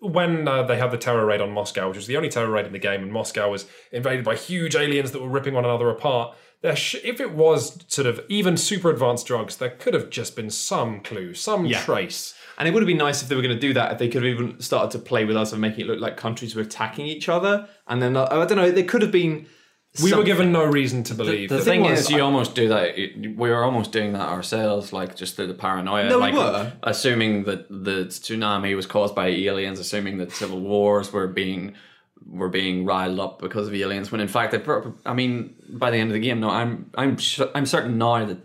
when 0.00 0.46
uh, 0.46 0.62
they 0.64 0.76
had 0.76 0.90
the 0.90 0.98
terror 0.98 1.24
raid 1.24 1.40
on 1.40 1.50
Moscow, 1.50 1.88
which 1.88 1.96
was 1.96 2.06
the 2.06 2.16
only 2.16 2.28
terror 2.28 2.50
raid 2.50 2.66
in 2.66 2.72
the 2.72 2.78
game, 2.78 3.02
and 3.02 3.12
Moscow 3.12 3.50
was 3.50 3.66
invaded 3.92 4.24
by 4.24 4.36
huge 4.36 4.76
aliens 4.76 5.12
that 5.12 5.22
were 5.22 5.28
ripping 5.28 5.54
one 5.54 5.64
another 5.64 5.88
apart. 5.90 6.36
There 6.62 6.76
sh- 6.76 6.96
if 7.04 7.20
it 7.20 7.32
was 7.32 7.84
sort 7.88 8.06
of 8.06 8.20
even 8.28 8.56
super 8.56 8.90
advanced 8.90 9.26
drugs, 9.26 9.56
there 9.56 9.70
could 9.70 9.94
have 9.94 10.10
just 10.10 10.36
been 10.36 10.50
some 10.50 11.00
clue, 11.00 11.32
some 11.34 11.64
Yeah. 11.66 11.80
trace. 11.82 12.34
And 12.58 12.66
it 12.66 12.72
would 12.72 12.82
have 12.82 12.86
been 12.86 12.96
nice 12.98 13.22
if 13.22 13.28
they 13.28 13.34
were 13.36 13.42
going 13.42 13.54
to 13.54 13.60
do 13.60 13.74
that, 13.74 13.92
if 13.92 13.98
they 13.98 14.08
could 14.08 14.22
have 14.24 14.32
even 14.32 14.60
started 14.60 14.90
to 14.92 14.98
play 14.98 15.24
with 15.24 15.36
us 15.36 15.52
and 15.52 15.60
making 15.60 15.80
it 15.84 15.88
look 15.88 16.00
like 16.00 16.16
countries 16.16 16.54
were 16.54 16.62
attacking 16.62 17.06
each 17.06 17.28
other. 17.28 17.68
And 17.86 18.00
then, 18.00 18.16
uh, 18.16 18.26
I 18.30 18.44
don't 18.46 18.56
know, 18.56 18.70
there 18.70 18.84
could 18.84 19.02
have 19.02 19.12
been. 19.12 19.46
We 20.02 20.12
were 20.12 20.24
given 20.24 20.52
no 20.52 20.64
reason 20.64 21.02
to 21.04 21.14
believe. 21.14 21.48
The 21.48 21.56
that- 21.56 21.64
thing 21.64 21.82
was, 21.82 22.00
is, 22.00 22.10
you 22.10 22.18
I- 22.18 22.20
almost 22.20 22.54
do 22.54 22.68
that. 22.68 22.98
you- 22.98 23.34
We 23.36 23.48
were 23.50 23.62
almost 23.64 23.92
doing 23.92 24.12
that 24.12 24.28
ourselves, 24.28 24.92
like 24.92 25.16
just 25.16 25.36
through 25.36 25.46
the 25.46 25.54
paranoia. 25.54 26.08
No, 26.08 26.20
we 26.20 26.32
were. 26.32 26.72
assuming 26.82 27.44
that 27.44 27.66
the 27.70 28.04
tsunami 28.06 28.76
was 28.76 28.84
caused 28.86 29.14
by 29.14 29.28
aliens, 29.28 29.78
assuming 29.78 30.18
that 30.18 30.32
civil 30.32 30.60
wars 30.60 31.12
were 31.12 31.26
being 31.26 31.74
were 32.28 32.48
being 32.48 32.84
riled 32.84 33.20
up 33.20 33.38
because 33.40 33.68
of 33.68 33.74
aliens. 33.74 34.10
When 34.10 34.20
in 34.20 34.26
fact, 34.28 34.50
they, 34.52 34.60
I 35.06 35.14
mean, 35.14 35.54
by 35.70 35.90
the 35.92 35.98
end 35.98 36.10
of 36.10 36.14
the 36.14 36.20
game, 36.20 36.40
no, 36.40 36.50
I'm 36.50 36.90
I'm 36.96 37.16
I'm 37.54 37.66
certain 37.66 37.96
now 37.98 38.24
that 38.24 38.38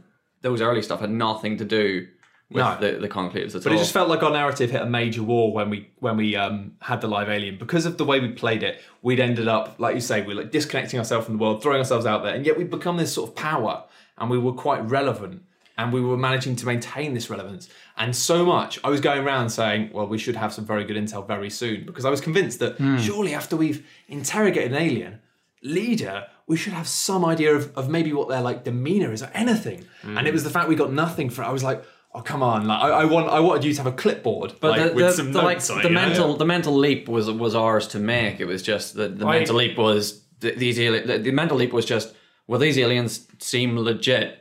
those 0.43 0.62
early 0.62 0.82
stuff 0.82 0.99
had 1.01 1.09
nothing 1.09 1.57
to 1.57 1.66
do 1.66 2.07
with 2.52 2.64
No. 2.64 2.78
the 2.80 2.99
the 2.99 3.08
conclaves 3.10 3.47
at 3.47 3.54
But 3.54 3.56
all. 3.56 3.64
But 3.64 3.74
it 3.74 3.78
just 3.78 3.93
felt 3.93 4.10
like 4.10 4.22
our 4.24 4.32
narrative 4.32 4.70
hit 4.72 4.82
a 4.82 4.86
major 4.86 5.24
wall 5.24 5.54
when 5.54 5.70
we 5.70 5.89
when 5.99 6.18
we 6.18 6.36
um, 6.36 6.74
had 6.82 7.02
the 7.02 7.08
live 7.08 7.30
alien 7.30 7.58
because 7.58 7.86
of 7.86 7.97
the 7.97 8.06
way 8.06 8.20
we 8.20 8.30
played 8.30 8.62
it. 8.64 8.82
We'd 9.02 9.20
ended 9.20 9.47
up, 9.47 9.76
like 9.80 9.95
you 9.95 10.02
say, 10.02 10.22
we 10.22 10.34
are 10.34 10.38
like 10.38 10.52
disconnecting 10.52 10.99
ourselves 10.99 11.26
from 11.26 11.38
the 11.38 11.41
world, 11.43 11.64
throwing 11.64 11.80
ourselves 11.80 12.06
out 12.06 12.24
there, 12.24 12.36
and 12.36 12.45
yet 12.45 12.58
we'd 12.58 12.70
become 12.70 12.97
this 12.97 13.14
sort 13.14 13.30
of 13.30 13.36
power, 13.36 13.84
and 14.18 14.30
we 14.30 14.38
were 14.38 14.54
quite 14.54 14.82
relevant, 14.89 15.41
and 15.78 15.91
we 15.93 16.02
were 16.02 16.18
managing 16.18 16.56
to 16.58 16.66
maintain 16.66 17.14
this 17.14 17.30
relevance. 17.30 17.70
And 17.97 18.16
so 18.16 18.45
much, 18.45 18.80
I 18.84 18.89
was 18.89 18.99
going 19.02 19.24
around 19.24 19.49
saying, 19.49 19.89
"Well, 19.93 20.08
we 20.08 20.18
should 20.18 20.36
have 20.36 20.52
some 20.54 20.66
very 20.66 20.84
good 20.84 20.97
intel 20.97 21.26
very 21.28 21.49
soon," 21.49 21.86
because 21.86 22.06
I 22.06 22.10
was 22.10 22.22
convinced 22.22 22.60
that 22.60 22.78
surely 23.02 23.34
after 23.34 23.56
we've 23.56 23.86
interrogated 24.08 24.72
an 24.74 24.78
alien 24.82 25.20
leader. 25.64 26.26
We 26.47 26.58
should 26.58 26.74
have 26.74 26.88
some 26.88 27.24
idea 27.24 27.56
of, 27.56 27.72
of 27.78 27.88
maybe 27.88 28.12
what 28.12 28.28
their 28.28 28.41
like 28.41 28.66
demeanor 28.66 29.14
is 29.14 29.24
or 29.24 29.32
anything. 29.34 29.86
And 30.04 30.28
it 30.28 30.34
was 30.34 30.43
the 30.43 30.49
fact 30.49 30.68
we 30.68 30.76
got 30.76 30.91
nothing 30.91 31.30
for. 31.30 31.43
it. 31.43 31.45
I 31.45 31.52
was 31.52 31.64
like, 31.64 31.82
oh 32.14 32.22
come 32.22 32.43
on! 32.43 32.68
Like 32.68 32.82
I, 32.82 32.89
I 32.89 33.05
want 33.05 33.30
I 33.30 33.39
wanted 33.39 33.64
you 33.64 33.74
to 33.74 33.84
have 33.84 33.93
a 33.93 33.95
clipboard, 33.95 34.55
But 34.59 34.72
like 34.72 34.89
the, 34.89 34.95
with 34.95 35.05
the, 35.05 35.12
some 35.14 35.32
the, 35.32 35.41
like, 35.41 35.57
notes 35.57 35.70
on 35.70 35.82
the 35.82 35.89
know? 35.89 35.89
mental 35.89 36.36
the 36.36 36.45
mental 36.45 36.74
leap 36.74 37.07
was 37.07 37.30
was 37.30 37.55
ours 37.55 37.88
to 37.89 37.99
make. 37.99 38.39
It 38.39 38.45
was 38.45 38.62
just 38.62 38.95
the, 38.95 39.07
the 39.07 39.26
mental 39.26 39.55
leap 39.55 39.78
was 39.78 40.22
these 40.39 40.78
the, 40.78 41.20
the 41.22 41.32
mental 41.32 41.57
leap 41.57 41.74
was 41.74 41.86
just 41.86 42.16
well 42.47 42.59
these 42.59 42.78
aliens 42.78 43.28
seem 43.39 43.78
legit. 43.78 44.38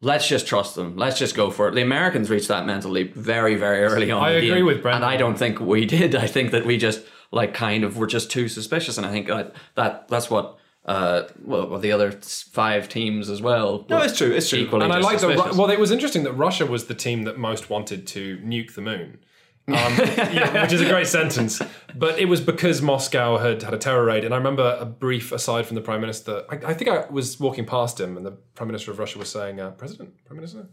Let's 0.00 0.28
just 0.28 0.46
trust 0.46 0.74
them. 0.74 0.96
Let's 0.96 1.18
just 1.18 1.34
go 1.34 1.50
for 1.50 1.68
it. 1.68 1.74
The 1.74 1.80
Americans 1.80 2.28
reached 2.28 2.48
that 2.48 2.66
mental 2.66 2.90
leap 2.90 3.14
very 3.14 3.54
very 3.54 3.84
early 3.84 4.10
on. 4.10 4.22
I 4.22 4.30
agree 4.32 4.48
game, 4.48 4.66
with 4.66 4.82
Brendan. 4.82 5.02
and 5.02 5.10
I 5.10 5.16
don't 5.16 5.38
think 5.38 5.60
we 5.60 5.86
did. 5.96 6.14
I 6.14 6.26
think 6.26 6.50
that 6.50 6.66
we 6.66 6.76
just 6.76 7.02
like 7.30 7.54
kind 7.54 7.84
of 7.84 7.96
were 7.96 8.06
just 8.06 8.30
too 8.30 8.48
suspicious, 8.48 8.98
and 8.98 9.06
I 9.06 9.10
think 9.10 9.28
that 9.28 9.54
that 9.76 10.08
that's 10.08 10.30
what. 10.30 10.58
Uh, 10.84 11.22
well, 11.42 11.68
well, 11.68 11.78
the 11.80 11.92
other 11.92 12.12
five 12.12 12.88
teams 12.90 13.30
as 13.30 13.40
well. 13.40 13.86
No, 13.88 14.02
it's 14.02 14.18
true, 14.18 14.30
it's 14.30 14.50
true. 14.50 14.68
And 14.72 14.92
I 14.92 15.00
just 15.00 15.04
like 15.04 15.20
that. 15.20 15.20
suspicious. 15.20 15.56
Well, 15.56 15.70
it 15.70 15.80
was 15.80 15.90
interesting 15.90 16.24
that 16.24 16.32
Russia 16.32 16.66
was 16.66 16.86
the 16.86 16.94
team 16.94 17.22
that 17.22 17.38
most 17.38 17.70
wanted 17.70 18.06
to 18.08 18.36
nuke 18.38 18.74
the 18.74 18.82
moon. 18.82 19.18
Um, 19.66 19.74
yeah, 19.76 20.62
which 20.62 20.74
is 20.74 20.82
a 20.82 20.88
great 20.88 21.06
sentence, 21.06 21.62
but 21.94 22.18
it 22.18 22.26
was 22.26 22.42
because 22.42 22.82
Moscow 22.82 23.38
had 23.38 23.62
had 23.62 23.72
a 23.72 23.78
terror 23.78 24.04
raid, 24.04 24.22
and 24.22 24.34
I 24.34 24.36
remember 24.36 24.76
a 24.78 24.84
brief 24.84 25.32
aside 25.32 25.64
from 25.64 25.76
the 25.76 25.80
prime 25.80 26.02
minister. 26.02 26.44
I, 26.50 26.56
I 26.56 26.74
think 26.74 26.90
I 26.90 27.06
was 27.10 27.40
walking 27.40 27.64
past 27.64 27.98
him, 27.98 28.18
and 28.18 28.26
the 28.26 28.32
prime 28.32 28.66
minister 28.66 28.90
of 28.90 28.98
Russia 28.98 29.18
was 29.18 29.30
saying, 29.30 29.60
uh, 29.60 29.70
"President, 29.70 30.22
prime 30.26 30.36
minister." 30.36 30.66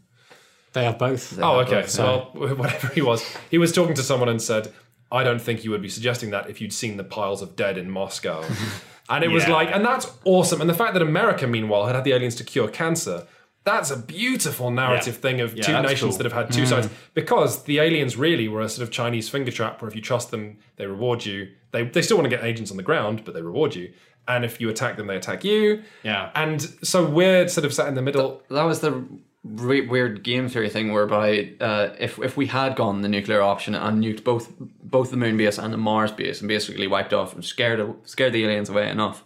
They 0.73 0.83
have 0.83 0.99
both. 0.99 1.39
Oh, 1.39 1.59
okay. 1.61 1.81
both, 1.81 1.89
So 1.89 2.31
well, 2.33 2.55
whatever 2.55 2.87
he 2.89 3.01
was, 3.01 3.23
he 3.49 3.57
was 3.57 3.71
talking 3.71 3.95
to 3.95 4.03
someone 4.03 4.27
and 4.27 4.41
said, 4.41 4.73
"I 5.09 5.23
don't 5.23 5.41
think 5.41 5.63
you 5.63 5.71
would 5.71 5.81
be 5.81 5.89
suggesting 5.89 6.31
that 6.31 6.49
if 6.49 6.59
you'd 6.59 6.73
seen 6.73 6.97
the 6.97 7.05
piles 7.05 7.41
of 7.41 7.55
dead 7.55 7.77
in 7.77 7.89
Moscow." 7.89 8.43
and 9.09 9.23
it 9.23 9.29
was 9.29 9.47
like, 9.47 9.69
and 9.71 9.83
that's 9.85 10.09
awesome. 10.25 10.61
And 10.61 10.69
the 10.69 10.73
fact 10.73 10.93
that 10.93 11.01
America, 11.01 11.47
meanwhile, 11.47 11.85
had 11.85 11.95
had 11.95 12.03
the 12.03 12.13
aliens 12.13 12.35
to 12.35 12.43
cure 12.43 12.67
cancer. 12.69 13.27
That's 13.63 13.91
a 13.91 13.97
beautiful 13.97 14.71
narrative 14.71 15.13
Yeah. 15.15 15.21
thing 15.21 15.41
of 15.41 15.55
Yeah, 15.55 15.63
two 15.63 15.81
nations 15.83 15.99
cool. 16.15 16.17
that 16.17 16.23
have 16.23 16.33
had 16.33 16.51
two 16.51 16.65
sides. 16.65 16.87
Mm. 16.87 16.91
Because 17.13 17.63
the 17.65 17.77
aliens 17.77 18.17
really 18.17 18.47
were 18.47 18.61
a 18.61 18.67
sort 18.69 18.81
of 18.87 18.91
Chinese 18.91 19.29
finger 19.29 19.51
trap 19.51 19.81
where 19.81 19.87
if 19.89 19.95
you 19.95 20.01
trust 20.01 20.31
them, 20.31 20.57
they 20.77 20.87
reward 20.87 21.25
you. 21.27 21.49
They, 21.71 21.83
they 21.83 22.01
still 22.01 22.17
want 22.17 22.25
to 22.27 22.35
get 22.35 22.43
agents 22.43 22.71
on 22.71 22.77
the 22.77 22.83
ground, 22.83 23.21
but 23.23 23.35
they 23.35 23.41
reward 23.43 23.75
you. 23.75 23.93
And 24.27 24.43
if 24.43 24.59
you 24.59 24.69
attack 24.69 24.97
them, 24.97 25.05
they 25.05 25.15
attack 25.15 25.43
you. 25.43 25.83
Yeah. 26.01 26.31
And 26.33 26.59
so 26.83 27.05
we're 27.05 27.47
sort 27.49 27.65
of 27.65 27.71
sat 27.73 27.87
in 27.87 27.93
the 27.93 28.01
middle. 28.01 28.41
that 28.49 28.63
was 28.63 28.79
the 28.79 29.05
re- 29.43 29.87
weird 29.87 30.23
game 30.23 30.47
theory 30.47 30.69
thing 30.69 30.91
whereby 30.91 31.53
uh, 31.59 31.89
if 31.99 32.19
if 32.19 32.37
we 32.37 32.47
had 32.47 32.75
gone 32.75 33.01
the 33.01 33.09
nuclear 33.09 33.41
option 33.41 33.75
and 33.75 34.03
nuked 34.03 34.23
both 34.23 34.51
both 34.83 35.11
the 35.11 35.17
moon 35.17 35.37
base 35.37 35.57
and 35.57 35.73
the 35.73 35.77
Mars 35.77 36.11
base 36.11 36.41
and 36.41 36.47
basically 36.47 36.87
wiped 36.87 37.13
off 37.13 37.33
and 37.33 37.43
scared 37.43 37.93
scared 38.03 38.33
the 38.33 38.43
aliens 38.43 38.69
away 38.69 38.89
enough. 38.89 39.23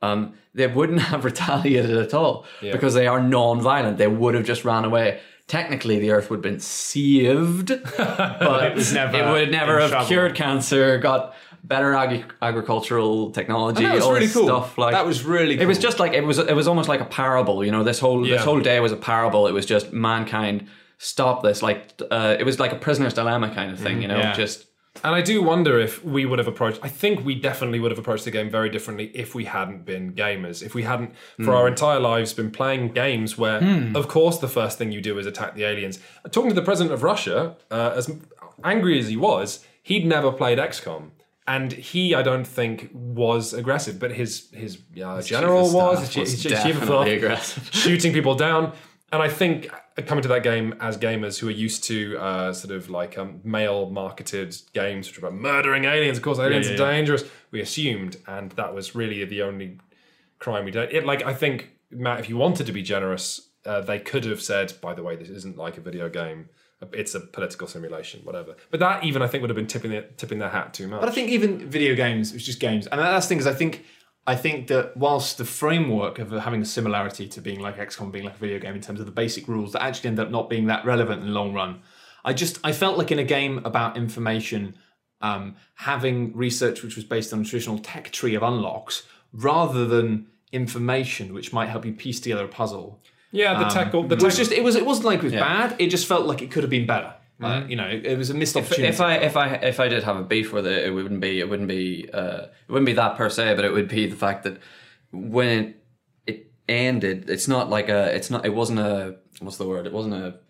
Um, 0.00 0.34
they 0.54 0.66
wouldn't 0.66 1.00
have 1.12 1.24
retaliated 1.24 1.96
at 1.96 2.14
all 2.14 2.46
because 2.60 2.94
they 2.94 3.06
are 3.06 3.20
non-violent. 3.20 3.98
They 3.98 4.06
would 4.06 4.34
have 4.34 4.44
just 4.46 4.64
ran 4.64 4.84
away. 4.84 5.20
Technically, 5.48 5.98
the 5.98 6.10
Earth 6.10 6.28
would 6.28 6.38
have 6.38 6.42
been 6.42 6.60
saved, 6.60 7.68
but 7.96 8.78
it, 8.78 8.92
never 8.92 9.32
would 9.32 9.50
never 9.50 9.80
have 9.80 9.90
trouble. 9.90 10.06
cured 10.06 10.34
cancer, 10.34 10.98
got 10.98 11.34
better 11.64 11.94
ag- 11.94 12.32
agricultural 12.42 13.30
technology, 13.30 13.84
that 13.84 13.94
was 13.94 14.04
all 14.04 14.12
really 14.12 14.28
cool. 14.28 14.44
stuff. 14.44 14.78
Like 14.78 14.92
That 14.92 15.06
was 15.06 15.24
really 15.24 15.58
It 15.60 15.66
was 15.66 15.78
just 15.78 15.98
like 15.98 16.12
it 16.12 16.24
was. 16.24 16.38
It 16.38 16.54
was 16.54 16.68
almost 16.68 16.88
like 16.88 17.00
a 17.00 17.04
parable. 17.06 17.64
You 17.64 17.72
know, 17.72 17.84
this 17.84 17.98
whole 17.98 18.26
Yeah. 18.26 18.36
this 18.36 18.44
whole 18.44 18.60
day 18.60 18.80
was 18.80 18.92
a 18.92 18.96
parable. 18.96 19.46
It 19.46 19.52
was 19.52 19.66
just 19.66 19.92
mankind 19.92 20.66
stop 20.98 21.42
this. 21.42 21.62
Like 21.62 22.00
uh, 22.10 22.36
it 22.38 22.44
was 22.44 22.58
like 22.58 22.72
a 22.72 22.76
prisoner's 22.76 23.14
dilemma 23.14 23.54
kind 23.54 23.70
of 23.72 23.78
thing. 23.78 24.02
You 24.02 24.08
know, 24.08 24.18
yeah. 24.18 24.32
just 24.34 24.66
And 25.04 25.14
I 25.14 25.20
do 25.20 25.42
wonder 25.42 25.78
if 25.78 26.04
we 26.04 26.26
would 26.26 26.38
have 26.40 26.48
approached. 26.48 26.80
I 26.82 26.88
think 26.88 27.24
we 27.24 27.34
definitely 27.36 27.78
would 27.78 27.92
have 27.92 27.98
approached 28.00 28.24
the 28.24 28.32
game 28.32 28.50
very 28.50 28.68
differently 28.68 29.12
if 29.14 29.34
we 29.34 29.44
hadn't 29.44 29.84
been 29.84 30.12
gamers. 30.14 30.60
If 30.62 30.74
we 30.74 30.82
hadn't, 30.82 31.10
for 31.44 31.54
our 31.54 31.68
entire 31.68 32.00
lives, 32.00 32.32
been 32.34 32.50
playing 32.50 32.92
games 32.94 33.38
where, 33.38 33.60
of 33.94 34.08
course, 34.08 34.38
the 34.38 34.48
first 34.48 34.76
thing 34.78 34.90
you 34.90 35.00
do 35.00 35.16
is 35.20 35.26
attack 35.26 35.54
the 35.54 35.64
aliens. 35.64 36.00
Talking 36.32 36.50
to 36.50 36.54
the 36.56 36.62
president 36.70 36.92
of 36.94 37.02
Russia, 37.04 37.54
uh, 37.70 37.92
as 37.94 38.10
angry 38.64 38.98
as 38.98 39.06
he 39.08 39.16
was, 39.16 39.64
he'd 39.84 40.04
never 40.04 40.32
played 40.32 40.58
XCOM. 40.58 41.10
And 41.48 41.72
he, 41.72 42.14
I 42.14 42.22
don't 42.22 42.46
think, 42.46 42.90
was 42.92 43.54
aggressive, 43.54 43.98
but 43.98 44.12
his 44.12 44.50
his 44.52 44.78
uh, 45.02 45.22
general 45.22 45.66
of 45.66 45.74
was, 45.74 45.98
his, 46.00 46.16
was 46.16 46.42
his 46.42 46.62
chief 46.62 46.76
of 46.76 46.84
staff, 46.84 47.06
aggressive. 47.06 47.70
shooting 47.72 48.12
people 48.12 48.34
down. 48.34 48.74
And 49.10 49.22
I 49.22 49.28
think 49.28 49.70
coming 50.06 50.22
to 50.22 50.28
that 50.28 50.42
game 50.42 50.74
as 50.80 50.98
gamers 50.98 51.38
who 51.38 51.48
are 51.48 51.52
used 51.66 51.84
to 51.84 52.18
uh, 52.18 52.52
sort 52.52 52.74
of 52.74 52.90
like 52.90 53.16
um, 53.16 53.40
male 53.42 53.88
marketed 53.88 54.54
games 54.74 55.08
which 55.08 55.16
are 55.16 55.26
about 55.26 55.38
murdering 55.38 55.86
aliens, 55.86 56.18
of 56.18 56.22
course, 56.22 56.38
aliens 56.38 56.66
yeah, 56.68 56.74
are 56.74 56.78
yeah. 56.78 56.90
dangerous. 56.92 57.24
We 57.50 57.60
assumed, 57.62 58.18
and 58.26 58.52
that 58.52 58.74
was 58.74 58.94
really 58.94 59.24
the 59.24 59.42
only 59.42 59.78
crime 60.38 60.66
we 60.66 60.70
did. 60.70 60.92
It 60.92 61.06
like 61.06 61.24
I 61.24 61.32
think 61.32 61.70
Matt, 61.90 62.20
if 62.20 62.28
you 62.28 62.36
wanted 62.36 62.66
to 62.66 62.72
be 62.72 62.82
generous, 62.82 63.48
uh, 63.64 63.80
they 63.80 63.98
could 63.98 64.24
have 64.24 64.42
said, 64.42 64.74
by 64.80 64.94
the 64.94 65.02
way, 65.02 65.16
this 65.16 65.30
isn't 65.30 65.56
like 65.56 65.78
a 65.78 65.80
video 65.80 66.08
game. 66.08 66.50
It's 66.92 67.14
a 67.14 67.20
political 67.20 67.66
simulation, 67.66 68.20
whatever. 68.22 68.54
But 68.70 68.80
that 68.80 69.02
even 69.02 69.20
I 69.20 69.26
think 69.26 69.42
would 69.42 69.50
have 69.50 69.56
been 69.56 69.66
tipping 69.66 69.92
it, 69.92 70.16
tipping 70.16 70.38
their 70.38 70.50
hat 70.50 70.72
too 70.74 70.86
much. 70.86 71.00
But 71.00 71.08
I 71.08 71.12
think 71.12 71.30
even 71.30 71.68
video 71.68 71.94
games, 71.94 72.32
it's 72.32 72.44
just 72.44 72.60
games, 72.60 72.86
and 72.86 73.00
that's 73.00 73.26
the 73.26 73.28
thing 73.30 73.38
is 73.38 73.46
I 73.46 73.54
think 73.54 73.84
I 74.28 74.36
think 74.36 74.68
that 74.68 74.96
whilst 74.96 75.38
the 75.38 75.44
framework 75.44 76.18
of 76.18 76.30
having 76.30 76.60
a 76.60 76.64
similarity 76.64 77.26
to 77.28 77.40
being 77.40 77.60
like 77.60 77.78
XCOM 77.78 78.12
being 78.12 78.24
like 78.24 78.36
a 78.36 78.38
video 78.38 78.58
game 78.58 78.74
in 78.74 78.80
terms 78.82 79.00
of 79.00 79.06
the 79.06 79.12
basic 79.12 79.48
rules 79.48 79.72
that 79.72 79.82
actually 79.82 80.08
end 80.08 80.20
up 80.20 80.30
not 80.30 80.50
being 80.50 80.66
that 80.66 80.84
relevant 80.84 81.22
in 81.22 81.28
the 81.28 81.32
long 81.32 81.54
run, 81.54 81.80
I 82.24 82.32
just 82.34 82.58
I 82.62 82.72
felt 82.72 82.98
like 82.98 83.10
in 83.10 83.18
a 83.18 83.24
game 83.24 83.62
about 83.64 83.96
information, 83.96 84.76
um, 85.20 85.56
having 85.76 86.36
research 86.36 86.82
which 86.82 86.94
was 86.94 87.04
based 87.04 87.32
on 87.32 87.40
a 87.40 87.44
traditional 87.44 87.78
tech 87.78 88.12
tree 88.12 88.34
of 88.34 88.42
unlocks 88.42 89.04
rather 89.32 89.86
than 89.86 90.26
information 90.52 91.34
which 91.34 91.52
might 91.52 91.70
help 91.70 91.84
you 91.84 91.92
piece 91.92 92.20
together 92.20 92.44
a 92.44 92.48
puzzle. 92.48 93.02
Yeah, 93.30 93.58
the 93.58 93.68
tech, 93.68 93.92
the 93.92 93.98
It 94.16 94.22
was 94.22 94.36
just 94.36 94.52
it 94.52 94.62
was 94.64 94.76
it 94.76 94.84
wasn't 94.86 95.06
like 95.06 95.18
it 95.18 95.24
was 95.24 95.32
bad. 95.32 95.76
It 95.78 95.88
just 95.88 96.06
felt 96.06 96.26
like 96.26 96.42
it 96.42 96.50
could 96.50 96.62
have 96.62 96.70
been 96.70 96.86
better. 96.86 97.14
Uh, 97.40 97.62
you 97.68 97.76
know, 97.76 97.86
it, 97.86 98.04
it 98.04 98.18
was 98.18 98.30
a 98.30 98.34
missed 98.34 98.56
opportunity. 98.56 98.88
If 98.88 99.00
I 99.00 99.14
if 99.16 99.36
I 99.36 99.46
if 99.54 99.78
I 99.78 99.88
did 99.88 100.02
have 100.02 100.16
a 100.16 100.24
beef 100.24 100.52
with 100.52 100.66
it, 100.66 100.84
it 100.86 100.90
wouldn't 100.90 101.20
be 101.20 101.38
it 101.38 101.48
wouldn't 101.48 101.68
be 101.68 102.08
uh, 102.12 102.42
it 102.42 102.68
wouldn't 102.72 102.86
be 102.86 102.94
that 102.94 103.16
per 103.16 103.28
se, 103.30 103.54
but 103.54 103.64
it 103.64 103.72
would 103.72 103.88
be 103.88 104.06
the 104.06 104.16
fact 104.16 104.42
that 104.44 104.58
when 105.12 105.58
it, 105.58 105.76
it 106.26 106.50
ended, 106.68 107.30
it's 107.30 107.46
not 107.46 107.70
like 107.70 107.88
a 107.88 108.14
it's 108.14 108.28
not 108.30 108.44
it 108.44 108.54
wasn't 108.54 108.80
a 108.80 109.16
what's 109.40 109.56
the 109.56 109.66
word? 109.68 109.86
It 109.86 109.92
wasn't 109.92 110.14
a 110.14 110.40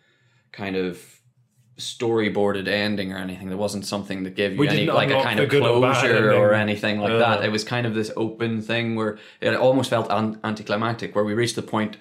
kind 0.52 0.76
of 0.76 0.98
storyboarded 1.78 2.66
ending 2.68 3.12
or 3.12 3.18
anything. 3.18 3.48
There 3.48 3.56
wasn't 3.56 3.86
something 3.86 4.24
that 4.24 4.34
gave 4.34 4.52
you 4.52 4.58
We 4.58 4.68
any 4.68 4.86
like 4.86 5.10
a 5.10 5.22
kind 5.22 5.38
of 5.40 5.48
good 5.48 5.62
or 5.62 5.78
closure 5.78 6.32
or 6.32 6.52
anything 6.54 7.00
like 7.00 7.12
Uh. 7.12 7.18
that. 7.18 7.44
It 7.44 7.52
was 7.52 7.64
kind 7.64 7.86
of 7.86 7.94
this 7.94 8.10
open 8.16 8.60
thing 8.62 8.96
where 8.96 9.18
it 9.40 9.54
almost 9.54 9.90
felt 9.90 10.08
an- 10.10 10.40
anticlimactic, 10.42 11.14
where 11.14 11.24
we 11.24 11.34
reached 11.34 11.54
the 11.56 11.62
point 11.62 11.96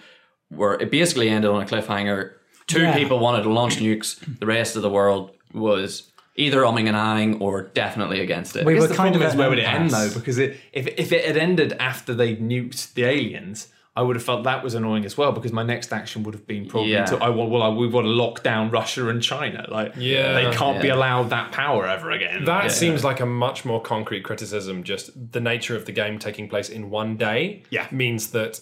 where 0.50 0.74
it 0.76 0.92
basically 0.92 1.30
ended 1.30 1.50
on 1.52 1.62
a 1.62 1.66
cliffhanger. 1.66 2.32
Two 2.68 2.82
Yeah. 2.82 2.96
people 2.96 3.20
wanted 3.20 3.44
to 3.44 3.50
launch 3.50 3.78
nukes. 3.78 4.20
The 4.40 4.46
rest 4.46 4.76
of 4.76 4.82
the 4.82 4.90
world 4.90 5.32
was 5.54 6.12
either 6.36 6.62
umming 6.62 6.88
and 6.88 6.96
ahhing 6.96 7.42
or 7.42 7.64
definitely 7.64 8.20
against 8.20 8.56
it. 8.56 8.66
We 8.66 8.76
I 8.76 8.80
were 8.80 8.88
the 8.88 8.94
kind 8.96 9.16
of 9.16 9.22
is 9.22 9.36
where 9.36 9.46
an 9.48 9.52
would 9.52 9.60
it 9.60 9.68
end 9.68 9.90
though? 9.92 10.10
Because 10.14 10.38
it, 10.38 10.58
if 10.74 10.88
if 10.88 11.12
it 11.12 11.26
had 11.26 11.38
ended 11.38 11.74
after 11.80 12.14
they 12.14 12.36
nuked 12.36 12.94
the 12.94 13.04
aliens, 13.06 13.70
I 13.96 14.04
would 14.04 14.16
have 14.16 14.24
felt 14.24 14.44
that 14.44 14.64
was 14.64 14.76
annoying 14.76 15.06
as 15.06 15.18
well. 15.18 15.32
Because 15.32 15.52
my 15.52 15.64
next 15.64 15.92
action 15.92 16.22
would 16.24 16.36
have 16.36 16.46
been 16.46 16.68
probably 16.68 16.92
Yeah. 16.92 17.06
to 17.06 17.18
I 17.18 17.30
want 17.30 17.50
well 17.50 17.64
I, 17.64 17.70
we 17.70 17.88
want 17.88 18.06
to 18.06 18.12
lock 18.12 18.44
down 18.44 18.70
Russia 18.70 19.08
and 19.10 19.24
China. 19.24 19.66
Like 19.72 19.94
Yeah. 19.98 20.34
they 20.34 20.56
can't 20.56 20.82
be 20.82 20.90
allowed 20.90 21.30
that 21.32 21.52
power 21.52 21.88
ever 21.88 22.12
again. 22.12 22.44
That 22.46 22.66
Yeah. 22.66 22.70
seems 22.70 23.04
like 23.04 23.20
a 23.22 23.26
much 23.26 23.66
more 23.66 23.82
concrete 23.82 24.22
criticism. 24.24 24.84
Just 24.84 25.32
the 25.32 25.40
nature 25.42 25.76
of 25.76 25.86
the 25.86 25.92
game 25.94 26.20
taking 26.20 26.48
place 26.50 26.70
in 26.70 26.90
one 26.92 27.16
day 27.18 27.64
Yeah. 27.72 27.88
means 27.92 28.32
that 28.32 28.60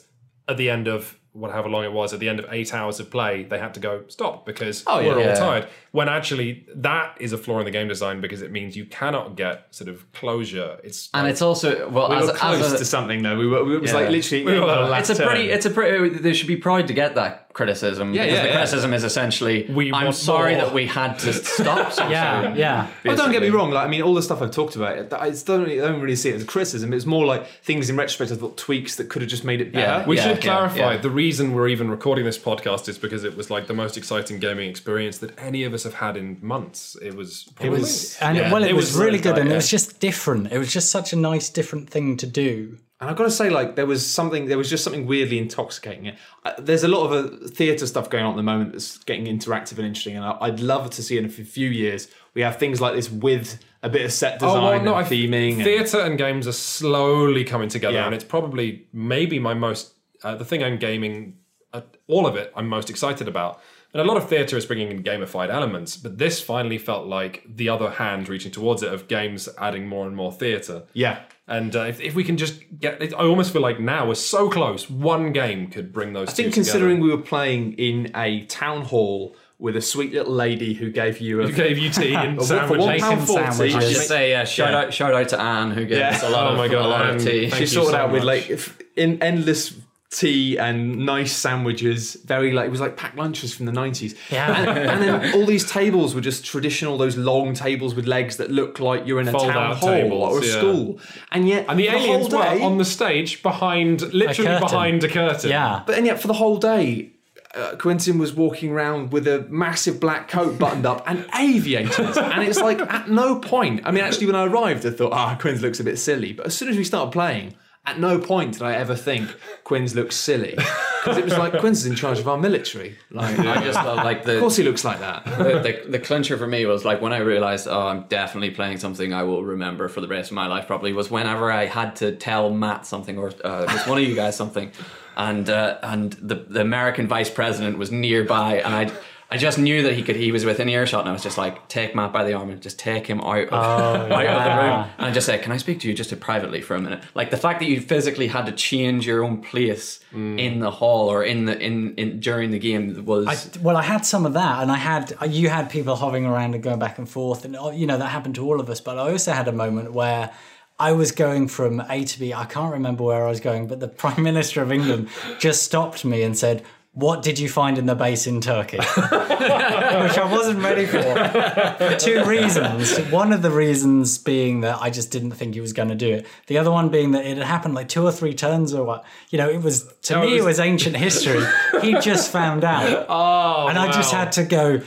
at 0.47 0.55
the 0.57 0.69
end 0.69 0.87
of 0.87 1.17
whatever 1.35 1.69
long 1.69 1.83
it 1.83 1.91
was, 1.91 2.13
at 2.13 2.19
the 2.19 2.29
end 2.29 2.39
of 2.39 2.45
eight 2.51 2.73
hours 2.73 2.99
of 2.99 3.11
play, 3.11 3.43
they 3.43 3.59
had 3.59 3.73
to 3.75 3.79
go 3.79 4.03
stop 4.07 4.45
because 4.45 4.83
Oh, 4.87 4.99
yeah. 4.99 5.07
we're 5.09 5.15
all 5.19 5.25
Yeah. 5.25 5.35
tired. 5.35 5.67
When 5.95 6.09
actually 6.09 6.65
that 6.75 7.17
is 7.19 7.31
a 7.33 7.37
flaw 7.37 7.59
in 7.59 7.65
the 7.65 7.71
game 7.71 7.87
design 7.87 8.19
because 8.21 8.41
it 8.41 8.51
means 8.51 8.75
you 8.75 8.85
cannot 8.85 9.35
get 9.37 9.55
sort 9.79 9.89
of 9.89 10.11
closure. 10.11 10.77
It's 10.83 11.09
and 11.13 11.25
it's 11.27 11.41
also 11.41 11.89
well 11.89 12.09
we 12.09 12.15
as, 12.17 12.25
were 12.27 12.33
close 12.33 12.65
as 12.65 12.73
a, 12.73 12.77
to 12.79 12.85
something 12.85 13.23
though. 13.23 13.37
We 13.37 13.47
were 13.47 13.59
it 13.75 13.81
was 13.81 13.91
Yeah. 13.91 13.97
like 13.99 14.09
literally 14.09 14.43
We 14.45 14.59
were- 14.59 14.65
on 14.65 14.89
last 14.89 15.09
it's 15.09 15.19
a 15.19 15.23
pretty 15.25 15.45
turn. 15.47 15.55
it's 15.55 15.65
a 15.65 15.69
pretty 15.69 16.09
they 16.25 16.33
should 16.33 16.47
be 16.55 16.57
pride 16.57 16.87
to 16.87 16.93
get 16.93 17.15
that 17.15 17.49
criticism 17.53 18.13
Yeah, 18.13 18.23
because 18.23 18.35
yeah, 18.35 18.41
the 18.43 18.47
yeah. 18.49 18.53
criticism 18.55 18.93
is 18.93 19.03
essentially 19.05 19.65
We 19.69 19.93
I'm 19.93 20.11
sorry 20.11 20.55
more." 20.55 20.65
that 20.65 20.73
we 20.73 20.87
had 20.87 21.17
to 21.19 21.31
stop 21.31 21.93
so 21.97 22.05
Yeah, 22.09 22.41
soon. 22.49 22.55
yeah. 22.57 22.87
Well, 23.05 23.15
don't 23.15 23.31
get 23.31 23.41
me 23.41 23.47
wrong. 23.49 23.71
Like, 23.71 23.85
I 23.85 23.89
mean, 23.89 24.01
all 24.01 24.13
the 24.13 24.21
stuff 24.21 24.41
I've 24.41 24.51
talked 24.51 24.75
about, 24.75 24.97
it- 24.97 25.13
I 25.13 25.29
don't, 25.29 25.61
really, 25.63 25.79
I 25.81 25.87
don't 25.87 26.01
really 26.01 26.17
see 26.17 26.31
it 26.31 26.35
as 26.35 26.43
a 26.43 26.45
criticism. 26.45 26.91
It's 26.91 27.05
more 27.05 27.25
like 27.25 27.47
things 27.63 27.89
in 27.89 27.95
retrospect. 27.95 28.31
I 28.33 28.35
thought 28.35 28.57
tweaks 28.57 28.97
that 28.97 29.07
could 29.07 29.21
have 29.21 29.31
just 29.31 29.45
made 29.45 29.61
it 29.61 29.71
better. 29.71 29.99
Yeah. 30.01 30.05
We 30.05 30.17
should 30.17 30.43
yeah, 30.43 30.51
clarify 30.51 30.93
yeah. 30.95 30.97
the 30.97 31.09
reason 31.09 31.53
we're 31.53 31.69
even 31.69 31.89
recording 31.89 32.25
this 32.25 32.37
podcast 32.37 32.89
is 32.89 32.97
because 32.97 33.23
it 33.23 33.37
was 33.37 33.49
like 33.49 33.67
the 33.67 33.73
most 33.73 33.95
exciting 33.95 34.39
gaming 34.39 34.69
experience 34.69 35.19
that 35.19 35.31
any 35.39 35.63
of 35.63 35.73
us 35.73 35.84
have 35.85 35.93
had 35.95 36.17
in 36.17 36.37
months. 36.41 36.97
It 37.01 37.15
was. 37.15 37.49
It 37.61 37.69
was, 37.69 38.17
and 38.21 38.37
Yeah. 38.37 38.51
well, 38.51 38.63
it, 38.63 38.69
It 38.71 38.73
was, 38.73 38.87
was 38.87 38.95
really 38.97 39.05
really 39.11 39.19
good, 39.23 39.35
tight, 39.35 39.41
and 39.41 39.51
it 39.51 39.55
was 39.55 39.69
just 39.69 39.99
different. 40.01 40.51
It 40.51 40.57
was 40.57 40.71
just 40.71 40.89
such 40.91 41.13
a 41.13 41.15
nice, 41.15 41.49
different 41.49 41.89
thing 41.89 42.17
to 42.17 42.27
do. 42.27 42.77
And 43.01 43.09
I've 43.09 43.17
got 43.17 43.25
to 43.25 43.31
say, 43.31 43.49
like, 43.49 43.75
there 43.75 43.85
was 43.85 44.05
something, 44.09 44.45
there 44.45 44.57
was 44.57 44.69
just 44.69 44.83
something 44.83 45.05
weirdly 45.05 45.37
intoxicating. 45.37 46.05
It. 46.05 46.15
Uh, 46.45 46.53
there's 46.57 46.83
a 46.83 46.87
lot 46.87 47.07
of 47.11 47.11
uh, 47.43 47.47
theatre 47.49 47.85
stuff 47.87 48.09
going 48.09 48.23
on 48.23 48.31
at 48.31 48.37
the 48.37 48.43
moment 48.43 48.71
that's 48.71 48.97
getting 48.99 49.25
interactive 49.25 49.77
and 49.77 49.85
interesting, 49.87 50.15
and 50.15 50.23
I, 50.25 50.37
I'd 50.41 50.59
love 50.61 50.89
to 50.91 51.03
see 51.03 51.17
in 51.17 51.25
a 51.25 51.29
few 51.29 51.69
years 51.69 52.07
we 52.33 52.41
have 52.41 52.55
things 52.57 52.79
like 52.79 52.95
this 52.95 53.11
with 53.11 53.59
a 53.83 53.89
bit 53.89 54.05
of 54.05 54.11
set 54.13 54.39
design 54.39 54.57
Oh 54.57 54.63
well, 54.71 54.81
no, 54.83 54.95
and 54.95 55.07
theming. 55.07 55.53
and- 55.55 55.63
Theatre 55.63 55.99
and 55.99 56.17
games 56.17 56.47
are 56.47 56.53
slowly 56.53 57.43
coming 57.43 57.67
together, 57.69 57.95
Yeah. 57.97 58.05
and 58.05 58.15
it's 58.15 58.23
probably 58.23 58.87
maybe 58.93 59.39
my 59.39 59.53
most 59.53 59.93
uh, 60.23 60.35
the 60.35 60.45
thing 60.45 60.63
I'm 60.63 60.77
gaming. 60.77 61.37
Uh, 61.73 61.81
all 62.07 62.25
of 62.25 62.37
it, 62.37 62.53
I'm 62.55 62.69
most 62.69 62.89
excited 62.89 63.27
about. 63.27 63.59
And 63.95 64.01
a 64.01 64.03
lot 64.11 64.17
of 64.17 64.27
theatre 64.27 64.57
is 64.57 64.65
bringing 64.65 64.91
in 64.91 65.03
gamified 65.03 65.49
elements, 65.49 65.95
but 65.95 66.17
this 66.17 66.41
finally 66.41 66.77
felt 66.77 67.07
like 67.07 67.43
the 67.47 67.69
other 67.69 67.89
hand 67.91 68.27
reaching 68.27 68.51
towards 68.51 68.83
it 68.83 68.91
of 68.93 69.07
games 69.07 69.47
adding 69.57 69.87
more 69.87 70.05
and 70.05 70.15
more 70.17 70.33
theatre. 70.33 70.83
yeah. 70.93 71.19
And 71.47 71.75
uh, 71.75 71.81
if, 71.83 72.01
if 72.01 72.15
we 72.15 72.23
can 72.23 72.37
just 72.37 72.55
get, 72.79 73.01
it, 73.01 73.13
I 73.13 73.19
almost 73.19 73.53
feel 73.53 73.61
like 73.61 73.79
now 73.79 74.07
we're 74.07 74.15
so 74.15 74.49
close. 74.49 74.89
One 74.89 75.31
game 75.31 75.67
could 75.69 75.93
bring 75.93 76.11
those. 76.13 76.27
I 76.29 76.31
think 76.33 76.47
two 76.49 76.53
considering 76.55 76.95
together. 76.97 77.11
we 77.11 77.15
were 77.15 77.21
playing 77.21 77.73
in 77.73 78.11
a 78.15 78.45
town 78.47 78.81
hall 78.81 79.35
with 79.59 79.75
a 79.77 79.81
sweet 79.81 80.11
little 80.11 80.33
lady 80.33 80.73
who 80.73 80.89
gave 80.89 81.19
you 81.19 81.41
a 81.41 81.45
Who 81.47 81.53
gave 81.53 81.77
you 81.77 81.89
tea 81.91 82.15
and 82.23 82.37
one 82.37 82.45
sandwiches. 82.47 82.85
pound 83.01 83.19
Bacon 83.19 83.25
forty. 83.27 83.43
sandwiches. 83.51 83.75
I 83.75 83.79
She 83.79 83.93
should 83.93 83.97
ma- 83.99 84.03
say, 84.05 84.29
yeah, 84.31 84.43
shout 84.43 84.71
Yeah. 84.71 84.77
out, 84.79 84.93
shout 84.93 85.13
out 85.13 85.29
to 85.29 85.39
Anne 85.39 85.71
who 85.71 85.85
gave 85.85 85.99
Yeah. 85.99 86.09
us 86.09 86.23
a 86.23 86.29
lot 86.29 86.47
Oh 86.47 86.51
of 86.53 86.57
my 86.57 86.67
God, 86.67 86.85
a 86.85 86.87
lot 86.89 87.05
Anne, 87.05 87.15
of 87.17 87.23
tea. 87.23 87.49
thank 87.49 87.59
she 87.59 87.65
sorted 87.67 87.91
so 87.91 87.97
out 87.97 88.11
with 88.11 88.23
like 88.23 88.49
if- 88.49 88.77
in 88.97 89.21
endless 89.21 89.73
tea 90.11 90.57
and 90.57 91.05
nice 91.05 91.33
sandwiches. 91.33 92.15
Very 92.15 92.53
like 92.53 92.67
it 92.67 92.71
was 92.71 92.79
like 92.79 92.97
packed 92.97 93.17
lunches 93.17 93.53
from 93.53 93.65
the 93.65 93.71
nineties. 93.71 94.15
Yeah. 94.31 94.57
and, 94.57 94.69
and 94.69 95.01
then 95.01 95.33
all 95.35 95.45
these 95.45 95.69
tables 95.69 96.15
were 96.15 96.21
just 96.21 96.45
traditional, 96.45 96.97
those 96.97 97.17
long 97.17 97.53
tables 97.53 97.95
with 97.95 98.07
legs 98.07 98.37
that 98.37 98.51
look 98.51 98.79
like 98.79 99.05
you're 99.05 99.19
in 99.19 99.27
a 99.27 99.31
Fold 99.31 99.51
town 99.51 99.75
hall 99.75 99.89
tables, 99.89 100.33
or 100.33 100.41
a 100.41 100.45
yeah. 100.45 100.57
school. 100.57 100.99
And 101.31 101.47
yet, 101.47 101.65
and 101.67 101.79
the 101.79 101.87
whole 101.87 101.99
aliens 101.99 102.33
were 102.33 102.63
on 102.63 102.77
the 102.77 102.85
stage 102.85 103.43
behind, 103.43 104.01
literally 104.13 104.49
curtain. 104.49 104.61
behind 104.61 105.03
a 105.03 105.09
curtain. 105.09 105.49
Yeah. 105.49 105.83
But 105.85 105.97
and 105.97 106.05
yet, 106.05 106.21
for 106.21 106.27
the 106.27 106.33
whole 106.33 106.57
day, 106.57 107.11
uh, 107.55 107.75
Quintin 107.77 108.17
was 108.17 108.33
walking 108.33 108.71
around 108.71 109.11
with 109.11 109.27
a 109.27 109.45
massive 109.49 109.99
black 109.99 110.27
coat 110.27 110.59
buttoned 110.59 110.85
up 110.85 111.03
and 111.07 111.25
aviators. 111.37 112.17
and 112.17 112.43
it's 112.43 112.59
like, 112.59 112.79
at 112.81 113.09
no 113.09 113.39
point, 113.39 113.81
I 113.85 113.91
mean, 113.91 114.03
actually, 114.03 114.27
when 114.27 114.35
I 114.35 114.45
arrived, 114.45 114.85
I 114.85 114.91
thought, 114.91 115.13
ah, 115.13 115.37
Quinns 115.39 115.61
looks 115.61 115.79
a 115.79 115.83
bit 115.83 115.97
silly. 115.97 116.33
But 116.33 116.47
as 116.47 116.55
soon 116.55 116.69
as 116.69 116.77
we 116.77 116.83
started 116.83 117.11
playing, 117.11 117.55
at 117.87 117.99
no 117.99 118.19
point 118.19 118.53
did 118.53 118.63
I 118.63 118.73
ever 118.73 118.95
think 118.95 119.29
Quinns 119.63 119.93
looks 119.95 120.15
silly. 120.15 120.55
Because 120.55 121.17
it 121.17 121.23
was 121.23 121.37
like, 121.37 121.59
Quinns 121.59 121.79
is 121.79 121.85
in 121.85 121.95
charge 121.95 122.17
of 122.17 122.27
our 122.27 122.37
military. 122.37 122.97
Like, 123.11 123.37
I 123.37 123.63
just 123.63 123.77
love 123.77 123.97
like 123.97 124.23
the 124.23 124.35
of 124.35 124.39
course 124.39 124.55
he 124.55 124.63
looks 124.63 124.83
like 124.83 124.99
that. 124.99 125.23
the, 125.37 125.59
the, 125.59 125.91
the 125.91 125.99
clincher 125.99 126.35
for 126.37 126.47
me 126.47 126.65
was 126.65 126.83
like 126.83 126.99
when 127.01 127.13
I 127.13 127.17
realized, 127.17 127.67
oh, 127.67 127.87
I'm 127.87 128.03
definitely 128.03 128.51
playing 128.51 128.77
something 128.77 129.13
I 129.13 129.23
will 129.23 129.43
remember 129.43 129.87
for 129.87 130.01
the 130.01 130.07
rest 130.07 130.31
of 130.31 130.35
my 130.35 130.47
life. 130.47 130.65
Probably 130.65 130.93
was 130.93 131.11
whenever 131.11 131.51
I 131.51 131.65
had 131.65 131.95
to 131.97 132.15
tell 132.15 132.49
Matt 132.49 132.87
something 132.87 133.19
or 133.19 133.27
uh, 133.43 133.67
it 133.69 133.73
was 133.73 133.87
one 133.87 133.99
of 133.99 134.03
you 134.03 134.15
guys 134.15 134.35
something, 134.35 134.71
and 135.15 135.47
uh, 135.47 135.77
and 135.83 136.13
the 136.13 136.35
the 136.35 136.61
American 136.61 137.07
vice 137.07 137.29
president 137.29 137.77
was 137.77 137.91
nearby, 137.91 138.55
and 138.57 138.73
I. 138.73 138.91
I 139.29 139.37
just 139.37 139.57
knew 139.57 139.81
that 139.81 139.93
he 139.93 140.03
could. 140.03 140.15
He 140.15 140.31
was 140.31 140.45
within 140.45 140.69
earshot, 140.69 141.01
and 141.01 141.09
I 141.09 141.11
was 141.11 141.23
just 141.23 141.37
like, 141.37 141.67
"Take 141.67 141.95
Matt 141.95 142.13
by 142.13 142.23
the 142.23 142.33
arm 142.33 142.51
and 142.51 142.61
just 142.61 142.77
take 142.77 143.07
him 143.07 143.21
out 143.21 143.47
of, 143.47 143.53
oh, 143.53 143.55
out 144.13 144.25
of 144.25 144.43
the 144.43 144.61
room." 144.61 144.91
And 144.97 145.07
I 145.07 145.11
just 145.11 145.25
said, 145.25 145.41
"Can 145.41 145.51
I 145.51 145.57
speak 145.57 145.79
to 145.79 145.87
you 145.87 145.95
just 145.95 146.17
privately 146.19 146.61
for 146.61 146.75
a 146.75 146.79
minute?" 146.79 147.03
Like 147.15 147.31
the 147.31 147.37
fact 147.37 147.59
that 147.59 147.65
you 147.65 147.81
physically 147.81 148.27
had 148.27 148.45
to 148.45 148.51
change 148.51 149.07
your 149.07 149.23
own 149.23 149.41
place 149.41 149.99
mm. 150.13 150.39
in 150.39 150.59
the 150.59 150.69
hall 150.69 151.09
or 151.09 151.23
in 151.23 151.45
the 151.45 151.57
in, 151.59 151.95
in 151.95 152.19
during 152.19 152.51
the 152.51 152.59
game 152.59 153.03
was 153.03 153.27
I, 153.27 153.59
well, 153.61 153.77
I 153.77 153.83
had 153.83 154.05
some 154.05 154.27
of 154.27 154.33
that, 154.33 154.61
and 154.61 154.71
I 154.71 154.77
had 154.77 155.17
uh, 155.19 155.25
you 155.25 155.49
had 155.49 155.71
people 155.71 155.95
hovering 155.95 156.25
around 156.25 156.53
and 156.53 156.61
going 156.61 156.79
back 156.79 156.99
and 156.99 157.09
forth, 157.09 157.45
and 157.45 157.55
oh, 157.55 157.71
you 157.71 157.87
know 157.87 157.97
that 157.97 158.07
happened 158.07 158.35
to 158.35 158.45
all 158.45 158.59
of 158.59 158.69
us. 158.69 158.79
But 158.79 158.99
I 158.99 159.11
also 159.11 159.31
had 159.31 159.47
a 159.47 159.53
moment 159.53 159.93
where 159.93 160.31
I 160.79 160.91
was 160.91 161.11
going 161.11 161.47
from 161.47 161.81
A 161.89 162.03
to 162.03 162.19
B. 162.19 162.33
I 162.33 162.45
can't 162.45 162.73
remember 162.73 163.05
where 163.05 163.25
I 163.25 163.29
was 163.29 163.39
going, 163.39 163.67
but 163.67 163.79
the 163.79 163.87
Prime 164.03 164.21
Minister 164.21 164.61
of 164.61 164.71
England 164.71 165.09
just 165.39 165.63
stopped 165.63 166.03
me 166.03 166.21
and 166.21 166.37
said, 166.37 166.63
what 166.95 167.21
did 167.21 167.37
you 167.39 167.47
find 167.47 167.77
in 167.77 167.85
the 167.85 167.93
base 167.95 168.25
in 168.25 168.41
Turkey? 168.41 168.77
Which 168.95 170.17
I 170.17 170.27
wasn't 170.31 170.59
ready 170.63 170.85
for. 170.85 171.01
For 171.03 171.95
two 171.97 172.23
reasons. 172.25 172.97
One 173.11 173.31
of 173.33 173.41
the 173.41 173.51
reasons 173.51 174.17
being 174.17 174.61
that 174.61 174.81
I 174.81 174.89
just 174.89 175.11
didn't 175.11 175.31
think 175.31 175.53
he 175.55 175.61
was 175.61 175.73
going 175.73 175.89
to 175.89 175.95
do 175.95 176.13
it. 176.13 176.25
The 176.47 176.57
other 176.57 176.71
one 176.71 176.89
being 176.89 177.11
that 177.11 177.25
it 177.25 177.37
had 177.37 177.45
happened 177.45 177.75
like 177.75 177.89
two 177.89 178.03
or 178.05 178.11
three 178.11 178.33
turns 178.33 178.73
or 178.73 178.83
what. 178.85 179.05
You 179.29 179.37
know, 179.37 179.49
it 179.49 179.61
was, 179.61 179.85
to 180.03 180.13
No, 180.13 180.21
me, 180.21 180.29
it 180.37 180.43
was- 180.43 180.45
was 180.57 180.59
ancient 180.61 180.95
history. 180.95 181.43
he 181.81 181.99
just 181.99 182.31
found 182.31 182.63
out. 182.63 183.05
Oh, 183.17 183.67
and 183.67 183.77
I 183.77 183.91
just 183.91 184.11
had 184.11 184.31
to 184.33 184.43
go, 184.43 184.81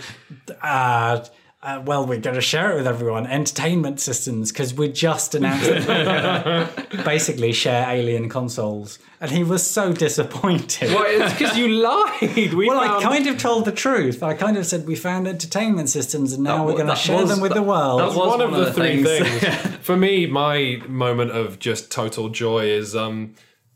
uh, 0.62 1.24
uh, 1.60 1.82
well, 1.84 2.06
we're 2.06 2.20
going 2.20 2.36
to 2.36 2.40
share 2.40 2.72
it 2.72 2.76
with 2.76 2.86
everyone. 2.86 3.26
Entertainment 3.26 3.98
systems, 4.00 4.52
because 4.52 4.72
we 4.74 4.88
just 4.88 5.34
announced 5.34 5.68
basically 7.04 7.52
share 7.52 7.88
alien 7.90 8.28
consoles. 8.28 8.98
And 9.20 9.30
he 9.30 9.42
was 9.42 9.66
so 9.66 9.92
disappointed. 9.92 10.90
Well, 10.94 11.04
it's 11.06 11.32
because 11.36 11.56
you 11.58 11.68
lied. 11.68 12.54
We 12.54 12.68
Well, 12.68 12.78
I 12.78 13.02
kind 13.02 13.26
of 13.26 13.38
told 13.38 13.64
the 13.64 13.72
truth. 13.72 14.22
I 14.22 14.34
kind 14.34 14.56
of 14.56 14.66
said 14.66 14.86
we 14.86 14.94
found 14.94 15.26
entertainment 15.26 15.88
systems 15.88 16.32
and 16.32 16.44
now 16.44 16.58
That 16.58 16.64
we're 16.66 16.72
going 16.78 16.86
to 16.88 16.94
share 16.96 17.22
was- 17.22 17.30
them 17.30 17.40
with 17.40 17.54
the 17.54 17.62
world. 17.62 18.00
that 18.00 18.04
That's 18.06 18.16
was 18.16 18.28
one 18.28 18.40
of 18.40 18.50
one 18.52 18.60
of 18.60 18.66
the 18.66 18.72
the 18.72 18.72
three 18.88 19.02
things. 19.02 19.40
things. 19.40 19.76
For 19.88 19.96
me, 19.96 20.26
my 20.26 20.80
moment 20.86 21.32
of 21.32 21.58
just 21.58 21.90
total 21.90 22.28
joy 22.28 22.66
is 22.66 22.94
um 22.94 23.34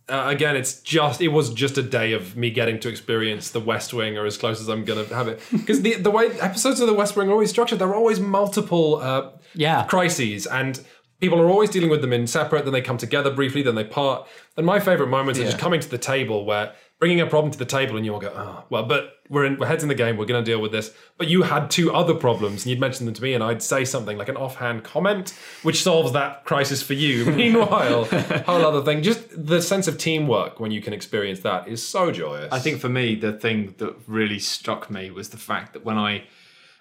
uh, 0.09 0.24
again, 0.28 0.57
it's 0.57 0.80
just 0.82 1.20
it 1.20 1.28
was 1.28 1.53
just 1.55 1.78
a 1.78 1.82
day 1.82 2.12
of 2.12 2.36
me 2.36 2.50
getting 2.50 2.78
to 2.80 2.88
experience 2.88 3.50
the 3.50 3.61
West 3.61 3.94
Wing, 3.94 4.18
or 4.18 4.26
as 4.26 4.36
close 4.36 4.61
as 4.61 4.68
I'm 4.68 4.84
gonna 4.84 5.05
have 5.07 5.28
it. 5.28 5.40
Because 5.50 5.82
the 5.82 5.94
the 5.94 6.11
way 6.11 6.26
episodes 6.40 6.80
of 6.80 6.86
the 6.86 6.94
West 6.94 7.16
Wing 7.16 7.28
are 7.28 7.32
always 7.32 7.50
structured, 7.50 7.78
there 7.78 7.88
are 7.88 7.94
always 7.94 8.20
multiple 8.20 8.96
uh, 8.96 9.30
Yeah. 9.55 9.84
crises, 9.84 10.46
and 10.46 10.80
people 11.20 11.40
are 11.40 11.48
always 11.48 11.70
dealing 11.70 11.88
with 11.90 12.00
them 12.00 12.12
in 12.12 12.26
separate. 12.26 12.64
Then 12.64 12.72
they 12.72 12.80
come 12.82 12.98
together 12.98 13.30
briefly, 13.32 13.62
then 13.62 13.76
they 13.76 13.84
part. 13.84 14.26
And 14.57 14.66
my 14.66 14.80
favorite 14.80 15.09
moments 15.09 15.38
are 15.40 15.44
just 15.44 15.59
coming 15.59 15.80
to 15.80 15.88
the 15.88 15.98
table 15.98 16.44
where 16.44 16.74
bringing 17.03 17.20
a 17.20 17.26
problem 17.26 17.50
to 17.50 17.59
the 17.59 17.64
table, 17.64 17.96
and 17.96 18.07
you 18.07 18.14
all 18.14 18.20
go, 18.20 18.32
"Oh, 18.32 18.62
well, 18.70 18.84
but 18.84 19.16
we're 19.28 19.44
in, 19.44 19.59
we're 19.59 19.66
heads 19.66 19.82
in 19.82 19.88
the 19.88 19.94
game. 19.96 20.16
We're 20.16 20.24
going 20.24 20.42
to 20.42 20.48
deal 20.48 20.61
with 20.61 20.70
this." 20.70 20.94
But 21.18 21.26
you 21.26 21.42
had 21.42 21.68
two 21.68 21.92
other 21.92 22.14
problems, 22.14 22.62
and 22.62 22.70
you'd 22.70 22.78
mention 22.78 23.07
them 23.07 23.14
to 23.16 23.20
me, 23.20 23.34
and 23.34 23.42
I'd 23.42 23.61
say 23.61 23.84
something 23.84 24.16
like 24.16 24.28
an 24.28 24.36
offhand 24.36 24.84
comment, 24.84 25.30
which 25.64 25.82
solves 25.82 26.12
that 26.12 26.44
crisis 26.44 26.80
for 26.80 26.94
you. 26.94 27.24
Meanwhile, 27.42 28.05
whole 28.46 28.64
other 28.64 28.82
thing. 28.82 29.03
Just 29.03 29.24
the 29.34 29.61
sense 29.61 29.88
of 29.88 29.98
teamwork 29.98 30.61
when 30.61 30.70
you 30.70 30.80
can 30.80 30.92
experience 30.92 31.40
that 31.40 31.66
is 31.66 31.84
so 31.84 32.12
joyous. 32.12 32.53
I 32.53 32.61
think 32.61 32.78
for 32.80 32.88
me, 32.88 33.16
the 33.16 33.32
thing 33.32 33.74
that 33.78 33.96
really 34.07 34.38
struck 34.38 34.88
me 34.88 35.11
was 35.11 35.30
the 35.30 35.38
fact 35.38 35.72
that 35.72 35.84
when 35.84 35.98
I, 35.98 36.22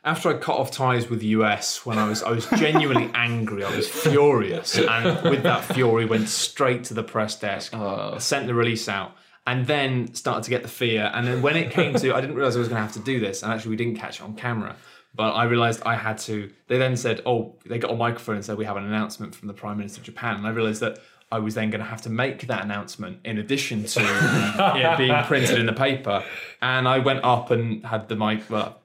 after 0.04 0.30
I 0.30 0.34
cut 0.34 0.56
off 0.56 0.70
ties 0.70 1.10
with 1.10 1.22
the 1.22 1.34
US, 1.40 1.84
when 1.84 1.98
I 1.98 2.08
was 2.08 2.22
I 2.22 2.30
was 2.30 2.46
genuinely 2.46 3.10
angry, 3.16 3.64
I 3.64 3.76
was 3.76 3.88
furious, 3.88 4.78
and 4.78 5.28
with 5.28 5.42
that 5.42 5.66
fury, 5.66 6.06
went 6.06 6.30
straight 6.30 6.84
to 6.86 6.94
the 6.94 7.02
press 7.02 7.40
desk, 7.40 7.76
oh. 7.76 8.20
sent 8.20 8.46
the 8.46 8.54
release 8.54 8.88
out, 8.88 9.16
and 9.48 9.66
then 9.66 10.14
started 10.14 10.44
to 10.44 10.50
get 10.50 10.62
the 10.62 10.70
fear. 10.70 11.12
And 11.14 11.26
then 11.26 11.42
when 11.42 11.56
it 11.56 11.72
came 11.72 11.94
to, 11.96 12.16
I 12.16 12.22
didn't 12.22 12.36
realize 12.36 12.56
I 12.56 12.60
was 12.60 12.68
going 12.68 12.78
to 12.78 12.84
have 12.84 12.94
to 12.94 13.00
do 13.00 13.20
this, 13.20 13.44
and 13.44 13.52
actually 13.52 13.72
we 13.72 13.76
didn't 13.78 13.96
catch 13.96 14.20
it 14.20 14.24
on 14.24 14.36
camera. 14.36 14.76
But 15.14 15.32
I 15.32 15.44
realized 15.44 15.82
I 15.86 15.96
had 15.96 16.18
to. 16.20 16.52
They 16.68 16.78
then 16.78 16.96
said, 16.96 17.22
"Oh, 17.26 17.56
they 17.66 17.80
got 17.80 17.92
a 17.92 17.96
microphone 17.96 18.36
and 18.36 18.46
said 18.46 18.58
we 18.58 18.66
have 18.66 18.78
an 18.78 18.86
announcement 18.86 19.36
from 19.36 19.48
the 19.48 19.54
Prime 19.54 19.78
Minister 19.78 20.00
of 20.00 20.06
Japan." 20.06 20.38
And 20.38 20.48
I 20.48 20.52
realized 20.52 20.82
that 20.82 21.00
I 21.32 21.40
was 21.40 21.56
then 21.56 21.70
going 21.70 21.82
to 21.82 21.88
have 21.88 22.02
to 22.04 22.10
make 22.10 22.48
that 22.48 22.64
announcement 22.64 23.20
in 23.24 23.38
addition 23.38 23.86
to 23.86 24.00
it 24.76 24.98
being 24.98 25.24
printed 25.24 25.60
in 25.60 25.66
the 25.66 25.74
paper. 25.74 26.24
And 26.62 26.88
I 26.88 27.00
went 27.00 27.24
up 27.24 27.52
and 27.52 27.86
had 27.86 28.10
the 28.10 28.16
mic. 28.16 28.50
Well, 28.50 28.81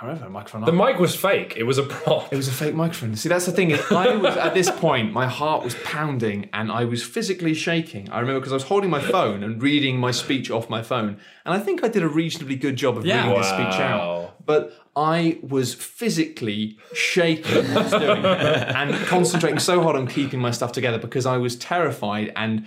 I 0.00 0.04
can't- 0.04 0.10
I 0.10 0.14
think 0.14 0.22
I 0.22 0.26
remember 0.26 0.26
a 0.26 0.30
microphone. 0.30 0.64
the 0.64 0.72
mic 0.72 0.98
was 1.00 1.16
fake. 1.16 1.54
It 1.56 1.64
was 1.64 1.76
a 1.78 1.82
prop. 1.82 2.32
It 2.32 2.36
was 2.36 2.46
a 2.46 2.52
fake 2.52 2.74
microphone. 2.74 3.16
See, 3.16 3.28
that's 3.28 3.46
the 3.46 3.52
thing. 3.52 3.72
I 3.90 4.14
was 4.16 4.36
at 4.36 4.54
this 4.54 4.70
point, 4.70 5.12
my 5.12 5.26
heart 5.26 5.64
was 5.64 5.74
pounding 5.84 6.48
and 6.52 6.70
I 6.70 6.84
was 6.84 7.02
physically 7.02 7.52
shaking. 7.54 8.08
I 8.10 8.20
remember 8.20 8.38
because 8.40 8.52
I 8.52 8.56
was 8.56 8.62
holding 8.64 8.90
my 8.90 9.00
phone 9.00 9.42
and 9.42 9.60
reading 9.62 9.98
my 9.98 10.12
speech 10.12 10.50
off 10.50 10.70
my 10.70 10.82
phone, 10.82 11.18
and 11.44 11.54
I 11.54 11.58
think 11.58 11.82
I 11.82 11.88
did 11.88 12.02
a 12.04 12.08
reasonably 12.08 12.56
good 12.56 12.76
job 12.76 12.96
of 12.96 13.04
Yeah. 13.04 13.22
reading 13.26 13.40
the 13.40 13.42
speech 13.42 13.80
out. 13.80 14.46
But 14.46 14.72
I 14.96 15.38
was 15.42 15.74
physically 15.74 16.78
shaking 16.94 17.64
while 17.74 17.78
I 17.78 17.82
was 17.82 17.90
doing 17.92 18.24
it 18.24 18.76
and 18.76 18.94
concentrating 19.06 19.58
so 19.58 19.82
hard 19.82 19.96
on 19.96 20.06
keeping 20.06 20.40
my 20.40 20.50
stuff 20.52 20.72
together 20.72 20.98
because 20.98 21.26
I 21.26 21.36
was 21.36 21.56
terrified 21.56 22.32
and 22.36 22.66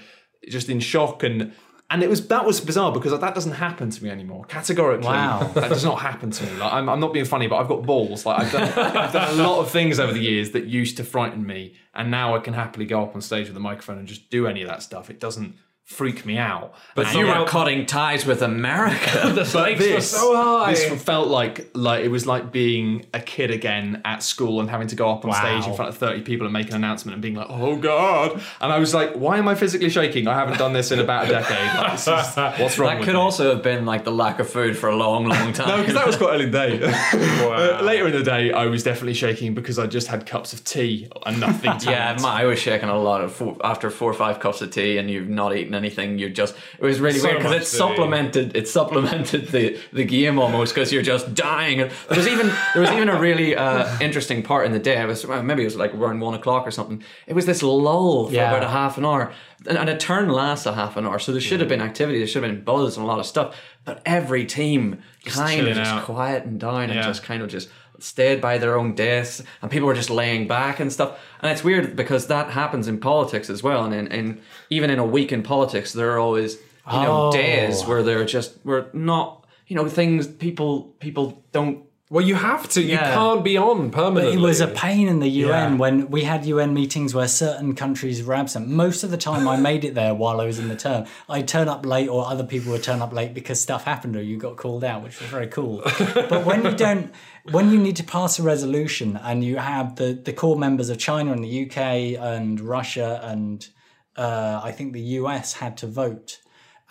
just 0.49 0.69
in 0.69 0.79
shock 0.79 1.23
and. 1.23 1.53
And 1.91 2.01
it 2.01 2.09
was 2.09 2.25
that 2.29 2.45
was 2.45 2.61
bizarre 2.61 2.91
because 2.91 3.19
that 3.19 3.35
doesn't 3.35 3.51
happen 3.51 3.89
to 3.89 4.03
me 4.03 4.09
anymore. 4.09 4.45
Categorically, 4.45 5.07
Wow. 5.07 5.43
that 5.55 5.69
does 5.69 5.83
not 5.83 5.99
happen 5.99 6.31
to 6.31 6.43
me. 6.45 6.51
Like 6.57 6.71
I'm, 6.71 6.87
I'm 6.87 6.99
not 7.01 7.11
being 7.13 7.25
funny, 7.25 7.47
but 7.47 7.57
I've 7.57 7.67
got 7.67 7.83
balls. 7.83 8.25
Like 8.25 8.39
I've 8.45 8.51
done, 8.51 8.95
I've 8.97 9.11
done 9.13 9.39
a 9.39 9.43
lot 9.43 9.59
of 9.59 9.69
things 9.69 9.99
over 9.99 10.13
the 10.13 10.21
years 10.21 10.51
that 10.51 10.65
used 10.65 10.95
to 10.97 11.03
frighten 11.03 11.45
me, 11.45 11.75
and 11.93 12.09
now 12.09 12.33
I 12.35 12.39
can 12.39 12.53
happily 12.53 12.85
go 12.85 13.03
up 13.03 13.13
on 13.13 13.21
stage 13.21 13.47
with 13.49 13.57
a 13.57 13.59
microphone 13.59 13.97
and 13.97 14.07
just 14.07 14.29
do 14.29 14.47
any 14.47 14.61
of 14.61 14.69
that 14.69 14.81
stuff. 14.83 15.09
It 15.09 15.19
doesn't 15.19 15.55
freak 15.85 16.25
me 16.25 16.37
out. 16.37 16.73
But 16.95 17.07
And 17.07 17.15
you 17.17 17.27
yet- 17.27 17.39
were 17.39 17.45
cutting 17.45 17.85
ties 17.85 18.25
with 18.25 18.41
America. 18.41 19.29
the 19.35 19.43
stakes 19.43 19.79
were 19.81 19.85
this, 19.87 20.09
so 20.11 20.33
high. 20.35 20.71
this 20.73 21.03
felt 21.03 21.27
like 21.27 21.69
like 21.73 22.05
it 22.05 22.07
was 22.07 22.25
like 22.25 22.49
being 22.49 23.05
a 23.13 23.19
kid 23.19 23.51
again 23.51 24.01
at 24.05 24.23
school 24.23 24.61
and 24.61 24.69
having 24.69 24.87
to 24.87 24.95
go 24.95 25.11
up 25.11 25.25
on 25.25 25.33
stage 25.33 25.67
in 25.67 25.75
front 25.75 25.89
of 25.89 25.97
30 25.97 26.21
people 26.21 26.45
and 26.47 26.53
make 26.53 26.69
an 26.69 26.75
announcement 26.75 27.13
and 27.15 27.21
being 27.21 27.35
like, 27.35 27.47
oh 27.49 27.75
god. 27.75 28.41
And 28.61 28.71
I 28.71 28.79
was 28.79 28.93
like, 28.93 29.13
why 29.15 29.37
am 29.37 29.49
I 29.49 29.55
physically 29.55 29.89
shaking? 29.89 30.27
I 30.29 30.33
haven't 30.35 30.57
done 30.59 30.71
this 30.71 30.91
in 30.91 30.99
about 30.99 31.25
a 31.25 31.27
decade. 31.29 31.75
Like, 31.75 31.91
this 31.91 32.07
is- 32.07 32.07
what's 32.61 32.79
wrong 32.79 32.89
that 32.91 32.97
with 32.99 33.05
could 33.07 33.15
me? 33.15 33.19
also 33.21 33.53
have 33.53 33.61
been 33.63 33.85
like 33.85 34.05
the 34.05 34.11
lack 34.13 34.39
of 34.39 34.49
food 34.49 34.77
for 34.77 34.87
a 34.87 34.95
long, 34.95 35.25
long 35.25 35.51
time. 35.53 35.67
No, 35.67 35.77
because 35.79 35.95
that 35.95 36.07
was 36.07 36.15
quite 36.15 36.35
early 36.35 36.45
in 36.45 36.51
the 36.51 36.57
day. 36.57 36.93
Uh, 37.21 37.81
later 37.83 38.07
in 38.07 38.13
the 38.13 38.23
day, 38.23 38.53
I 38.53 38.67
was 38.67 38.81
definitely 38.83 39.13
shaking 39.15 39.53
because 39.53 39.77
I 39.77 39.87
just 39.87 40.07
had 40.07 40.25
cups 40.25 40.53
of 40.53 40.63
tea 40.63 41.09
and 41.25 41.39
nothing 41.41 41.77
to 41.79 41.85
Yeah, 41.91 42.15
eat. 42.15 42.21
my, 42.21 42.43
I 42.43 42.45
was 42.45 42.59
shaking 42.59 42.87
a 42.89 42.97
lot 42.97 43.21
of 43.21 43.33
four, 43.33 43.57
after 43.63 43.89
four 43.89 44.09
or 44.09 44.13
five 44.13 44.39
cups 44.39 44.61
of 44.61 44.71
tea, 44.71 44.97
and 44.97 45.09
you've 45.11 45.27
not 45.27 45.53
eaten 45.55 45.70
anything. 45.75 46.17
You're 46.17 46.29
just 46.29 46.55
it 46.79 46.83
was 46.85 46.99
really 46.99 47.19
So 47.19 47.27
weird 47.29 47.37
because 47.39 47.55
it 47.61 47.65
supplemented 47.65 48.55
it 48.55 48.67
supplemented 48.67 49.47
the 49.49 49.77
the 49.93 50.03
game 50.05 50.39
almost 50.39 50.73
because 50.73 50.91
you're 50.93 51.01
just 51.03 51.33
dying. 51.33 51.81
And 51.81 51.91
There 52.09 52.17
was 52.17 52.27
even 52.27 52.47
there 52.73 52.81
was 52.81 52.91
even 52.91 53.09
a 53.09 53.19
really 53.19 53.55
uh, 53.55 53.87
interesting 53.99 54.43
part 54.43 54.65
in 54.65 54.71
the 54.71 54.79
day. 54.79 54.97
I 54.97 55.05
was 55.05 55.25
maybe 55.27 55.61
it 55.63 55.65
was 55.65 55.75
like 55.75 55.93
around 55.93 56.19
one 56.19 56.33
o'clock 56.33 56.67
or 56.67 56.71
something. 56.71 57.03
It 57.27 57.33
was 57.33 57.45
this 57.45 57.61
lull 57.63 58.27
for 58.27 58.33
Yeah. 58.33 58.49
about 58.49 58.63
a 58.63 58.69
half 58.69 58.97
an 58.97 59.05
hour, 59.05 59.31
and, 59.67 59.77
and 59.77 59.89
a 59.89 59.97
turn 59.97 60.29
lasts 60.29 60.65
a 60.65 60.73
half 60.73 60.97
an 60.97 61.05
hour. 61.05 61.19
So 61.19 61.31
there 61.31 61.41
should 61.41 61.59
have 61.59 61.69
been 61.69 61.81
activity. 61.81 62.17
There 62.19 62.27
should 62.27 62.43
have 62.43 62.51
been 62.51 62.63
buzz 62.63 62.97
and 62.97 63.03
a 63.05 63.07
lot 63.07 63.19
of 63.19 63.25
stuff. 63.25 63.55
But 63.83 64.01
every 64.05 64.45
team 64.45 65.01
kind 65.25 65.67
of 65.67 65.75
just 65.75 65.91
out. 65.91 66.03
quietened 66.03 66.59
down 66.59 66.89
and 66.91 67.01
just 67.03 67.23
kind 67.23 67.41
of 67.41 67.49
just 67.49 67.67
stayed 68.03 68.41
by 68.41 68.57
their 68.57 68.77
own 68.77 68.95
desks 68.95 69.43
and 69.61 69.69
people 69.71 69.87
were 69.87 69.93
just 69.93 70.09
laying 70.09 70.47
back 70.47 70.79
and 70.79 70.91
stuff 70.91 71.19
and 71.41 71.51
it's 71.51 71.63
weird 71.63 71.95
because 71.95 72.27
that 72.27 72.49
happens 72.51 72.87
in 72.87 72.99
politics 72.99 73.49
as 73.49 73.61
well 73.63 73.83
and 73.85 73.93
in, 73.93 74.07
in 74.07 74.41
even 74.69 74.89
in 74.89 74.99
a 74.99 75.05
week 75.05 75.31
in 75.31 75.41
politics 75.43 75.93
there 75.93 76.11
are 76.11 76.19
always 76.19 76.55
you 76.91 76.93
know 77.03 77.27
Oh. 77.27 77.31
days 77.31 77.85
where 77.85 78.01
they're 78.03 78.25
just 78.25 78.57
we're 78.63 78.87
not 78.93 79.45
you 79.67 79.75
know 79.75 79.87
things 79.87 80.27
people 80.27 80.83
people 80.99 81.43
don't 81.51 81.83
well, 82.13 82.25
you 82.25 82.35
have 82.35 82.67
to. 82.71 82.81
You 82.81 82.95
Yeah. 82.95 83.13
can't 83.13 83.41
be 83.41 83.55
on 83.55 83.89
permanently. 83.89 84.33
It 84.33 84.41
was 84.41 84.59
a 84.59 84.67
pain 84.67 85.07
in 85.07 85.19
the 85.21 85.29
UN 85.29 85.71
Yeah. 85.71 85.77
when 85.77 86.09
we 86.11 86.23
had 86.25 86.45
UN 86.45 86.73
meetings 86.73 87.13
where 87.15 87.25
certain 87.29 87.73
countries 87.73 88.21
were 88.21 88.33
absent. 88.33 88.67
Most 88.67 89.05
of 89.05 89.11
the 89.11 89.17
time, 89.17 89.47
I 89.47 89.55
made 89.55 89.85
it 89.85 89.95
there 89.95 90.13
while 90.13 90.41
I 90.41 90.45
was 90.45 90.59
in 90.59 90.67
the 90.67 90.75
term. 90.75 91.05
I'd 91.29 91.47
turn 91.47 91.69
up 91.69 91.85
late, 91.85 92.09
or 92.09 92.27
other 92.27 92.43
people 92.43 92.73
would 92.73 92.83
turn 92.83 93.01
up 93.01 93.13
late 93.13 93.33
because 93.33 93.61
stuff 93.61 93.85
happened 93.85 94.17
or 94.17 94.21
you 94.21 94.35
got 94.35 94.57
called 94.57 94.83
out, 94.83 95.03
which 95.03 95.21
was 95.21 95.29
very 95.29 95.47
cool. 95.47 95.83
but 96.29 96.45
when 96.45 96.65
you 96.65 96.73
don't, 96.75 97.13
when 97.49 97.71
you 97.71 97.79
need 97.79 97.95
to 97.95 98.03
pass 98.03 98.37
a 98.37 98.43
resolution 98.43 99.17
and 99.17 99.43
you 99.43 99.57
have 99.57 99.95
the, 99.95 100.13
the 100.13 100.33
core 100.33 100.57
members 100.57 100.89
of 100.89 100.97
China 100.97 101.31
and 101.31 101.43
the 101.43 101.65
UK 101.65 101.77
and 102.19 102.59
Russia 102.59 103.19
and 103.23 103.67
uh, 104.15 104.59
I 104.63 104.71
think 104.71 104.93
the 104.93 105.01
US 105.01 105.53
had 105.53 105.77
to 105.77 105.87
vote. 105.87 106.40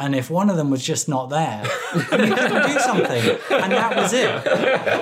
And 0.01 0.15
if 0.17 0.31
one 0.31 0.49
of 0.49 0.57
them 0.57 0.71
was 0.71 0.83
just 0.83 1.09
not 1.09 1.29
there, 1.29 1.63
and 2.11 2.27
you 2.29 2.35
couldn't 2.35 2.67
do 2.73 2.79
something, 2.81 3.39
and 3.51 3.73
that 3.73 3.95
was 3.97 4.13
it. 4.15 4.31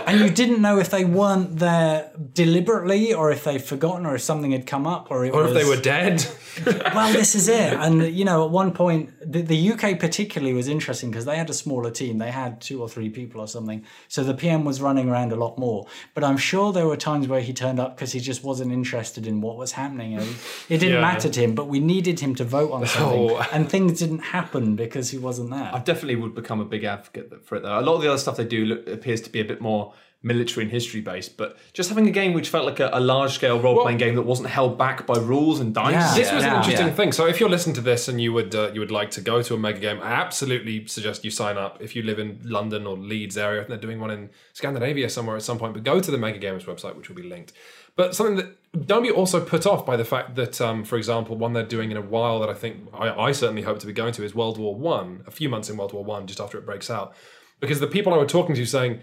And 0.09 0.19
you 0.21 0.29
didn't 0.29 0.61
know 0.61 0.79
if 0.81 0.91
they 0.91 1.05
weren't 1.05 1.59
there 1.59 2.11
deliberately, 2.35 3.15
or 3.15 3.31
if 3.31 3.45
they'd 3.45 3.63
forgotten, 3.63 4.05
or 4.07 4.17
if 4.17 4.23
something 4.23 4.51
had 4.51 4.67
come 4.67 4.87
up, 4.87 5.11
or 5.11 5.25
it 5.25 5.33
or 5.33 5.45
was, 5.45 5.53
if 5.53 5.63
they 5.63 5.69
were 5.69 5.81
dead. 5.81 6.27
well, 6.95 7.13
this 7.13 7.35
is 7.37 7.49
it. 7.49 7.73
And 7.75 8.13
you 8.13 8.25
know, 8.25 8.45
at 8.45 8.51
one 8.51 8.73
point, 8.73 9.13
the, 9.21 9.43
the 9.43 9.73
UK 9.73 10.01
particularly 10.01 10.53
was 10.53 10.67
interesting 10.67 11.11
because 11.11 11.25
they 11.25 11.37
had 11.37 11.49
a 11.49 11.55
smaller 11.55 11.91
team. 11.91 12.19
They 12.19 12.33
had 12.33 12.61
two 12.61 12.83
or 12.83 12.89
three 12.89 13.09
people 13.09 13.41
or 13.41 13.47
something. 13.47 13.85
So 14.09 14.25
the 14.25 14.35
PM 14.35 14.65
was 14.65 14.81
running 14.81 15.09
around 15.09 15.31
a 15.33 15.37
lot 15.37 15.59
more. 15.59 15.87
But 16.15 16.25
I'm 16.25 16.37
sure 16.37 16.73
there 16.73 16.87
were 16.87 16.97
times 16.97 17.29
where 17.29 17.41
he 17.41 17.53
turned 17.53 17.79
up 17.79 17.95
because 17.97 18.11
he 18.13 18.21
just 18.21 18.43
wasn't 18.43 18.73
interested 18.73 19.27
in 19.29 19.41
what 19.41 19.57
was 19.57 19.73
happening. 19.73 20.15
And 20.15 20.27
it 20.69 20.79
didn't 20.79 20.95
Yeah. 20.95 21.01
matter 21.01 21.29
to 21.29 21.41
him. 21.41 21.55
But 21.55 21.69
we 21.69 21.79
needed 21.79 22.19
him 22.19 22.35
to 22.37 22.45
vote 22.45 22.73
on 22.73 22.85
something, 22.87 23.31
Oh. 23.31 23.47
and 23.53 23.69
things 23.71 24.01
didn't 24.01 24.21
happen 24.21 24.75
because 24.89 25.11
he 25.11 25.19
wasn't 25.19 25.51
there. 25.51 25.71
I 25.73 25.79
definitely 25.79 26.17
would 26.17 26.35
become 26.35 26.61
a 26.61 26.65
big 26.65 26.85
advocate 26.85 27.45
for 27.47 27.57
it 27.57 27.63
though. 27.63 27.79
A 27.79 27.83
lot 27.83 27.95
of 27.97 28.03
the 28.03 28.09
other 28.09 28.19
stuff 28.19 28.37
they 28.37 28.45
do 28.45 28.65
look, 28.67 28.89
appears 28.89 29.21
to 29.23 29.31
be 29.31 29.41
a 29.41 29.45
bit 29.45 29.61
more 29.61 29.95
military 30.21 30.65
and 30.65 30.73
history 30.73 31.01
based, 31.01 31.37
but 31.37 31.57
just 31.73 31.89
having 31.89 32.09
a 32.09 32.11
game 32.11 32.33
which 32.33 32.49
felt 32.49 32.67
like 32.67 32.81
a, 32.81 32.91
a 32.93 32.99
large 32.99 33.33
scale 33.35 33.61
role 33.61 33.81
playing 33.83 33.99
game 33.99 34.17
that 34.17 34.23
wasn't 34.23 34.49
held 34.49 34.77
back 34.77 35.07
by 35.07 35.17
rules 35.17 35.61
and 35.61 35.73
dice. 35.73 35.93
Yeah. 35.93 36.15
This 36.17 36.33
was 36.33 36.43
an 36.43 36.57
interesting 36.57 36.89
Yeah. 36.89 36.93
thing. 36.93 37.13
So 37.13 37.27
if 37.27 37.39
you're 37.39 37.49
listening 37.49 37.77
to 37.77 37.81
this 37.81 38.09
and 38.09 38.21
you 38.21 38.33
would 38.33 38.53
uh, 38.53 38.73
you 38.75 38.81
would 38.81 38.91
like 38.91 39.13
to 39.13 39.21
go 39.21 39.43
to 39.43 39.55
a 39.55 39.59
mega 39.59 39.79
game, 39.79 40.01
I 40.03 40.11
absolutely 40.11 40.87
suggest 40.89 41.25
you 41.25 41.31
sign 41.31 41.57
up. 41.57 41.81
If 41.81 41.95
you 41.95 42.03
live 42.03 42.19
in 42.19 42.41
London 42.43 42.85
or 42.85 42.97
Leeds 42.97 43.39
area, 43.39 43.63
I 43.63 43.67
they're 43.69 43.77
doing 43.77 44.01
one 44.01 44.11
in 44.11 44.31
Scandinavia 44.55 45.09
somewhere 45.09 45.37
at 45.37 45.43
some 45.43 45.57
point. 45.57 45.75
But 45.75 45.85
go 45.85 46.01
to 46.01 46.11
the 46.11 46.19
Mega 46.19 46.39
Games 46.39 46.65
website, 46.65 46.97
which 46.97 47.09
will 47.09 47.17
be 47.17 47.23
linked. 47.23 47.53
But 47.99 48.15
something 48.15 48.37
that 48.37 48.87
don't 48.87 49.03
be 49.03 49.11
also 49.11 49.45
put 49.45 49.67
off 49.67 49.85
by 49.85 49.97
the 49.97 50.05
fact 50.05 50.37
that, 50.37 50.61
um, 50.61 50.85
for 50.85 50.97
example, 50.97 51.37
one 51.37 51.53
they're 51.53 51.65
doing 51.77 51.91
in 51.91 51.97
a 51.97 52.01
while 52.01 52.39
that 52.41 52.49
I 52.49 52.55
think 52.55 52.89
I, 52.95 53.11
I 53.11 53.33
certainly 53.33 53.63
hope 53.63 53.81
to 53.81 53.87
be 53.89 53.93
going 53.93 54.13
to 54.13 54.25
is 54.25 54.37
World 54.37 54.57
War 54.57 54.75
One. 54.75 55.25
A 55.27 55.33
few 55.33 55.49
months 55.49 55.69
in 55.69 55.77
World 55.77 55.93
War 55.93 56.05
One, 56.05 56.29
just 56.29 56.41
after 56.41 56.57
it 56.59 56.65
breaks 56.65 56.89
out. 56.89 57.15
because 57.61 57.81
the 57.81 57.89
people 57.89 58.15
I 58.15 58.19
were 58.19 58.27
talking 58.27 58.55
to 58.55 58.65
saying 58.67 59.01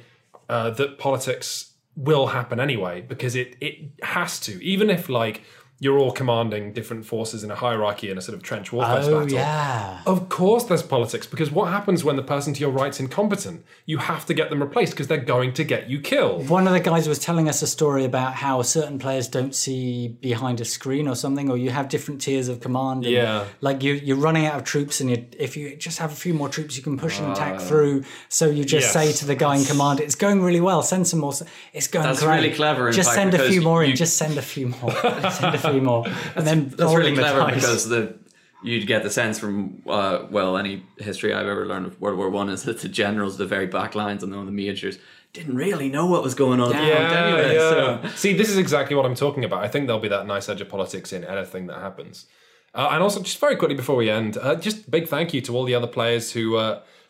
uh, 0.50 0.70
that 0.72 0.98
politics 0.98 1.74
will 1.96 2.28
happen 2.28 2.60
anyway 2.60 3.02
because 3.02 3.36
it 3.36 3.56
it 3.62 3.76
has 4.02 4.40
to, 4.42 4.64
even 4.64 4.90
if 4.90 5.10
like 5.10 5.44
you're 5.80 5.98
all 6.00 6.12
commanding 6.12 6.72
different 6.72 7.06
forces 7.06 7.44
in 7.44 7.52
a 7.52 7.56
hierarchy 7.56 8.10
in 8.10 8.18
a 8.18 8.22
sort 8.22 8.34
of 8.36 8.42
trench 8.42 8.72
warfare 8.72 9.00
Oh 9.04 9.20
battle. 9.24 9.32
yeah. 9.32 10.02
Of 10.06 10.30
course, 10.30 10.64
there's 10.64 10.82
politics 10.84 11.28
because 11.28 11.52
what 11.52 11.70
happens 11.70 12.04
when 12.04 12.16
the 12.16 12.24
person 12.24 12.54
to 12.54 12.60
your 12.62 12.70
right's 12.70 13.00
incompetent? 13.00 13.66
You 13.86 13.98
have 13.98 14.26
to 14.28 14.34
get 14.34 14.50
them 14.50 14.62
replaced 14.62 14.94
because 14.94 15.08
they're 15.08 15.18
going 15.18 15.52
to 15.54 15.64
get 15.66 15.90
you 15.90 16.00
killed. 16.00 16.48
One 16.50 16.66
of 16.66 16.72
the 16.74 16.80
guys 16.80 17.10
was 17.10 17.20
telling 17.20 17.50
us 17.50 17.62
a 17.62 17.68
story 17.68 18.06
about 18.06 18.36
how 18.36 18.62
certain 18.62 19.00
players 19.00 19.28
don't 19.28 19.54
see 19.54 20.08
behind 20.08 20.62
a 20.62 20.66
screen 20.66 21.08
or 21.10 21.16
something, 21.16 21.50
or 21.52 21.58
you 21.58 21.72
have 21.72 21.90
different 21.90 22.22
tiers 22.22 22.48
of 22.48 22.62
command. 22.62 23.04
And 23.04 23.14
Yeah. 23.14 23.46
Like 23.60 23.84
you, 23.84 23.94
you're 23.94 24.16
running 24.18 24.46
out 24.46 24.56
of 24.56 24.64
troops, 24.64 25.02
and 25.02 25.10
you, 25.10 25.26
if 25.38 25.58
you 25.58 25.76
just 25.76 26.00
have 26.00 26.12
a 26.12 26.16
few 26.16 26.34
more 26.34 26.48
troops, 26.48 26.78
you 26.78 26.84
can 26.84 26.98
push 26.98 27.20
an 27.20 27.30
attack 27.32 27.60
through. 27.60 28.04
So 28.30 28.50
you 28.50 28.64
just 28.64 28.96
Ah. 28.96 29.02
yes. 29.02 29.14
say 29.16 29.20
to 29.20 29.26
the 29.26 29.36
guy 29.36 29.58
in 29.58 29.66
command, 29.66 30.00
"It's 30.00 30.16
going 30.16 30.42
really 30.42 30.62
well. 30.62 30.82
Send 30.84 31.06
some 31.08 31.20
more. 31.20 31.34
It's 31.74 31.88
going 31.88 32.06
That's 32.06 32.22
great. 32.24 32.36
really 32.44 32.54
clever, 32.56 32.92
Just 32.92 33.10
fact, 33.10 33.16
send 33.16 33.34
a 33.34 33.50
few 33.50 33.62
more 33.62 33.84
in. 33.84 33.96
Just 33.96 34.16
send 34.18 34.38
a 34.38 34.42
few 34.42 34.68
more. 34.70 34.92
send 35.74 35.84
more, 35.92 36.06
and 36.36 36.46
then 36.48 36.70
That's 36.70 36.82
rolling 36.82 36.98
really 36.98 37.16
the 37.16 37.22
clever 37.22 37.40
dice. 37.40 37.56
because 37.56 37.90
the 37.90 38.16
you'd 38.64 38.88
get 38.88 39.04
the 39.04 39.10
sense 39.12 39.38
from 39.38 39.82
uh, 39.88 40.26
well 40.32 40.58
any 40.58 40.84
history 40.98 41.34
I've 41.34 41.48
ever 41.48 41.66
learned 41.68 41.86
of 41.86 42.02
World 42.02 42.18
War 42.18 42.30
One 42.30 42.50
is 42.50 42.64
that 42.64 42.80
the 42.82 42.90
generals, 42.90 43.38
the 43.38 43.46
very 43.46 43.68
back 43.68 43.94
lines, 43.96 44.24
and 44.24 44.32
the 44.34 44.38
majors 44.52 44.98
didn't 45.34 45.56
really 45.56 45.90
know 45.90 46.06
what 46.06 46.24
was 46.24 46.34
going 46.34 46.60
on. 46.62 46.74
at 46.74 46.80
the 46.82 46.96
front 46.96 47.14
anyway, 47.14 47.58
so- 47.58 48.02
See, 48.16 48.34
this 48.34 48.50
is 48.50 48.58
exactly 48.58 48.96
what 48.96 49.06
I'm 49.06 49.16
talking 49.16 49.44
about. 49.44 49.64
I 49.64 49.68
think 49.68 49.86
there'll 49.88 50.02
be 50.02 50.08
that 50.08 50.26
nice 50.26 50.48
edge 50.50 50.62
of 50.62 50.70
politics 50.70 51.12
in 51.12 51.24
anything 51.26 51.68
that 51.68 51.80
happens. 51.80 52.26
Uh, 52.74 52.90
and 52.92 53.04
also, 53.04 53.22
just 53.22 53.40
very 53.40 53.56
quickly 53.56 53.76
before 53.76 53.96
we 53.98 54.10
end, 54.10 54.38
uh, 54.38 54.56
just 54.56 54.90
big 54.90 55.08
thank 55.08 55.34
you 55.34 55.42
to 55.42 55.56
all 55.56 55.64
the 55.66 55.76
other 55.76 55.88
players 55.88 56.32
who. 56.32 56.56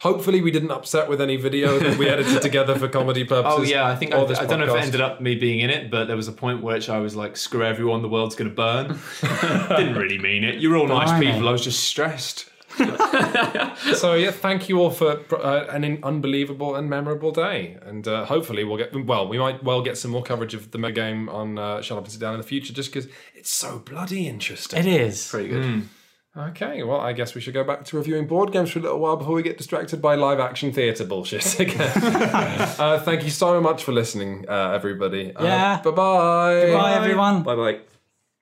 Hopefully, 0.01 0.41
we 0.41 0.51
didn't 0.51 0.71
upset 0.71 1.09
with 1.09 1.21
any 1.21 1.35
video 1.37 1.79
that 1.79 1.97
we 1.97 2.07
edited 2.09 2.41
together 2.41 2.75
for 2.77 2.87
comedy 2.87 3.23
purposes. 3.23 3.59
Oh 3.59 3.63
yeah, 3.63 3.85
I 3.85 3.95
think 3.95 4.13
I, 4.13 4.23
this 4.25 4.39
I 4.39 4.45
don't 4.45 4.59
know 4.59 4.75
if 4.75 4.81
it 4.81 4.85
ended 4.85 5.01
up 5.01 5.21
me 5.21 5.35
being 5.35 5.59
in 5.59 5.69
it, 5.69 5.89
but 5.89 6.05
there 6.05 6.15
was 6.17 6.27
a 6.27 6.31
point 6.33 6.61
which 6.61 6.89
I 6.89 6.99
was 6.99 7.15
like, 7.15 7.37
"Screw 7.37 7.63
everyone, 7.63 8.01
the 8.01 8.09
world's 8.09 8.35
gonna 8.35 8.49
burn." 8.49 8.99
Didn't 9.21 9.95
really 9.95 10.17
mean 10.17 10.43
it. 10.43 10.55
You're 10.59 10.75
all 10.77 10.87
nice 10.87 11.09
Blimey. 11.09 11.31
people. 11.31 11.47
I 11.47 11.51
was 11.51 11.63
just 11.63 11.83
stressed. 11.83 12.49
So 13.95 14.15
yeah, 14.15 14.31
thank 14.31 14.67
you 14.69 14.79
all 14.79 14.89
for 14.89 15.21
uh, 15.35 15.65
an 15.69 15.83
in- 15.83 16.03
unbelievable 16.03 16.75
and 16.75 16.89
memorable 16.89 17.31
day, 17.31 17.77
and 17.85 18.07
uh, 18.07 18.25
hopefully 18.25 18.63
we'll 18.63 18.77
get 18.77 18.93
well. 19.05 19.27
We 19.27 19.37
might 19.37 19.63
well 19.63 19.81
get 19.81 19.97
some 19.97 20.11
more 20.11 20.23
coverage 20.23 20.53
of 20.53 20.71
the 20.71 20.77
mega 20.77 20.95
game 20.95 21.29
on 21.29 21.57
uh, 21.57 21.81
Shut 21.81 21.97
Up 21.97 22.03
and 22.03 22.11
Sit 22.11 22.19
Down 22.21 22.33
in 22.33 22.41
the 22.41 22.47
future, 22.47 22.73
just 22.73 22.91
because 22.91 23.09
it's 23.33 23.49
so 23.49 23.79
bloody 23.79 24.27
interesting. 24.27 24.79
It 24.79 24.87
is. 24.87 25.27
pretty 25.27 25.49
good. 25.49 25.87
Okay, 26.37 26.83
well, 26.83 26.99
I 26.99 27.13
guess 27.13 27.33
we 27.33 27.39
should 27.39 27.53
go 27.53 27.63
back 27.63 27.85
to 27.85 27.97
reviewing 27.97 28.27
board 28.27 28.51
games 28.51 28.69
for 28.71 28.79
a 28.79 28.81
little 28.81 28.99
while 28.99 29.15
before 29.15 29.35
we 29.35 29.41
get 29.41 29.57
distracted 29.57 30.01
by 30.01 30.15
live 30.15 30.39
action 30.41 30.73
theatre 30.73 31.05
bullshit 31.05 31.59
again. 31.59 31.91
uh, 32.77 32.99
thank 33.05 33.23
you 33.23 33.29
so 33.29 33.61
much 33.61 33.83
for 33.85 33.93
listening, 33.93 34.45
uh, 34.49 34.71
everybody. 34.71 35.33
Uh, 35.33 35.43
Yeah. 35.45 35.81
bye 35.81 35.91
bye. 35.91 36.71
Bye, 36.73 36.93
everyone. 36.95 37.43
Bye 37.43 37.55
bye. 37.55 37.79